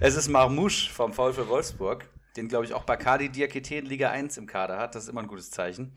es 0.00 0.16
ist 0.16 0.28
Marmouche 0.28 0.90
vom 0.90 1.12
VfL 1.12 1.46
Wolfsburg, 1.46 2.08
den, 2.36 2.48
glaube 2.48 2.64
ich, 2.64 2.74
auch 2.74 2.82
Bacardi 2.82 3.28
Diakite 3.28 3.76
in 3.76 3.86
Liga 3.86 4.10
1 4.10 4.38
im 4.38 4.46
Kader 4.46 4.78
hat. 4.78 4.96
Das 4.96 5.04
ist 5.04 5.08
immer 5.08 5.20
ein 5.20 5.28
gutes 5.28 5.52
Zeichen. 5.52 5.94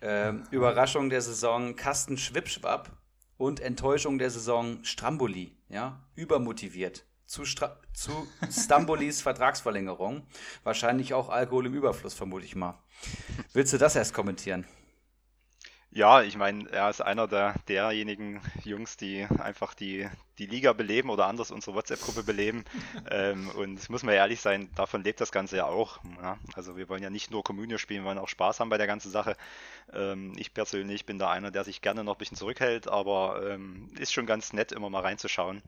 Ähm, 0.00 0.44
Überraschung 0.52 1.10
der 1.10 1.22
Saison 1.22 1.74
Kasten 1.74 2.16
Schwipschwapp 2.16 2.92
und 3.36 3.58
Enttäuschung 3.58 4.18
der 4.18 4.30
Saison 4.30 4.84
Stramboli. 4.84 5.56
Ja? 5.68 6.04
Übermotiviert. 6.14 7.04
Zu, 7.26 7.44
Stra 7.44 7.80
zu 7.94 8.28
Stambolis 8.50 9.22
Vertragsverlängerung. 9.22 10.26
Wahrscheinlich 10.62 11.14
auch 11.14 11.30
Alkohol 11.30 11.66
im 11.66 11.74
Überfluss, 11.74 12.14
vermute 12.14 12.44
ich 12.44 12.54
mal. 12.54 12.78
Willst 13.52 13.72
du 13.72 13.78
das 13.78 13.96
erst 13.96 14.14
kommentieren? 14.14 14.66
Ja, 15.92 16.22
ich 16.22 16.36
meine, 16.36 16.70
er 16.70 16.88
ist 16.88 17.00
einer 17.00 17.26
der 17.26 17.54
derjenigen 17.66 18.40
Jungs, 18.62 18.96
die 18.96 19.26
einfach 19.40 19.74
die, 19.74 20.08
die 20.38 20.46
Liga 20.46 20.72
beleben 20.72 21.10
oder 21.10 21.26
anders 21.26 21.50
unsere 21.50 21.74
WhatsApp-Gruppe 21.74 22.22
beleben. 22.22 22.64
ähm, 23.10 23.50
und 23.56 23.90
muss 23.90 24.04
man 24.04 24.14
ehrlich 24.14 24.40
sein, 24.40 24.70
davon 24.76 25.02
lebt 25.02 25.20
das 25.20 25.32
Ganze 25.32 25.56
ja 25.56 25.66
auch. 25.66 25.98
Ja? 26.22 26.38
Also 26.54 26.76
wir 26.76 26.88
wollen 26.88 27.02
ja 27.02 27.10
nicht 27.10 27.32
nur 27.32 27.42
Communio 27.42 27.76
spielen, 27.76 28.04
wir 28.04 28.08
wollen 28.08 28.18
auch 28.18 28.28
Spaß 28.28 28.60
haben 28.60 28.68
bei 28.68 28.78
der 28.78 28.86
ganzen 28.86 29.10
Sache. 29.10 29.36
Ähm, 29.92 30.32
ich 30.36 30.54
persönlich 30.54 31.06
bin 31.06 31.18
da 31.18 31.28
einer, 31.28 31.50
der 31.50 31.64
sich 31.64 31.82
gerne 31.82 32.04
noch 32.04 32.14
ein 32.14 32.18
bisschen 32.18 32.36
zurückhält, 32.36 32.86
aber 32.86 33.42
ähm, 33.50 33.90
ist 33.98 34.12
schon 34.12 34.26
ganz 34.26 34.52
nett, 34.52 34.70
immer 34.70 34.90
mal 34.90 35.02
reinzuschauen. 35.02 35.60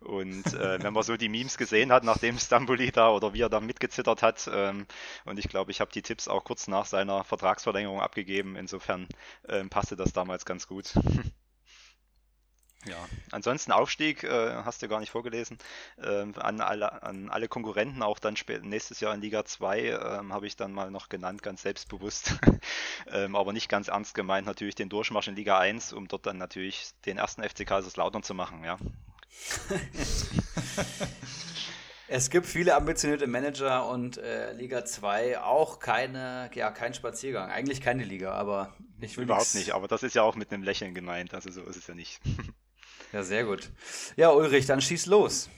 Und 0.00 0.52
äh, 0.52 0.82
wenn 0.82 0.92
man 0.92 1.02
so 1.02 1.16
die 1.16 1.30
Memes 1.30 1.56
gesehen 1.56 1.92
hat, 1.92 2.04
nachdem 2.04 2.38
Stambuli 2.38 2.92
da 2.92 3.10
oder 3.10 3.32
wie 3.32 3.40
er 3.40 3.48
da 3.48 3.60
mitgezittert 3.60 4.22
hat, 4.22 4.50
ähm, 4.52 4.86
und 5.24 5.38
ich 5.38 5.48
glaube, 5.48 5.70
ich 5.70 5.80
habe 5.80 5.92
die 5.92 6.02
Tipps 6.02 6.28
auch 6.28 6.44
kurz 6.44 6.68
nach 6.68 6.84
seiner 6.84 7.24
Vertragsverlängerung 7.24 8.02
abgegeben, 8.02 8.56
insofern 8.56 9.08
ähm, 9.62 9.70
passte 9.70 9.96
das 9.96 10.12
damals 10.12 10.44
ganz 10.44 10.66
gut. 10.66 10.92
Ja, 12.84 12.96
ansonsten 13.30 13.70
Aufstieg, 13.70 14.24
äh, 14.24 14.54
hast 14.64 14.82
du 14.82 14.88
gar 14.88 14.98
nicht 14.98 15.10
vorgelesen, 15.10 15.56
äh, 15.98 16.26
an, 16.34 16.60
alle, 16.60 17.04
an 17.04 17.30
alle 17.30 17.46
Konkurrenten, 17.46 18.02
auch 18.02 18.18
dann 18.18 18.34
nächstes 18.62 18.98
Jahr 18.98 19.14
in 19.14 19.20
Liga 19.20 19.44
2, 19.44 19.80
äh, 19.82 19.94
habe 20.30 20.48
ich 20.48 20.56
dann 20.56 20.72
mal 20.72 20.90
noch 20.90 21.08
genannt, 21.08 21.44
ganz 21.44 21.62
selbstbewusst, 21.62 22.40
ähm, 23.12 23.36
aber 23.36 23.52
nicht 23.52 23.68
ganz 23.68 23.86
ernst 23.86 24.16
gemeint, 24.16 24.48
natürlich 24.48 24.74
den 24.74 24.88
Durchmarsch 24.88 25.28
in 25.28 25.36
Liga 25.36 25.60
1, 25.60 25.92
um 25.92 26.08
dort 26.08 26.26
dann 26.26 26.38
natürlich 26.38 26.90
den 27.06 27.18
ersten 27.18 27.48
FC 27.48 27.64
Kaiserslautern 27.64 28.24
zu 28.24 28.34
machen, 28.34 28.64
ja. 28.64 28.78
es 32.12 32.28
gibt 32.28 32.46
viele 32.46 32.74
ambitionierte 32.74 33.26
Manager 33.26 33.88
und 33.88 34.18
äh, 34.18 34.52
Liga 34.52 34.84
2 34.84 35.40
auch 35.40 35.78
keine, 35.78 36.50
ja, 36.54 36.70
kein 36.70 36.92
Spaziergang. 36.92 37.50
Eigentlich 37.50 37.80
keine 37.80 38.04
Liga, 38.04 38.32
aber 38.32 38.76
ich 39.00 39.16
will 39.16 39.24
Überhaupt 39.24 39.54
nicht, 39.54 39.72
aber 39.72 39.88
das 39.88 40.02
ist 40.02 40.14
ja 40.14 40.22
auch 40.22 40.36
mit 40.36 40.52
einem 40.52 40.62
Lächeln 40.62 40.94
gemeint, 40.94 41.32
also 41.32 41.50
so 41.50 41.62
ist 41.62 41.76
es 41.76 41.86
ja 41.86 41.94
nicht. 41.94 42.20
ja, 43.12 43.22
sehr 43.22 43.44
gut. 43.44 43.70
Ja, 44.16 44.30
Ulrich, 44.30 44.66
dann 44.66 44.82
schieß 44.82 45.06
los. 45.06 45.48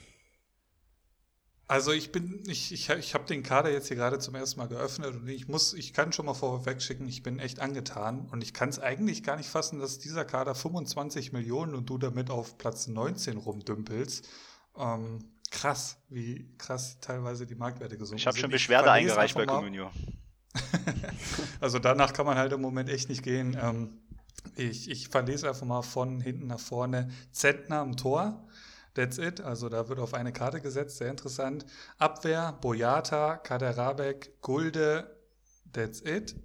Also 1.67 1.91
ich 1.91 2.13
bin, 2.13 2.41
ich, 2.47 2.71
ich, 2.71 2.89
ich 2.89 3.13
habe 3.13 3.25
den 3.25 3.43
Kader 3.43 3.71
jetzt 3.71 3.89
hier 3.89 3.97
gerade 3.97 4.19
zum 4.19 4.35
ersten 4.35 4.59
Mal 4.59 4.67
geöffnet 4.67 5.13
und 5.13 5.27
ich 5.27 5.49
muss, 5.49 5.73
ich 5.73 5.93
kann 5.93 6.13
schon 6.13 6.25
mal 6.25 6.35
vorweg 6.35 6.81
schicken, 6.81 7.05
ich 7.09 7.21
bin 7.21 7.37
echt 7.39 7.59
angetan 7.59 8.29
und 8.31 8.41
ich 8.41 8.53
kann 8.53 8.69
es 8.69 8.79
eigentlich 8.79 9.23
gar 9.23 9.35
nicht 9.35 9.49
fassen, 9.49 9.79
dass 9.79 9.99
dieser 9.99 10.23
Kader 10.23 10.55
25 10.55 11.33
Millionen 11.33 11.75
und 11.75 11.89
du 11.89 11.97
damit 11.97 12.29
auf 12.29 12.57
Platz 12.57 12.87
19 12.87 13.35
rumdümpelst. 13.35 14.29
Ähm, 14.77 15.34
krass, 15.55 15.97
wie 16.09 16.53
krass 16.57 16.99
teilweise 16.99 17.47
die 17.47 17.55
Marktwerte 17.55 17.97
gesunken 17.97 18.19
sind. 18.19 18.19
Ich 18.19 18.27
habe 18.27 18.37
schon 18.37 18.51
Beschwerde 18.51 18.91
eingereicht 18.91 19.35
bei 19.35 19.45
Communio. 19.45 19.89
also 21.61 21.79
danach 21.79 22.13
kann 22.13 22.25
man 22.25 22.37
halt 22.37 22.51
im 22.51 22.61
Moment 22.61 22.89
echt 22.89 23.09
nicht 23.09 23.23
gehen. 23.23 23.57
Ähm, 23.61 24.01
ich, 24.55 24.89
ich 24.89 25.07
verlese 25.07 25.47
einfach 25.47 25.65
mal 25.65 25.81
von 25.81 26.19
hinten 26.19 26.47
nach 26.47 26.59
vorne. 26.59 27.09
Zentner 27.31 27.79
am 27.79 27.95
Tor. 27.95 28.45
That's 28.93 29.17
it. 29.17 29.41
Also 29.41 29.69
da 29.69 29.87
wird 29.87 29.99
auf 29.99 30.13
eine 30.13 30.33
Karte 30.33 30.61
gesetzt, 30.61 30.97
sehr 30.97 31.09
interessant. 31.09 31.65
Abwehr, 31.97 32.57
Boyata, 32.61 33.37
Kaderabek, 33.37 34.41
Gulde, 34.41 35.17
that's 35.73 36.01
it. 36.01 36.35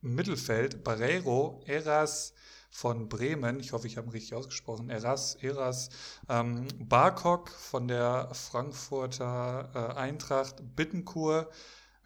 Mittelfeld, 0.00 0.82
Barreiro, 0.82 1.62
Eras 1.66 2.34
von 2.70 3.08
Bremen, 3.08 3.58
ich 3.60 3.72
hoffe, 3.72 3.86
ich 3.86 3.96
habe 3.96 4.08
ihn 4.08 4.12
richtig 4.12 4.34
ausgesprochen, 4.34 4.90
Eras, 4.90 5.34
Eras, 5.34 5.90
ähm, 6.28 6.68
Barkok 6.78 7.50
von 7.50 7.88
der 7.88 8.30
Frankfurter 8.32 9.70
äh, 9.74 9.98
Eintracht, 9.98 10.62
Bittenkur, 10.76 11.50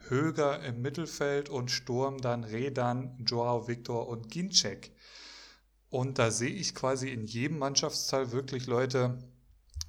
Höger 0.07 0.63
im 0.63 0.81
Mittelfeld 0.81 1.49
und 1.49 1.71
Sturm 1.71 2.19
dann 2.19 2.43
Redan, 2.43 3.17
Joao 3.25 3.67
Victor 3.67 4.07
und 4.07 4.29
Ginczek. 4.29 4.91
Und 5.89 6.19
da 6.19 6.31
sehe 6.31 6.49
ich 6.49 6.75
quasi 6.75 7.09
in 7.09 7.25
jedem 7.25 7.59
Mannschaftsteil 7.59 8.31
wirklich 8.31 8.65
Leute, 8.65 9.17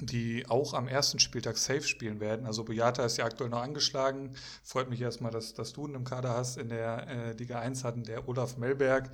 die 0.01 0.45
auch 0.49 0.75
am 0.75 0.89
ersten 0.89 1.19
Spieltag 1.19 1.57
safe 1.57 1.83
spielen 1.83 2.21
werden. 2.21 2.47
Also 2.47 2.65
Boyata 2.65 3.05
ist 3.05 3.17
ja 3.17 3.25
aktuell 3.25 3.51
noch 3.51 3.63
angeschlagen. 3.63 4.35
Freut 4.63 4.91
mich 4.91 5.01
erstmal, 5.01 5.33
dass, 5.33 5.55
dass 5.55 5.73
du 5.73 5.87
ihn 5.87 5.95
im 5.95 6.05
Kader 6.05 6.31
hast. 6.31 6.59
In 6.59 6.69
der 6.69 7.09
äh, 7.09 7.33
Liga 7.33 7.61
1 7.61 7.85
hatten 7.85 8.03
der 8.03 8.29
Olaf 8.29 8.57
Melberg. 8.59 9.11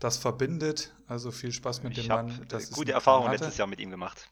Das 0.00 0.16
verbindet. 0.16 0.92
Also 1.06 1.30
viel 1.30 1.52
Spaß 1.52 1.82
mit 1.82 1.96
ich 1.96 2.04
dem 2.04 2.08
Mann. 2.08 2.46
Das 2.48 2.70
gute 2.70 2.92
Erfahrungen 2.92 3.30
letztes 3.30 3.56
Jahr 3.56 3.68
mit 3.68 3.80
ihm 3.80 3.90
gemacht. 3.90 4.28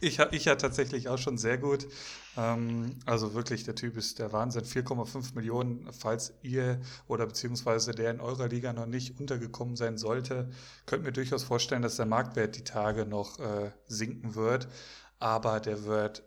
Ich, 0.00 0.18
ich 0.18 0.44
ja 0.46 0.56
tatsächlich 0.56 1.08
auch 1.08 1.18
schon 1.18 1.38
sehr 1.38 1.58
gut. 1.58 1.86
Ähm, 2.36 2.96
also 3.06 3.34
wirklich, 3.34 3.64
der 3.64 3.74
Typ 3.74 3.96
ist 3.96 4.18
der 4.18 4.32
Wahnsinn. 4.32 4.64
4,5 4.64 5.34
Millionen, 5.34 5.88
falls 5.92 6.34
ihr 6.42 6.80
oder 7.08 7.26
beziehungsweise 7.26 7.92
der 7.92 8.10
in 8.10 8.20
eurer 8.20 8.48
Liga 8.48 8.72
noch 8.72 8.86
nicht 8.86 9.18
untergekommen 9.20 9.76
sein 9.76 9.96
sollte, 9.96 10.50
könnt 10.86 11.04
mir 11.04 11.12
durchaus 11.12 11.44
vorstellen, 11.44 11.82
dass 11.82 11.96
der 11.96 12.06
Marktwert 12.06 12.56
die 12.56 12.64
Tage 12.64 13.06
noch 13.06 13.38
äh, 13.38 13.70
sinken 13.86 14.34
wird 14.34 14.68
aber 15.18 15.60
der 15.60 15.84
wird, 15.84 16.22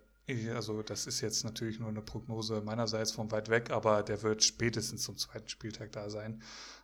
also 0.54 0.84
das 0.84 1.08
ist 1.08 1.22
jetzt 1.22 1.44
natürlich 1.44 1.80
nur 1.80 1.90
eine 1.90 2.02
Prognose 2.02 2.62
meinerseits 2.62 3.12
von 3.12 3.32
weit 3.32 3.50
weg, 3.50 3.72
aber 3.72 4.04
der 4.04 4.22
wird 4.22 4.44
spätestens 4.44 5.04
zum 5.04 5.18
zweiten 5.18 5.50
Spieltag 5.50 5.92
da 5.92 6.10
sein. 6.10 6.42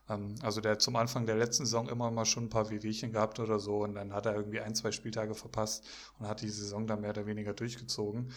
Ähm, 0.10 0.36
also 0.42 0.62
der 0.62 0.74
hat 0.74 0.82
zum 0.82 0.96
Anfang 0.96 1.26
der 1.26 1.36
letzten 1.36 1.66
Saison 1.66 1.90
immer 1.90 2.12
mal 2.12 2.26
schon 2.26 2.46
ein 2.46 2.50
paar 2.50 2.70
Wehwehchen 2.70 3.12
gehabt 3.12 3.40
oder 3.40 3.60
so 3.60 3.84
und 3.84 3.96
dann 3.96 4.14
hat 4.14 4.26
er 4.26 4.36
irgendwie 4.36 4.62
ein, 4.62 4.76
zwei 4.76 4.92
Spieltage 4.92 5.36
verpasst 5.36 5.86
und 6.20 6.28
hat 6.28 6.42
die 6.42 6.50
Saison 6.50 6.88
dann 6.88 7.02
mehr 7.02 7.12
oder 7.12 7.26
weniger 7.26 7.54
durchgezogen. 7.54 8.32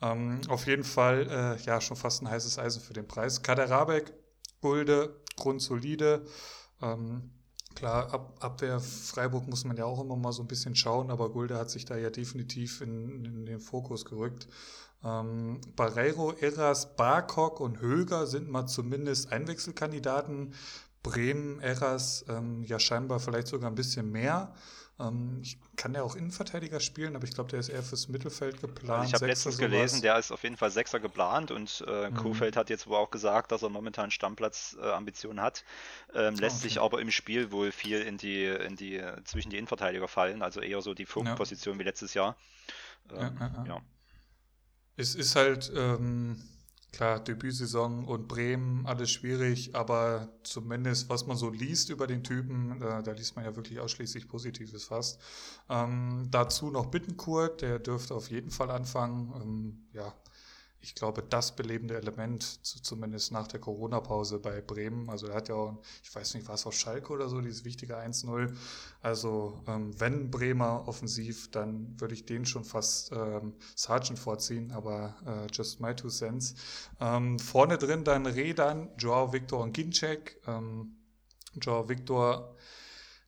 Ähm, 0.00 0.40
auf 0.48 0.66
jeden 0.66 0.84
Fall, 0.84 1.28
äh, 1.30 1.62
ja, 1.64 1.80
schon 1.80 1.96
fast 1.96 2.22
ein 2.22 2.30
heißes 2.30 2.58
Eisen 2.58 2.82
für 2.82 2.94
den 2.94 3.06
Preis. 3.06 3.42
Kader 3.42 3.68
Rabeck, 3.70 4.12
Gulde, 4.60 5.20
grundsolide. 5.36 6.24
Ähm, 6.82 7.30
Klar, 7.78 8.12
Ab 8.12 8.34
Abwehr 8.40 8.80
Freiburg 8.80 9.46
muss 9.46 9.64
man 9.64 9.76
ja 9.76 9.84
auch 9.84 10.00
immer 10.00 10.16
mal 10.16 10.32
so 10.32 10.42
ein 10.42 10.48
bisschen 10.48 10.74
schauen, 10.74 11.12
aber 11.12 11.28
Gulde 11.28 11.56
hat 11.56 11.70
sich 11.70 11.84
da 11.84 11.96
ja 11.96 12.10
definitiv 12.10 12.80
in, 12.80 13.24
in 13.24 13.46
den 13.46 13.60
Fokus 13.60 14.04
gerückt. 14.04 14.48
Ähm, 15.04 15.60
Barreiro, 15.76 16.32
Eras, 16.32 16.96
Barkok 16.96 17.60
und 17.60 17.80
Höger 17.80 18.26
sind 18.26 18.50
mal 18.50 18.66
zumindest 18.66 19.30
Einwechselkandidaten. 19.30 20.54
Bremen, 21.02 21.60
Eras 21.60 22.24
ähm, 22.28 22.62
ja 22.64 22.78
scheinbar 22.78 23.20
vielleicht 23.20 23.46
sogar 23.46 23.70
ein 23.70 23.74
bisschen 23.74 24.10
mehr. 24.10 24.54
Ähm, 25.00 25.40
ich 25.42 25.58
kann 25.76 25.94
ja 25.94 26.02
auch 26.02 26.16
Innenverteidiger 26.16 26.80
spielen, 26.80 27.14
aber 27.14 27.24
ich 27.24 27.32
glaube, 27.32 27.50
der 27.50 27.60
ist 27.60 27.68
eher 27.68 27.82
fürs 27.82 28.08
Mittelfeld 28.08 28.60
geplant. 28.60 29.00
Also 29.00 29.08
ich 29.08 29.14
habe 29.14 29.26
letztens 29.26 29.56
sowas. 29.56 29.70
gelesen, 29.70 30.02
der 30.02 30.18
ist 30.18 30.32
auf 30.32 30.42
jeden 30.42 30.56
Fall 30.56 30.70
Sechser 30.70 30.98
geplant 30.98 31.50
und 31.50 31.84
äh, 31.86 32.10
mhm. 32.10 32.14
Kofeld 32.14 32.56
hat 32.56 32.68
jetzt 32.68 32.86
wohl 32.86 32.96
auch 32.96 33.10
gesagt, 33.10 33.52
dass 33.52 33.62
er 33.62 33.68
momentan 33.68 34.10
Stammplatzambitionen 34.10 35.38
äh, 35.38 35.42
hat. 35.42 35.64
Ähm, 36.14 36.34
lässt 36.34 36.56
okay. 36.56 36.68
sich 36.68 36.80
aber 36.80 37.00
im 37.00 37.10
Spiel 37.10 37.52
wohl 37.52 37.70
viel 37.70 38.00
in 38.00 38.18
die, 38.18 38.44
in 38.44 38.76
die, 38.76 39.00
zwischen 39.24 39.50
die 39.50 39.58
Innenverteidiger 39.58 40.08
fallen, 40.08 40.42
also 40.42 40.60
eher 40.60 40.82
so 40.82 40.94
die 40.94 41.06
Funkposition 41.06 41.74
ja. 41.74 41.80
wie 41.80 41.84
letztes 41.84 42.14
Jahr. 42.14 42.36
Ähm, 43.12 43.36
ja, 43.38 43.46
ja, 43.46 43.64
ja. 43.66 43.82
Es 44.96 45.14
ist 45.14 45.36
halt, 45.36 45.70
ähm, 45.76 46.42
Klar, 46.92 47.20
Debütsaison 47.20 48.06
und 48.06 48.28
Bremen, 48.28 48.86
alles 48.86 49.10
schwierig, 49.10 49.74
aber 49.74 50.28
zumindest, 50.42 51.08
was 51.10 51.26
man 51.26 51.36
so 51.36 51.50
liest 51.50 51.90
über 51.90 52.06
den 52.06 52.24
Typen, 52.24 52.80
äh, 52.80 53.02
da 53.02 53.12
liest 53.12 53.36
man 53.36 53.44
ja 53.44 53.54
wirklich 53.54 53.78
ausschließlich 53.78 54.26
Positives 54.26 54.84
fast. 54.84 55.20
Ähm, 55.68 56.28
dazu 56.30 56.70
noch 56.70 56.86
Bittenkurt, 56.86 57.60
der 57.60 57.78
dürfte 57.78 58.14
auf 58.14 58.30
jeden 58.30 58.50
Fall 58.50 58.70
anfangen. 58.70 59.32
Ähm, 59.40 59.86
ja, 59.92 60.14
ich 60.80 60.94
glaube, 60.94 61.22
das 61.22 61.56
belebende 61.56 61.96
Element, 61.96 62.42
zumindest 62.64 63.32
nach 63.32 63.48
der 63.48 63.60
Corona-Pause 63.60 64.38
bei 64.38 64.60
Bremen. 64.60 65.10
Also 65.10 65.26
er 65.26 65.34
hat 65.34 65.48
ja 65.48 65.56
auch, 65.56 65.82
ich 66.04 66.14
weiß 66.14 66.34
nicht, 66.34 66.46
war 66.46 66.54
es 66.54 66.66
auf 66.66 66.74
Schalke 66.74 67.12
oder 67.12 67.28
so, 67.28 67.40
dieses 67.40 67.64
wichtige 67.64 67.98
1-0. 67.98 68.54
Also 69.02 69.60
ähm, 69.66 69.98
wenn 70.00 70.30
Bremer 70.30 70.86
offensiv, 70.86 71.50
dann 71.50 72.00
würde 72.00 72.14
ich 72.14 72.26
den 72.26 72.46
schon 72.46 72.64
fast 72.64 73.10
ähm, 73.12 73.54
Sargent 73.74 74.18
vorziehen, 74.18 74.70
aber 74.70 75.16
äh, 75.26 75.52
just 75.52 75.80
my 75.80 75.94
two 75.94 76.08
cents. 76.08 76.54
Ähm, 77.00 77.38
vorne 77.38 77.76
drin 77.76 78.04
dann 78.04 78.26
Redan, 78.26 78.90
Joao 78.98 79.32
Victor 79.32 79.60
und 79.60 79.72
Ginczek. 79.72 80.40
Ähm, 80.46 80.96
Joao 81.60 81.88
Victor 81.88 82.54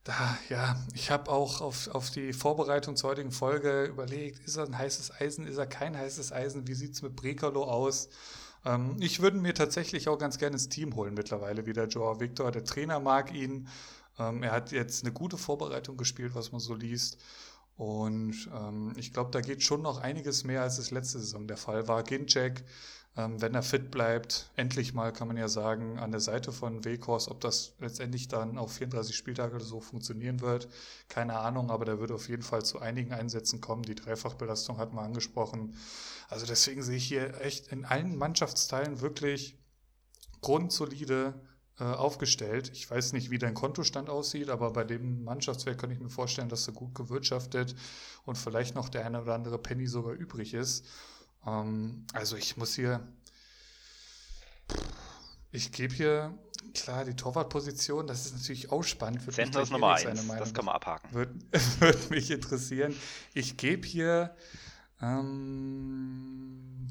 da, 0.03 0.37
ja, 0.49 0.75
ich 0.93 1.11
habe 1.11 1.31
auch 1.31 1.61
auf, 1.61 1.87
auf 1.89 2.09
die 2.09 2.33
Vorbereitung 2.33 2.95
zur 2.95 3.11
heutigen 3.11 3.31
Folge 3.31 3.85
überlegt, 3.85 4.39
ist 4.45 4.57
er 4.57 4.65
ein 4.65 4.77
heißes 4.77 5.11
Eisen, 5.19 5.45
ist 5.45 5.57
er 5.57 5.67
kein 5.67 5.95
heißes 5.95 6.31
Eisen, 6.31 6.67
wie 6.67 6.73
sieht 6.73 6.93
es 6.93 7.01
mit 7.01 7.15
Brekalo 7.15 7.63
aus? 7.63 8.09
Ähm, 8.65 8.95
ich 8.99 9.21
würde 9.21 9.37
mir 9.37 9.53
tatsächlich 9.53 10.07
auch 10.09 10.17
ganz 10.17 10.37
gerne 10.37 10.55
ins 10.55 10.69
Team 10.69 10.95
holen 10.95 11.13
mittlerweile 11.13 11.65
wieder, 11.65 11.87
Joao 11.87 12.19
Victor. 12.19 12.51
Der 12.51 12.63
Trainer 12.63 12.99
mag 12.99 13.33
ihn. 13.33 13.67
Ähm, 14.17 14.43
er 14.43 14.51
hat 14.51 14.71
jetzt 14.71 15.03
eine 15.03 15.13
gute 15.13 15.37
Vorbereitung 15.37 15.97
gespielt, 15.97 16.33
was 16.35 16.51
man 16.51 16.61
so 16.61 16.73
liest. 16.73 17.17
Und 17.77 18.49
ähm, 18.53 18.93
ich 18.97 19.13
glaube, 19.13 19.31
da 19.31 19.41
geht 19.41 19.63
schon 19.63 19.81
noch 19.81 20.01
einiges 20.01 20.43
mehr, 20.43 20.61
als 20.61 20.77
es 20.77 20.91
letzte 20.91 21.19
Saison 21.19 21.47
der 21.47 21.57
Fall 21.57 21.87
war. 21.87 22.03
Ginczek, 22.03 22.63
wenn 23.15 23.53
er 23.53 23.63
fit 23.63 23.91
bleibt, 23.91 24.49
endlich 24.55 24.93
mal 24.93 25.11
kann 25.11 25.27
man 25.27 25.35
ja 25.35 25.49
sagen, 25.49 25.99
an 25.99 26.11
der 26.11 26.21
Seite 26.21 26.53
von 26.53 26.85
Wekors, 26.85 27.29
ob 27.29 27.41
das 27.41 27.73
letztendlich 27.79 28.29
dann 28.29 28.57
auf 28.57 28.71
34 28.73 29.15
Spieltage 29.15 29.55
oder 29.55 29.65
so 29.65 29.81
funktionieren 29.81 30.39
wird, 30.39 30.69
keine 31.09 31.37
Ahnung, 31.37 31.71
aber 31.71 31.83
der 31.83 31.99
wird 31.99 32.11
auf 32.11 32.29
jeden 32.29 32.41
Fall 32.41 32.63
zu 32.63 32.79
einigen 32.79 33.11
Einsätzen 33.11 33.59
kommen. 33.59 33.83
Die 33.83 33.95
Dreifachbelastung 33.95 34.77
hatten 34.77 34.95
wir 34.95 35.01
angesprochen. 35.01 35.75
Also 36.29 36.45
deswegen 36.45 36.83
sehe 36.83 36.95
ich 36.95 37.05
hier 37.05 37.41
echt 37.41 37.67
in 37.73 37.83
allen 37.83 38.15
Mannschaftsteilen 38.15 39.01
wirklich 39.01 39.57
grundsolide 40.39 41.33
äh, 41.79 41.83
aufgestellt. 41.83 42.71
Ich 42.73 42.89
weiß 42.89 43.11
nicht, 43.11 43.29
wie 43.29 43.39
dein 43.39 43.55
Kontostand 43.55 44.09
aussieht, 44.09 44.49
aber 44.49 44.71
bei 44.71 44.85
dem 44.85 45.25
Mannschaftswerk 45.25 45.79
kann 45.79 45.91
ich 45.91 45.99
mir 45.99 46.09
vorstellen, 46.09 46.47
dass 46.49 46.65
du 46.65 46.71
gut 46.71 46.95
gewirtschaftet 46.95 47.75
und 48.23 48.37
vielleicht 48.37 48.73
noch 48.75 48.87
der 48.87 49.05
eine 49.05 49.21
oder 49.21 49.35
andere 49.35 49.57
Penny 49.57 49.87
sogar 49.87 50.13
übrig 50.13 50.53
ist. 50.53 50.85
Ähm, 51.45 52.05
also 52.13 52.35
ich 52.35 52.57
muss 52.57 52.75
hier, 52.75 53.07
ich 55.51 55.71
gebe 55.71 55.93
hier, 55.93 56.37
klar, 56.73 57.05
die 57.05 57.15
Torwartposition, 57.15 58.07
das 58.07 58.25
ist 58.25 58.33
natürlich 58.33 58.71
auch 58.71 58.83
spannend. 58.83 59.21
Sender 59.31 59.61
ist 59.61 59.71
Nummer 59.71 59.95
1, 59.95 60.27
das 60.27 60.53
kann 60.53 60.65
man 60.65 60.75
abhaken. 60.75 61.13
Würde 61.13 61.33
würd 61.79 62.09
mich 62.09 62.31
interessieren. 62.31 62.95
Ich 63.33 63.57
gebe 63.57 63.87
hier, 63.87 64.35
ähm, 65.01 66.87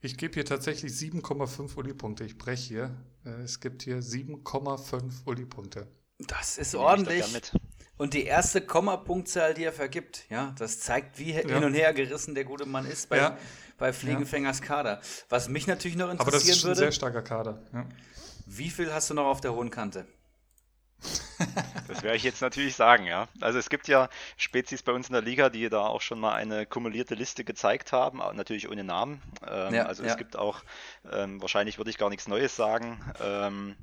ich 0.00 0.16
gebe 0.16 0.34
hier 0.34 0.44
tatsächlich 0.44 0.92
7,5 0.92 1.76
Uli-Punkte. 1.76 2.24
Ich 2.24 2.38
breche 2.38 2.68
hier. 2.68 2.96
Äh, 3.24 3.42
es 3.42 3.60
gibt 3.60 3.82
hier 3.82 4.00
7,5 4.00 5.26
Uli-Punkte. 5.26 5.88
Das 6.18 6.56
ist 6.58 6.74
ordentlich. 6.74 7.24
Und 7.98 8.12
die 8.14 8.24
erste 8.24 8.60
Kommapunktzahl, 8.60 9.54
die 9.54 9.64
er 9.64 9.72
vergibt, 9.72 10.24
ja, 10.28 10.54
das 10.58 10.80
zeigt, 10.80 11.18
wie 11.18 11.32
ja. 11.32 11.40
hin 11.40 11.64
und 11.64 11.74
her 11.74 11.94
gerissen 11.94 12.34
der 12.34 12.44
gute 12.44 12.66
Mann 12.66 12.86
ist 12.86 13.08
bei, 13.08 13.16
ja. 13.16 13.38
bei 13.78 13.92
Fliegenfängers 13.92 14.60
Kader. 14.60 15.00
Was 15.28 15.48
mich 15.48 15.66
natürlich 15.66 15.96
noch 15.96 16.10
interessieren 16.10 16.26
würde. 16.26 16.36
Aber 16.36 16.44
das 16.44 16.48
ist 16.48 16.64
ein 16.64 16.68
würde, 16.68 16.78
sehr 16.78 16.92
starker 16.92 17.22
Kader. 17.22 17.62
Ja. 17.72 17.86
Wie 18.46 18.70
viel 18.70 18.92
hast 18.92 19.10
du 19.10 19.14
noch 19.14 19.26
auf 19.26 19.40
der 19.40 19.54
hohen 19.54 19.70
Kante? 19.70 20.06
Das 21.88 22.02
werde 22.02 22.16
ich 22.16 22.22
jetzt 22.22 22.40
natürlich 22.40 22.74
sagen, 22.74 23.06
ja. 23.06 23.28
Also 23.40 23.58
es 23.58 23.68
gibt 23.68 23.88
ja 23.88 24.08
Spezies 24.36 24.82
bei 24.82 24.92
uns 24.92 25.08
in 25.08 25.12
der 25.12 25.22
Liga, 25.22 25.50
die 25.50 25.68
da 25.68 25.80
auch 25.80 26.00
schon 26.00 26.18
mal 26.18 26.34
eine 26.34 26.64
kumulierte 26.66 27.14
Liste 27.14 27.44
gezeigt 27.44 27.92
haben, 27.92 28.18
natürlich 28.34 28.68
ohne 28.68 28.84
Namen. 28.84 29.22
Ähm, 29.46 29.74
ja, 29.74 29.86
also 29.86 30.02
ja. 30.02 30.10
es 30.10 30.16
gibt 30.16 30.36
auch, 30.36 30.62
ähm, 31.12 31.40
wahrscheinlich 31.40 31.78
würde 31.78 31.90
ich 31.90 31.98
gar 31.98 32.08
nichts 32.08 32.28
Neues 32.28 32.56
sagen, 32.56 32.98
ähm, 33.20 33.76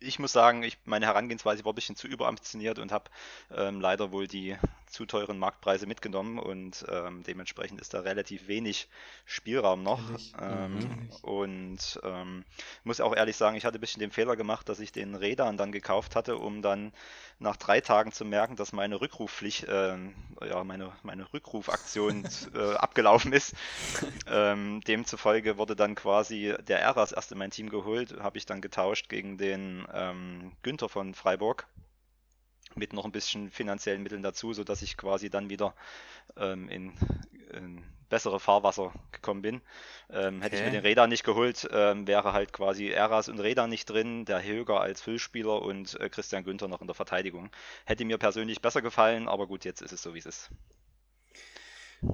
ich 0.00 0.18
muss 0.18 0.32
sagen, 0.32 0.62
ich, 0.62 0.78
meine 0.84 1.06
Herangehensweise 1.06 1.64
war 1.64 1.72
ein 1.72 1.74
bisschen 1.74 1.96
zu 1.96 2.06
überambitioniert 2.06 2.78
und 2.78 2.92
habe 2.92 3.10
ähm, 3.54 3.80
leider 3.80 4.12
wohl 4.12 4.26
die 4.26 4.56
zu 4.90 5.06
teuren 5.06 5.38
Marktpreise 5.38 5.86
mitgenommen 5.86 6.38
und 6.38 6.84
ähm, 6.90 7.22
dementsprechend 7.22 7.80
ist 7.80 7.94
da 7.94 8.00
relativ 8.00 8.48
wenig 8.48 8.88
Spielraum 9.24 9.82
noch. 9.82 10.00
Ähm, 10.40 10.74
mhm. 10.74 11.10
Und 11.22 12.00
ähm, 12.02 12.44
muss 12.84 13.00
auch 13.00 13.14
ehrlich 13.14 13.36
sagen, 13.36 13.56
ich 13.56 13.64
hatte 13.64 13.78
ein 13.78 13.80
bisschen 13.80 14.00
den 14.00 14.10
Fehler 14.10 14.36
gemacht, 14.36 14.68
dass 14.68 14.80
ich 14.80 14.92
den 14.92 15.14
Rädern 15.14 15.56
dann 15.56 15.72
gekauft 15.72 16.16
hatte, 16.16 16.36
um 16.36 16.62
dann 16.62 16.92
nach 17.38 17.56
drei 17.56 17.80
Tagen 17.80 18.12
zu 18.12 18.24
merken, 18.24 18.56
dass 18.56 18.72
meine 18.72 19.00
Rückrufpflicht, 19.00 19.64
äh, 19.64 19.96
ja, 20.48 20.64
meine, 20.64 20.92
meine 21.02 21.32
Rückrufaktion 21.32 22.28
äh, 22.54 22.74
abgelaufen 22.74 23.32
ist. 23.32 23.54
Ähm, 24.26 24.80
demzufolge 24.82 25.56
wurde 25.58 25.76
dann 25.76 25.94
quasi 25.94 26.54
der 26.66 26.80
Eras 26.80 27.12
erst 27.12 27.32
in 27.32 27.38
mein 27.38 27.50
Team 27.50 27.68
geholt, 27.68 28.18
habe 28.20 28.38
ich 28.38 28.46
dann 28.46 28.60
getauscht 28.60 29.08
gegen 29.08 29.38
den 29.38 29.86
ähm, 29.92 30.52
Günther 30.62 30.88
von 30.88 31.14
Freiburg 31.14 31.66
mit 32.74 32.92
noch 32.92 33.04
ein 33.04 33.12
bisschen 33.12 33.50
finanziellen 33.50 34.02
Mitteln 34.02 34.22
dazu, 34.22 34.52
sodass 34.52 34.82
ich 34.82 34.96
quasi 34.96 35.30
dann 35.30 35.50
wieder 35.50 35.74
ähm, 36.36 36.68
in, 36.68 36.92
in, 37.52 37.84
bessere 38.08 38.40
Fahrwasser 38.40 38.92
gekommen 39.12 39.42
bin. 39.42 39.60
Ähm, 40.10 40.36
okay. 40.36 40.44
Hätte 40.44 40.56
ich 40.56 40.62
mir 40.62 40.70
den 40.70 40.80
Räder 40.80 41.06
nicht 41.06 41.24
geholt, 41.24 41.68
ähm, 41.70 42.06
wäre 42.06 42.32
halt 42.32 42.54
quasi 42.54 42.88
Eras 42.88 43.28
und 43.28 43.38
Räder 43.38 43.66
nicht 43.66 43.90
drin, 43.90 44.24
der 44.24 44.42
Höger 44.42 44.80
als 44.80 45.02
Füllspieler 45.02 45.60
und 45.60 46.00
äh, 46.00 46.08
Christian 46.08 46.42
Günther 46.42 46.68
noch 46.68 46.80
in 46.80 46.86
der 46.86 46.94
Verteidigung. 46.94 47.50
Hätte 47.84 48.06
mir 48.06 48.16
persönlich 48.16 48.62
besser 48.62 48.80
gefallen, 48.80 49.28
aber 49.28 49.46
gut, 49.46 49.66
jetzt 49.66 49.82
ist 49.82 49.92
es 49.92 50.02
so, 50.02 50.14
wie 50.14 50.20
es 50.20 50.26
ist. 50.26 50.50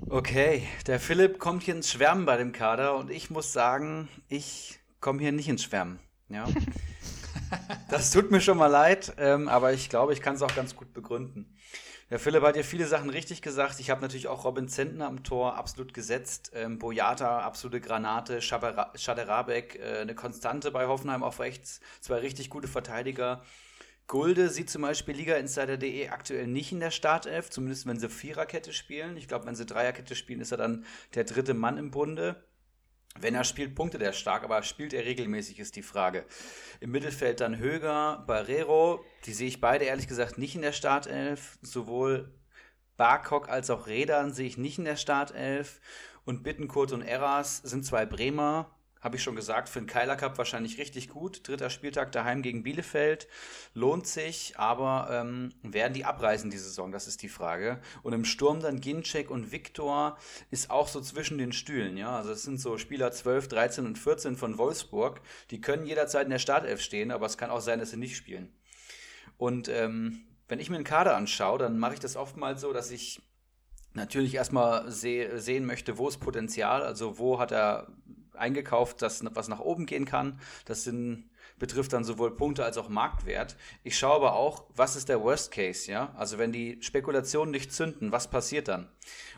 Okay, 0.09 0.67
der 0.87 0.99
Philipp 0.99 1.39
kommt 1.39 1.63
hier 1.63 1.75
ins 1.75 1.91
Schwärmen 1.91 2.25
bei 2.25 2.39
dem 2.39 2.53
Kader 2.53 2.97
und 2.97 3.11
ich 3.11 3.31
muss 3.31 3.53
sagen, 3.53 4.09
ich 4.29 4.81
komme 5.01 5.21
hier 5.21 5.33
nicht 5.33 5.49
ins 5.49 5.63
Schwärmen. 5.63 6.01
Ja. 6.29 6.47
Das 7.89 8.11
tut 8.11 8.31
mir 8.31 8.41
schon 8.41 8.59
mal 8.59 8.67
leid, 8.67 9.15
ähm, 9.19 9.49
aber 9.49 9.73
ich 9.73 9.89
glaube, 9.89 10.13
ich 10.13 10.21
kann 10.21 10.35
es 10.35 10.43
auch 10.43 10.55
ganz 10.55 10.75
gut 10.75 10.93
begründen. 10.93 11.55
Der 12.11 12.19
Philipp 12.19 12.43
hat 12.43 12.57
ja 12.57 12.63
viele 12.63 12.87
Sachen 12.87 13.09
richtig 13.09 13.41
gesagt. 13.41 13.81
Ich 13.81 13.91
habe 13.91 14.03
natürlich 14.03 14.29
auch 14.29 14.45
Robin 14.45 14.69
Zentner 14.69 15.07
am 15.07 15.23
Tor 15.25 15.57
absolut 15.57 15.95
gesetzt. 15.95 16.53
Ähm, 16.55 16.79
Boyata, 16.79 17.41
absolute 17.41 17.81
Granate. 17.81 18.43
Schaderabek, 18.43 19.77
äh, 19.77 20.01
eine 20.01 20.15
Konstante 20.15 20.71
bei 20.71 20.87
Hoffenheim 20.87 21.23
auf 21.23 21.41
rechts. 21.41 21.81
Zwei 22.01 22.19
richtig 22.19 22.51
gute 22.51 22.69
Verteidiger. 22.69 23.43
Gulde 24.07 24.51
sieht 24.51 24.69
zum 24.69 24.83
Beispiel 24.83 25.15
Liga-Insider.de 25.15 26.09
aktuell 26.11 26.47
nicht 26.47 26.73
in 26.73 26.81
der 26.81 26.91
Startelf, 26.91 27.49
zumindest 27.49 27.87
wenn 27.87 27.99
sie 27.99 28.11
Viererkette 28.11 28.75
spielen. 28.75 29.17
Ich 29.17 29.29
glaube, 29.29 29.47
wenn 29.47 29.55
sie 29.55 29.65
Dreierkette 29.65 30.15
spielen, 30.15 30.41
ist 30.41 30.53
er 30.53 30.59
dann 30.59 30.85
der 31.15 31.25
dritte 31.25 31.55
Mann 31.55 31.79
im 31.79 31.91
Bunde. 31.91 32.45
Wenn 33.21 33.35
er 33.35 33.45
spielt, 33.45 33.75
punktet 33.75 34.03
er 34.03 34.13
stark, 34.13 34.43
aber 34.43 34.63
spielt 34.63 34.93
er 34.93 35.05
regelmäßig, 35.05 35.61
ist 35.61 35.77
die 35.77 35.83
Frage. 35.83 36.27
Im 36.81 36.91
Mittelfeld 36.91 37.41
dann 37.41 37.59
Höger, 37.59 38.25
Barrero, 38.27 39.05
die 39.25 39.33
sehe 39.33 39.49
ich 39.49 39.61
beide 39.61 39.85
ehrlich 39.85 40.09
gesagt 40.09 40.37
nicht 40.37 40.57
in 40.57 40.63
der 40.63 40.73
Startelf. 40.73 41.59
Sowohl 41.63 42.35
Barkok 42.97 43.49
als 43.49 43.71
auch 43.71 43.87
Redan 43.87 44.33
sehe 44.33 44.47
ich 44.47 44.59
nicht 44.59 44.79
in 44.79 44.85
der 44.85 44.97
Startelf. 44.97 45.81
Und 46.25 46.43
Bittenkurt 46.43 46.93
und 46.93 47.03
Eras 47.03 47.59
sind 47.59 47.85
zwei 47.85 48.05
Bremer, 48.05 48.75
habe 49.05 49.17
ich 49.17 49.23
schon 49.23 49.37
gesagt, 49.37 49.69
für 49.69 49.81
den 49.81 49.87
Keiler 49.87 50.17
Cup 50.17 50.39
wahrscheinlich 50.39 50.79
richtig 50.79 51.11
gut. 51.11 51.47
Dritter 51.47 51.69
Spieltag 51.69 52.11
daheim 52.13 52.41
gegen 52.41 52.63
Bielefeld. 52.63 53.29
Lohnt 53.75 54.07
sich, 54.07 54.55
aber 54.57 55.09
ähm, 55.13 55.53
werden 55.63 55.93
die 55.93 56.07
abreisen 56.07 56.51
die 56.51 56.57
Saison? 56.57 56.91
Das 56.91 57.07
ist 57.07 57.23
die 57.23 57.29
Frage. 57.29 57.83
Und 58.03 58.15
im 58.15 58.25
Sturm 58.25 58.61
dann 58.61 58.81
Ginczek 58.81 59.31
und 59.31 59.53
Viktor 59.53 60.17
ist 60.51 60.71
auch 60.71 60.89
so 60.89 61.03
zwischen 61.03 61.37
den 61.37 61.53
Stühlen. 61.53 61.99
Ja, 61.99 62.17
also 62.17 62.33
es 62.33 62.45
sind 62.45 62.59
so 62.59 62.79
Spieler 62.79 63.13
12, 63.13 63.49
13 63.49 63.85
und 63.85 63.99
14 63.99 64.37
von 64.37 64.57
Wolfsburg. 64.57 65.21
Die 65.51 65.61
können 65.61 65.85
jederzeit 65.85 66.25
in 66.25 66.31
der 66.31 66.39
Startelf 66.39 66.81
stehen, 66.81 67.11
aber 67.11 67.27
es 67.27 67.37
kann 67.37 67.51
auch 67.51 67.61
sein, 67.61 67.81
dass 67.81 67.91
sie 67.91 67.99
nicht 67.99 68.17
spielen. 68.17 68.55
Und 69.37 69.69
ähm, 69.69 70.23
wenn 70.49 70.61
ich 70.61 70.71
mir 70.71 70.77
einen 70.77 70.85
Kader 70.85 71.15
anschaue, 71.15 71.59
dann 71.59 71.79
mache 71.79 71.93
ich 71.93 72.01
das 72.01 72.17
oftmals 72.17 72.63
so, 72.63 72.73
dass 72.73 72.91
ich 72.91 73.21
natürlich 73.93 74.35
erstmal 74.35 74.91
seh 74.91 75.37
sehen 75.37 75.67
möchte, 75.67 75.99
wo 75.99 76.09
ist 76.09 76.21
Potenzial, 76.21 76.83
also 76.83 77.19
wo 77.19 77.39
hat 77.39 77.53
er 77.53 77.89
eingekauft, 78.37 79.03
das, 79.03 79.25
was 79.35 79.49
nach 79.49 79.61
oben 79.61 79.87
gehen 79.87 80.05
kann. 80.05 80.41
Das 80.65 80.85
sind, 80.85 81.31
betrifft 81.59 81.93
dann 81.93 82.05
sowohl 82.05 82.37
Punkte 82.37 82.65
als 82.65 82.79
auch 82.79 82.89
Marktwert. 82.89 83.57
Ich 83.83 83.97
schaue 83.97 84.17
aber 84.17 84.35
auch, 84.35 84.65
was 84.75 84.97
ist 84.97 85.09
der 85.09 85.23
Worst 85.23 85.53
Case, 85.53 85.91
ja? 85.91 86.13
Also 86.17 86.39
wenn 86.39 86.53
die 86.53 86.79
Spekulationen 86.83 87.51
nicht 87.51 87.73
zünden, 87.73 88.13
was 88.13 88.29
passiert 88.29 88.69
dann? 88.69 88.89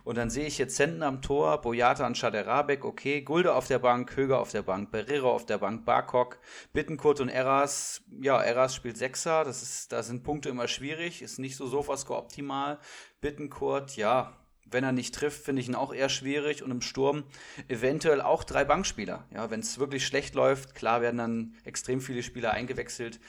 Und 0.05 0.16
dann 0.16 0.31
sehe 0.31 0.47
ich 0.47 0.59
jetzt 0.59 0.77
Senden 0.77 1.02
am 1.02 1.20
Tor, 1.20 1.60
Boyata 1.60 2.06
und 2.06 2.16
Schaderabek, 2.16 2.85
okay, 2.85 3.23
Gulde 3.23 3.55
auf 3.55 3.66
der 3.66 3.81
Bank, 3.81 4.16
Höger 4.16 4.40
auf 4.40 4.52
der 4.52 4.62
Bank, 4.62 4.90
Berrero 4.90 5.32
auf 5.32 5.47
der 5.47 5.59
Bank, 5.59 5.85
Barkok, 5.85 6.39
Bittenkurt 6.73 7.20
und 7.20 7.28
Eras. 7.28 8.02
Ja, 8.20 8.40
Eras 8.40 8.74
spielt 8.74 8.97
Sechser, 8.97 9.44
das 9.44 9.62
ist, 9.62 9.93
da 9.93 10.02
sind 10.02 10.23
Punkte 10.23 10.48
immer 10.48 10.68
schwierig, 10.68 11.23
ist 11.23 11.39
nicht 11.39 11.56
so 11.56 11.66
Sofascore 11.66 12.20
optimal. 12.20 12.78
Bittenkurt, 13.20 13.97
ja, 13.97 14.32
wenn 14.71 14.85
er 14.85 14.93
nicht 14.93 15.15
trifft, 15.15 15.45
finde 15.45 15.63
ich 15.63 15.69
ihn 15.69 15.75
auch 15.75 15.95
eher 15.95 16.09
schwierig. 16.09 16.63
Und 16.63 16.71
im 16.71 16.81
Sturm 16.83 17.25
eventuell 17.69 18.21
auch 18.21 18.45
drei 18.45 18.65
Bankspieler. 18.65 19.27
Ja, 19.33 19.51
wenn 19.51 19.61
es 19.61 19.79
wirklich 19.79 20.07
schlecht 20.07 20.35
läuft, 20.35 20.75
klar 20.75 21.01
werden 21.01 21.19
dann 21.19 21.55
extrem 21.65 22.01
viele 22.01 22.23
Spieler 22.23 22.53
eingewechselt. 22.53 23.21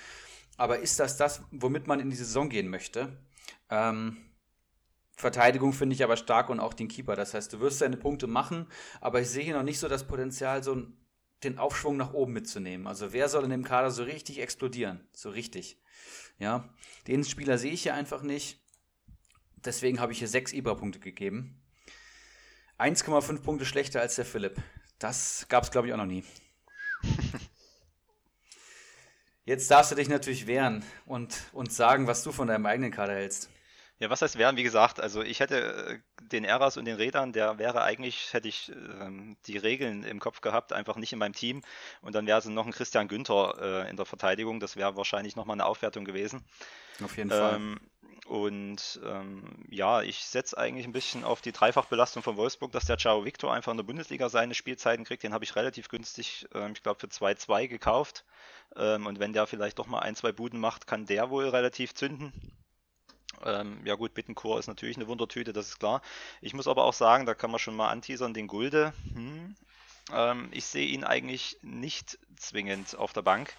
Aber 0.58 0.80
ist 0.80 1.00
das 1.00 1.18
das, 1.18 1.44
womit 1.52 1.88
man 1.88 2.00
in 2.00 2.10
die 2.10 2.16
Saison 2.16 2.50
gehen 2.50 2.70
möchte? 2.70 3.18
Ähm, 3.70 4.18
Verteidigung 5.16 5.74
finde 5.74 5.96
ich 5.96 6.04
aber 6.04 6.18
stark 6.18 6.50
und 6.50 6.60
auch 6.60 6.74
den 6.74 6.88
Keeper. 6.88 7.16
Das 7.16 7.34
heißt, 7.34 7.54
du 7.54 7.60
wirst 7.60 7.82
deine 7.82 7.98
Punkte 7.98 8.28
machen, 8.28 8.68
aber 9.02 9.22
ich 9.22 9.30
sehe 9.30 9.44
hier 9.44 9.56
noch 9.56 9.64
nicht 9.64 9.80
so 9.80 9.88
das 9.88 10.06
Potenzial, 10.06 10.64
so 10.64 10.84
den 11.44 11.58
Aufschwung 11.58 11.98
nach 11.98 12.14
oben 12.14 12.34
mitzunehmen. 12.34 12.88
Also 12.88 13.14
wer 13.14 13.30
soll 13.30 13.44
in 13.44 13.50
dem 13.52 13.64
Kader 13.64 13.92
so 13.92 14.04
richtig 14.04 14.40
explodieren? 14.40 15.08
So 15.14 15.30
richtig. 15.30 15.80
Ja, 16.40 16.70
den 17.08 17.24
Spieler 17.24 17.58
sehe 17.58 17.72
ich 17.72 17.84
hier 17.84 17.94
einfach 17.94 18.22
nicht. 18.22 18.64
Deswegen 19.68 20.00
habe 20.00 20.14
ich 20.14 20.20
hier 20.20 20.30
sechs 20.30 20.54
IBA-Punkte 20.54 21.00
gegeben. 21.00 21.62
1,5 22.80 23.42
Punkte 23.42 23.66
schlechter 23.66 24.00
als 24.00 24.16
der 24.16 24.24
Philipp. 24.24 24.56
Das 24.98 25.46
gab 25.50 25.66
es, 25.66 25.72
glaube 25.72 25.88
ich, 25.88 25.94
auch 25.94 25.98
noch 25.98 26.06
nie. 26.06 26.24
Jetzt 29.44 29.70
darfst 29.70 29.92
du 29.92 29.96
dich 29.96 30.08
natürlich 30.08 30.48
wehren 30.48 30.86
und 31.06 31.38
uns 31.52 31.76
sagen, 31.76 32.08
was 32.08 32.24
du 32.24 32.32
von 32.32 32.48
deinem 32.48 32.66
eigenen 32.66 32.92
Kader 32.92 33.16
hältst. 33.16 33.50
Ja, 34.00 34.10
was 34.10 34.22
heißt 34.22 34.38
wären? 34.38 34.56
Wie 34.56 34.64
gesagt, 34.64 35.02
also 35.02 35.22
ich 35.22 35.42
hätte 35.42 35.58
äh, 35.58 36.00
den 36.22 36.46
Eras 36.46 36.78
und 36.78 36.86
den 36.86 36.96
Rädern, 36.96 37.34
der 37.34 37.58
wäre 37.58 37.82
eigentlich, 37.82 38.32
hätte 38.32 38.48
ich 38.48 38.72
ähm, 39.02 39.36
die 39.48 39.58
Regeln 39.58 40.04
im 40.04 40.20
Kopf 40.20 40.40
gehabt, 40.40 40.72
einfach 40.72 40.96
nicht 40.96 41.12
in 41.12 41.20
meinem 41.20 41.34
Team. 41.34 41.62
Und 42.02 42.16
dann 42.16 42.26
wäre 42.26 42.40
es 42.40 42.46
noch 42.46 42.66
ein 42.66 42.72
Christian 42.72 43.10
Günther 43.10 43.86
äh, 43.86 43.90
in 43.90 43.98
der 43.98 44.06
Verteidigung. 44.06 44.62
Das 44.62 44.78
wäre 44.78 44.96
wahrscheinlich 44.96 45.36
nochmal 45.36 45.56
eine 45.56 45.66
Aufwertung 45.66 46.06
gewesen. 46.06 46.46
Auf 47.04 47.18
jeden 47.18 47.32
Fall. 47.32 47.78
Und 48.28 49.00
ähm, 49.06 49.64
ja, 49.70 50.02
ich 50.02 50.26
setze 50.26 50.58
eigentlich 50.58 50.86
ein 50.86 50.92
bisschen 50.92 51.24
auf 51.24 51.42
die 51.42 51.54
Dreifachbelastung 51.54 52.24
von 52.24 52.36
Wolfsburg, 52.36 52.74
dass 52.74 52.84
der 52.84 52.98
Ciao 52.98 53.24
Victor 53.24 53.54
einfach 53.54 53.72
in 53.72 53.78
der 53.78 53.86
Bundesliga 53.86 54.28
seine 54.28 54.54
Spielzeiten 54.54 55.06
kriegt. 55.06 55.24
Den 55.24 55.34
habe 55.34 55.46
ich 55.46 55.56
relativ 55.56 55.88
günstig, 55.88 56.46
ähm, 56.54 56.74
ich 56.74 56.84
glaube, 56.84 57.00
für 57.00 57.08
2-2 57.08 57.70
gekauft. 57.70 58.26
Ähm, 58.76 59.06
und 59.06 59.20
wenn 59.20 59.32
der 59.32 59.48
vielleicht 59.48 59.80
doch 59.80 59.88
mal 59.88 60.00
ein, 60.00 60.18
zwei 60.18 60.34
Buden 60.34 60.60
macht, 60.60 60.88
kann 60.88 61.06
der 61.06 61.30
wohl 61.30 61.48
relativ 61.48 61.96
zünden. 61.96 62.34
Ähm, 63.46 63.80
ja 63.86 63.96
gut, 63.96 64.14
Bittencourt 64.14 64.60
ist 64.60 64.68
natürlich 64.68 64.98
eine 64.98 65.08
Wundertüte, 65.08 65.54
das 65.54 65.70
ist 65.70 65.80
klar. 65.80 66.02
Ich 66.42 66.54
muss 66.54 66.68
aber 66.68 66.84
auch 66.84 66.94
sagen, 66.94 67.26
da 67.26 67.34
kann 67.34 67.52
man 67.52 67.60
schon 67.60 67.78
mal 67.78 67.90
anteasern, 67.90 68.34
den 68.34 68.48
Gulde. 68.48 68.94
Hm, 69.14 69.56
ähm, 70.12 70.50
ich 70.52 70.66
sehe 70.66 70.88
ihn 70.88 71.06
eigentlich 71.06 71.58
nicht 71.62 72.20
zwingend 72.36 72.98
auf 72.98 73.14
der 73.14 73.22
Bank. 73.22 73.54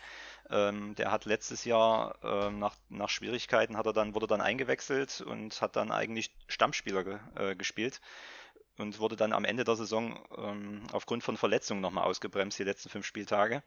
Ähm, 0.50 0.94
der 0.94 1.10
hat 1.10 1.26
letztes 1.26 1.64
Jahr 1.64 2.16
ähm, 2.22 2.58
nach, 2.58 2.76
nach 2.88 3.10
Schwierigkeiten 3.10 3.76
hat 3.76 3.86
er 3.86 3.92
dann, 3.92 4.14
wurde 4.14 4.26
dann 4.26 4.40
eingewechselt 4.40 5.20
und 5.20 5.60
hat 5.60 5.76
dann 5.76 5.92
eigentlich 5.92 6.32
Stammspieler 6.46 7.04
ge, 7.04 7.18
äh, 7.34 7.54
gespielt 7.54 8.00
und 8.78 8.98
wurde 8.98 9.16
dann 9.16 9.32
am 9.32 9.44
Ende 9.44 9.64
der 9.64 9.76
Saison 9.76 10.18
ähm, 10.36 10.82
aufgrund 10.92 11.22
von 11.22 11.36
Verletzungen 11.36 11.80
nochmal 11.80 12.04
ausgebremst, 12.04 12.58
die 12.58 12.64
letzten 12.64 12.88
fünf 12.88 13.04
Spieltage. 13.04 13.62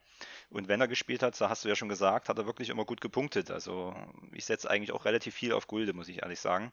Und 0.49 0.67
wenn 0.67 0.81
er 0.81 0.87
gespielt 0.87 1.21
hat, 1.21 1.35
so 1.35 1.49
hast 1.49 1.65
du 1.65 1.69
ja 1.69 1.75
schon 1.75 1.89
gesagt, 1.89 2.29
hat 2.29 2.37
er 2.37 2.45
wirklich 2.45 2.69
immer 2.69 2.85
gut 2.85 3.01
gepunktet. 3.01 3.51
Also 3.51 3.93
ich 4.31 4.45
setze 4.45 4.69
eigentlich 4.69 4.91
auch 4.91 5.05
relativ 5.05 5.35
viel 5.35 5.53
auf 5.53 5.67
Gulde, 5.67 5.93
muss 5.93 6.07
ich 6.07 6.23
ehrlich 6.23 6.39
sagen. 6.39 6.71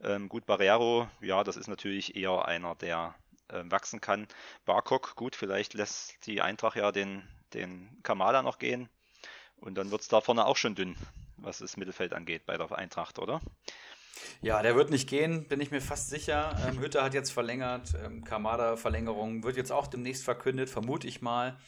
Ähm, 0.00 0.28
gut, 0.28 0.46
Barrero, 0.46 1.08
ja, 1.20 1.42
das 1.44 1.56
ist 1.56 1.68
natürlich 1.68 2.16
eher 2.16 2.44
einer, 2.46 2.74
der 2.74 3.14
äh, 3.48 3.62
wachsen 3.64 4.00
kann. 4.00 4.28
Barkok, 4.64 5.16
gut, 5.16 5.34
vielleicht 5.34 5.74
lässt 5.74 6.26
die 6.26 6.42
Eintracht 6.42 6.76
ja 6.76 6.92
den, 6.92 7.26
den 7.54 7.98
Kamala 8.02 8.42
noch 8.42 8.58
gehen. 8.58 8.88
Und 9.64 9.76
dann 9.76 9.90
wird 9.90 10.02
es 10.02 10.08
da 10.08 10.20
vorne 10.20 10.44
auch 10.44 10.58
schon 10.58 10.74
dünn, 10.74 10.94
was 11.38 11.58
das 11.58 11.78
Mittelfeld 11.78 12.12
angeht 12.12 12.44
bei 12.44 12.58
der 12.58 12.70
Eintracht, 12.76 13.18
oder? 13.18 13.40
Ja, 14.42 14.60
der 14.62 14.76
wird 14.76 14.90
nicht 14.90 15.08
gehen, 15.08 15.48
bin 15.48 15.58
ich 15.60 15.70
mir 15.70 15.80
fast 15.80 16.10
sicher. 16.10 16.54
Ähm, 16.68 16.78
Hütter 16.80 17.02
hat 17.02 17.14
jetzt 17.14 17.32
verlängert, 17.32 17.94
ähm, 18.04 18.24
Kamada-Verlängerung 18.24 19.42
wird 19.42 19.56
jetzt 19.56 19.72
auch 19.72 19.86
demnächst 19.86 20.22
verkündet, 20.22 20.68
vermute 20.68 21.06
ich 21.06 21.22
mal. 21.22 21.58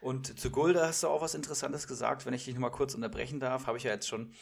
Und 0.00 0.38
zu 0.38 0.50
Gulda 0.52 0.86
hast 0.86 1.02
du 1.02 1.08
auch 1.08 1.20
was 1.20 1.34
Interessantes 1.34 1.88
gesagt, 1.88 2.24
wenn 2.24 2.34
ich 2.34 2.44
dich 2.44 2.54
nochmal 2.54 2.70
kurz 2.70 2.94
unterbrechen 2.94 3.40
darf, 3.40 3.66
habe 3.66 3.78
ich 3.78 3.84
ja 3.84 3.90
jetzt 3.90 4.06
schon. 4.06 4.32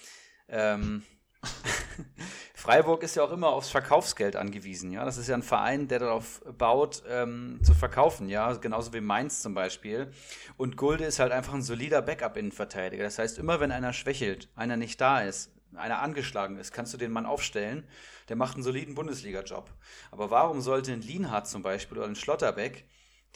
Ähm, 0.48 1.02
Freiburg 2.54 3.02
ist 3.02 3.14
ja 3.14 3.22
auch 3.22 3.30
immer 3.30 3.48
aufs 3.48 3.70
Verkaufsgeld 3.70 4.34
angewiesen, 4.34 4.90
ja. 4.90 5.04
Das 5.04 5.18
ist 5.18 5.28
ja 5.28 5.34
ein 5.34 5.42
Verein, 5.42 5.88
der 5.88 6.00
darauf 6.00 6.42
baut, 6.58 7.02
ähm, 7.08 7.60
zu 7.62 7.74
verkaufen, 7.74 8.28
ja. 8.28 8.52
Genauso 8.54 8.92
wie 8.92 9.00
Mainz 9.00 9.40
zum 9.40 9.54
Beispiel. 9.54 10.10
Und 10.56 10.76
Gulde 10.76 11.04
ist 11.04 11.18
halt 11.18 11.32
einfach 11.32 11.54
ein 11.54 11.62
solider 11.62 12.02
Backup-Innenverteidiger. 12.02 13.04
Das 13.04 13.18
heißt, 13.18 13.38
immer 13.38 13.60
wenn 13.60 13.70
einer 13.70 13.92
schwächelt, 13.92 14.48
einer 14.56 14.76
nicht 14.76 15.00
da 15.00 15.20
ist, 15.20 15.52
einer 15.76 16.02
angeschlagen 16.02 16.58
ist, 16.58 16.72
kannst 16.72 16.92
du 16.94 16.98
den 16.98 17.12
Mann 17.12 17.26
aufstellen. 17.26 17.86
Der 18.28 18.36
macht 18.36 18.54
einen 18.54 18.64
soliden 18.64 18.94
Bundesliga-Job. 18.94 19.70
Aber 20.10 20.30
warum 20.30 20.60
sollte 20.60 20.92
ein 20.92 21.02
Lienhardt 21.02 21.46
zum 21.46 21.62
Beispiel 21.62 21.98
oder 21.98 22.08
ein 22.08 22.16
Schlotterbeck, 22.16 22.86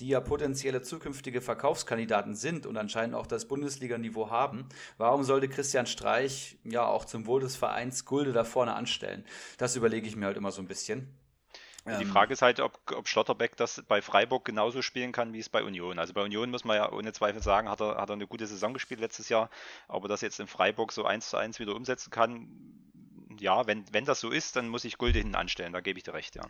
die 0.01 0.09
ja 0.09 0.21
potenzielle 0.21 0.83
zukünftige 0.83 1.41
Verkaufskandidaten 1.41 2.35
sind 2.35 2.67
und 2.67 2.77
anscheinend 2.77 3.15
auch 3.15 3.27
das 3.27 3.47
Bundesliga-Niveau 3.47 4.31
haben, 4.31 4.69
warum 4.99 5.23
sollte 5.23 5.49
Christian 5.49 5.87
Streich 5.87 6.57
ja 6.65 6.87
auch 6.87 7.05
zum 7.05 7.27
Wohl 7.27 7.41
des 7.41 7.57
Vereins 7.57 8.05
Gulde 8.05 8.33
da 8.33 8.45
vorne 8.45 8.75
anstellen? 8.75 9.25
Das 9.59 9.77
überlege 9.77 10.09
ich 10.09 10.17
mir 10.17 10.27
halt 10.27 10.37
immer 10.37 10.53
so 10.53 10.63
ein 10.63 10.69
bisschen. 10.69 11.15
Die 11.87 12.03
ähm. 12.03 12.11
Frage 12.11 12.33
ist 12.33 12.43
halt, 12.43 12.61
ob, 12.61 12.79
ob 12.95 13.09
Schlotterbeck 13.09 13.57
das 13.57 13.83
bei 13.89 14.03
Freiburg 14.03 14.45
genauso 14.45 14.83
spielen 14.83 15.13
kann, 15.13 15.33
wie 15.33 15.39
es 15.39 15.49
bei 15.49 15.63
Union. 15.63 15.99
Also 15.99 16.13
bei 16.13 16.23
Union 16.23 16.51
muss 16.51 16.65
man 16.65 16.77
ja 16.77 16.93
ohne 16.93 17.13
Zweifel 17.13 17.43
sagen, 17.43 17.71
hat 17.71 17.81
er, 17.81 17.97
hat 17.97 18.11
er 18.11 18.15
eine 18.15 18.27
gute 18.27 18.47
Saison 18.47 18.75
gespielt 18.75 19.01
letztes 19.01 19.29
Jahr, 19.29 19.51
aber 19.89 20.09
das 20.09 20.21
jetzt 20.21 20.41
in 20.41 20.47
Freiburg 20.47 20.93
so 20.93 21.05
eins 21.05 21.31
zu 21.31 21.37
eins 21.37 21.59
wieder 21.59 21.75
umsetzen 21.75 22.11
kann, 22.11 22.49
ja, 23.39 23.67
wenn, 23.67 23.85
wenn 23.93 24.05
das 24.05 24.21
so 24.21 24.31
ist, 24.31 24.57
dann 24.57 24.69
muss 24.69 24.85
ich 24.85 24.99
Gulde 24.99 25.19
hinten 25.19 25.35
anstellen, 25.35 25.73
da 25.73 25.81
gebe 25.81 25.99
ich 25.99 26.05
dir 26.05 26.15
recht, 26.15 26.37
ja. 26.37 26.43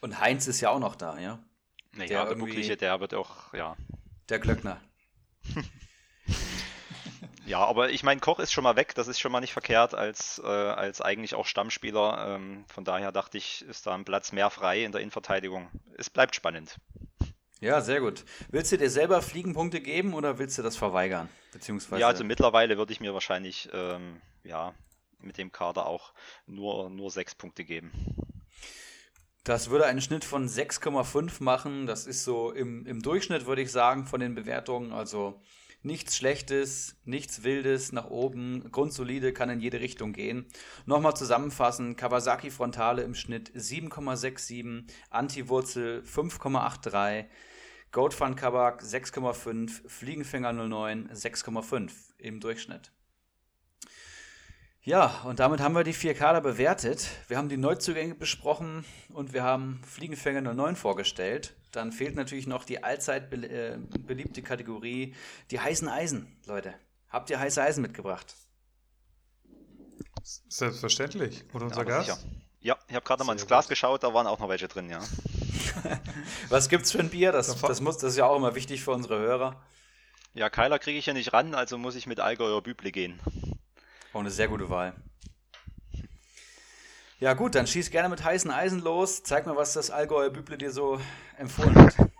Und 0.00 0.18
Heinz 0.20 0.46
ist 0.46 0.60
ja 0.60 0.70
auch 0.70 0.80
noch 0.80 0.96
da, 0.96 1.18
ja? 1.18 1.38
Naja, 1.92 2.24
der, 2.24 2.26
der 2.26 2.34
Buckliche, 2.36 2.76
der 2.76 3.00
wird 3.00 3.14
auch, 3.14 3.52
ja. 3.52 3.76
Der 4.28 4.38
Glöckner. 4.38 4.80
Ja, 7.50 7.64
aber 7.64 7.90
ich 7.90 8.04
meine, 8.04 8.20
Koch 8.20 8.38
ist 8.38 8.52
schon 8.52 8.62
mal 8.62 8.76
weg, 8.76 8.94
das 8.94 9.08
ist 9.08 9.18
schon 9.18 9.32
mal 9.32 9.40
nicht 9.40 9.52
verkehrt 9.52 9.92
als, 9.92 10.40
äh, 10.44 10.46
als 10.46 11.00
eigentlich 11.00 11.34
auch 11.34 11.46
Stammspieler. 11.46 12.36
Ähm, 12.36 12.64
von 12.68 12.84
daher 12.84 13.10
dachte 13.10 13.38
ich, 13.38 13.62
ist 13.62 13.88
da 13.88 13.94
ein 13.96 14.04
Platz 14.04 14.30
mehr 14.30 14.50
frei 14.50 14.84
in 14.84 14.92
der 14.92 15.00
Innenverteidigung. 15.00 15.68
Es 15.98 16.10
bleibt 16.10 16.36
spannend. 16.36 16.76
Ja, 17.60 17.80
sehr 17.80 18.00
gut. 18.00 18.24
Willst 18.50 18.70
du 18.70 18.78
dir 18.78 18.88
selber 18.88 19.20
Fliegenpunkte 19.20 19.80
geben 19.80 20.14
oder 20.14 20.38
willst 20.38 20.58
du 20.58 20.62
das 20.62 20.76
verweigern? 20.76 21.28
Beziehungsweise... 21.52 22.00
Ja, 22.00 22.06
also 22.06 22.22
mittlerweile 22.22 22.78
würde 22.78 22.92
ich 22.92 23.00
mir 23.00 23.14
wahrscheinlich 23.14 23.68
ähm, 23.72 24.20
ja, 24.44 24.72
mit 25.18 25.36
dem 25.36 25.50
Kader 25.50 25.86
auch 25.86 26.12
nur, 26.46 26.88
nur 26.88 27.10
sechs 27.10 27.34
Punkte 27.34 27.64
geben. 27.64 27.90
Das 29.44 29.70
würde 29.70 29.86
einen 29.86 30.02
Schnitt 30.02 30.24
von 30.24 30.48
6,5 30.48 31.42
machen. 31.42 31.86
Das 31.86 32.06
ist 32.06 32.24
so 32.24 32.52
im, 32.52 32.86
im 32.86 33.02
Durchschnitt, 33.02 33.46
würde 33.46 33.62
ich 33.62 33.72
sagen, 33.72 34.06
von 34.06 34.20
den 34.20 34.34
Bewertungen. 34.34 34.92
Also 34.92 35.40
Nichts 35.82 36.14
Schlechtes, 36.18 36.96
nichts 37.06 37.42
Wildes 37.42 37.92
nach 37.92 38.10
oben, 38.10 38.70
grundsolide, 38.70 39.32
kann 39.32 39.48
in 39.48 39.60
jede 39.60 39.80
Richtung 39.80 40.12
gehen. 40.12 40.44
Nochmal 40.84 41.16
zusammenfassen, 41.16 41.96
Kawasaki 41.96 42.50
Frontale 42.50 43.02
im 43.02 43.14
Schnitt 43.14 43.50
7,67, 43.56 44.84
Anti-Wurzel 45.08 46.02
5,83, 46.02 47.24
Goldfun 47.92 48.36
Kabak 48.36 48.82
6,5, 48.82 49.88
Fliegenfänger 49.88 50.52
09 50.52 51.08
6,5 51.14 51.90
im 52.18 52.40
Durchschnitt. 52.40 52.92
Ja, 54.82 55.20
und 55.24 55.40
damit 55.40 55.60
haben 55.60 55.74
wir 55.74 55.84
die 55.84 55.92
vier 55.92 56.14
Kader 56.14 56.40
bewertet. 56.40 57.06
Wir 57.28 57.36
haben 57.36 57.50
die 57.50 57.58
Neuzugänge 57.58 58.14
besprochen 58.14 58.86
und 59.12 59.34
wir 59.34 59.42
haben 59.42 59.82
Fliegenfänger 59.86 60.40
09 60.40 60.74
vorgestellt. 60.74 61.54
Dann 61.70 61.92
fehlt 61.92 62.16
natürlich 62.16 62.46
noch 62.46 62.64
die 62.64 62.82
allzeit 62.82 63.28
be 63.28 63.36
äh, 63.46 63.78
beliebte 63.98 64.42
Kategorie, 64.42 65.14
die 65.50 65.60
heißen 65.60 65.86
Eisen, 65.88 66.34
Leute. 66.46 66.74
Habt 67.10 67.28
ihr 67.28 67.38
heiße 67.38 67.62
Eisen 67.62 67.82
mitgebracht? 67.82 68.34
Selbstverständlich. 70.22 71.44
Und 71.52 71.62
unser 71.62 71.78
ja, 71.78 71.84
Gas? 71.84 72.06
Sicher. 72.06 72.18
Ja, 72.60 72.78
ich 72.88 72.94
habe 72.94 73.04
gerade 73.04 73.24
mal 73.24 73.34
ins 73.34 73.46
Glas 73.46 73.66
gut. 73.66 73.70
geschaut, 73.70 74.02
da 74.02 74.14
waren 74.14 74.26
auch 74.26 74.38
noch 74.38 74.48
welche 74.48 74.68
drin, 74.68 74.88
ja. 74.88 75.00
Was 76.48 76.68
gibt's 76.68 76.92
für 76.92 77.00
ein 77.00 77.10
Bier? 77.10 77.32
Das, 77.32 77.60
das, 77.60 77.80
muss, 77.80 77.98
das 77.98 78.12
ist 78.12 78.18
ja 78.18 78.26
auch 78.26 78.36
immer 78.36 78.54
wichtig 78.54 78.82
für 78.82 78.92
unsere 78.92 79.18
Hörer. 79.18 79.62
Ja, 80.32 80.48
Keiler 80.48 80.78
kriege 80.78 80.98
ich 80.98 81.06
ja 81.06 81.12
nicht 81.12 81.32
ran, 81.32 81.54
also 81.54 81.76
muss 81.76 81.96
ich 81.96 82.06
mit 82.06 82.20
Allgäuer 82.20 82.62
Büble 82.62 82.92
gehen. 82.92 83.20
Auch 84.12 84.20
eine 84.20 84.30
sehr 84.30 84.48
gute 84.48 84.68
Wahl. 84.68 84.94
Ja, 87.20 87.34
gut, 87.34 87.54
dann 87.54 87.66
schieß 87.66 87.90
gerne 87.90 88.08
mit 88.08 88.24
heißen 88.24 88.50
Eisen 88.50 88.80
los. 88.80 89.22
Zeig 89.22 89.46
mir, 89.46 89.54
was 89.54 89.74
das 89.74 89.90
Allgäuer 89.90 90.30
Büble 90.30 90.56
dir 90.56 90.72
so 90.72 91.00
empfohlen 91.36 91.76
hat. 91.76 91.94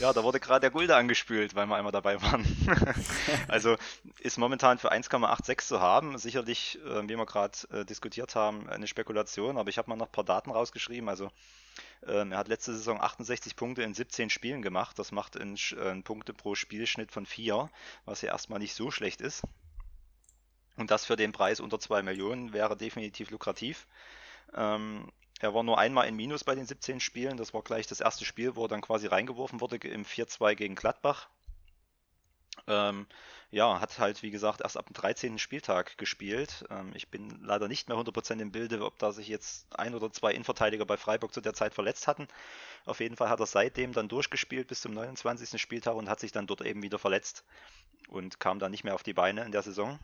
Ja, 0.00 0.12
da 0.12 0.22
wurde 0.22 0.38
gerade 0.38 0.60
der 0.60 0.70
Gulde 0.70 0.94
angespült, 0.94 1.56
weil 1.56 1.66
wir 1.66 1.74
einmal 1.74 1.90
dabei 1.90 2.22
waren. 2.22 2.46
also 3.48 3.76
ist 4.20 4.38
momentan 4.38 4.78
für 4.78 4.92
1,86 4.92 5.58
zu 5.66 5.80
haben. 5.80 6.16
Sicherlich, 6.18 6.78
äh, 6.86 7.02
wie 7.08 7.16
wir 7.16 7.26
gerade 7.26 7.58
äh, 7.72 7.84
diskutiert 7.84 8.36
haben, 8.36 8.68
eine 8.68 8.86
Spekulation, 8.86 9.58
aber 9.58 9.70
ich 9.70 9.78
habe 9.78 9.90
mal 9.90 9.96
noch 9.96 10.06
ein 10.06 10.12
paar 10.12 10.22
Daten 10.22 10.52
rausgeschrieben. 10.52 11.08
Also 11.08 11.32
ähm, 12.06 12.30
er 12.30 12.38
hat 12.38 12.46
letzte 12.46 12.74
Saison 12.74 13.00
68 13.00 13.56
Punkte 13.56 13.82
in 13.82 13.92
17 13.92 14.30
Spielen 14.30 14.62
gemacht. 14.62 14.96
Das 15.00 15.10
macht 15.10 15.36
einen, 15.36 15.56
äh, 15.72 15.90
einen 15.90 16.04
Punkte 16.04 16.32
pro 16.32 16.54
Spielschnitt 16.54 17.10
von 17.10 17.26
4, 17.26 17.68
was 18.04 18.22
ja 18.22 18.30
erstmal 18.30 18.60
nicht 18.60 18.74
so 18.74 18.92
schlecht 18.92 19.20
ist. 19.20 19.42
Und 20.78 20.90
das 20.90 21.04
für 21.04 21.16
den 21.16 21.32
Preis 21.32 21.60
unter 21.60 21.80
2 21.80 22.02
Millionen 22.02 22.52
wäre 22.52 22.76
definitiv 22.76 23.30
lukrativ. 23.30 23.86
Ähm, 24.54 25.10
er 25.40 25.52
war 25.52 25.64
nur 25.64 25.78
einmal 25.78 26.08
in 26.08 26.16
Minus 26.16 26.44
bei 26.44 26.54
den 26.54 26.66
17 26.66 27.00
Spielen. 27.00 27.36
Das 27.36 27.52
war 27.52 27.62
gleich 27.62 27.86
das 27.86 28.00
erste 28.00 28.24
Spiel, 28.24 28.56
wo 28.56 28.64
er 28.64 28.68
dann 28.68 28.80
quasi 28.80 29.08
reingeworfen 29.08 29.60
wurde 29.60 29.76
im 29.88 30.04
4-2 30.04 30.54
gegen 30.54 30.76
Gladbach. 30.76 31.28
Ähm, 32.68 33.06
ja, 33.50 33.80
hat 33.80 33.98
halt, 33.98 34.22
wie 34.22 34.30
gesagt, 34.30 34.60
erst 34.60 34.76
ab 34.76 34.86
dem 34.86 34.94
13. 34.94 35.38
Spieltag 35.38 35.98
gespielt. 35.98 36.64
Ähm, 36.70 36.92
ich 36.94 37.08
bin 37.08 37.40
leider 37.42 37.66
nicht 37.66 37.88
mehr 37.88 37.96
100% 37.96 38.40
im 38.40 38.52
Bilde, 38.52 38.84
ob 38.84 38.98
da 38.98 39.10
sich 39.10 39.26
jetzt 39.26 39.66
ein 39.76 39.94
oder 39.94 40.12
zwei 40.12 40.32
Innenverteidiger 40.32 40.84
bei 40.84 40.96
Freiburg 40.96 41.32
zu 41.32 41.40
der 41.40 41.54
Zeit 41.54 41.74
verletzt 41.74 42.06
hatten. 42.06 42.28
Auf 42.84 43.00
jeden 43.00 43.16
Fall 43.16 43.30
hat 43.30 43.40
er 43.40 43.46
seitdem 43.46 43.92
dann 43.92 44.08
durchgespielt 44.08 44.68
bis 44.68 44.82
zum 44.82 44.92
29. 44.92 45.60
Spieltag 45.60 45.94
und 45.94 46.08
hat 46.08 46.20
sich 46.20 46.30
dann 46.30 46.46
dort 46.46 46.60
eben 46.60 46.82
wieder 46.82 46.98
verletzt 46.98 47.44
und 48.08 48.38
kam 48.38 48.58
dann 48.58 48.70
nicht 48.70 48.84
mehr 48.84 48.94
auf 48.94 49.02
die 49.02 49.14
Beine 49.14 49.44
in 49.44 49.52
der 49.52 49.62
Saison. 49.62 49.98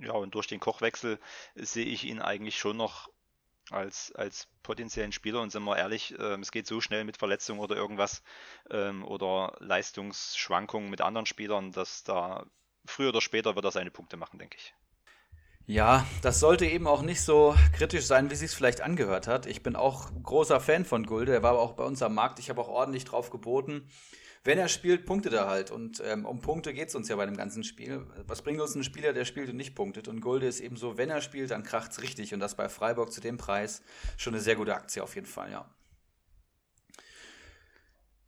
Ja, 0.00 0.12
und 0.12 0.34
durch 0.34 0.46
den 0.46 0.60
Kochwechsel 0.60 1.18
sehe 1.54 1.84
ich 1.84 2.04
ihn 2.04 2.20
eigentlich 2.20 2.58
schon 2.58 2.76
noch 2.76 3.10
als, 3.70 4.12
als 4.12 4.48
potenziellen 4.62 5.12
Spieler 5.12 5.40
und 5.40 5.50
sind 5.50 5.64
wir 5.64 5.76
ehrlich, 5.76 6.18
äh, 6.18 6.40
es 6.40 6.50
geht 6.50 6.66
so 6.66 6.80
schnell 6.80 7.04
mit 7.04 7.16
Verletzungen 7.16 7.60
oder 7.60 7.76
irgendwas 7.76 8.22
ähm, 8.70 9.04
oder 9.04 9.56
Leistungsschwankungen 9.60 10.90
mit 10.90 11.00
anderen 11.00 11.26
Spielern, 11.26 11.70
dass 11.72 12.02
da 12.02 12.46
früher 12.84 13.10
oder 13.10 13.20
später 13.20 13.54
wird 13.54 13.64
er 13.64 13.70
seine 13.70 13.90
Punkte 13.90 14.16
machen, 14.16 14.38
denke 14.38 14.56
ich. 14.58 14.74
Ja, 15.66 16.04
das 16.22 16.40
sollte 16.40 16.66
eben 16.66 16.88
auch 16.88 17.02
nicht 17.02 17.20
so 17.20 17.54
kritisch 17.76 18.04
sein, 18.04 18.30
wie 18.30 18.34
sich 18.34 18.50
es 18.50 18.54
vielleicht 18.54 18.80
angehört 18.80 19.28
hat. 19.28 19.46
Ich 19.46 19.62
bin 19.62 19.76
auch 19.76 20.10
großer 20.22 20.58
Fan 20.58 20.84
von 20.84 21.06
Gulde. 21.06 21.32
Er 21.32 21.42
war 21.44 21.50
aber 21.50 21.60
auch 21.60 21.74
bei 21.74 21.84
uns 21.84 22.02
am 22.02 22.14
Markt. 22.14 22.40
Ich 22.40 22.50
habe 22.50 22.60
auch 22.60 22.68
ordentlich 22.68 23.04
drauf 23.04 23.30
geboten 23.30 23.88
wenn 24.44 24.58
er 24.58 24.68
spielt, 24.68 25.04
punktet 25.04 25.32
er 25.32 25.48
halt. 25.48 25.70
Und 25.70 26.02
ähm, 26.04 26.24
um 26.24 26.40
Punkte 26.40 26.72
geht 26.72 26.88
es 26.88 26.94
uns 26.94 27.08
ja 27.08 27.16
bei 27.16 27.26
dem 27.26 27.36
ganzen 27.36 27.62
Spiel. 27.62 28.06
Was 28.26 28.42
bringt 28.42 28.60
uns 28.60 28.74
ein 28.74 28.84
Spieler, 28.84 29.12
der 29.12 29.24
spielt 29.24 29.50
und 29.50 29.56
nicht 29.56 29.74
punktet? 29.74 30.08
Und 30.08 30.20
Gulde 30.20 30.46
ist 30.46 30.60
eben 30.60 30.76
so, 30.76 30.96
wenn 30.96 31.10
er 31.10 31.20
spielt, 31.20 31.50
dann 31.50 31.62
kracht 31.62 31.92
es 31.92 32.02
richtig. 32.02 32.32
Und 32.32 32.40
das 32.40 32.54
bei 32.54 32.68
Freiburg 32.68 33.12
zu 33.12 33.20
dem 33.20 33.36
Preis 33.36 33.82
schon 34.16 34.34
eine 34.34 34.42
sehr 34.42 34.56
gute 34.56 34.74
Aktie 34.74 35.02
auf 35.02 35.14
jeden 35.14 35.26
Fall, 35.26 35.50
ja. 35.50 35.68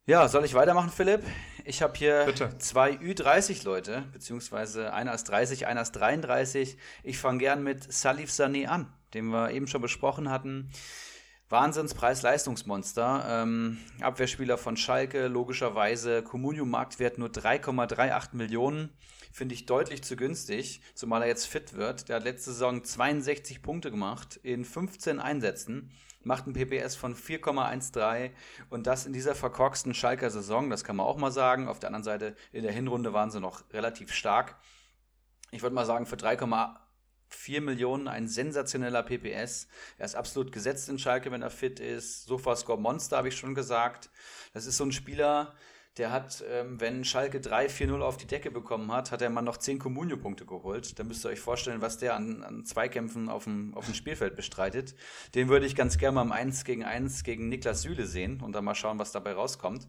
Ja, 0.05 0.26
soll 0.26 0.44
ich 0.44 0.55
weitermachen, 0.55 0.90
Philipp? 0.90 1.22
Ich 1.64 1.80
habe 1.80 1.97
hier 1.97 2.24
Bitte. 2.26 2.59
zwei 2.59 2.90
Ü30-Leute, 2.94 4.02
beziehungsweise 4.12 4.93
einer 4.93 5.14
ist 5.14 5.24
30, 5.24 5.68
einer 5.68 5.82
ist 5.82 5.93
33. 5.93 6.76
Ich 7.05 7.18
fange 7.18 7.39
gern 7.39 7.62
mit 7.62 7.90
Salif 7.93 8.30
Sané 8.30 8.66
an, 8.66 8.93
den 9.14 9.26
wir 9.26 9.52
eben 9.52 9.68
schon 9.68 9.80
besprochen 9.80 10.28
hatten. 10.28 10.72
Wahnsinnspreis-Leistungsmonster. 11.52 13.26
Ähm, 13.28 13.78
Abwehrspieler 14.00 14.56
von 14.56 14.76
Schalke, 14.76 15.28
logischerweise. 15.28 16.22
Comunio-Marktwert 16.22 17.18
nur 17.18 17.28
3,38 17.28 18.34
Millionen. 18.34 18.90
Finde 19.32 19.54
ich 19.54 19.66
deutlich 19.66 20.02
zu 20.02 20.16
günstig, 20.16 20.82
zumal 20.94 21.22
er 21.22 21.28
jetzt 21.28 21.46
fit 21.46 21.74
wird. 21.74 22.08
Der 22.08 22.16
hat 22.16 22.24
letzte 22.24 22.52
Saison 22.52 22.82
62 22.82 23.62
Punkte 23.62 23.90
gemacht 23.90 24.40
in 24.42 24.64
15 24.64 25.20
Einsätzen, 25.20 25.90
macht 26.22 26.46
ein 26.46 26.52
PPS 26.52 26.96
von 26.96 27.14
4,13 27.14 28.30
und 28.68 28.86
das 28.86 29.06
in 29.06 29.12
dieser 29.14 29.34
verkorksten 29.34 29.94
Schalker 29.94 30.30
Saison, 30.30 30.68
das 30.68 30.84
kann 30.84 30.96
man 30.96 31.06
auch 31.06 31.16
mal 31.16 31.32
sagen. 31.32 31.66
Auf 31.66 31.78
der 31.78 31.88
anderen 31.88 32.04
Seite, 32.04 32.36
in 32.52 32.62
der 32.62 32.72
Hinrunde 32.72 33.14
waren 33.14 33.30
sie 33.30 33.40
noch 33.40 33.62
relativ 33.72 34.12
stark. 34.12 34.56
Ich 35.50 35.62
würde 35.62 35.74
mal 35.74 35.86
sagen, 35.86 36.04
für 36.04 36.16
3,8 36.16 36.76
4 37.34 37.60
Millionen, 37.60 38.09
ein 38.09 38.28
sensationeller 38.28 39.02
PPS. 39.02 39.68
Er 39.98 40.06
ist 40.06 40.14
absolut 40.14 40.52
gesetzt 40.52 40.88
in 40.88 40.98
Schalke, 40.98 41.30
wenn 41.30 41.42
er 41.42 41.50
fit 41.50 41.80
ist. 41.80 42.26
Sofascore 42.26 42.80
Monster, 42.80 43.16
habe 43.16 43.28
ich 43.28 43.36
schon 43.36 43.54
gesagt. 43.54 44.10
Das 44.52 44.66
ist 44.66 44.76
so 44.76 44.84
ein 44.84 44.92
Spieler, 44.92 45.54
der 45.98 46.10
hat, 46.10 46.43
ähm, 46.51 46.81
wenn 46.81 47.05
Schalke 47.05 47.39
3 47.39 47.66
4-0 47.66 48.01
auf 48.01 48.16
die 48.16 48.27
Decke 48.27 48.51
bekommen 48.51 48.90
hat, 48.90 49.10
hat 49.10 49.20
er 49.20 49.28
mal 49.28 49.43
noch 49.43 49.59
10 49.59 49.78
Comunio-Punkte 49.78 50.47
geholt. 50.47 50.98
Da 50.98 51.05
müsst 51.05 51.24
ihr 51.27 51.28
euch 51.28 51.40
vorstellen, 51.40 51.82
was 51.82 51.98
der 51.98 52.14
an, 52.14 52.43
an 52.43 52.64
Zweikämpfen 52.64 53.28
auf 53.28 53.44
dem, 53.44 53.74
auf 53.74 53.85
dem 53.85 53.94
Spielfeld 53.94 54.35
bestreitet. 54.35 54.94
Den 55.35 55.48
würde 55.48 55.66
ich 55.66 55.77
ganz 55.77 55.98
gerne 55.98 56.14
mal 56.14 56.23
im 56.23 56.32
1 56.32 56.64
gegen 56.64 56.82
1 56.82 57.24
gegen 57.24 57.51
Niklas 57.51 57.82
Süle 57.82 58.06
sehen 58.06 58.40
und 58.40 58.52
dann 58.52 58.64
mal 58.64 58.74
schauen, 58.74 58.98
was 58.98 59.12
dabei 59.12 59.35
rauskommt. 59.35 59.86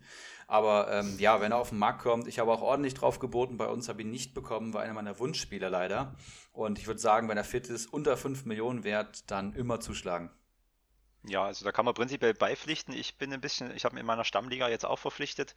Aber 0.48 0.92
ähm, 0.92 1.16
ja, 1.20 1.40
wenn 1.40 1.54
er 1.54 1.58
auf 1.58 1.70
den 1.70 1.80
Markt 1.80 2.02
kommt, 2.02 2.28
ich 2.28 2.40
habe 2.40 2.52
auch 2.52 2.62
ordentlich 2.62 2.96
drauf 2.96 3.20
geboten. 3.20 3.56
Bei 3.56 3.68
uns 3.68 3.88
habe 3.88 4.02
ich 4.02 4.06
ihn 4.06 4.12
nicht 4.12 4.34
bekommen, 4.34 4.74
war 4.74 4.82
einer 4.82 4.94
meiner 4.94 5.20
Wunschspieler 5.20 5.70
leider. 5.70 6.16
Und 6.52 6.80
ich 6.80 6.88
würde 6.88 7.00
sagen, 7.00 7.30
wenn 7.30 7.38
er 7.38 7.46
fit 7.46 7.70
ist, 7.70 7.92
unter 7.92 8.18
5 8.18 8.44
Millionen 8.46 8.84
wert, 8.84 9.32
dann 9.32 9.54
immer 9.54 9.80
zuschlagen. 9.80 10.32
Ja, 11.26 11.45
also 11.45 11.64
da 11.64 11.72
kann 11.72 11.86
man 11.86 11.94
prinzipiell 11.94 12.34
beipflichten. 12.34 12.94
Ich 12.94 13.16
bin 13.18 13.32
ein 13.34 13.40
bisschen, 13.40 13.74
ich 13.76 13.86
habe 13.86 13.95
ihn 13.95 14.00
in 14.00 14.06
meiner 14.06 14.26
Stammliga 14.26 14.68
jetzt 14.68 14.86
auch 14.86 15.00
verpflichtet. 15.00 15.56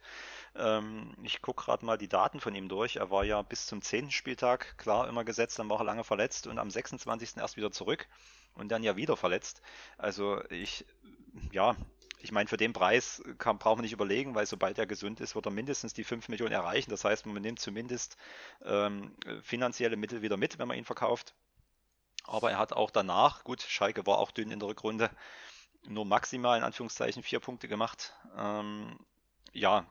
Ähm, 0.55 1.15
ich 1.23 1.41
gucke 1.41 1.65
gerade 1.65 1.85
mal 1.85 1.97
die 1.97 2.09
Daten 2.09 2.39
von 2.41 2.55
ihm 2.55 2.69
durch. 2.69 2.97
Er 2.97 3.11
war 3.11 3.25
ja 3.25 3.41
bis 3.41 3.65
zum 3.67 3.81
10. 3.81 4.11
Spieltag 4.11 4.77
klar 4.77 5.09
immer 5.09 5.25
gesetzt, 5.25 5.59
dann 5.59 5.69
war 5.69 5.79
er 5.81 5.85
lange 5.85 6.03
verletzt 6.05 6.47
und 6.47 6.59
am 6.59 6.69
26. 6.71 7.41
erst 7.41 7.57
wieder 7.57 7.71
zurück 7.71 8.07
und 8.55 8.69
dann 8.69 8.83
ja 8.83 8.95
wieder 8.97 9.17
verletzt. 9.17 9.61
Also 9.97 10.41
ich, 10.49 10.85
ja, 11.51 11.75
ich 12.19 12.31
meine, 12.31 12.49
für 12.49 12.57
den 12.57 12.73
Preis 12.73 13.23
kann, 13.39 13.59
braucht 13.59 13.77
man 13.77 13.83
nicht 13.83 13.93
überlegen, 13.93 14.35
weil 14.35 14.45
sobald 14.47 14.77
er 14.79 14.87
gesund 14.87 15.21
ist, 15.21 15.35
wird 15.35 15.47
er 15.47 15.51
mindestens 15.51 15.93
die 15.93 16.03
5 16.05 16.29
Millionen 16.29 16.53
erreichen. 16.53 16.91
Das 16.91 17.05
heißt, 17.05 17.25
man 17.25 17.41
nimmt 17.41 17.59
zumindest 17.59 18.17
ähm, 18.65 19.15
finanzielle 19.43 19.97
Mittel 19.97 20.21
wieder 20.21 20.37
mit, 20.37 20.59
wenn 20.59 20.67
man 20.69 20.77
ihn 20.77 20.85
verkauft. 20.85 21.35
Aber 22.25 22.51
er 22.51 22.59
hat 22.59 22.73
auch 22.73 22.91
danach, 22.91 23.43
gut, 23.43 23.61
Schalke 23.61 24.05
war 24.05 24.19
auch 24.19 24.31
dünn 24.31 24.51
in 24.51 24.59
der 24.59 24.69
Rückrunde, 24.69 25.09
nur 25.87 26.05
maximal 26.05 26.57
in 26.57 26.63
Anführungszeichen 26.63 27.23
vier 27.23 27.39
Punkte 27.39 27.67
gemacht. 27.67 28.13
Ähm, 28.37 28.99
ja, 29.53 29.85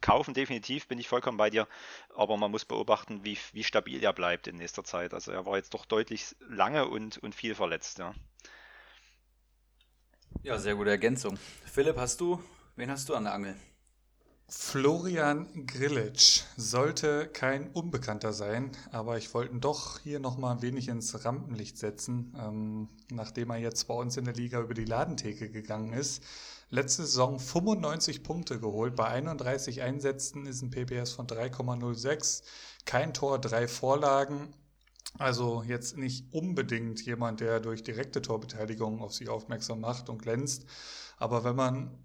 kaufen 0.00 0.34
definitiv, 0.34 0.86
bin 0.86 0.98
ich 0.98 1.08
vollkommen 1.08 1.38
bei 1.38 1.50
dir, 1.50 1.66
aber 2.14 2.36
man 2.36 2.50
muss 2.50 2.64
beobachten, 2.64 3.24
wie, 3.24 3.38
wie 3.52 3.64
stabil 3.64 4.02
er 4.02 4.12
bleibt 4.12 4.46
in 4.46 4.56
nächster 4.56 4.84
Zeit. 4.84 5.14
Also 5.14 5.32
er 5.32 5.46
war 5.46 5.56
jetzt 5.56 5.72
doch 5.72 5.86
deutlich 5.86 6.36
lange 6.40 6.86
und, 6.88 7.18
und 7.18 7.34
viel 7.34 7.54
verletzt, 7.54 7.98
ja. 7.98 8.14
Ja, 10.42 10.58
sehr 10.58 10.74
gute 10.74 10.90
Ergänzung. 10.90 11.38
Philipp, 11.64 11.96
hast 11.96 12.20
du, 12.20 12.42
wen 12.76 12.90
hast 12.90 13.08
du 13.08 13.14
an 13.14 13.24
der 13.24 13.32
Angel? 13.32 13.56
Florian 14.46 15.66
Grillitsch 15.66 16.42
sollte 16.56 17.28
kein 17.28 17.70
Unbekannter 17.70 18.34
sein, 18.34 18.72
aber 18.92 19.16
ich 19.16 19.32
wollte 19.32 19.54
ihn 19.54 19.60
doch 19.60 20.00
hier 20.00 20.20
nochmal 20.20 20.56
ein 20.56 20.62
wenig 20.62 20.88
ins 20.88 21.24
Rampenlicht 21.24 21.78
setzen, 21.78 22.36
ähm, 22.38 22.88
nachdem 23.10 23.50
er 23.50 23.56
jetzt 23.56 23.88
bei 23.88 23.94
uns 23.94 24.18
in 24.18 24.26
der 24.26 24.34
Liga 24.34 24.60
über 24.60 24.74
die 24.74 24.84
Ladentheke 24.84 25.50
gegangen 25.50 25.94
ist. 25.94 26.22
Letzte 26.68 27.06
Saison 27.06 27.38
95 27.38 28.22
Punkte 28.22 28.60
geholt, 28.60 28.96
bei 28.96 29.06
31 29.06 29.80
Einsätzen 29.80 30.46
ist 30.46 30.60
ein 30.60 30.70
PPS 30.70 31.12
von 31.12 31.26
3,06, 31.26 32.42
kein 32.84 33.14
Tor, 33.14 33.38
drei 33.38 33.66
Vorlagen. 33.66 34.54
Also 35.18 35.62
jetzt 35.62 35.96
nicht 35.96 36.32
unbedingt 36.34 37.00
jemand, 37.06 37.40
der 37.40 37.60
durch 37.60 37.82
direkte 37.82 38.20
Torbeteiligung 38.20 39.00
auf 39.00 39.14
sich 39.14 39.28
aufmerksam 39.28 39.80
macht 39.80 40.08
und 40.10 40.20
glänzt. 40.20 40.66
Aber 41.16 41.44
wenn 41.44 41.56
man 41.56 41.96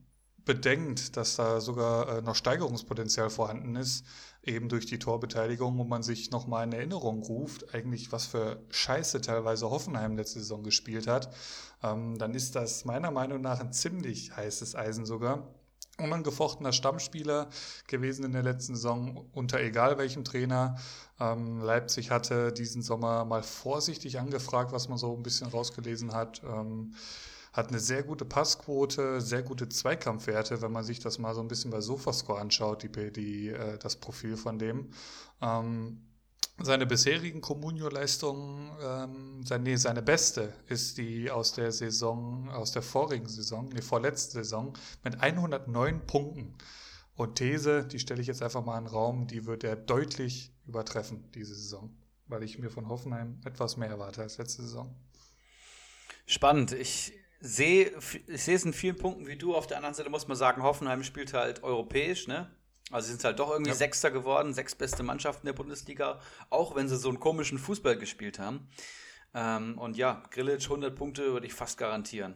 bedenkt, 0.49 1.15
dass 1.15 1.35
da 1.35 1.61
sogar 1.61 2.09
äh, 2.09 2.21
noch 2.23 2.33
Steigerungspotenzial 2.33 3.29
vorhanden 3.29 3.75
ist, 3.75 4.03
eben 4.41 4.67
durch 4.67 4.87
die 4.87 4.97
Torbeteiligung, 4.97 5.77
wo 5.77 5.83
man 5.83 6.01
sich 6.01 6.31
nochmal 6.31 6.65
in 6.65 6.73
Erinnerung 6.73 7.21
ruft, 7.21 7.75
eigentlich 7.75 8.11
was 8.11 8.25
für 8.25 8.59
Scheiße 8.71 9.21
teilweise 9.21 9.69
Hoffenheim 9.69 10.17
letzte 10.17 10.39
Saison 10.39 10.63
gespielt 10.63 11.05
hat, 11.05 11.31
ähm, 11.83 12.17
dann 12.17 12.33
ist 12.33 12.55
das 12.55 12.83
meiner 12.83 13.11
Meinung 13.11 13.41
nach 13.41 13.59
ein 13.59 13.73
ziemlich 13.73 14.35
heißes 14.35 14.75
Eisen 14.75 15.05
sogar. 15.05 15.47
Unangefochtener 15.99 16.73
Stammspieler 16.73 17.49
gewesen 17.87 18.25
in 18.25 18.31
der 18.31 18.41
letzten 18.41 18.73
Saison, 18.73 19.29
unter 19.33 19.59
egal 19.59 19.99
welchem 19.99 20.23
Trainer. 20.23 20.77
Ähm, 21.19 21.61
Leipzig 21.61 22.09
hatte 22.09 22.51
diesen 22.51 22.81
Sommer 22.81 23.23
mal 23.23 23.43
vorsichtig 23.43 24.17
angefragt, 24.17 24.71
was 24.71 24.89
man 24.89 24.97
so 24.97 25.15
ein 25.15 25.21
bisschen 25.21 25.49
rausgelesen 25.49 26.15
hat. 26.15 26.41
Hat 27.53 27.69
eine 27.69 27.79
sehr 27.79 28.03
gute 28.03 28.25
Passquote, 28.25 29.21
sehr 29.21 29.41
gute 29.41 29.69
Zweikampfwerte, 29.69 30.61
wenn 30.61 30.71
man 30.71 30.83
sich 30.83 30.99
das 30.99 31.17
mal 31.17 31.33
so 31.33 31.41
ein 31.41 31.47
bisschen 31.47 31.71
bei 31.71 31.81
Sofascore 31.81 32.39
anschaut, 32.39 32.83
die, 32.83 33.11
die, 33.11 33.49
äh, 33.49 33.77
das 33.79 33.95
Profil 33.95 34.37
von 34.37 34.59
dem. 34.59 34.89
Ähm, 35.41 36.01
seine 36.61 36.85
bisherigen 36.85 37.41
Comunio-Leistungen, 37.41 38.71
ähm, 38.81 39.43
seine, 39.45 39.63
nee, 39.63 39.75
seine 39.77 40.01
beste 40.01 40.53
ist 40.67 40.97
die 40.97 41.31
aus 41.31 41.53
der 41.53 41.71
Saison, 41.71 42.49
aus 42.49 42.71
der 42.71 42.81
vorigen 42.81 43.27
Saison, 43.27 43.69
die 43.69 43.81
vorletzte 43.81 44.43
Saison, 44.43 44.77
mit 45.03 45.21
109 45.21 46.05
Punkten. 46.05 46.55
Und 47.15 47.35
These, 47.35 47.85
die 47.85 47.99
stelle 47.99 48.21
ich 48.21 48.27
jetzt 48.27 48.43
einfach 48.43 48.63
mal 48.63 48.77
in 48.77 48.85
den 48.85 48.93
Raum, 48.93 49.27
die 49.27 49.45
wird 49.45 49.63
er 49.63 49.75
deutlich 49.75 50.53
übertreffen, 50.67 51.29
diese 51.33 51.55
Saison. 51.55 51.95
Weil 52.27 52.43
ich 52.43 52.59
mir 52.59 52.69
von 52.69 52.87
Hoffenheim 52.87 53.41
etwas 53.43 53.77
mehr 53.77 53.89
erwarte 53.89 54.21
als 54.21 54.37
letzte 54.37 54.61
Saison. 54.61 54.95
Spannend. 56.25 56.73
Ich 56.73 57.13
sehe, 57.39 57.91
ich 58.27 58.43
sehe 58.43 58.55
es 58.55 58.65
in 58.65 58.73
vielen 58.73 58.97
Punkten 58.97 59.27
wie 59.27 59.37
du. 59.37 59.55
Auf 59.55 59.67
der 59.67 59.77
anderen 59.77 59.95
Seite 59.95 60.09
muss 60.09 60.27
man 60.27 60.37
sagen, 60.37 60.63
Hoffenheim 60.63 61.03
spielt 61.03 61.33
halt 61.33 61.63
europäisch, 61.63 62.27
ne? 62.27 62.49
Also 62.91 63.07
sie 63.07 63.13
sind 63.13 63.23
halt 63.23 63.39
doch 63.39 63.51
irgendwie 63.51 63.69
ja. 63.69 63.75
Sechster 63.75 64.09
geworden, 64.09 64.53
sechs 64.53 64.73
beste 64.75 65.03
Mannschaften 65.03 65.45
der 65.45 65.53
Bundesliga, 65.53 66.19
auch 66.49 66.75
wenn 66.75 66.87
sie 66.87 66.97
so 66.97 67.09
einen 67.09 67.19
komischen 67.19 67.59
Fußball 67.59 67.97
gespielt 67.97 68.39
haben. 68.39 68.67
Ähm, 69.33 69.77
und 69.77 69.95
ja, 69.95 70.23
Grillitsch 70.31 70.65
100 70.65 70.95
Punkte 70.95 71.33
würde 71.33 71.45
ich 71.45 71.53
fast 71.53 71.77
garantieren. 71.77 72.35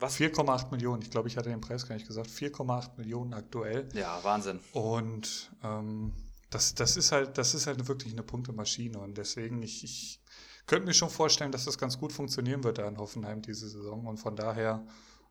4,8 0.00 0.72
Millionen, 0.72 1.00
ich 1.00 1.10
glaube, 1.10 1.28
ich 1.28 1.36
hatte 1.36 1.48
den 1.48 1.60
Preis 1.60 1.86
gar 1.86 1.94
nicht 1.94 2.06
gesagt. 2.06 2.28
4,8 2.28 2.98
Millionen 2.98 3.32
aktuell. 3.32 3.88
Ja, 3.94 4.22
Wahnsinn. 4.22 4.60
Und 4.72 5.52
ähm, 5.62 6.12
das, 6.50 6.74
das 6.74 6.96
ist 6.96 7.12
halt, 7.12 7.38
das 7.38 7.54
ist 7.54 7.66
halt 7.66 7.86
wirklich 7.88 8.12
eine 8.12 8.22
Punktemaschine. 8.22 8.98
Und 8.98 9.16
deswegen, 9.16 9.62
ich, 9.62 9.84
ich 9.84 10.20
könnte 10.66 10.86
mir 10.86 10.94
schon 10.94 11.10
vorstellen, 11.10 11.52
dass 11.52 11.64
das 11.64 11.78
ganz 11.78 11.98
gut 11.98 12.12
funktionieren 12.12 12.64
wird 12.64 12.78
da 12.78 12.88
in 12.88 12.98
Hoffenheim 12.98 13.42
diese 13.42 13.68
Saison. 13.68 14.06
Und 14.06 14.18
von 14.18 14.36
daher 14.36 14.84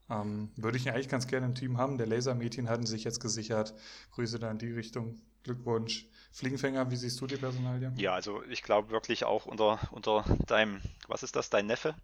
ähm, 0.09 0.51
würde 0.55 0.77
ich 0.77 0.85
ihn 0.85 0.93
eigentlich 0.93 1.09
ganz 1.09 1.27
gerne 1.27 1.45
im 1.45 1.55
Team 1.55 1.77
haben. 1.77 1.97
Der 1.97 2.07
Lasermädchen 2.07 2.69
hatten 2.69 2.85
sich 2.85 3.03
jetzt 3.03 3.19
gesichert. 3.19 3.73
Grüße 4.11 4.39
da 4.39 4.49
in 4.51 4.57
die 4.57 4.71
Richtung. 4.71 5.19
Glückwunsch. 5.43 6.07
Fliegenfänger, 6.31 6.89
wie 6.89 6.95
siehst 6.95 7.21
du 7.21 7.27
die 7.27 7.37
Personalie? 7.37 7.93
Ja, 7.95 8.13
also 8.13 8.43
ich 8.49 8.63
glaube 8.63 8.89
wirklich 8.89 9.23
auch 9.23 9.45
unter, 9.45 9.79
unter 9.91 10.25
deinem, 10.47 10.81
was 11.07 11.23
ist 11.23 11.35
das, 11.35 11.49
dein 11.49 11.67
Neffe? 11.67 11.95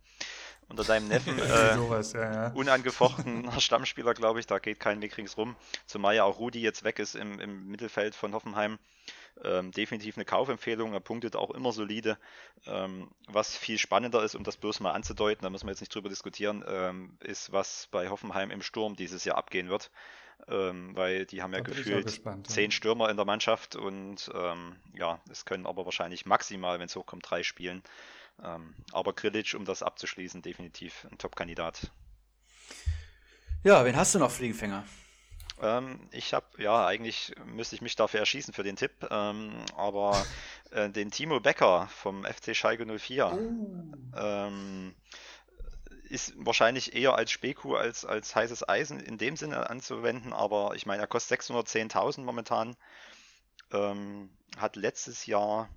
Unter 0.69 0.83
deinem 0.83 1.07
Neffen 1.07 1.37
äh, 1.39 1.75
Sowas, 1.75 2.13
ja, 2.13 2.33
ja. 2.33 2.47
unangefochtener 2.53 3.59
Stammspieler, 3.59 4.13
glaube 4.13 4.39
ich, 4.39 4.47
da 4.47 4.59
geht 4.59 4.79
kein 4.79 5.01
Weg 5.01 5.17
ringsrum. 5.17 5.55
Zumal 5.87 6.15
ja 6.15 6.23
auch 6.23 6.39
Rudi 6.39 6.61
jetzt 6.61 6.83
weg 6.83 6.99
ist 6.99 7.15
im, 7.15 7.39
im 7.39 7.67
Mittelfeld 7.67 8.15
von 8.15 8.33
Hoffenheim. 8.33 8.77
Ähm, 9.43 9.71
definitiv 9.71 10.17
eine 10.17 10.25
Kaufempfehlung. 10.25 10.93
Er 10.93 10.99
punktet 10.99 11.35
auch 11.35 11.51
immer 11.51 11.71
solide. 11.71 12.17
Ähm, 12.65 13.09
was 13.27 13.55
viel 13.55 13.77
spannender 13.77 14.23
ist, 14.23 14.35
um 14.35 14.43
das 14.43 14.57
bloß 14.57 14.79
mal 14.81 14.91
anzudeuten, 14.91 15.43
da 15.43 15.49
müssen 15.49 15.65
wir 15.65 15.71
jetzt 15.71 15.79
nicht 15.79 15.93
drüber 15.93 16.09
diskutieren, 16.09 16.63
ähm, 16.67 17.17
ist, 17.21 17.51
was 17.51 17.87
bei 17.91 18.09
Hoffenheim 18.09 18.51
im 18.51 18.61
Sturm 18.61 18.95
dieses 18.95 19.25
Jahr 19.25 19.37
abgehen 19.37 19.69
wird. 19.69 19.91
Ähm, 20.47 20.95
weil 20.95 21.25
die 21.25 21.41
haben 21.41 21.53
ja 21.53 21.59
da 21.59 21.65
gefühlt 21.65 22.07
gespannt, 22.07 22.49
zehn 22.49 22.71
ja. 22.71 22.71
Stürmer 22.71 23.09
in 23.09 23.15
der 23.15 23.25
Mannschaft 23.25 23.75
und 23.75 24.31
ähm, 24.33 24.75
ja, 24.95 25.21
es 25.29 25.45
können 25.45 25.67
aber 25.67 25.85
wahrscheinlich 25.85 26.25
maximal, 26.25 26.79
wenn 26.79 26.87
es 26.87 26.95
hochkommt, 26.95 27.29
drei 27.29 27.43
spielen. 27.43 27.83
Ähm, 28.43 28.73
aber 28.91 29.13
Grilic, 29.13 29.53
um 29.55 29.65
das 29.65 29.83
abzuschließen, 29.83 30.41
definitiv 30.41 31.05
ein 31.11 31.17
Top-Kandidat. 31.19 31.91
Ja, 33.63 33.85
wen 33.85 33.95
hast 33.95 34.15
du 34.15 34.19
noch, 34.19 34.31
Fliegenfänger? 34.31 34.83
Ähm, 35.61 35.99
ich 36.11 36.33
habe, 36.33 36.45
ja, 36.57 36.87
eigentlich 36.87 37.33
müsste 37.45 37.75
ich 37.75 37.81
mich 37.81 37.95
dafür 37.95 38.19
erschießen 38.19 38.53
für 38.53 38.63
den 38.63 38.75
Tipp, 38.75 38.91
ähm, 39.11 39.53
aber 39.75 40.25
äh, 40.71 40.89
den 40.89 41.11
Timo 41.11 41.39
Becker 41.39 41.87
vom 41.89 42.25
FC 42.25 42.55
Schalke 42.55 42.85
04 42.85 43.31
oh. 43.31 44.17
ähm, 44.17 44.95
ist 46.09 46.33
wahrscheinlich 46.35 46.95
eher 46.95 47.15
als 47.15 47.31
Speku 47.31 47.75
als 47.75 48.05
als 48.05 48.35
heißes 48.35 48.67
Eisen 48.67 48.99
in 48.99 49.17
dem 49.17 49.37
Sinne 49.37 49.69
anzuwenden, 49.69 50.33
aber 50.33 50.75
ich 50.75 50.85
meine, 50.85 51.03
er 51.03 51.07
kostet 51.07 51.39
610.000 51.41 52.21
momentan, 52.21 52.75
ähm, 53.71 54.29
hat 54.57 54.75
letztes 54.75 55.27
Jahr 55.27 55.69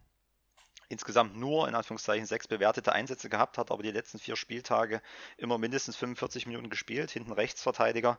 insgesamt 0.89 1.37
nur 1.37 1.69
in 1.69 1.75
Anführungszeichen 1.75 2.27
sechs 2.27 2.49
bewertete 2.49 2.93
Einsätze 2.93 3.29
gehabt, 3.29 3.59
hat 3.59 3.71
aber 3.71 3.83
die 3.83 3.91
letzten 3.91 4.19
vier 4.19 4.37
Spieltage 4.37 5.03
immer 5.37 5.59
mindestens 5.59 5.97
45 5.97 6.47
Minuten 6.47 6.71
gespielt, 6.71 7.11
hinten 7.11 7.33
Rechtsverteidiger. 7.33 8.19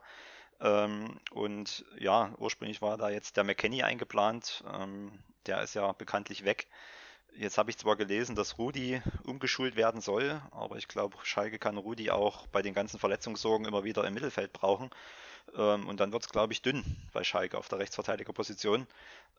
Ähm, 0.61 1.19
und 1.31 1.85
ja, 1.99 2.33
ursprünglich 2.37 2.81
war 2.81 2.97
da 2.97 3.09
jetzt 3.09 3.37
der 3.37 3.43
McKenny 3.43 3.83
eingeplant. 3.83 4.63
Ähm, 4.73 5.11
der 5.45 5.61
ist 5.61 5.75
ja 5.75 5.91
bekanntlich 5.91 6.45
weg. 6.45 6.67
Jetzt 7.37 7.57
habe 7.57 7.69
ich 7.69 7.77
zwar 7.77 7.97
gelesen, 7.97 8.35
dass 8.35 8.57
Rudi 8.57 9.01
umgeschult 9.25 9.75
werden 9.75 9.99
soll, 9.99 10.41
aber 10.51 10.77
ich 10.77 10.87
glaube, 10.87 11.17
Schalke 11.23 11.59
kann 11.59 11.77
Rudi 11.77 12.09
auch 12.09 12.47
bei 12.47 12.61
den 12.61 12.73
ganzen 12.73 12.97
Verletzungssorgen 12.97 13.67
immer 13.67 13.83
wieder 13.83 14.05
im 14.05 14.13
Mittelfeld 14.13 14.53
brauchen. 14.53 14.89
Ähm, 15.55 15.87
und 15.87 15.99
dann 15.99 16.13
wird 16.13 16.23
es, 16.23 16.29
glaube 16.29 16.53
ich, 16.53 16.61
dünn 16.61 16.83
bei 17.13 17.23
Schalke 17.23 17.57
auf 17.57 17.67
der 17.67 17.79
Rechtsverteidigerposition. 17.79 18.87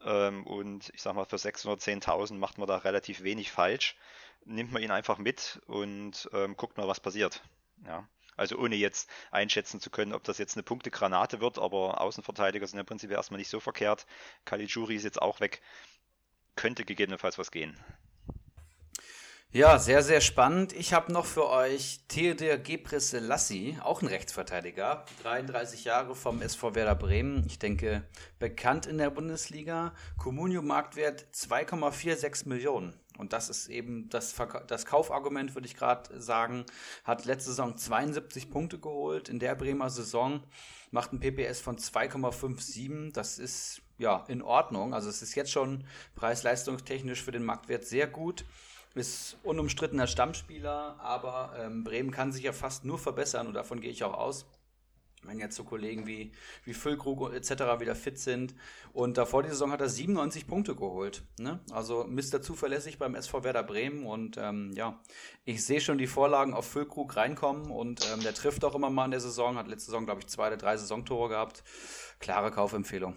Ähm, 0.05 0.47
und 0.47 0.91
ich 0.95 1.03
sage 1.03 1.17
mal, 1.17 1.25
für 1.25 1.37
610.000 1.37 2.35
macht 2.35 2.59
man 2.59 2.69
da 2.69 2.77
relativ 2.77 3.23
wenig 3.23 3.51
falsch. 3.51 3.97
Nimmt 4.45 4.73
man 4.73 4.83
ihn 4.83 4.91
einfach 4.91 5.19
mit 5.19 5.61
und 5.67 6.29
ähm, 6.33 6.57
guckt 6.57 6.77
mal, 6.77 6.87
was 6.87 7.01
passiert. 7.01 7.43
Ja. 7.87 8.07
Also 8.37 8.59
ohne 8.59 8.77
jetzt 8.77 9.09
einschätzen 9.31 9.81
zu 9.81 9.91
können, 9.91 10.13
ob 10.13 10.25
das 10.25 10.39
jetzt 10.39 10.57
eine 10.57 10.63
Punktegranate 10.63 11.41
wird, 11.41 11.59
aber 11.59 12.01
Außenverteidiger 12.01 12.67
sind 12.67 12.79
im 12.79 12.87
Prinzip 12.87 13.11
erstmal 13.11 13.39
nicht 13.39 13.51
so 13.51 13.61
verkehrt. 13.61 14.07
Caligiuri 14.45 14.97
ist 14.97 15.05
jetzt 15.05 15.21
auch 15.21 15.41
weg. 15.41 15.63
Könnte 16.55 16.85
gegebenenfalls 16.85 17.39
was 17.39 17.51
gehen. 17.51 17.79
Ja, 19.53 19.79
sehr, 19.79 20.03
sehr 20.03 20.21
spannend. 20.21 20.75
Ich 20.75 20.93
habe 20.93 21.11
noch 21.11 21.25
für 21.25 21.49
euch 21.49 22.01
Theodor 22.09 22.59
Gebrselassie, 22.59 23.79
auch 23.83 24.03
ein 24.03 24.09
Rechtsverteidiger, 24.09 25.07
33 25.23 25.85
Jahre 25.85 26.15
vom 26.15 26.43
SV 26.43 26.75
Werder 26.75 26.95
Bremen. 26.95 27.47
Ich 27.47 27.59
denke, 27.59 28.03
bekannt 28.39 28.85
in 28.85 28.99
der 28.99 29.09
Bundesliga. 29.09 29.95
Communio-Marktwert 30.19 31.29
2,46 31.33 32.49
Millionen. 32.49 33.01
Und 33.19 33.33
das 33.33 33.49
ist 33.49 33.69
eben 33.69 34.09
das, 34.09 34.35
das 34.67 34.87
Kaufargument, 34.87 35.55
würde 35.55 35.67
ich 35.67 35.77
gerade 35.77 36.21
sagen. 36.21 36.65
Hat 37.05 37.25
letzte 37.25 37.51
Saison 37.51 37.77
72 37.77 38.51
Punkte 38.51 38.79
geholt. 38.79 39.29
In 39.29 39.39
der 39.39 39.55
Bremer 39.55 39.91
Saison 39.91 40.43
macht 40.91 41.13
ein 41.13 41.21
PPS 41.21 41.61
von 41.61 41.79
2,57. 41.79 43.13
Das 43.13 43.39
ist 43.39 43.83
ja 43.99 44.25
in 44.29 44.43
Ordnung. 44.43 44.95
Also 44.95 45.09
es 45.09 45.23
ist 45.23 45.35
jetzt 45.35 45.51
schon 45.51 45.85
preis-leistungstechnisch 46.15 47.23
für 47.23 47.33
den 47.33 47.45
Marktwert 47.45 47.85
sehr 47.85 48.07
gut 48.07 48.45
ist 48.97 49.37
unumstrittener 49.43 50.07
Stammspieler, 50.07 50.97
aber 51.01 51.55
ähm, 51.59 51.85
Bremen 51.85 52.11
kann 52.11 52.33
sich 52.33 52.45
ja 52.45 52.53
fast 52.53 52.85
nur 52.85 52.99
verbessern 52.99 53.47
und 53.47 53.55
davon 53.55 53.81
gehe 53.81 53.91
ich 53.91 54.03
auch 54.03 54.15
aus. 54.15 54.47
Wenn 55.27 55.39
jetzt 55.39 55.57
so 55.57 55.65
Kollegen 55.65 56.07
wie, 56.07 56.33
wie 56.65 56.75
Füllkrug 56.75 57.33
etc. 57.33 57.81
wieder 57.81 57.95
fit 57.95 58.19
sind. 58.19 58.55
Und 58.93 59.19
davor 59.19 59.43
die 59.43 59.49
Saison 59.49 59.73
hat 59.73 59.81
er 59.81 59.89
97 59.89 60.47
Punkte 60.47 60.75
geholt. 60.75 61.23
Ne? 61.39 61.61
Also 61.73 62.05
Mr. 62.05 62.43
Zuverlässig 62.43 62.99
beim 62.99 63.15
SV 63.15 63.45
Werder 63.45 63.63
Bremen. 63.63 64.07
Und 64.07 64.37
ähm, 64.39 64.73
ja, 64.75 65.01
ich 65.45 65.65
sehe 65.65 65.81
schon 65.81 65.99
die 65.99 66.07
Vorlagen 66.07 66.55
auf 66.55 66.67
Füllkrug 66.67 67.17
reinkommen. 67.17 67.71
Und 67.71 68.07
ähm, 68.13 68.23
der 68.23 68.35
trifft 68.35 68.65
auch 68.65 68.75
immer 68.75 68.91
mal 68.91 69.07
in 69.07 69.11
der 69.11 69.21
Saison. 69.21 69.57
Hat 69.57 69.69
letzte 69.69 69.87
Saison, 69.87 70.05
glaube 70.05 70.21
ich, 70.21 70.27
zwei 70.27 70.49
oder 70.49 70.57
drei 70.57 70.77
Saisontore 70.77 71.29
gehabt. 71.29 71.63
Klare 72.19 72.51
Kaufempfehlung. 72.51 73.17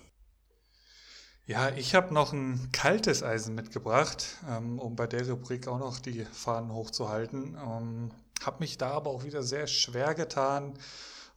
Ja, 1.49 1.69
ich 1.69 1.95
habe 1.95 2.13
noch 2.13 2.31
ein 2.31 2.69
kaltes 2.71 3.23
Eisen 3.23 3.55
mitgebracht, 3.55 4.37
ähm, 4.47 4.77
um 4.77 4.95
bei 4.95 5.07
der 5.07 5.27
Rubrik 5.27 5.67
auch 5.67 5.79
noch 5.79 5.97
die 5.97 6.23
Fahnen 6.25 6.71
hochzuhalten. 6.71 7.57
Ähm, 7.57 8.11
habe 8.45 8.57
mich 8.59 8.77
da 8.77 8.91
aber 8.91 9.09
auch 9.09 9.23
wieder 9.23 9.41
sehr 9.41 9.65
schwer 9.65 10.13
getan 10.13 10.75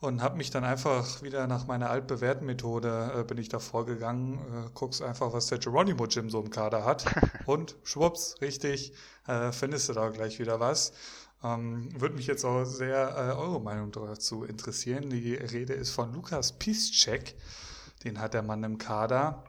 und 0.02 0.20
habe 0.20 0.36
mich 0.36 0.50
dann 0.50 0.64
einfach 0.64 1.22
wieder 1.22 1.46
nach 1.46 1.68
meiner 1.68 1.88
altbewährten 1.88 2.44
Methode 2.44 3.12
äh, 3.16 3.22
bin 3.22 3.38
ich 3.38 3.48
da 3.48 3.60
vorgegangen. 3.60 4.38
Äh, 4.38 4.70
guckst 4.74 5.00
einfach, 5.00 5.32
was 5.32 5.46
der 5.46 5.58
Geronimo 5.58 6.06
Jim 6.06 6.28
so 6.28 6.40
im 6.40 6.50
Kader 6.50 6.84
hat 6.84 7.04
und 7.46 7.76
schwupps, 7.84 8.34
richtig, 8.40 8.94
äh, 9.28 9.52
findest 9.52 9.88
du 9.88 9.92
da 9.92 10.08
gleich 10.08 10.40
wieder 10.40 10.58
was. 10.58 10.92
Ähm, 11.44 11.88
Würde 12.00 12.16
mich 12.16 12.26
jetzt 12.26 12.44
auch 12.44 12.64
sehr 12.64 13.14
äh, 13.16 13.40
eure 13.40 13.60
Meinung 13.60 13.92
dazu 13.92 14.42
interessieren. 14.42 15.08
Die 15.08 15.34
Rede 15.34 15.74
ist 15.74 15.90
von 15.90 16.12
Lukas 16.12 16.58
Piszczek. 16.58 17.36
Den 18.02 18.18
hat 18.18 18.34
der 18.34 18.42
Mann 18.42 18.64
im 18.64 18.78
Kader. 18.78 19.44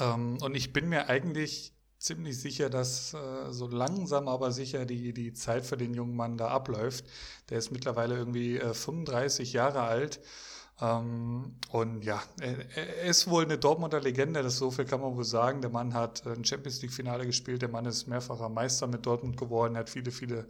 Ähm, 0.00 0.38
und 0.42 0.56
ich 0.56 0.72
bin 0.72 0.88
mir 0.88 1.08
eigentlich 1.08 1.75
ziemlich 2.06 2.40
sicher, 2.40 2.70
dass 2.70 3.14
äh, 3.14 3.50
so 3.50 3.66
langsam 3.66 4.28
aber 4.28 4.52
sicher 4.52 4.86
die, 4.86 5.12
die 5.12 5.32
Zeit 5.32 5.66
für 5.66 5.76
den 5.76 5.92
jungen 5.92 6.16
Mann 6.16 6.38
da 6.38 6.48
abläuft. 6.48 7.04
Der 7.50 7.58
ist 7.58 7.72
mittlerweile 7.72 8.16
irgendwie 8.16 8.58
äh, 8.58 8.74
35 8.74 9.52
Jahre 9.52 9.82
alt. 9.82 10.20
Ähm, 10.80 11.56
und 11.72 12.04
ja, 12.04 12.22
er, 12.40 12.76
er, 12.76 13.04
ist 13.04 13.28
wohl 13.28 13.44
eine 13.44 13.58
Dortmunder 13.58 14.00
Legende, 14.00 14.42
das 14.42 14.56
so 14.56 14.70
viel 14.70 14.84
kann 14.84 15.00
man 15.00 15.16
wohl 15.16 15.24
sagen. 15.24 15.60
Der 15.62 15.70
Mann 15.70 15.94
hat 15.94 16.26
ein 16.26 16.44
Champions 16.44 16.80
League-Finale 16.82 17.26
gespielt, 17.26 17.62
der 17.62 17.70
Mann 17.70 17.86
ist 17.86 18.06
mehrfacher 18.06 18.48
Meister 18.48 18.86
mit 18.86 19.04
Dortmund 19.04 19.36
geworden, 19.36 19.74
er 19.74 19.80
hat 19.80 19.90
viele, 19.90 20.10
viele 20.10 20.46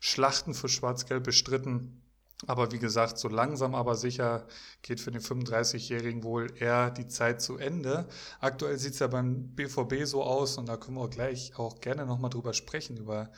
Schlachten 0.00 0.54
für 0.54 0.68
Schwarz-Gelb 0.68 1.24
bestritten. 1.24 2.02
Aber 2.46 2.70
wie 2.70 2.78
gesagt, 2.78 3.18
so 3.18 3.28
langsam 3.28 3.74
aber 3.74 3.96
sicher 3.96 4.46
geht 4.82 5.00
für 5.00 5.10
den 5.10 5.20
35-Jährigen 5.20 6.22
wohl 6.22 6.52
eher 6.56 6.90
die 6.90 7.08
Zeit 7.08 7.42
zu 7.42 7.56
Ende. 7.56 8.06
Aktuell 8.40 8.78
sieht 8.78 8.92
es 8.92 9.00
ja 9.00 9.08
beim 9.08 9.48
BVB 9.56 10.04
so 10.04 10.22
aus, 10.22 10.56
und 10.56 10.68
da 10.68 10.76
können 10.76 10.96
wir 10.96 11.08
gleich 11.08 11.58
auch 11.58 11.80
gerne 11.80 12.06
nochmal 12.06 12.30
drüber 12.30 12.54
sprechen, 12.54 12.96
über 12.96 13.30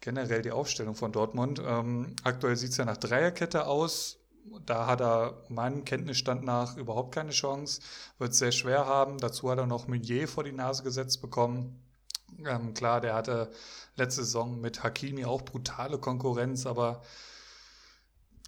generell 0.00 0.42
die 0.42 0.50
Aufstellung 0.50 0.96
von 0.96 1.12
Dortmund. 1.12 1.62
Ähm, 1.64 2.16
aktuell 2.24 2.56
sieht 2.56 2.72
es 2.72 2.76
ja 2.78 2.84
nach 2.84 2.96
Dreierkette 2.96 3.66
aus. 3.66 4.18
Da 4.66 4.86
hat 4.86 5.00
er 5.02 5.44
meinem 5.48 5.84
Kenntnisstand 5.84 6.44
nach 6.44 6.76
überhaupt 6.76 7.14
keine 7.14 7.30
Chance. 7.30 7.80
Wird 8.18 8.32
es 8.32 8.38
sehr 8.38 8.52
schwer 8.52 8.86
haben. 8.86 9.18
Dazu 9.18 9.50
hat 9.50 9.58
er 9.58 9.66
noch 9.66 9.86
Meunier 9.86 10.26
vor 10.26 10.42
die 10.42 10.52
Nase 10.52 10.82
gesetzt 10.82 11.20
bekommen. 11.20 11.80
Ähm, 12.44 12.74
klar, 12.74 13.00
der 13.00 13.14
hatte 13.14 13.50
letzte 13.96 14.24
Saison 14.24 14.60
mit 14.60 14.82
Hakimi 14.82 15.24
auch 15.24 15.42
brutale 15.42 15.98
Konkurrenz, 15.98 16.66
aber 16.66 17.02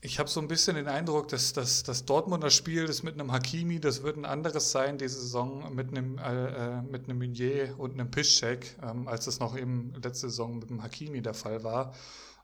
ich 0.03 0.19
habe 0.19 0.31
so 0.31 0.41
ein 0.41 0.49
bisschen 0.49 0.77
den 0.77 0.89
Eindruck, 0.89 1.29
dass, 1.29 1.53
dass 1.53 1.83
das 1.83 2.07
Dortmunder 2.07 2.51
Spiel, 2.51 2.87
das 2.87 3.03
mit 3.03 3.15
einem 3.15 3.33
Hakimi, 3.33 3.81
das 3.81 4.03
wird 4.03 4.17
ein 4.17 4.25
anderes 4.25 4.71
sein 4.71 4.97
diese 4.97 5.21
Saison 5.21 5.75
mit 5.75 5.89
einem, 5.89 6.17
äh, 6.19 6.79
äh 6.79 6.83
mit 6.83 7.05
einem 7.05 7.19
Meunier 7.19 7.75
und 7.79 7.93
einem 7.93 8.11
Piszczek, 8.11 8.77
ähm, 8.83 9.09
als 9.09 9.27
es 9.27 9.41
noch 9.41 9.57
eben 9.57 9.93
letzte 10.03 10.31
Saison 10.31 10.59
mit 10.59 10.71
dem 10.71 10.83
Hakimi 10.83 11.21
der 11.21 11.35
Fall 11.35 11.63
war. 11.65 11.95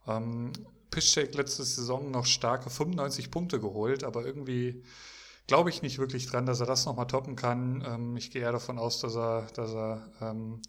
Ähm, 0.07 0.53
Piszczek 0.91 1.35
letzte 1.35 1.65
Saison 1.65 2.11
noch 2.11 2.27
starke 2.27 2.69
95 2.69 3.31
Punkte 3.31 3.59
geholt, 3.59 4.05
aber 4.05 4.27
irgendwie 4.27 4.83
glaube 5.47 5.70
ich 5.70 5.81
nicht 5.81 5.99
wirklich 5.99 6.27
dran, 6.27 6.45
dass 6.45 6.61
er 6.61 6.66
das 6.66 6.85
nochmal 6.85 7.07
toppen 7.07 7.37
kann. 7.37 7.83
Ähm, 7.87 8.16
ich 8.19 8.31
gehe 8.31 8.43
eher 8.43 8.53
davon 8.53 8.78
aus, 8.78 9.01
dass 9.01 9.16
er, 9.16 9.47
dass 9.55 9.73
er 9.73 10.03
ähm, 10.20 10.61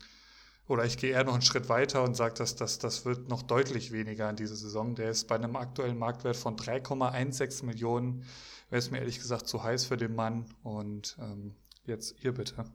oder 0.68 0.84
ich 0.84 0.98
gehe 0.98 1.12
eher 1.12 1.24
noch 1.24 1.34
einen 1.34 1.42
Schritt 1.42 1.70
weiter 1.70 2.04
und 2.04 2.16
sage, 2.16 2.34
dass 2.36 2.56
das, 2.56 2.78
das 2.78 3.06
wird 3.06 3.30
noch 3.30 3.42
deutlich 3.42 3.92
weniger 3.92 4.30
in 4.30 4.36
dieser 4.36 4.56
Saison. 4.56 4.96
Der 4.96 5.10
ist 5.10 5.28
bei 5.28 5.36
einem 5.36 5.56
aktuellen 5.56 5.98
Marktwert 5.98 6.36
von 6.36 6.58
3,16 6.58 7.66
Millionen. 7.66 8.26
Wäre 8.70 8.80
es 8.80 8.92
mir 8.92 9.00
ehrlich 9.00 9.20
gesagt 9.20 9.48
zu 9.48 9.64
heiß 9.64 9.86
für 9.86 9.98
den 9.98 10.14
Mann. 10.14 10.46
Und 10.64 11.18
ähm, 11.22 11.56
jetzt 11.86 12.22
ihr 12.24 12.34
bitte. 12.34 12.66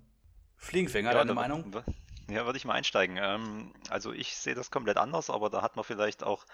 Fliegenfänger, 0.56 1.12
ja, 1.12 1.18
deine 1.18 1.34
Meinung? 1.34 1.70
Ja, 2.30 2.46
würde 2.46 2.56
ich 2.56 2.64
mal 2.64 2.74
einsteigen. 2.74 3.18
Ähm, 3.20 3.74
also 3.90 4.12
ich 4.12 4.36
sehe 4.36 4.54
das 4.54 4.70
komplett 4.70 4.96
anders, 4.96 5.28
aber 5.28 5.50
da 5.50 5.60
hat 5.60 5.76
man 5.76 5.84
vielleicht 5.84 6.22
auch 6.22 6.46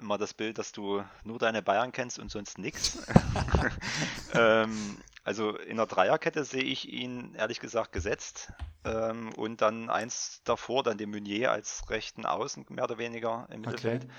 mal 0.00 0.16
das 0.16 0.32
Bild, 0.32 0.56
dass 0.56 0.72
du 0.72 1.04
nur 1.24 1.38
deine 1.38 1.60
Bayern 1.60 1.92
kennst 1.92 2.18
und 2.18 2.30
sonst 2.30 2.58
nichts. 2.58 3.04
ähm, 4.34 4.96
also 5.30 5.56
in 5.56 5.76
der 5.76 5.86
Dreierkette 5.86 6.42
sehe 6.42 6.64
ich 6.64 6.88
ihn 6.88 7.36
ehrlich 7.36 7.60
gesagt 7.60 7.92
gesetzt 7.92 8.52
ähm, 8.84 9.32
und 9.34 9.60
dann 9.62 9.88
eins 9.88 10.40
davor, 10.42 10.82
dann 10.82 10.98
den 10.98 11.08
Meunier 11.08 11.52
als 11.52 11.88
rechten 11.88 12.26
Außen 12.26 12.66
mehr 12.68 12.82
oder 12.82 12.98
weniger 12.98 13.46
im 13.52 13.60
Mittelfeld. 13.60 14.06
Okay. 14.06 14.12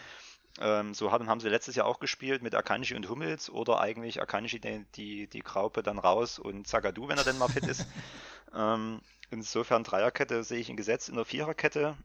Ähm, 0.62 0.94
so 0.94 1.12
haben, 1.12 1.28
haben 1.28 1.42
sie 1.42 1.50
letztes 1.50 1.76
Jahr 1.76 1.86
auch 1.86 2.00
gespielt 2.00 2.44
mit 2.44 2.56
Akanji 2.56 2.96
und 2.96 3.10
Hummels 3.10 3.50
oder 3.50 3.82
eigentlich 3.82 4.22
Akanji 4.22 4.62
die, 4.62 4.86
die, 4.96 5.28
die 5.28 5.42
Graupe 5.42 5.84
dann 5.84 6.00
raus 6.00 6.40
und 6.40 6.66
Zagadou, 6.66 7.10
wenn 7.10 7.18
er 7.18 7.26
denn 7.26 7.38
mal 7.38 7.50
fit 7.50 7.68
ist. 7.68 7.86
ähm, 8.56 9.02
insofern 9.32 9.84
Dreierkette 9.84 10.46
sehe 10.46 10.60
ich 10.60 10.70
ihn 10.70 10.78
gesetzt. 10.78 11.10
In 11.10 11.16
der 11.16 11.26
Viererkette 11.26 11.98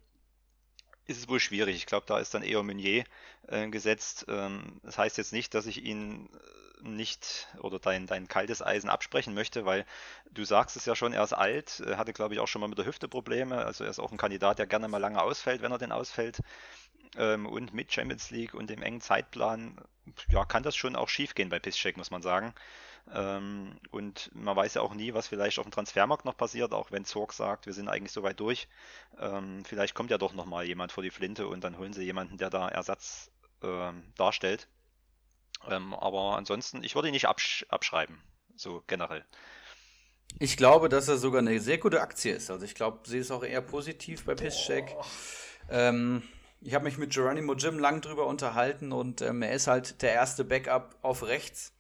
ist 1.07 1.19
es 1.19 1.29
wohl 1.29 1.41
schwierig. 1.41 1.77
Ich 1.77 1.87
glaube, 1.87 2.07
da 2.07 2.19
ist 2.19 2.35
dann 2.35 2.43
eher 2.43 2.63
Meunier 2.63 3.05
äh, 3.49 3.69
gesetzt. 3.69 4.27
Ähm, 4.29 4.81
das 4.83 4.99
heißt 4.99 5.19
jetzt 5.19 5.33
nicht, 5.33 5.55
dass 5.55 5.67
ich 5.67 5.83
ihn 5.85 6.29
äh, 6.83 6.89
nicht 6.89 7.49
oder 7.61 7.79
dein, 7.79 8.07
dein 8.07 8.29
kaltes 8.29 8.63
Eisen 8.63 8.91
absprechen 8.91 9.35
möchte, 9.35 9.65
weil 9.65 9.87
du 10.31 10.45
sagst 10.45 10.77
es 10.77 10.85
ja 10.85 10.95
schon, 10.95 11.13
er 11.13 11.25
ist 11.25 11.33
alt, 11.33 11.81
er 11.81 11.97
hatte 11.97 12.13
glaube 12.13 12.35
ich 12.35 12.41
auch 12.41 12.49
schon 12.49 12.61
mal 12.61 12.69
mit 12.69 12.79
der 12.79 12.87
Hüfte 12.87 13.09
Probleme, 13.09 13.65
also 13.65 13.85
er 13.85 13.91
ist 13.91 13.99
auch 13.99 14.13
ein 14.13 14.19
Kandidat, 14.19 14.59
der 14.59 14.67
gerne 14.67 14.89
mal 14.89 14.99
lange 14.99 15.23
ausfällt, 15.23 15.63
wenn 15.63 15.73
er 15.73 15.79
denn 15.79 15.93
ausfällt. 15.93 16.41
Ähm, 17.17 17.47
und 17.47 17.73
mit 17.73 17.93
Champions 17.93 18.31
League 18.31 18.55
und 18.55 18.69
dem 18.69 18.83
engen 18.83 19.01
Zeitplan, 19.01 19.81
ja, 20.31 20.45
kann 20.45 20.63
das 20.63 20.77
schon 20.77 20.97
auch 20.97 21.09
schief 21.09 21.35
gehen 21.35 21.49
bei 21.49 21.59
Piszczek, 21.59 21.97
muss 21.97 22.11
man 22.11 22.23
sagen. 22.23 22.55
Ähm, 23.15 23.79
und 23.91 24.31
man 24.35 24.57
weiß 24.57 24.75
ja 24.75 24.83
auch 24.83 24.95
nie, 24.95 25.15
was 25.15 25.29
vielleicht 25.29 25.59
auf 25.59 25.65
dem 25.65 25.71
Transfermarkt 25.73 26.25
noch 26.25 26.37
passiert, 26.37 26.73
auch 26.73 26.91
wenn 26.91 27.05
Zorg 27.05 27.33
sagt, 27.33 27.67
wir 27.67 27.73
sind 27.73 27.89
eigentlich 27.89 28.13
so 28.13 28.23
weit 28.23 28.41
durch. 28.41 28.69
Ähm, 29.19 29.65
vielleicht 29.65 29.95
kommt 29.95 30.11
ja 30.11 30.19
doch 30.19 30.35
nochmal 30.35 30.65
jemand 30.65 30.93
vor 30.93 31.03
die 31.03 31.11
Flinte 31.11 31.47
und 31.47 31.63
dann 31.63 31.79
holen 31.79 31.93
sie 31.93 32.05
jemanden, 32.05 32.37
der 32.37 32.51
da 32.51 32.69
Ersatz 32.69 33.31
ähm, 33.63 34.03
darstellt. 34.17 34.69
Ähm, 35.69 35.95
aber 35.95 36.37
ansonsten, 36.37 36.83
ich 36.83 36.95
würde 36.95 37.09
ihn 37.09 37.13
nicht 37.13 37.29
absch 37.29 37.65
abschreiben, 37.69 38.21
so 38.57 38.83
generell. 38.87 39.25
Ich 40.39 40.57
glaube, 40.57 40.89
dass 40.89 41.09
er 41.09 41.17
sogar 41.17 41.41
eine 41.41 41.59
sehr 41.61 41.79
gute 41.79 42.01
Aktie 42.01 42.35
ist. 42.35 42.51
Also 42.51 42.65
ich 42.65 42.75
glaube, 42.75 43.01
sie 43.09 43.19
ist 43.19 43.31
auch 43.31 43.45
eher 43.45 43.63
positiv 43.63 44.25
bei 44.25 44.35
Pisscheck. 44.35 44.95
Ähm, 45.71 46.23
ich 46.61 46.75
habe 46.75 46.85
mich 46.85 46.99
mit 46.99 47.13
Geronimo 47.13 47.55
Jim 47.55 47.79
lang 47.79 48.01
drüber 48.01 48.27
unterhalten 48.27 48.93
und 48.93 49.23
ähm, 49.23 49.43
er 49.43 49.53
ist 49.53 49.67
halt 49.67 50.03
der 50.03 50.13
erste 50.13 50.45
Backup 50.45 50.97
auf 51.03 51.23
rechts. 51.23 51.73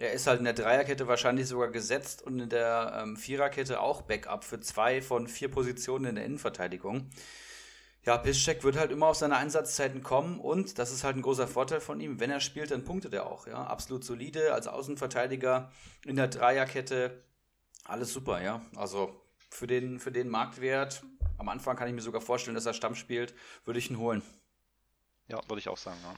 Er 0.00 0.12
ist 0.12 0.26
halt 0.26 0.38
in 0.38 0.46
der 0.46 0.54
Dreierkette 0.54 1.08
wahrscheinlich 1.08 1.46
sogar 1.46 1.68
gesetzt 1.68 2.22
und 2.22 2.40
in 2.40 2.48
der 2.48 3.02
ähm, 3.02 3.18
Viererkette 3.18 3.80
auch 3.82 4.00
Backup 4.00 4.44
für 4.44 4.58
zwei 4.58 5.02
von 5.02 5.28
vier 5.28 5.50
Positionen 5.50 6.06
in 6.06 6.14
der 6.14 6.24
Innenverteidigung. 6.24 7.10
Ja, 8.06 8.16
Piszczek 8.16 8.64
wird 8.64 8.78
halt 8.78 8.92
immer 8.92 9.08
auf 9.08 9.16
seine 9.16 9.36
Einsatzzeiten 9.36 10.02
kommen 10.02 10.40
und 10.40 10.78
das 10.78 10.90
ist 10.90 11.04
halt 11.04 11.16
ein 11.16 11.22
großer 11.22 11.46
Vorteil 11.46 11.82
von 11.82 12.00
ihm. 12.00 12.18
Wenn 12.18 12.30
er 12.30 12.40
spielt, 12.40 12.70
dann 12.70 12.82
punktet 12.82 13.12
er 13.12 13.26
auch. 13.26 13.46
Ja, 13.46 13.62
absolut 13.64 14.02
solide 14.02 14.54
als 14.54 14.68
Außenverteidiger 14.68 15.70
in 16.06 16.16
der 16.16 16.28
Dreierkette. 16.28 17.22
Alles 17.84 18.10
super, 18.14 18.40
ja. 18.40 18.64
Also 18.76 19.20
für 19.50 19.66
den, 19.66 20.00
für 20.00 20.12
den 20.12 20.30
Marktwert, 20.30 21.02
am 21.36 21.50
Anfang 21.50 21.76
kann 21.76 21.88
ich 21.88 21.94
mir 21.94 22.00
sogar 22.00 22.22
vorstellen, 22.22 22.54
dass 22.54 22.64
er 22.64 22.72
Stamm 22.72 22.94
spielt, 22.94 23.34
würde 23.66 23.78
ich 23.78 23.90
ihn 23.90 23.98
holen. 23.98 24.22
Ja, 25.28 25.42
würde 25.46 25.58
ich 25.58 25.68
auch 25.68 25.76
sagen, 25.76 25.98
ja. 26.02 26.14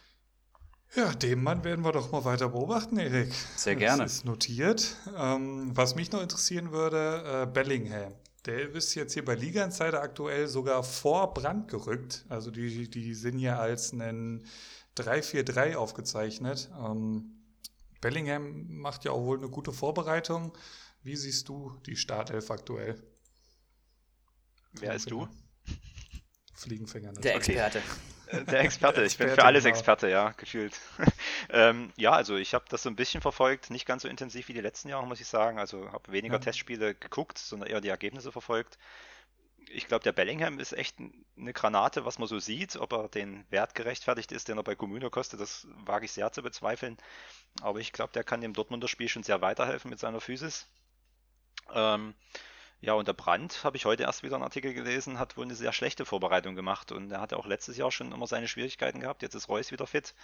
Ja, 0.94 1.12
den 1.14 1.42
Mann 1.42 1.64
werden 1.64 1.84
wir 1.84 1.92
doch 1.92 2.12
mal 2.12 2.24
weiter 2.24 2.50
beobachten, 2.50 2.98
Erik. 2.98 3.32
Sehr 3.56 3.76
gerne. 3.76 4.02
Das 4.02 4.12
ist 4.14 4.24
notiert. 4.26 4.96
Ähm, 5.16 5.70
was 5.74 5.94
mich 5.94 6.12
noch 6.12 6.20
interessieren 6.20 6.70
würde, 6.70 7.44
äh, 7.44 7.46
Bellingham. 7.46 8.12
Der 8.44 8.70
ist 8.70 8.94
jetzt 8.94 9.14
hier 9.14 9.24
bei 9.24 9.34
Liga 9.34 9.64
Insider 9.64 10.02
aktuell 10.02 10.48
sogar 10.48 10.82
vor 10.82 11.32
Brand 11.32 11.68
gerückt. 11.68 12.26
Also 12.28 12.50
die, 12.50 12.90
die 12.90 13.14
sind 13.14 13.38
ja 13.38 13.58
als 13.58 13.92
einen 13.92 14.44
3-4-3 14.96 15.76
aufgezeichnet. 15.76 16.70
Ähm, 16.78 17.42
Bellingham 18.02 18.66
macht 18.68 19.04
ja 19.04 19.12
auch 19.12 19.22
wohl 19.22 19.38
eine 19.38 19.48
gute 19.48 19.72
Vorbereitung. 19.72 20.52
Wie 21.02 21.16
siehst 21.16 21.48
du 21.48 21.80
die 21.86 21.96
Startelf 21.96 22.50
aktuell? 22.50 23.02
Wer 24.72 24.94
ist 24.94 25.10
du? 25.10 25.26
Fliegenfänger. 26.54 27.12
Natürlich. 27.12 27.22
Der 27.22 27.36
Experte. 27.36 27.82
Der 28.32 28.60
Experte, 28.60 29.04
ich 29.04 29.18
bin 29.18 29.28
für 29.28 29.44
alles 29.44 29.64
genau. 29.64 29.74
Experte, 29.76 30.08
ja, 30.08 30.30
gefühlt. 30.30 30.78
ähm, 31.50 31.92
ja, 31.96 32.12
also 32.12 32.36
ich 32.36 32.54
habe 32.54 32.64
das 32.68 32.82
so 32.82 32.88
ein 32.88 32.96
bisschen 32.96 33.20
verfolgt, 33.20 33.70
nicht 33.70 33.86
ganz 33.86 34.02
so 34.02 34.08
intensiv 34.08 34.48
wie 34.48 34.54
die 34.54 34.60
letzten 34.60 34.88
Jahre, 34.88 35.06
muss 35.06 35.20
ich 35.20 35.26
sagen. 35.26 35.58
Also 35.58 35.92
habe 35.92 36.12
weniger 36.12 36.36
ja. 36.36 36.40
Testspiele 36.40 36.94
geguckt, 36.94 37.38
sondern 37.38 37.68
eher 37.68 37.80
die 37.80 37.88
Ergebnisse 37.88 38.32
verfolgt. 38.32 38.78
Ich 39.68 39.86
glaube, 39.86 40.02
der 40.02 40.12
Bellingham 40.12 40.58
ist 40.58 40.72
echt 40.72 40.96
eine 41.36 41.52
Granate, 41.52 42.04
was 42.04 42.18
man 42.18 42.28
so 42.28 42.38
sieht. 42.38 42.76
Ob 42.76 42.92
er 42.92 43.08
den 43.08 43.44
Wert 43.50 43.74
gerechtfertigt 43.74 44.32
ist, 44.32 44.48
den 44.48 44.56
er 44.56 44.64
bei 44.64 44.74
Communo 44.74 45.10
kostet, 45.10 45.40
das 45.40 45.66
wage 45.84 46.06
ich 46.06 46.12
sehr 46.12 46.32
zu 46.32 46.42
bezweifeln. 46.42 46.96
Aber 47.60 47.80
ich 47.80 47.92
glaube, 47.92 48.12
der 48.12 48.24
kann 48.24 48.40
dem 48.40 48.54
Dortmunder 48.54 48.88
Spiel 48.88 49.08
schon 49.08 49.22
sehr 49.22 49.40
weiterhelfen 49.40 49.90
mit 49.90 49.98
seiner 49.98 50.20
Physis. 50.20 50.66
Ähm, 51.72 52.14
ja, 52.82 52.94
und 52.94 53.06
der 53.06 53.12
Brandt, 53.12 53.62
habe 53.62 53.76
ich 53.76 53.84
heute 53.84 54.02
erst 54.02 54.24
wieder 54.24 54.34
einen 54.34 54.42
Artikel 54.42 54.74
gelesen, 54.74 55.20
hat 55.20 55.36
wohl 55.36 55.44
eine 55.44 55.54
sehr 55.54 55.72
schlechte 55.72 56.04
Vorbereitung 56.04 56.56
gemacht 56.56 56.90
und 56.90 57.12
er 57.12 57.20
hatte 57.20 57.36
auch 57.36 57.46
letztes 57.46 57.76
Jahr 57.76 57.92
schon 57.92 58.10
immer 58.10 58.26
seine 58.26 58.48
Schwierigkeiten 58.48 58.98
gehabt. 58.98 59.22
Jetzt 59.22 59.36
ist 59.36 59.48
Reus 59.48 59.70
wieder 59.70 59.86
fit. 59.86 60.14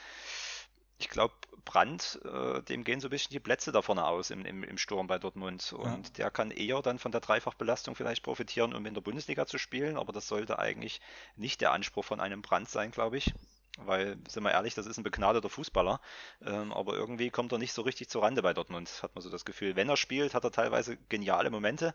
Ich 0.98 1.08
glaube, 1.08 1.34
Brandt, 1.64 2.18
äh, 2.24 2.60
dem 2.62 2.82
gehen 2.82 2.98
so 2.98 3.06
ein 3.06 3.10
bisschen 3.10 3.30
die 3.30 3.38
Plätze 3.38 3.70
da 3.70 3.80
vorne 3.80 4.04
aus 4.04 4.30
im, 4.30 4.44
im, 4.44 4.64
im 4.64 4.76
Sturm 4.76 5.06
bei 5.06 5.20
Dortmund. 5.20 5.72
Und 5.72 6.08
ja. 6.08 6.12
der 6.16 6.30
kann 6.32 6.50
eher 6.50 6.82
dann 6.82 6.98
von 6.98 7.12
der 7.12 7.20
Dreifachbelastung 7.20 7.94
vielleicht 7.94 8.24
profitieren, 8.24 8.74
um 8.74 8.84
in 8.86 8.94
der 8.94 9.02
Bundesliga 9.02 9.46
zu 9.46 9.56
spielen. 9.58 9.96
Aber 9.96 10.12
das 10.12 10.26
sollte 10.26 10.58
eigentlich 10.58 11.00
nicht 11.36 11.60
der 11.60 11.70
Anspruch 11.70 12.04
von 12.04 12.18
einem 12.18 12.42
Brandt 12.42 12.70
sein, 12.70 12.90
glaube 12.90 13.18
ich. 13.18 13.32
Weil, 13.80 14.16
sind 14.28 14.42
wir 14.42 14.50
ehrlich, 14.50 14.74
das 14.74 14.86
ist 14.86 14.98
ein 14.98 15.04
begnadeter 15.04 15.48
Fußballer, 15.48 16.00
ähm, 16.44 16.72
aber 16.72 16.94
irgendwie 16.94 17.30
kommt 17.30 17.52
er 17.52 17.58
nicht 17.58 17.72
so 17.72 17.82
richtig 17.82 18.08
zur 18.08 18.22
Rande 18.22 18.42
bei 18.42 18.52
Dortmund, 18.52 19.02
hat 19.02 19.14
man 19.14 19.22
so 19.22 19.30
das 19.30 19.44
Gefühl. 19.44 19.76
Wenn 19.76 19.88
er 19.88 19.96
spielt, 19.96 20.34
hat 20.34 20.44
er 20.44 20.50
teilweise 20.50 20.96
geniale 21.08 21.50
Momente, 21.50 21.94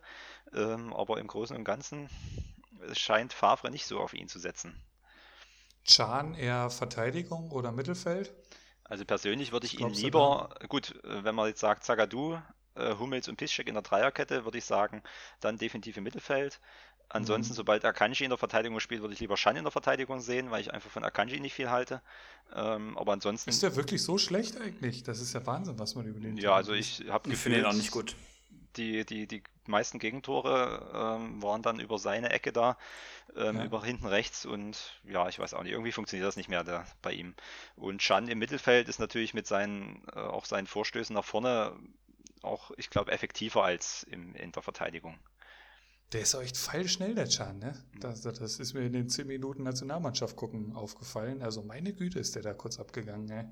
ähm, 0.53 0.93
aber 0.93 1.19
im 1.19 1.27
Großen 1.27 1.55
und 1.55 1.65
Ganzen 1.65 2.09
scheint 2.93 3.33
Favre 3.33 3.69
nicht 3.69 3.85
so 3.85 3.99
auf 3.99 4.13
ihn 4.13 4.27
zu 4.27 4.39
setzen. 4.39 4.75
Chan 5.85 6.35
eher 6.35 6.69
Verteidigung 6.69 7.51
oder 7.51 7.71
Mittelfeld? 7.71 8.33
Also 8.85 9.05
persönlich 9.05 9.51
würde 9.51 9.65
ich 9.65 9.79
ihn 9.79 9.89
lieber, 9.89 10.55
gut, 10.67 10.95
wenn 11.03 11.35
man 11.35 11.47
jetzt 11.47 11.59
sagt 11.59 11.83
Zagadou, 11.83 12.37
äh, 12.75 12.95
Hummels 12.95 13.27
und 13.27 13.37
Piszczek 13.37 13.67
in 13.67 13.75
der 13.75 13.83
Dreierkette, 13.83 14.45
würde 14.45 14.57
ich 14.57 14.65
sagen, 14.65 15.03
dann 15.39 15.57
definitiv 15.57 15.97
im 15.97 16.03
Mittelfeld. 16.03 16.59
Ansonsten, 17.13 17.53
mhm. 17.53 17.57
sobald 17.57 17.85
Akanji 17.85 18.23
in 18.23 18.31
der 18.31 18.39
Verteidigung 18.39 18.79
spielt, 18.79 19.01
würde 19.01 19.13
ich 19.13 19.19
lieber 19.19 19.37
Shan 19.37 19.55
in 19.55 19.63
der 19.63 19.71
Verteidigung 19.71 20.19
sehen, 20.19 20.49
weil 20.49 20.61
ich 20.61 20.73
einfach 20.73 20.89
von 20.89 21.03
Akanji 21.03 21.39
nicht 21.39 21.53
viel 21.53 21.69
halte. 21.69 22.01
Ähm, 22.55 22.97
aber 22.97 23.13
ansonsten. 23.13 23.51
Ist 23.51 23.61
der 23.61 23.75
wirklich 23.75 24.01
so 24.01 24.17
schlecht 24.17 24.59
eigentlich? 24.59 25.03
Das 25.03 25.21
ist 25.21 25.31
ja 25.33 25.45
Wahnsinn, 25.45 25.77
was 25.77 25.93
man 25.93 26.07
über 26.07 26.19
den. 26.19 26.37
Ja, 26.37 26.55
also 26.55 26.73
ich 26.73 27.05
habe 27.09 27.29
gefühlt. 27.29 27.57
Ich 27.57 27.65
auch 27.65 27.73
nicht 27.73 27.91
gut. 27.91 28.15
Die, 28.77 29.05
die, 29.05 29.27
die 29.27 29.43
meisten 29.67 29.99
Gegentore 29.99 31.19
ähm, 31.19 31.43
waren 31.43 31.61
dann 31.61 31.79
über 31.79 31.99
seine 31.99 32.31
Ecke 32.31 32.51
da, 32.51 32.77
ähm, 33.37 33.57
ja. 33.57 33.65
über 33.65 33.83
hinten 33.83 34.07
rechts 34.07 34.47
und 34.47 34.99
ja, 35.03 35.29
ich 35.29 35.37
weiß 35.37 35.53
auch 35.53 35.61
nicht, 35.61 35.73
irgendwie 35.73 35.91
funktioniert 35.91 36.27
das 36.27 36.37
nicht 36.37 36.49
mehr 36.49 36.63
da, 36.63 36.83
bei 37.03 37.13
ihm. 37.13 37.35
Und 37.75 38.01
Shan 38.01 38.27
im 38.27 38.39
Mittelfeld 38.39 38.89
ist 38.89 38.99
natürlich 38.99 39.35
mit 39.35 39.45
seinen, 39.45 40.01
äh, 40.15 40.19
auch 40.19 40.45
seinen 40.45 40.65
Vorstößen 40.65 41.13
nach 41.13 41.23
vorne 41.23 41.75
auch, 42.41 42.71
ich 42.77 42.89
glaube, 42.89 43.11
effektiver 43.11 43.63
als 43.63 44.03
im, 44.09 44.35
in 44.35 44.51
der 44.51 44.63
Verteidigung. 44.63 45.17
Der 46.13 46.21
ist 46.21 46.35
auch 46.35 46.41
echt 46.41 46.57
feilschnell, 46.57 47.15
der 47.15 47.27
Chan, 47.27 47.57
ne? 47.57 47.73
Das, 47.99 48.21
das 48.21 48.59
ist 48.59 48.73
mir 48.73 48.85
in 48.85 48.93
den 48.93 49.09
10 49.09 49.25
Minuten 49.25 49.63
Nationalmannschaft 49.63 50.35
gucken 50.35 50.75
aufgefallen. 50.75 51.41
Also 51.41 51.63
meine 51.63 51.91
Güte 51.91 52.19
ist 52.19 52.35
der 52.35 52.43
da 52.43 52.53
kurz 52.53 52.79
abgegangen, 52.79 53.25
ne? 53.25 53.51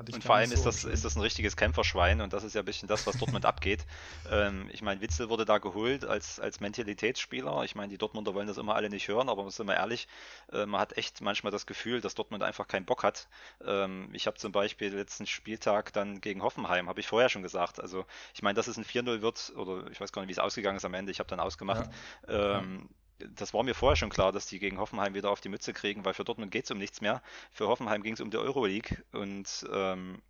Und 0.00 0.24
vor 0.24 0.36
allem 0.36 0.50
so 0.50 0.54
ist, 0.54 0.66
das, 0.66 0.84
ist 0.84 1.04
das 1.04 1.16
ein 1.16 1.20
richtiges 1.20 1.56
Kämpferschwein 1.56 2.20
und 2.20 2.32
das 2.32 2.44
ist 2.44 2.54
ja 2.54 2.62
ein 2.62 2.64
bisschen 2.64 2.88
das, 2.88 3.06
was 3.06 3.18
Dortmund 3.18 3.44
abgeht. 3.44 3.86
Ähm, 4.30 4.68
ich 4.72 4.82
meine, 4.82 5.00
Witzel 5.00 5.28
wurde 5.28 5.44
da 5.44 5.58
geholt 5.58 6.04
als, 6.04 6.38
als 6.38 6.60
Mentalitätsspieler. 6.60 7.64
Ich 7.64 7.74
meine, 7.74 7.88
die 7.88 7.98
Dortmunder 7.98 8.34
wollen 8.34 8.46
das 8.46 8.58
immer 8.58 8.76
alle 8.76 8.88
nicht 8.88 9.08
hören, 9.08 9.28
aber 9.28 9.50
sind 9.50 9.66
wir 9.66 9.74
ehrlich, 9.74 10.08
äh, 10.52 10.66
man 10.66 10.80
hat 10.80 10.96
echt 10.96 11.20
manchmal 11.20 11.50
das 11.50 11.66
Gefühl, 11.66 12.00
dass 12.00 12.14
Dortmund 12.14 12.42
einfach 12.42 12.68
keinen 12.68 12.84
Bock 12.84 13.02
hat. 13.02 13.28
Ähm, 13.64 14.08
ich 14.12 14.26
habe 14.26 14.36
zum 14.36 14.52
Beispiel 14.52 14.94
letzten 14.94 15.26
Spieltag 15.26 15.92
dann 15.92 16.20
gegen 16.20 16.42
Hoffenheim, 16.42 16.88
habe 16.88 17.00
ich 17.00 17.08
vorher 17.08 17.28
schon 17.28 17.42
gesagt. 17.42 17.80
Also 17.80 18.04
ich 18.34 18.42
meine, 18.42 18.54
dass 18.54 18.68
es 18.68 18.76
ein 18.76 18.84
4-0 18.84 19.22
wird, 19.22 19.52
oder 19.56 19.90
ich 19.90 20.00
weiß 20.00 20.12
gar 20.12 20.22
nicht, 20.22 20.28
wie 20.28 20.32
es 20.32 20.38
ausgegangen 20.38 20.76
ist 20.76 20.84
am 20.84 20.94
Ende, 20.94 21.10
ich 21.10 21.18
habe 21.18 21.28
dann 21.28 21.40
ausgemacht. 21.40 21.90
Ja. 22.28 22.58
Ähm, 22.58 22.88
das 23.36 23.54
war 23.54 23.62
mir 23.62 23.74
vorher 23.74 23.96
schon 23.96 24.10
klar, 24.10 24.32
dass 24.32 24.46
die 24.46 24.58
gegen 24.58 24.78
Hoffenheim 24.78 25.14
wieder 25.14 25.30
auf 25.30 25.40
die 25.40 25.48
Mütze 25.48 25.72
kriegen, 25.72 26.04
weil 26.04 26.14
für 26.14 26.24
Dortmund 26.24 26.50
geht 26.50 26.64
es 26.64 26.70
um 26.70 26.78
nichts 26.78 27.00
mehr. 27.00 27.22
Für 27.52 27.68
Hoffenheim 27.68 28.02
ging 28.02 28.14
es 28.14 28.20
um 28.20 28.30
die 28.30 28.38
Euroleague 28.38 29.02
und 29.12 29.66
ähm, 29.72 30.20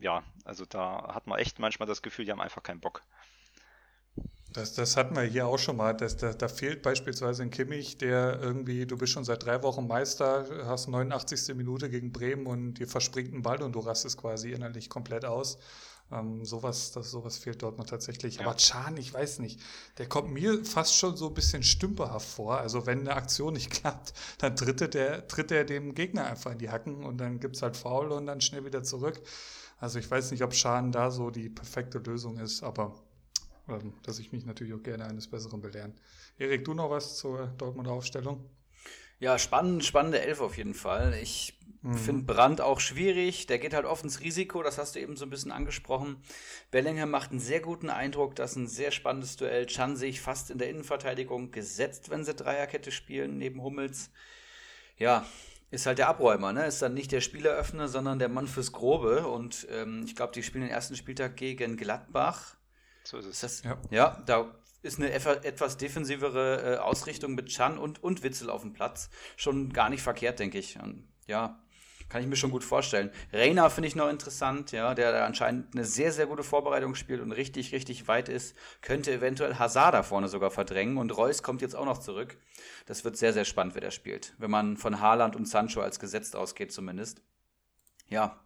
ja, 0.00 0.22
also 0.44 0.64
da 0.66 1.14
hat 1.14 1.26
man 1.26 1.38
echt 1.38 1.58
manchmal 1.58 1.88
das 1.88 2.02
Gefühl, 2.02 2.24
die 2.24 2.32
haben 2.32 2.40
einfach 2.40 2.62
keinen 2.62 2.80
Bock. 2.80 3.02
Das, 4.52 4.72
das 4.72 4.96
hatten 4.96 5.14
wir 5.14 5.22
hier 5.22 5.46
auch 5.46 5.58
schon 5.58 5.76
mal. 5.76 5.92
Das, 5.92 6.16
da, 6.16 6.32
da 6.32 6.48
fehlt 6.48 6.80
beispielsweise 6.82 7.42
ein 7.42 7.50
Kimmich, 7.50 7.98
der 7.98 8.40
irgendwie, 8.40 8.86
du 8.86 8.96
bist 8.96 9.12
schon 9.12 9.24
seit 9.24 9.44
drei 9.44 9.62
Wochen 9.62 9.86
Meister, 9.86 10.46
hast 10.64 10.88
89. 10.88 11.54
Minute 11.54 11.90
gegen 11.90 12.10
Bremen 12.10 12.46
und 12.46 12.74
dir 12.74 12.88
verspringt 12.88 13.34
ein 13.34 13.42
Ball 13.42 13.62
und 13.62 13.72
du 13.72 13.80
rastest 13.80 14.16
quasi 14.16 14.52
innerlich 14.52 14.88
komplett 14.88 15.26
aus. 15.26 15.58
Ähm, 16.12 16.44
sowas, 16.44 16.92
das, 16.92 17.10
sowas 17.10 17.36
fehlt 17.38 17.62
dort 17.62 17.78
noch 17.78 17.86
tatsächlich. 17.86 18.36
Ja. 18.36 18.42
Aber 18.42 18.56
Chan, 18.56 18.96
ich 18.96 19.12
weiß 19.12 19.40
nicht, 19.40 19.60
der 19.98 20.08
kommt 20.08 20.32
mir 20.32 20.64
fast 20.64 20.94
schon 20.94 21.16
so 21.16 21.28
ein 21.28 21.34
bisschen 21.34 21.62
stümperhaft 21.62 22.28
vor. 22.28 22.58
Also 22.58 22.86
wenn 22.86 23.00
eine 23.00 23.14
Aktion 23.14 23.54
nicht 23.54 23.70
klappt, 23.82 24.12
dann 24.38 24.54
tritt 24.54 24.94
er, 24.94 25.26
tritt 25.26 25.50
er 25.50 25.64
dem 25.64 25.94
Gegner 25.94 26.26
einfach 26.26 26.52
in 26.52 26.58
die 26.58 26.70
Hacken 26.70 27.04
und 27.04 27.18
dann 27.18 27.40
gibt 27.40 27.56
es 27.56 27.62
halt 27.62 27.76
Foul 27.76 28.12
und 28.12 28.26
dann 28.26 28.40
schnell 28.40 28.64
wieder 28.64 28.82
zurück. 28.82 29.20
Also 29.78 29.98
ich 29.98 30.10
weiß 30.10 30.30
nicht, 30.30 30.42
ob 30.42 30.52
Chan 30.52 30.92
da 30.92 31.10
so 31.10 31.30
die 31.30 31.48
perfekte 31.48 31.98
Lösung 31.98 32.38
ist, 32.38 32.62
aber 32.62 32.94
ähm, 33.68 33.94
dass 34.04 34.18
ich 34.18 34.32
mich 34.32 34.46
natürlich 34.46 34.74
auch 34.74 34.82
gerne 34.82 35.04
eines 35.04 35.28
Besseren 35.28 35.60
belehren. 35.60 35.94
Erik, 36.38 36.64
du 36.64 36.72
noch 36.74 36.90
was 36.90 37.16
zur 37.16 37.48
Dortmunder 37.58 37.92
Aufstellung? 37.92 38.48
Ja, 39.18 39.38
spannend, 39.38 39.84
spannende 39.84 40.20
Elf 40.20 40.40
auf 40.40 40.56
jeden 40.56 40.74
Fall. 40.74 41.14
Ich 41.14 41.55
mhm. 41.86 41.98
finde 41.98 42.24
Brandt 42.24 42.60
auch 42.60 42.80
schwierig. 42.80 43.46
Der 43.46 43.58
geht 43.58 43.74
halt 43.74 43.84
oft 43.84 44.04
ins 44.04 44.20
Risiko, 44.20 44.62
das 44.62 44.78
hast 44.78 44.94
du 44.94 45.00
eben 45.00 45.16
so 45.16 45.24
ein 45.24 45.30
bisschen 45.30 45.52
angesprochen. 45.52 46.22
Bellingham 46.70 47.10
macht 47.10 47.30
einen 47.30 47.40
sehr 47.40 47.60
guten 47.60 47.90
Eindruck. 47.90 48.34
Das 48.36 48.52
ist 48.52 48.56
ein 48.56 48.68
sehr 48.68 48.90
spannendes 48.90 49.36
Duell. 49.36 49.66
Chan 49.66 49.96
sehe 49.96 50.10
ich 50.10 50.20
fast 50.20 50.50
in 50.50 50.58
der 50.58 50.70
Innenverteidigung 50.70 51.50
gesetzt, 51.50 52.10
wenn 52.10 52.24
sie 52.24 52.34
Dreierkette 52.34 52.90
spielen, 52.90 53.38
neben 53.38 53.62
Hummels. 53.62 54.10
Ja, 54.98 55.26
ist 55.70 55.86
halt 55.86 55.98
der 55.98 56.08
Abräumer, 56.08 56.52
ne? 56.52 56.66
Ist 56.66 56.80
dann 56.80 56.94
nicht 56.94 57.12
der 57.12 57.20
Spieleröffner, 57.20 57.88
sondern 57.88 58.18
der 58.18 58.28
Mann 58.28 58.46
fürs 58.46 58.72
Grobe. 58.72 59.26
Und 59.26 59.66
ähm, 59.70 60.04
ich 60.06 60.14
glaube, 60.14 60.32
die 60.32 60.42
spielen 60.42 60.64
den 60.64 60.70
ersten 60.70 60.96
Spieltag 60.96 61.36
gegen 61.36 61.76
Gladbach. 61.76 62.56
So 63.04 63.18
ist 63.18 63.26
es. 63.26 63.40
Das, 63.40 63.62
ja. 63.62 63.78
ja, 63.90 64.22
da 64.26 64.54
ist 64.82 64.98
eine 64.98 65.10
etwas 65.12 65.76
defensivere 65.76 66.74
äh, 66.74 66.78
Ausrichtung 66.78 67.34
mit 67.34 67.48
Chan 67.48 67.78
und, 67.78 68.02
und 68.02 68.22
Witzel 68.22 68.50
auf 68.50 68.62
dem 68.62 68.72
Platz 68.72 69.10
schon 69.36 69.72
gar 69.72 69.90
nicht 69.90 70.02
verkehrt, 70.02 70.38
denke 70.38 70.58
ich. 70.58 70.78
Und, 70.80 71.08
ja, 71.26 71.60
kann 72.08 72.22
ich 72.22 72.28
mir 72.28 72.36
schon 72.36 72.50
gut 72.50 72.64
vorstellen. 72.64 73.10
Reina 73.32 73.68
finde 73.68 73.88
ich 73.88 73.96
noch 73.96 74.08
interessant, 74.08 74.72
ja, 74.72 74.94
der, 74.94 75.12
der 75.12 75.24
anscheinend 75.24 75.74
eine 75.74 75.84
sehr, 75.84 76.12
sehr 76.12 76.26
gute 76.26 76.42
Vorbereitung 76.42 76.94
spielt 76.94 77.20
und 77.20 77.32
richtig, 77.32 77.72
richtig 77.72 78.06
weit 78.08 78.28
ist. 78.28 78.56
Könnte 78.80 79.12
eventuell 79.12 79.56
Hazard 79.56 79.94
da 79.94 80.02
vorne 80.02 80.28
sogar 80.28 80.50
verdrängen 80.50 80.98
und 80.98 81.16
Reus 81.16 81.42
kommt 81.42 81.62
jetzt 81.62 81.74
auch 81.74 81.84
noch 81.84 81.98
zurück. 81.98 82.38
Das 82.86 83.04
wird 83.04 83.16
sehr, 83.16 83.32
sehr 83.32 83.44
spannend, 83.44 83.74
wer 83.74 83.80
der 83.80 83.90
spielt. 83.90 84.34
Wenn 84.38 84.50
man 84.50 84.76
von 84.76 85.00
Haaland 85.00 85.36
und 85.36 85.48
Sancho 85.48 85.80
als 85.80 85.98
gesetzt 85.98 86.36
ausgeht, 86.36 86.72
zumindest. 86.72 87.22
Ja. 88.08 88.40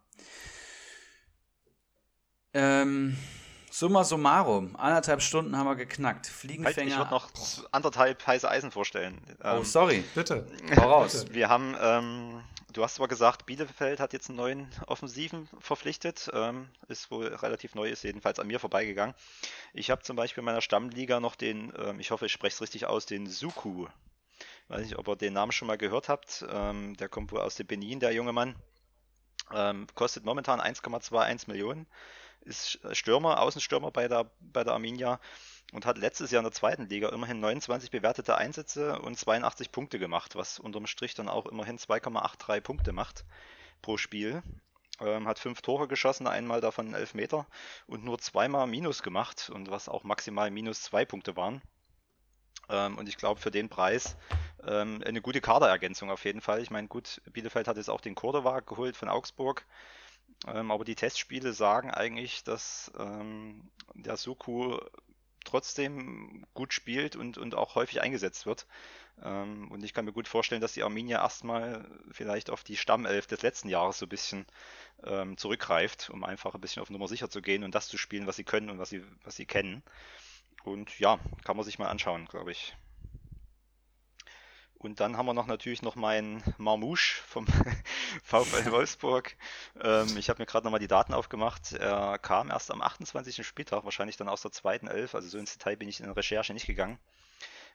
Ähm, 2.53 3.15
Summa 3.73 4.03
summarum, 4.03 4.75
anderthalb 4.75 5.21
Stunden 5.21 5.55
haben 5.57 5.65
wir 5.65 5.75
geknackt. 5.75 6.27
Fliegenfänger. 6.27 6.75
Halt, 6.75 6.87
ich 6.89 6.97
würde 6.97 7.11
noch 7.11 7.71
anderthalb 7.71 8.27
heiße 8.27 8.49
Eisen 8.49 8.69
vorstellen. 8.69 9.21
Oh, 9.41 9.47
ähm, 9.47 9.63
sorry. 9.63 10.03
Bitte. 10.13 10.45
Hau 10.75 10.89
raus. 10.89 11.25
Wir 11.31 11.47
haben, 11.47 11.75
ähm, 11.81 12.41
du 12.73 12.83
hast 12.83 12.95
zwar 12.95 13.07
gesagt, 13.07 13.45
Bielefeld 13.45 13.99
hat 13.99 14.13
jetzt 14.13 14.29
einen 14.29 14.37
neuen 14.37 14.69
Offensiven 14.87 15.47
verpflichtet. 15.59 16.29
Ähm, 16.33 16.69
ist 16.87 17.11
wohl 17.11 17.27
relativ 17.27 17.75
neu, 17.75 17.89
ist 17.89 18.03
jedenfalls 18.03 18.39
an 18.39 18.47
mir 18.47 18.59
vorbeigegangen. 18.59 19.15
Ich 19.73 19.89
habe 19.89 20.03
zum 20.03 20.15
Beispiel 20.15 20.41
in 20.41 20.45
meiner 20.45 20.61
Stammliga 20.61 21.19
noch 21.19 21.35
den, 21.35 21.73
ähm, 21.77 21.99
ich 21.99 22.11
hoffe, 22.11 22.25
ich 22.25 22.31
spreche 22.31 22.55
es 22.55 22.61
richtig 22.61 22.85
aus, 22.85 23.05
den 23.05 23.27
Suku. 23.27 23.87
Weiß 24.67 24.81
nicht, 24.81 24.97
ob 24.97 25.07
ihr 25.07 25.15
den 25.15 25.33
Namen 25.33 25.51
schon 25.51 25.67
mal 25.67 25.77
gehört 25.77 26.09
habt. 26.09 26.45
Ähm, 26.49 26.95
der 26.97 27.09
kommt 27.09 27.31
wohl 27.31 27.41
aus 27.41 27.55
dem 27.55 27.67
Benin, 27.67 27.99
der 27.99 28.13
junge 28.13 28.33
Mann. 28.33 28.55
Ähm, 29.53 29.87
kostet 29.95 30.23
momentan 30.23 30.61
1,21 30.61 31.49
Millionen 31.49 31.87
ist 32.41 32.79
Stürmer, 32.91 33.39
Außenstürmer 33.39 33.91
bei 33.91 34.07
der, 34.07 34.31
bei 34.39 34.63
der 34.63 34.73
Arminia 34.73 35.19
und 35.71 35.85
hat 35.85 35.97
letztes 35.97 36.31
Jahr 36.31 36.41
in 36.41 36.45
der 36.45 36.51
zweiten 36.51 36.87
Liga 36.87 37.09
immerhin 37.09 37.39
29 37.39 37.91
bewertete 37.91 38.37
Einsätze 38.37 38.99
und 38.99 39.17
82 39.17 39.71
Punkte 39.71 39.99
gemacht, 39.99 40.35
was 40.35 40.59
unterm 40.59 40.87
Strich 40.87 41.13
dann 41.13 41.29
auch 41.29 41.45
immerhin 41.45 41.77
2,83 41.77 42.61
Punkte 42.61 42.91
macht 42.91 43.25
pro 43.81 43.97
Spiel. 43.97 44.43
Ähm, 44.99 45.27
hat 45.27 45.39
fünf 45.39 45.61
Tore 45.61 45.87
geschossen, 45.87 46.27
einmal 46.27 46.61
davon 46.61 46.93
elf 46.93 47.13
Meter 47.13 47.47
und 47.87 48.03
nur 48.03 48.19
zweimal 48.19 48.67
Minus 48.67 49.01
gemacht 49.01 49.49
und 49.51 49.71
was 49.71 49.89
auch 49.89 50.03
maximal 50.03 50.51
minus 50.51 50.83
zwei 50.83 51.05
Punkte 51.05 51.35
waren. 51.35 51.61
Ähm, 52.69 52.97
und 52.97 53.09
ich 53.09 53.17
glaube 53.17 53.39
für 53.39 53.51
den 53.51 53.69
Preis 53.69 54.15
ähm, 54.67 55.01
eine 55.05 55.21
gute 55.21 55.41
Kaderergänzung 55.41 56.11
auf 56.11 56.25
jeden 56.25 56.41
Fall. 56.41 56.61
Ich 56.61 56.69
meine, 56.69 56.87
gut, 56.87 57.21
Bielefeld 57.33 57.67
hat 57.67 57.77
jetzt 57.77 57.89
auch 57.89 58.01
den 58.01 58.15
Cordova 58.15 58.59
geholt 58.59 58.95
von 58.95 59.09
Augsburg. 59.09 59.65
Ähm, 60.47 60.71
aber 60.71 60.85
die 60.85 60.95
Testspiele 60.95 61.53
sagen 61.53 61.91
eigentlich, 61.91 62.43
dass 62.43 62.91
ähm, 62.97 63.69
der 63.95 64.17
Suku 64.17 64.77
trotzdem 65.51 66.45
gut 66.53 66.73
spielt 66.73 67.15
und, 67.15 67.37
und 67.37 67.55
auch 67.55 67.75
häufig 67.75 68.01
eingesetzt 68.01 68.45
wird. 68.45 68.65
Ähm, 69.23 69.69
und 69.69 69.83
ich 69.83 69.93
kann 69.93 70.05
mir 70.05 70.13
gut 70.13 70.27
vorstellen, 70.27 70.61
dass 70.61 70.73
die 70.73 70.83
Arminia 70.83 71.21
erstmal 71.21 71.85
vielleicht 72.11 72.49
auf 72.49 72.63
die 72.63 72.77
Stammelf 72.77 73.27
des 73.27 73.41
letzten 73.41 73.69
Jahres 73.69 73.99
so 73.99 74.05
ein 74.05 74.09
bisschen 74.09 74.45
ähm, 75.03 75.37
zurückgreift, 75.37 76.09
um 76.09 76.23
einfach 76.23 76.55
ein 76.55 76.61
bisschen 76.61 76.81
auf 76.81 76.89
Nummer 76.89 77.07
sicher 77.07 77.29
zu 77.29 77.41
gehen 77.41 77.63
und 77.63 77.75
das 77.75 77.87
zu 77.87 77.97
spielen, 77.97 78.27
was 78.27 78.37
sie 78.37 78.43
können 78.45 78.69
und 78.69 78.79
was 78.79 78.89
sie, 78.89 79.03
was 79.23 79.35
sie 79.35 79.45
kennen. 79.45 79.83
Und 80.63 80.97
ja, 80.99 81.19
kann 81.43 81.57
man 81.57 81.65
sich 81.65 81.79
mal 81.79 81.89
anschauen, 81.89 82.25
glaube 82.25 82.51
ich. 82.51 82.75
Und 84.83 84.99
dann 84.99 85.15
haben 85.15 85.27
wir 85.27 85.35
noch 85.35 85.45
natürlich 85.45 85.83
noch 85.83 85.95
meinen 85.95 86.43
Marmouche 86.57 87.21
vom 87.27 87.45
VfL 88.23 88.71
Wolfsburg. 88.71 89.35
Ähm, 89.79 90.17
ich 90.17 90.27
habe 90.27 90.41
mir 90.41 90.47
gerade 90.47 90.65
nochmal 90.65 90.79
die 90.79 90.87
Daten 90.87 91.13
aufgemacht. 91.13 91.73
Er 91.73 92.17
kam 92.17 92.49
erst 92.49 92.71
am 92.71 92.81
28. 92.81 93.45
Spieltag, 93.45 93.83
wahrscheinlich 93.83 94.17
dann 94.17 94.27
aus 94.27 94.41
der 94.41 94.51
zweiten 94.51 94.87
Elf, 94.87 95.13
also 95.13 95.29
so 95.29 95.37
ins 95.37 95.53
Detail 95.53 95.77
bin 95.77 95.87
ich 95.87 95.99
in 95.99 96.07
der 96.07 96.17
Recherche 96.17 96.53
nicht 96.53 96.65
gegangen. 96.65 96.97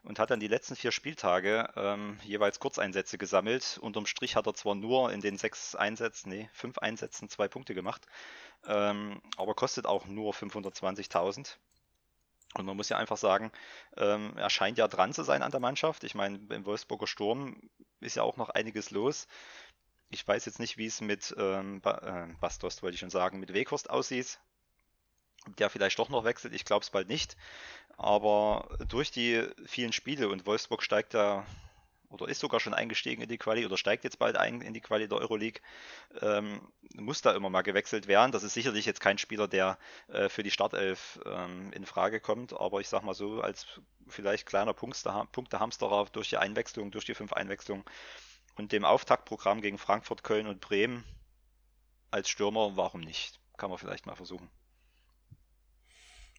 Und 0.02 0.18
hat 0.18 0.30
dann 0.30 0.40
die 0.40 0.48
letzten 0.48 0.74
vier 0.74 0.90
Spieltage 0.90 1.68
ähm, 1.76 2.18
jeweils 2.24 2.58
Kurzeinsätze 2.58 3.18
gesammelt. 3.18 3.78
Unterm 3.80 4.06
Strich 4.06 4.34
hat 4.34 4.46
er 4.48 4.54
zwar 4.54 4.74
nur 4.74 5.12
in 5.12 5.20
den 5.20 5.38
sechs 5.38 5.76
Einsätzen, 5.76 6.30
nee, 6.30 6.50
fünf 6.52 6.78
Einsätzen 6.78 7.28
zwei 7.28 7.46
Punkte 7.46 7.74
gemacht, 7.74 8.02
ähm, 8.66 9.20
aber 9.36 9.54
kostet 9.54 9.86
auch 9.86 10.06
nur 10.06 10.32
520.000. 10.32 11.56
Und 12.56 12.66
man 12.66 12.76
muss 12.76 12.88
ja 12.88 12.96
einfach 12.96 13.16
sagen, 13.16 13.52
ähm, 13.96 14.36
er 14.36 14.50
scheint 14.50 14.78
ja 14.78 14.88
dran 14.88 15.12
zu 15.12 15.22
sein 15.22 15.42
an 15.42 15.50
der 15.50 15.60
Mannschaft. 15.60 16.04
Ich 16.04 16.14
meine, 16.14 16.38
beim 16.38 16.64
Wolfsburger 16.64 17.06
Sturm 17.06 17.60
ist 18.00 18.16
ja 18.16 18.22
auch 18.22 18.36
noch 18.36 18.50
einiges 18.50 18.90
los. 18.90 19.26
Ich 20.08 20.26
weiß 20.26 20.46
jetzt 20.46 20.60
nicht, 20.60 20.78
wie 20.78 20.86
es 20.86 21.00
mit 21.00 21.34
ähm, 21.38 21.80
ba 21.80 22.28
äh, 22.30 22.34
Bastos, 22.40 22.82
wollte 22.82 22.94
ich 22.94 23.00
schon 23.00 23.10
sagen, 23.10 23.40
mit 23.40 23.52
Weghorst 23.52 23.90
aussieht. 23.90 24.38
Der 25.58 25.70
vielleicht 25.70 25.98
doch 25.98 26.08
noch 26.08 26.24
wechselt, 26.24 26.54
ich 26.54 26.64
glaube 26.64 26.82
es 26.82 26.90
bald 26.90 27.08
nicht. 27.08 27.36
Aber 27.96 28.68
durch 28.88 29.10
die 29.10 29.46
vielen 29.66 29.92
Spiele 29.92 30.28
und 30.28 30.46
Wolfsburg 30.46 30.82
steigt 30.82 31.14
da 31.14 31.46
oder 32.08 32.28
ist 32.28 32.40
sogar 32.40 32.60
schon 32.60 32.74
eingestiegen 32.74 33.22
in 33.22 33.28
die 33.28 33.38
Quali 33.38 33.64
oder 33.64 33.76
steigt 33.76 34.04
jetzt 34.04 34.18
bald 34.18 34.36
ein 34.36 34.60
in 34.60 34.74
die 34.74 34.80
Quali 34.80 35.08
der 35.08 35.18
Euroleague, 35.18 35.60
ähm, 36.20 36.60
muss 36.94 37.22
da 37.22 37.32
immer 37.32 37.50
mal 37.50 37.62
gewechselt 37.62 38.06
werden. 38.06 38.32
Das 38.32 38.42
ist 38.42 38.54
sicherlich 38.54 38.86
jetzt 38.86 39.00
kein 39.00 39.18
Spieler, 39.18 39.48
der 39.48 39.78
äh, 40.08 40.28
für 40.28 40.42
die 40.42 40.50
Startelf 40.50 41.20
ähm, 41.24 41.72
in 41.72 41.86
Frage 41.86 42.20
kommt, 42.20 42.52
aber 42.52 42.80
ich 42.80 42.88
sag 42.88 43.02
mal 43.02 43.14
so, 43.14 43.40
als 43.40 43.66
vielleicht 44.08 44.46
kleiner 44.46 44.74
Punktehamsterer 44.74 46.06
durch 46.12 46.28
die 46.28 46.38
Einwechslung, 46.38 46.90
durch 46.90 47.04
die 47.04 47.14
fünf 47.14 47.32
Einwechslungen 47.32 47.84
und 48.56 48.72
dem 48.72 48.84
Auftaktprogramm 48.84 49.60
gegen 49.60 49.78
Frankfurt, 49.78 50.22
Köln 50.22 50.46
und 50.46 50.60
Bremen 50.60 51.04
als 52.10 52.28
Stürmer, 52.28 52.76
warum 52.76 53.00
nicht? 53.00 53.40
Kann 53.56 53.70
man 53.70 53.78
vielleicht 53.78 54.06
mal 54.06 54.16
versuchen. 54.16 54.50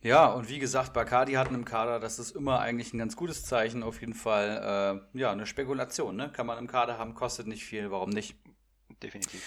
Ja, 0.02 0.28
und 0.28 0.48
wie 0.48 0.60
gesagt, 0.60 0.94
Bacardi 0.94 1.34
hatten 1.34 1.56
im 1.56 1.66
Kader, 1.66 2.00
das 2.00 2.20
ist 2.20 2.36
immer 2.36 2.60
eigentlich 2.60 2.94
ein 2.94 3.00
ganz 3.00 3.16
gutes 3.16 3.44
Zeichen, 3.44 3.82
auf 3.82 4.00
jeden 4.00 4.14
Fall. 4.14 5.02
Äh, 5.14 5.20
ja, 5.20 5.32
eine 5.32 5.46
Spekulation, 5.46 6.16
ne? 6.16 6.32
Kann 6.32 6.46
man 6.46 6.60
im 6.60 6.68
Kader 6.68 6.98
haben, 7.00 7.16
kostet 7.16 7.48
nicht 7.48 7.66
viel, 7.66 7.90
warum 7.90 8.10
nicht? 8.10 8.36
Definitiv. 9.02 9.42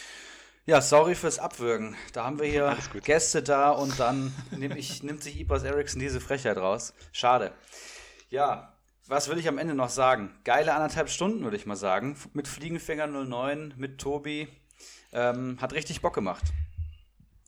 Ja, 0.66 0.81
sorry 0.81 1.14
fürs 1.14 1.39
Abwürgen. 1.39 1.97
Da 2.12 2.24
haben 2.24 2.39
wir 2.39 2.47
hier 2.47 2.77
Gäste 3.02 3.43
da 3.43 3.70
und 3.70 3.98
dann 3.98 4.32
nehm 4.51 4.72
ich, 4.72 5.02
nimmt 5.02 5.22
sich 5.22 5.40
Ibras 5.40 5.62
Eriksson 5.62 6.01
diese 6.01 6.20
Frechheit 6.20 6.59
raus. 6.59 6.94
Schade. 7.12 7.52
Ja, 8.28 8.77
was 9.06 9.28
will 9.28 9.39
ich 9.39 9.48
am 9.48 9.59
Ende 9.59 9.74
noch 9.74 9.89
sagen? 9.89 10.32
Geile 10.44 10.74
anderthalb 10.74 11.09
Stunden, 11.09 11.43
würde 11.43 11.56
ich 11.56 11.66
mal 11.66 11.77
sagen. 11.77 12.16
Mit 12.35 12.47
Fliegenfänger 12.47 13.06
09, 13.06 13.74
mit 13.77 13.98
Tobi. 13.98 14.48
Ähm, 15.12 15.59
hat 15.60 15.72
richtig 15.72 16.02
Bock 16.02 16.14
gemacht. 16.14 16.44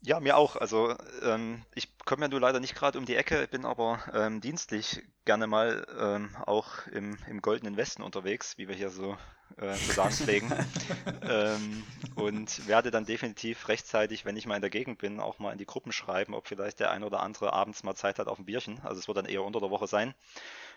Ja, 0.04 0.18
mir 0.18 0.36
auch. 0.36 0.56
Also 0.56 0.96
ähm, 1.22 1.62
ich 1.76 1.96
komme 2.04 2.22
ja 2.22 2.28
nur 2.28 2.40
leider 2.40 2.58
nicht 2.58 2.74
gerade 2.74 2.98
um 2.98 3.06
die 3.06 3.14
Ecke, 3.14 3.46
bin 3.48 3.64
aber 3.64 4.00
ähm, 4.12 4.40
dienstlich 4.40 5.00
gerne 5.24 5.46
mal 5.46 5.86
ähm, 5.96 6.36
auch 6.44 6.86
im, 6.88 7.16
im 7.28 7.40
goldenen 7.40 7.76
Westen 7.76 8.02
unterwegs, 8.02 8.58
wie 8.58 8.66
wir 8.66 8.74
hier 8.74 8.90
so 8.90 9.16
äh, 9.58 9.74
zu 9.74 9.92
sagen 9.92 10.12
pflegen. 10.12 10.52
ähm, 11.22 11.84
und 12.16 12.66
werde 12.66 12.90
dann 12.90 13.06
definitiv 13.06 13.68
rechtzeitig, 13.68 14.24
wenn 14.24 14.36
ich 14.36 14.44
mal 14.46 14.56
in 14.56 14.60
der 14.60 14.70
Gegend 14.70 14.98
bin, 14.98 15.20
auch 15.20 15.38
mal 15.38 15.52
in 15.52 15.58
die 15.58 15.66
Gruppen 15.66 15.92
schreiben, 15.92 16.34
ob 16.34 16.48
vielleicht 16.48 16.80
der 16.80 16.90
ein 16.90 17.04
oder 17.04 17.20
andere 17.20 17.52
abends 17.52 17.84
mal 17.84 17.94
Zeit 17.94 18.18
hat 18.18 18.26
auf 18.26 18.40
ein 18.40 18.44
Bierchen. 18.44 18.80
Also 18.82 18.98
es 18.98 19.06
wird 19.06 19.18
dann 19.18 19.26
eher 19.26 19.44
unter 19.44 19.60
der 19.60 19.70
Woche 19.70 19.86
sein. 19.86 20.14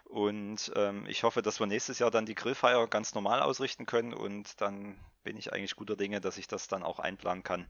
Und 0.03 0.71
ähm, 0.75 1.07
ich 1.07 1.23
hoffe, 1.23 1.41
dass 1.41 1.59
wir 1.59 1.65
nächstes 1.65 1.97
Jahr 1.97 2.11
dann 2.11 2.27
die 2.27 2.35
Grillfeier 2.35 2.87
ganz 2.87 3.15
normal 3.15 3.41
ausrichten 3.41 3.87
können 3.87 4.13
und 4.13 4.61
dann 4.61 4.99
bin 5.25 5.35
ich 5.35 5.51
eigentlich 5.51 5.75
guter 5.75 5.97
Dinge, 5.97 6.21
dass 6.21 6.37
ich 6.37 6.47
das 6.47 6.69
dann 6.69 6.83
auch 6.83 6.99
einplanen 6.99 7.43
kann 7.43 7.65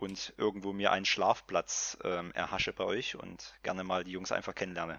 und 0.00 0.34
irgendwo 0.36 0.72
mir 0.72 0.90
einen 0.90 1.04
Schlafplatz 1.04 1.96
ähm, 2.02 2.32
erhasche 2.32 2.72
bei 2.72 2.84
euch 2.84 3.14
und 3.16 3.54
gerne 3.62 3.84
mal 3.84 4.02
die 4.02 4.10
Jungs 4.10 4.32
einfach 4.32 4.54
kennenlerne. 4.54 4.98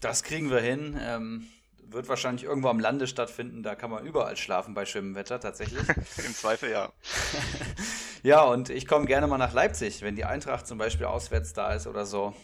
Das 0.00 0.22
kriegen 0.22 0.50
wir 0.50 0.60
hin. 0.60 0.96
Ähm, 1.00 1.48
wird 1.90 2.08
wahrscheinlich 2.08 2.44
irgendwo 2.44 2.68
am 2.68 2.78
Lande 2.78 3.06
stattfinden. 3.06 3.62
Da 3.62 3.74
kann 3.74 3.90
man 3.90 4.04
überall 4.04 4.36
schlafen 4.36 4.74
bei 4.74 4.84
schönem 4.84 5.14
Wetter 5.14 5.40
tatsächlich. 5.40 5.80
Im 5.88 6.34
Zweifel 6.34 6.70
ja. 6.70 6.92
ja, 8.22 8.42
und 8.42 8.70
ich 8.70 8.86
komme 8.86 9.06
gerne 9.06 9.26
mal 9.26 9.38
nach 9.38 9.54
Leipzig, 9.54 10.02
wenn 10.02 10.14
die 10.14 10.24
Eintracht 10.24 10.66
zum 10.66 10.78
Beispiel 10.78 11.06
auswärts 11.06 11.54
da 11.54 11.72
ist 11.72 11.86
oder 11.86 12.04
so. 12.04 12.34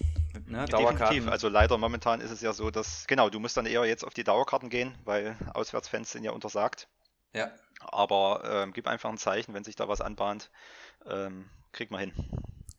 Ne, 0.47 0.65
Definitiv. 0.65 1.29
Also 1.29 1.49
leider 1.49 1.79
momentan 1.79 2.21
ist 2.21 2.31
es 2.31 2.41
ja 2.41 2.53
so, 2.53 2.71
dass, 2.71 3.07
genau, 3.07 3.31
du 3.31 3.39
musst 3.39 3.57
dann 3.57 3.67
eher 3.67 3.85
jetzt 3.85 4.05
auf 4.05 4.15
die 4.15 4.25
Dauerkarten 4.25 4.69
gehen, 4.69 4.95
weil 5.05 5.37
Auswärtsfans 5.53 6.11
sind 6.11 6.25
ja 6.25 6.33
untersagt. 6.33 6.89
Ja. 7.35 7.51
Aber 7.81 8.43
ähm, 8.45 8.73
gib 8.73 8.87
einfach 8.87 9.11
ein 9.11 9.19
Zeichen, 9.19 9.53
wenn 9.55 9.65
sich 9.65 9.77
da 9.77 9.89
was 9.89 10.01
anbahnt. 10.01 10.51
Ähm, 11.07 11.51
kriegt 11.73 11.91
man 11.91 12.01
hin. 12.01 12.13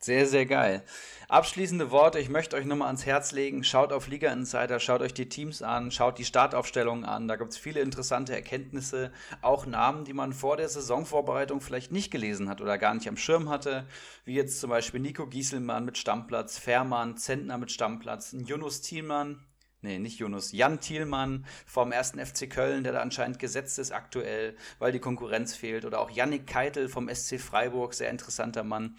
Sehr, 0.05 0.27
sehr 0.27 0.45
geil. 0.45 0.83
Abschließende 1.29 1.89
Worte. 1.89 2.19
Ich 2.19 2.29
möchte 2.29 2.55
euch 2.55 2.65
nochmal 2.65 2.87
ans 2.87 3.07
Herz 3.07 3.31
legen. 3.31 3.63
Schaut 3.63 3.91
auf 3.91 4.07
Liga 4.07 4.31
Insider, 4.31 4.79
schaut 4.79 5.01
euch 5.01 5.15
die 5.15 5.29
Teams 5.29 5.63
an, 5.63 5.89
schaut 5.89 6.19
die 6.19 6.25
Startaufstellungen 6.25 7.05
an. 7.05 7.27
Da 7.27 7.37
gibt 7.37 7.51
es 7.51 7.57
viele 7.57 7.79
interessante 7.79 8.35
Erkenntnisse. 8.35 9.11
Auch 9.41 9.65
Namen, 9.65 10.05
die 10.05 10.13
man 10.13 10.31
vor 10.31 10.57
der 10.57 10.69
Saisonvorbereitung 10.69 11.59
vielleicht 11.59 11.91
nicht 11.91 12.11
gelesen 12.11 12.49
hat 12.49 12.61
oder 12.61 12.77
gar 12.77 12.93
nicht 12.93 13.07
am 13.07 13.17
Schirm 13.17 13.49
hatte. 13.49 13.87
Wie 14.25 14.35
jetzt 14.35 14.59
zum 14.59 14.69
Beispiel 14.69 14.99
Nico 14.99 15.25
Gieselmann 15.25 15.85
mit 15.85 15.97
Stammplatz, 15.97 16.59
Fährmann, 16.59 17.17
Zentner 17.17 17.57
mit 17.57 17.71
Stammplatz, 17.71 18.35
Junus 18.45 18.81
Thielmann, 18.81 19.43
nee, 19.85 19.99
nicht 19.99 20.19
Jonas, 20.19 20.51
Jan 20.51 20.79
Thielmann 20.79 21.45
vom 21.65 21.91
ersten 21.91 22.23
FC 22.23 22.49
Köln, 22.49 22.83
der 22.83 22.93
da 22.93 22.99
anscheinend 22.99 23.39
gesetzt 23.39 23.79
ist 23.79 23.91
aktuell, 23.91 24.57
weil 24.79 24.91
die 24.91 24.99
Konkurrenz 24.99 25.55
fehlt. 25.55 25.85
Oder 25.85 25.99
auch 25.99 26.09
Yannick 26.09 26.47
Keitel 26.47 26.89
vom 26.89 27.07
SC 27.07 27.39
Freiburg, 27.39 27.93
sehr 27.93 28.09
interessanter 28.09 28.63
Mann, 28.63 28.97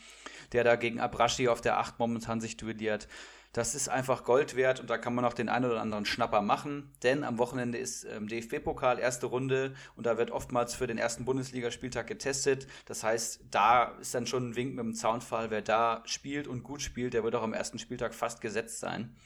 der 0.52 0.64
da 0.64 0.76
gegen 0.76 1.00
Abraschi 1.00 1.48
auf 1.48 1.60
der 1.60 1.78
8 1.78 1.98
momentan 1.98 2.40
sich 2.40 2.56
duelliert. 2.56 3.08
Das 3.52 3.74
ist 3.74 3.88
einfach 3.88 4.24
Gold 4.24 4.54
wert 4.54 4.80
und 4.80 4.90
da 4.90 4.98
kann 4.98 5.14
man 5.14 5.24
auch 5.24 5.32
den 5.32 5.48
einen 5.48 5.64
oder 5.64 5.80
anderen 5.80 6.04
Schnapper 6.04 6.42
machen, 6.42 6.92
denn 7.02 7.24
am 7.24 7.38
Wochenende 7.38 7.78
ist 7.78 8.04
ähm, 8.04 8.28
DFB-Pokal, 8.28 8.98
erste 8.98 9.24
Runde 9.26 9.74
und 9.96 10.04
da 10.04 10.18
wird 10.18 10.30
oftmals 10.30 10.74
für 10.74 10.86
den 10.86 10.98
ersten 10.98 11.24
Bundesligaspieltag 11.24 12.06
getestet. 12.06 12.66
Das 12.84 13.02
heißt, 13.02 13.44
da 13.50 13.96
ist 13.98 14.14
dann 14.14 14.26
schon 14.26 14.50
ein 14.50 14.56
Wink 14.56 14.74
mit 14.74 14.84
dem 14.84 14.94
Zaunfall, 14.94 15.50
wer 15.50 15.62
da 15.62 16.02
spielt 16.04 16.48
und 16.48 16.64
gut 16.64 16.82
spielt, 16.82 17.14
der 17.14 17.24
wird 17.24 17.34
auch 17.34 17.42
am 17.42 17.54
ersten 17.54 17.78
Spieltag 17.78 18.14
fast 18.14 18.42
gesetzt 18.42 18.78
sein. 18.80 19.16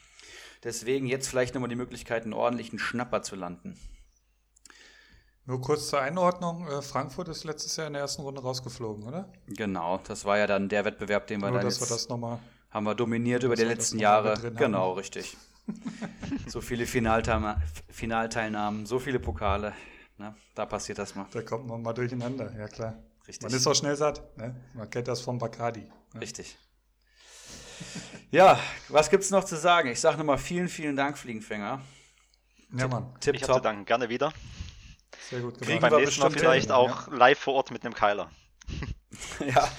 Deswegen 0.63 1.07
jetzt 1.07 1.27
vielleicht 1.27 1.55
nochmal 1.55 1.69
die 1.69 1.75
Möglichkeit, 1.75 2.23
einen 2.23 2.33
ordentlichen 2.33 2.77
Schnapper 2.77 3.23
zu 3.23 3.35
landen. 3.35 3.77
Nur 5.45 5.59
kurz 5.59 5.87
zur 5.87 5.99
Einordnung, 5.99 6.67
äh, 6.67 6.81
Frankfurt 6.81 7.27
ist 7.27 7.43
letztes 7.43 7.75
Jahr 7.75 7.87
in 7.87 7.93
der 7.93 8.03
ersten 8.03 8.21
Runde 8.21 8.41
rausgeflogen, 8.41 9.03
oder? 9.03 9.27
Genau, 9.47 9.99
das 10.07 10.23
war 10.23 10.37
ja 10.37 10.45
dann 10.45 10.69
der 10.69 10.85
Wettbewerb, 10.85 11.25
den 11.27 11.41
wir 11.41 11.49
Nur, 11.49 11.57
dann 11.57 11.65
dass 11.65 11.79
jetzt 11.79 11.89
wir 11.89 11.95
das 11.95 12.09
noch 12.09 12.17
mal, 12.17 12.39
haben 12.69 12.83
wir 12.85 12.93
dominiert 12.93 13.43
über 13.43 13.55
die 13.55 13.63
letzten 13.63 13.97
Jahre. 13.97 14.51
Genau, 14.53 14.91
haben. 14.91 14.97
richtig. 14.97 15.35
so 16.47 16.61
viele 16.61 16.85
Finalteilnahmen, 16.85 17.61
Finalteilnahmen, 17.89 18.85
so 18.85 18.99
viele 18.99 19.19
Pokale. 19.19 19.73
Ne? 20.17 20.35
Da 20.53 20.65
passiert 20.65 20.99
das 20.99 21.15
mal. 21.15 21.25
Da 21.31 21.41
kommt 21.41 21.67
man 21.67 21.81
mal 21.81 21.93
durcheinander, 21.93 22.55
ja 22.57 22.67
klar. 22.67 22.95
Richtig. 23.27 23.43
Man 23.49 23.57
ist 23.57 23.65
auch 23.67 23.75
schnell 23.75 23.95
satt. 23.95 24.37
Ne? 24.37 24.55
Man 24.73 24.89
kennt 24.89 25.07
das 25.07 25.21
vom 25.21 25.37
Bacardi. 25.37 25.87
Ne? 26.13 26.21
Richtig. 26.21 26.57
Ja, 28.31 28.59
was 28.89 29.09
gibt 29.09 29.23
es 29.23 29.31
noch 29.31 29.43
zu 29.43 29.57
sagen? 29.57 29.89
Ich 29.89 29.99
sage 29.99 30.17
nochmal 30.17 30.37
vielen, 30.37 30.69
vielen 30.69 30.95
Dank, 30.95 31.17
Fliegenfänger. 31.17 31.81
Ja, 32.77 32.87
Mann. 32.87 33.13
Tipp 33.19 33.35
ich 33.35 33.43
habe 33.43 33.55
zu 33.55 33.59
danken. 33.59 33.85
Gerne 33.85 34.07
wieder. 34.09 34.31
Sehr 35.29 35.41
gut 35.41 35.59
gemacht. 35.59 35.81
Beim 35.81 36.01
nächsten 36.01 36.21
Mal 36.21 36.31
vielleicht 36.31 36.67
hin, 36.67 36.71
auch 36.71 37.07
ja. 37.07 37.13
live 37.13 37.39
vor 37.39 37.55
Ort 37.55 37.71
mit 37.71 37.83
einem 37.83 37.93
Keiler. 37.93 38.31
ja, 39.45 39.69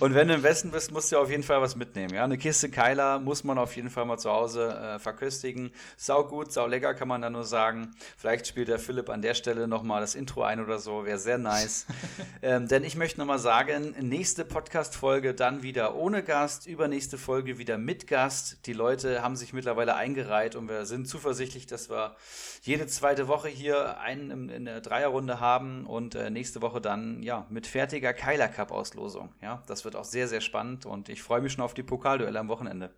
und 0.00 0.14
wenn 0.14 0.28
du 0.28 0.34
im 0.34 0.42
Westen 0.42 0.70
bist, 0.70 0.90
musst 0.90 1.12
du 1.12 1.18
auf 1.18 1.30
jeden 1.30 1.42
Fall 1.42 1.60
was 1.60 1.76
mitnehmen. 1.76 2.14
Ja, 2.14 2.24
eine 2.24 2.38
Kiste 2.38 2.70
Keiler 2.70 3.20
muss 3.20 3.44
man 3.44 3.56
auf 3.58 3.76
jeden 3.76 3.88
Fall 3.88 4.04
mal 4.04 4.18
zu 4.18 4.30
Hause 4.30 4.74
äh, 4.74 4.98
verköstigen. 4.98 5.70
Sau 5.96 6.24
gut, 6.24 6.52
sau 6.52 6.66
lecker 6.66 6.94
kann 6.94 7.06
man 7.06 7.22
da 7.22 7.30
nur 7.30 7.44
sagen. 7.44 7.92
Vielleicht 8.16 8.48
spielt 8.48 8.68
der 8.68 8.78
Philipp 8.78 9.08
an 9.08 9.22
der 9.22 9.34
Stelle 9.34 9.68
nochmal 9.68 10.00
das 10.00 10.14
Intro 10.14 10.42
ein 10.42 10.60
oder 10.60 10.78
so, 10.78 11.04
wäre 11.04 11.18
sehr 11.18 11.38
nice. 11.38 11.86
ähm, 12.42 12.66
denn 12.66 12.82
ich 12.82 12.96
möchte 12.96 13.20
nochmal 13.20 13.38
sagen, 13.38 13.94
nächste 14.00 14.44
Podcast-Folge 14.44 15.34
dann 15.34 15.62
wieder 15.62 15.94
ohne 15.94 16.24
Gast, 16.24 16.66
übernächste 16.66 17.16
Folge 17.16 17.58
wieder 17.58 17.78
mit 17.78 18.08
Gast. 18.08 18.66
Die 18.66 18.72
Leute 18.72 19.22
haben 19.22 19.36
sich 19.36 19.52
mittlerweile 19.52 19.94
eingereiht 19.94 20.56
und 20.56 20.68
wir 20.68 20.84
sind 20.84 21.06
zuversichtlich, 21.06 21.66
dass 21.66 21.90
wir 21.90 22.16
jede 22.62 22.88
zweite 22.88 23.28
Woche 23.28 23.48
hier 23.48 24.00
einen 24.00 24.48
in 24.48 24.64
der 24.64 24.80
Dreierrunde 24.80 25.38
haben 25.38 25.86
und 25.86 26.16
äh, 26.16 26.30
nächste 26.30 26.60
Woche 26.60 26.80
dann 26.80 27.22
ja 27.22 27.46
mit 27.50 27.66
fertiger 27.66 28.12
Keiler 28.12 28.48
Cup 28.48 28.72
Auslosung. 28.80 29.32
Ja, 29.42 29.62
das 29.66 29.84
wird 29.84 29.96
auch 29.96 30.04
sehr, 30.04 30.28
sehr 30.28 30.40
spannend 30.40 30.86
und 30.86 31.08
ich 31.08 31.22
freue 31.22 31.40
mich 31.40 31.52
schon 31.52 31.64
auf 31.64 31.74
die 31.74 31.82
Pokalduelle 31.82 32.38
am 32.38 32.48
Wochenende. 32.48 32.90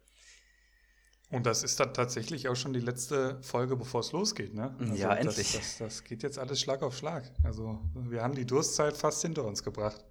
Und 1.30 1.46
das 1.46 1.62
ist 1.62 1.80
dann 1.80 1.94
tatsächlich 1.94 2.48
auch 2.48 2.56
schon 2.56 2.74
die 2.74 2.80
letzte 2.80 3.38
Folge, 3.42 3.74
bevor 3.74 4.00
es 4.00 4.12
losgeht, 4.12 4.52
ne? 4.54 4.76
Also 4.78 4.94
ja, 4.94 5.14
endlich. 5.14 5.52
Das, 5.52 5.78
das, 5.78 5.78
das, 5.78 6.04
geht 6.04 6.22
jetzt 6.22 6.38
alles 6.38 6.60
Schlag 6.60 6.82
auf 6.82 6.94
Schlag. 6.94 7.24
Also 7.42 7.80
wir 7.94 8.22
haben 8.22 8.34
die 8.34 8.44
Durstzeit 8.44 8.96
fast 8.98 9.22
hinter 9.22 9.44
uns 9.44 9.62
gebracht. 9.62 10.04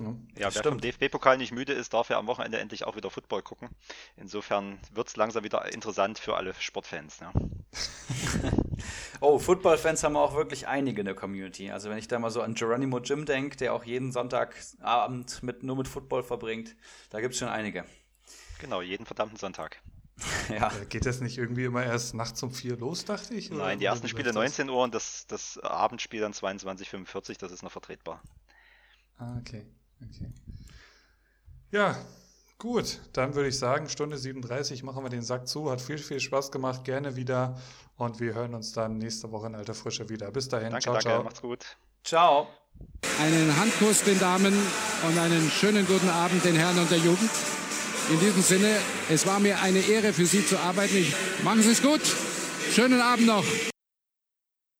Ja, 0.00 0.06
ja 0.06 0.14
wer 0.46 0.50
stimmt. 0.50 0.66
vom 0.66 0.80
DFB-Pokal 0.80 1.38
nicht 1.38 1.52
müde 1.52 1.72
ist, 1.72 1.92
darf 1.92 2.08
ja 2.08 2.18
am 2.18 2.26
Wochenende 2.26 2.58
endlich 2.58 2.84
auch 2.84 2.96
wieder 2.96 3.10
Football 3.10 3.42
gucken. 3.42 3.68
Insofern 4.16 4.78
wird 4.92 5.08
es 5.08 5.16
langsam 5.16 5.44
wieder 5.44 5.72
interessant 5.72 6.18
für 6.18 6.36
alle 6.36 6.54
Sportfans. 6.58 7.20
Ne? 7.20 7.32
oh, 9.20 9.38
Football-Fans 9.38 10.02
haben 10.02 10.16
auch 10.16 10.34
wirklich 10.34 10.66
einige 10.66 11.00
in 11.00 11.04
der 11.04 11.14
Community. 11.14 11.70
Also 11.70 11.90
wenn 11.90 11.98
ich 11.98 12.08
da 12.08 12.18
mal 12.18 12.30
so 12.30 12.42
an 12.42 12.54
Geronimo 12.54 12.98
Jim 13.00 13.26
denke, 13.26 13.56
der 13.56 13.74
auch 13.74 13.84
jeden 13.84 14.12
Sonntagabend 14.12 15.42
mit, 15.42 15.62
nur 15.62 15.76
mit 15.76 15.88
Football 15.88 16.22
verbringt, 16.22 16.76
da 17.10 17.20
gibt 17.20 17.34
es 17.34 17.40
schon 17.40 17.48
einige. 17.48 17.84
Genau, 18.58 18.82
jeden 18.82 19.06
verdammten 19.06 19.38
Sonntag. 19.38 19.82
ja. 20.50 20.70
Äh, 20.80 20.86
geht 20.86 21.06
das 21.06 21.20
nicht 21.20 21.38
irgendwie 21.38 21.64
immer 21.64 21.84
erst 21.84 22.14
nachts 22.14 22.42
um 22.42 22.52
vier 22.52 22.76
los, 22.76 23.04
dachte 23.04 23.34
ich? 23.34 23.50
Nein, 23.50 23.78
die 23.78 23.86
ersten 23.86 24.08
Spiele 24.08 24.32
19 24.32 24.68
Uhr 24.68 24.82
und 24.82 24.94
das, 24.94 25.26
das 25.26 25.58
Abendspiel 25.58 26.20
dann 26.20 26.32
22.45 26.32 27.38
das 27.38 27.52
ist 27.52 27.62
noch 27.62 27.72
vertretbar. 27.72 28.22
Ah, 29.18 29.36
okay. 29.38 29.66
Okay. 30.02 30.32
Ja, 31.70 31.96
Gut, 32.60 33.00
dann 33.14 33.34
würde 33.34 33.48
ich 33.48 33.58
sagen, 33.58 33.88
Stunde 33.88 34.18
37 34.18 34.82
machen 34.82 35.02
wir 35.02 35.08
den 35.08 35.22
Sack 35.22 35.48
zu. 35.48 35.70
Hat 35.70 35.80
viel, 35.80 35.96
viel 35.96 36.20
Spaß 36.20 36.52
gemacht. 36.52 36.84
Gerne 36.84 37.16
wieder. 37.16 37.56
Und 37.96 38.20
wir 38.20 38.34
hören 38.34 38.54
uns 38.54 38.74
dann 38.74 38.98
nächste 38.98 39.32
Woche 39.32 39.46
in 39.46 39.54
alter 39.54 39.72
Frische 39.72 40.10
wieder. 40.10 40.30
Bis 40.30 40.50
dahin. 40.50 40.72
Danke, 40.72 40.82
ciao, 40.82 40.92
danke. 40.92 41.08
ciao. 41.08 41.22
Macht's 41.24 41.40
gut. 41.40 41.64
Ciao. 42.04 42.48
Einen 43.18 43.56
Handkuss 43.58 44.04
den 44.04 44.18
Damen 44.18 44.52
und 45.08 45.18
einen 45.18 45.50
schönen 45.50 45.86
guten 45.86 46.10
Abend 46.10 46.44
den 46.44 46.54
Herren 46.54 46.78
und 46.78 46.90
der 46.90 46.98
Jugend. 46.98 47.30
In 48.10 48.20
diesem 48.20 48.42
Sinne, 48.42 48.76
es 49.08 49.26
war 49.26 49.40
mir 49.40 49.58
eine 49.60 49.80
Ehre 49.80 50.12
für 50.12 50.26
Sie 50.26 50.44
zu 50.44 50.58
arbeiten. 50.58 50.98
Ich, 50.98 51.14
machen 51.42 51.62
Sie 51.62 51.70
es 51.70 51.80
gut. 51.80 52.02
Schönen 52.72 53.00
Abend 53.00 53.26
noch. 53.26 53.44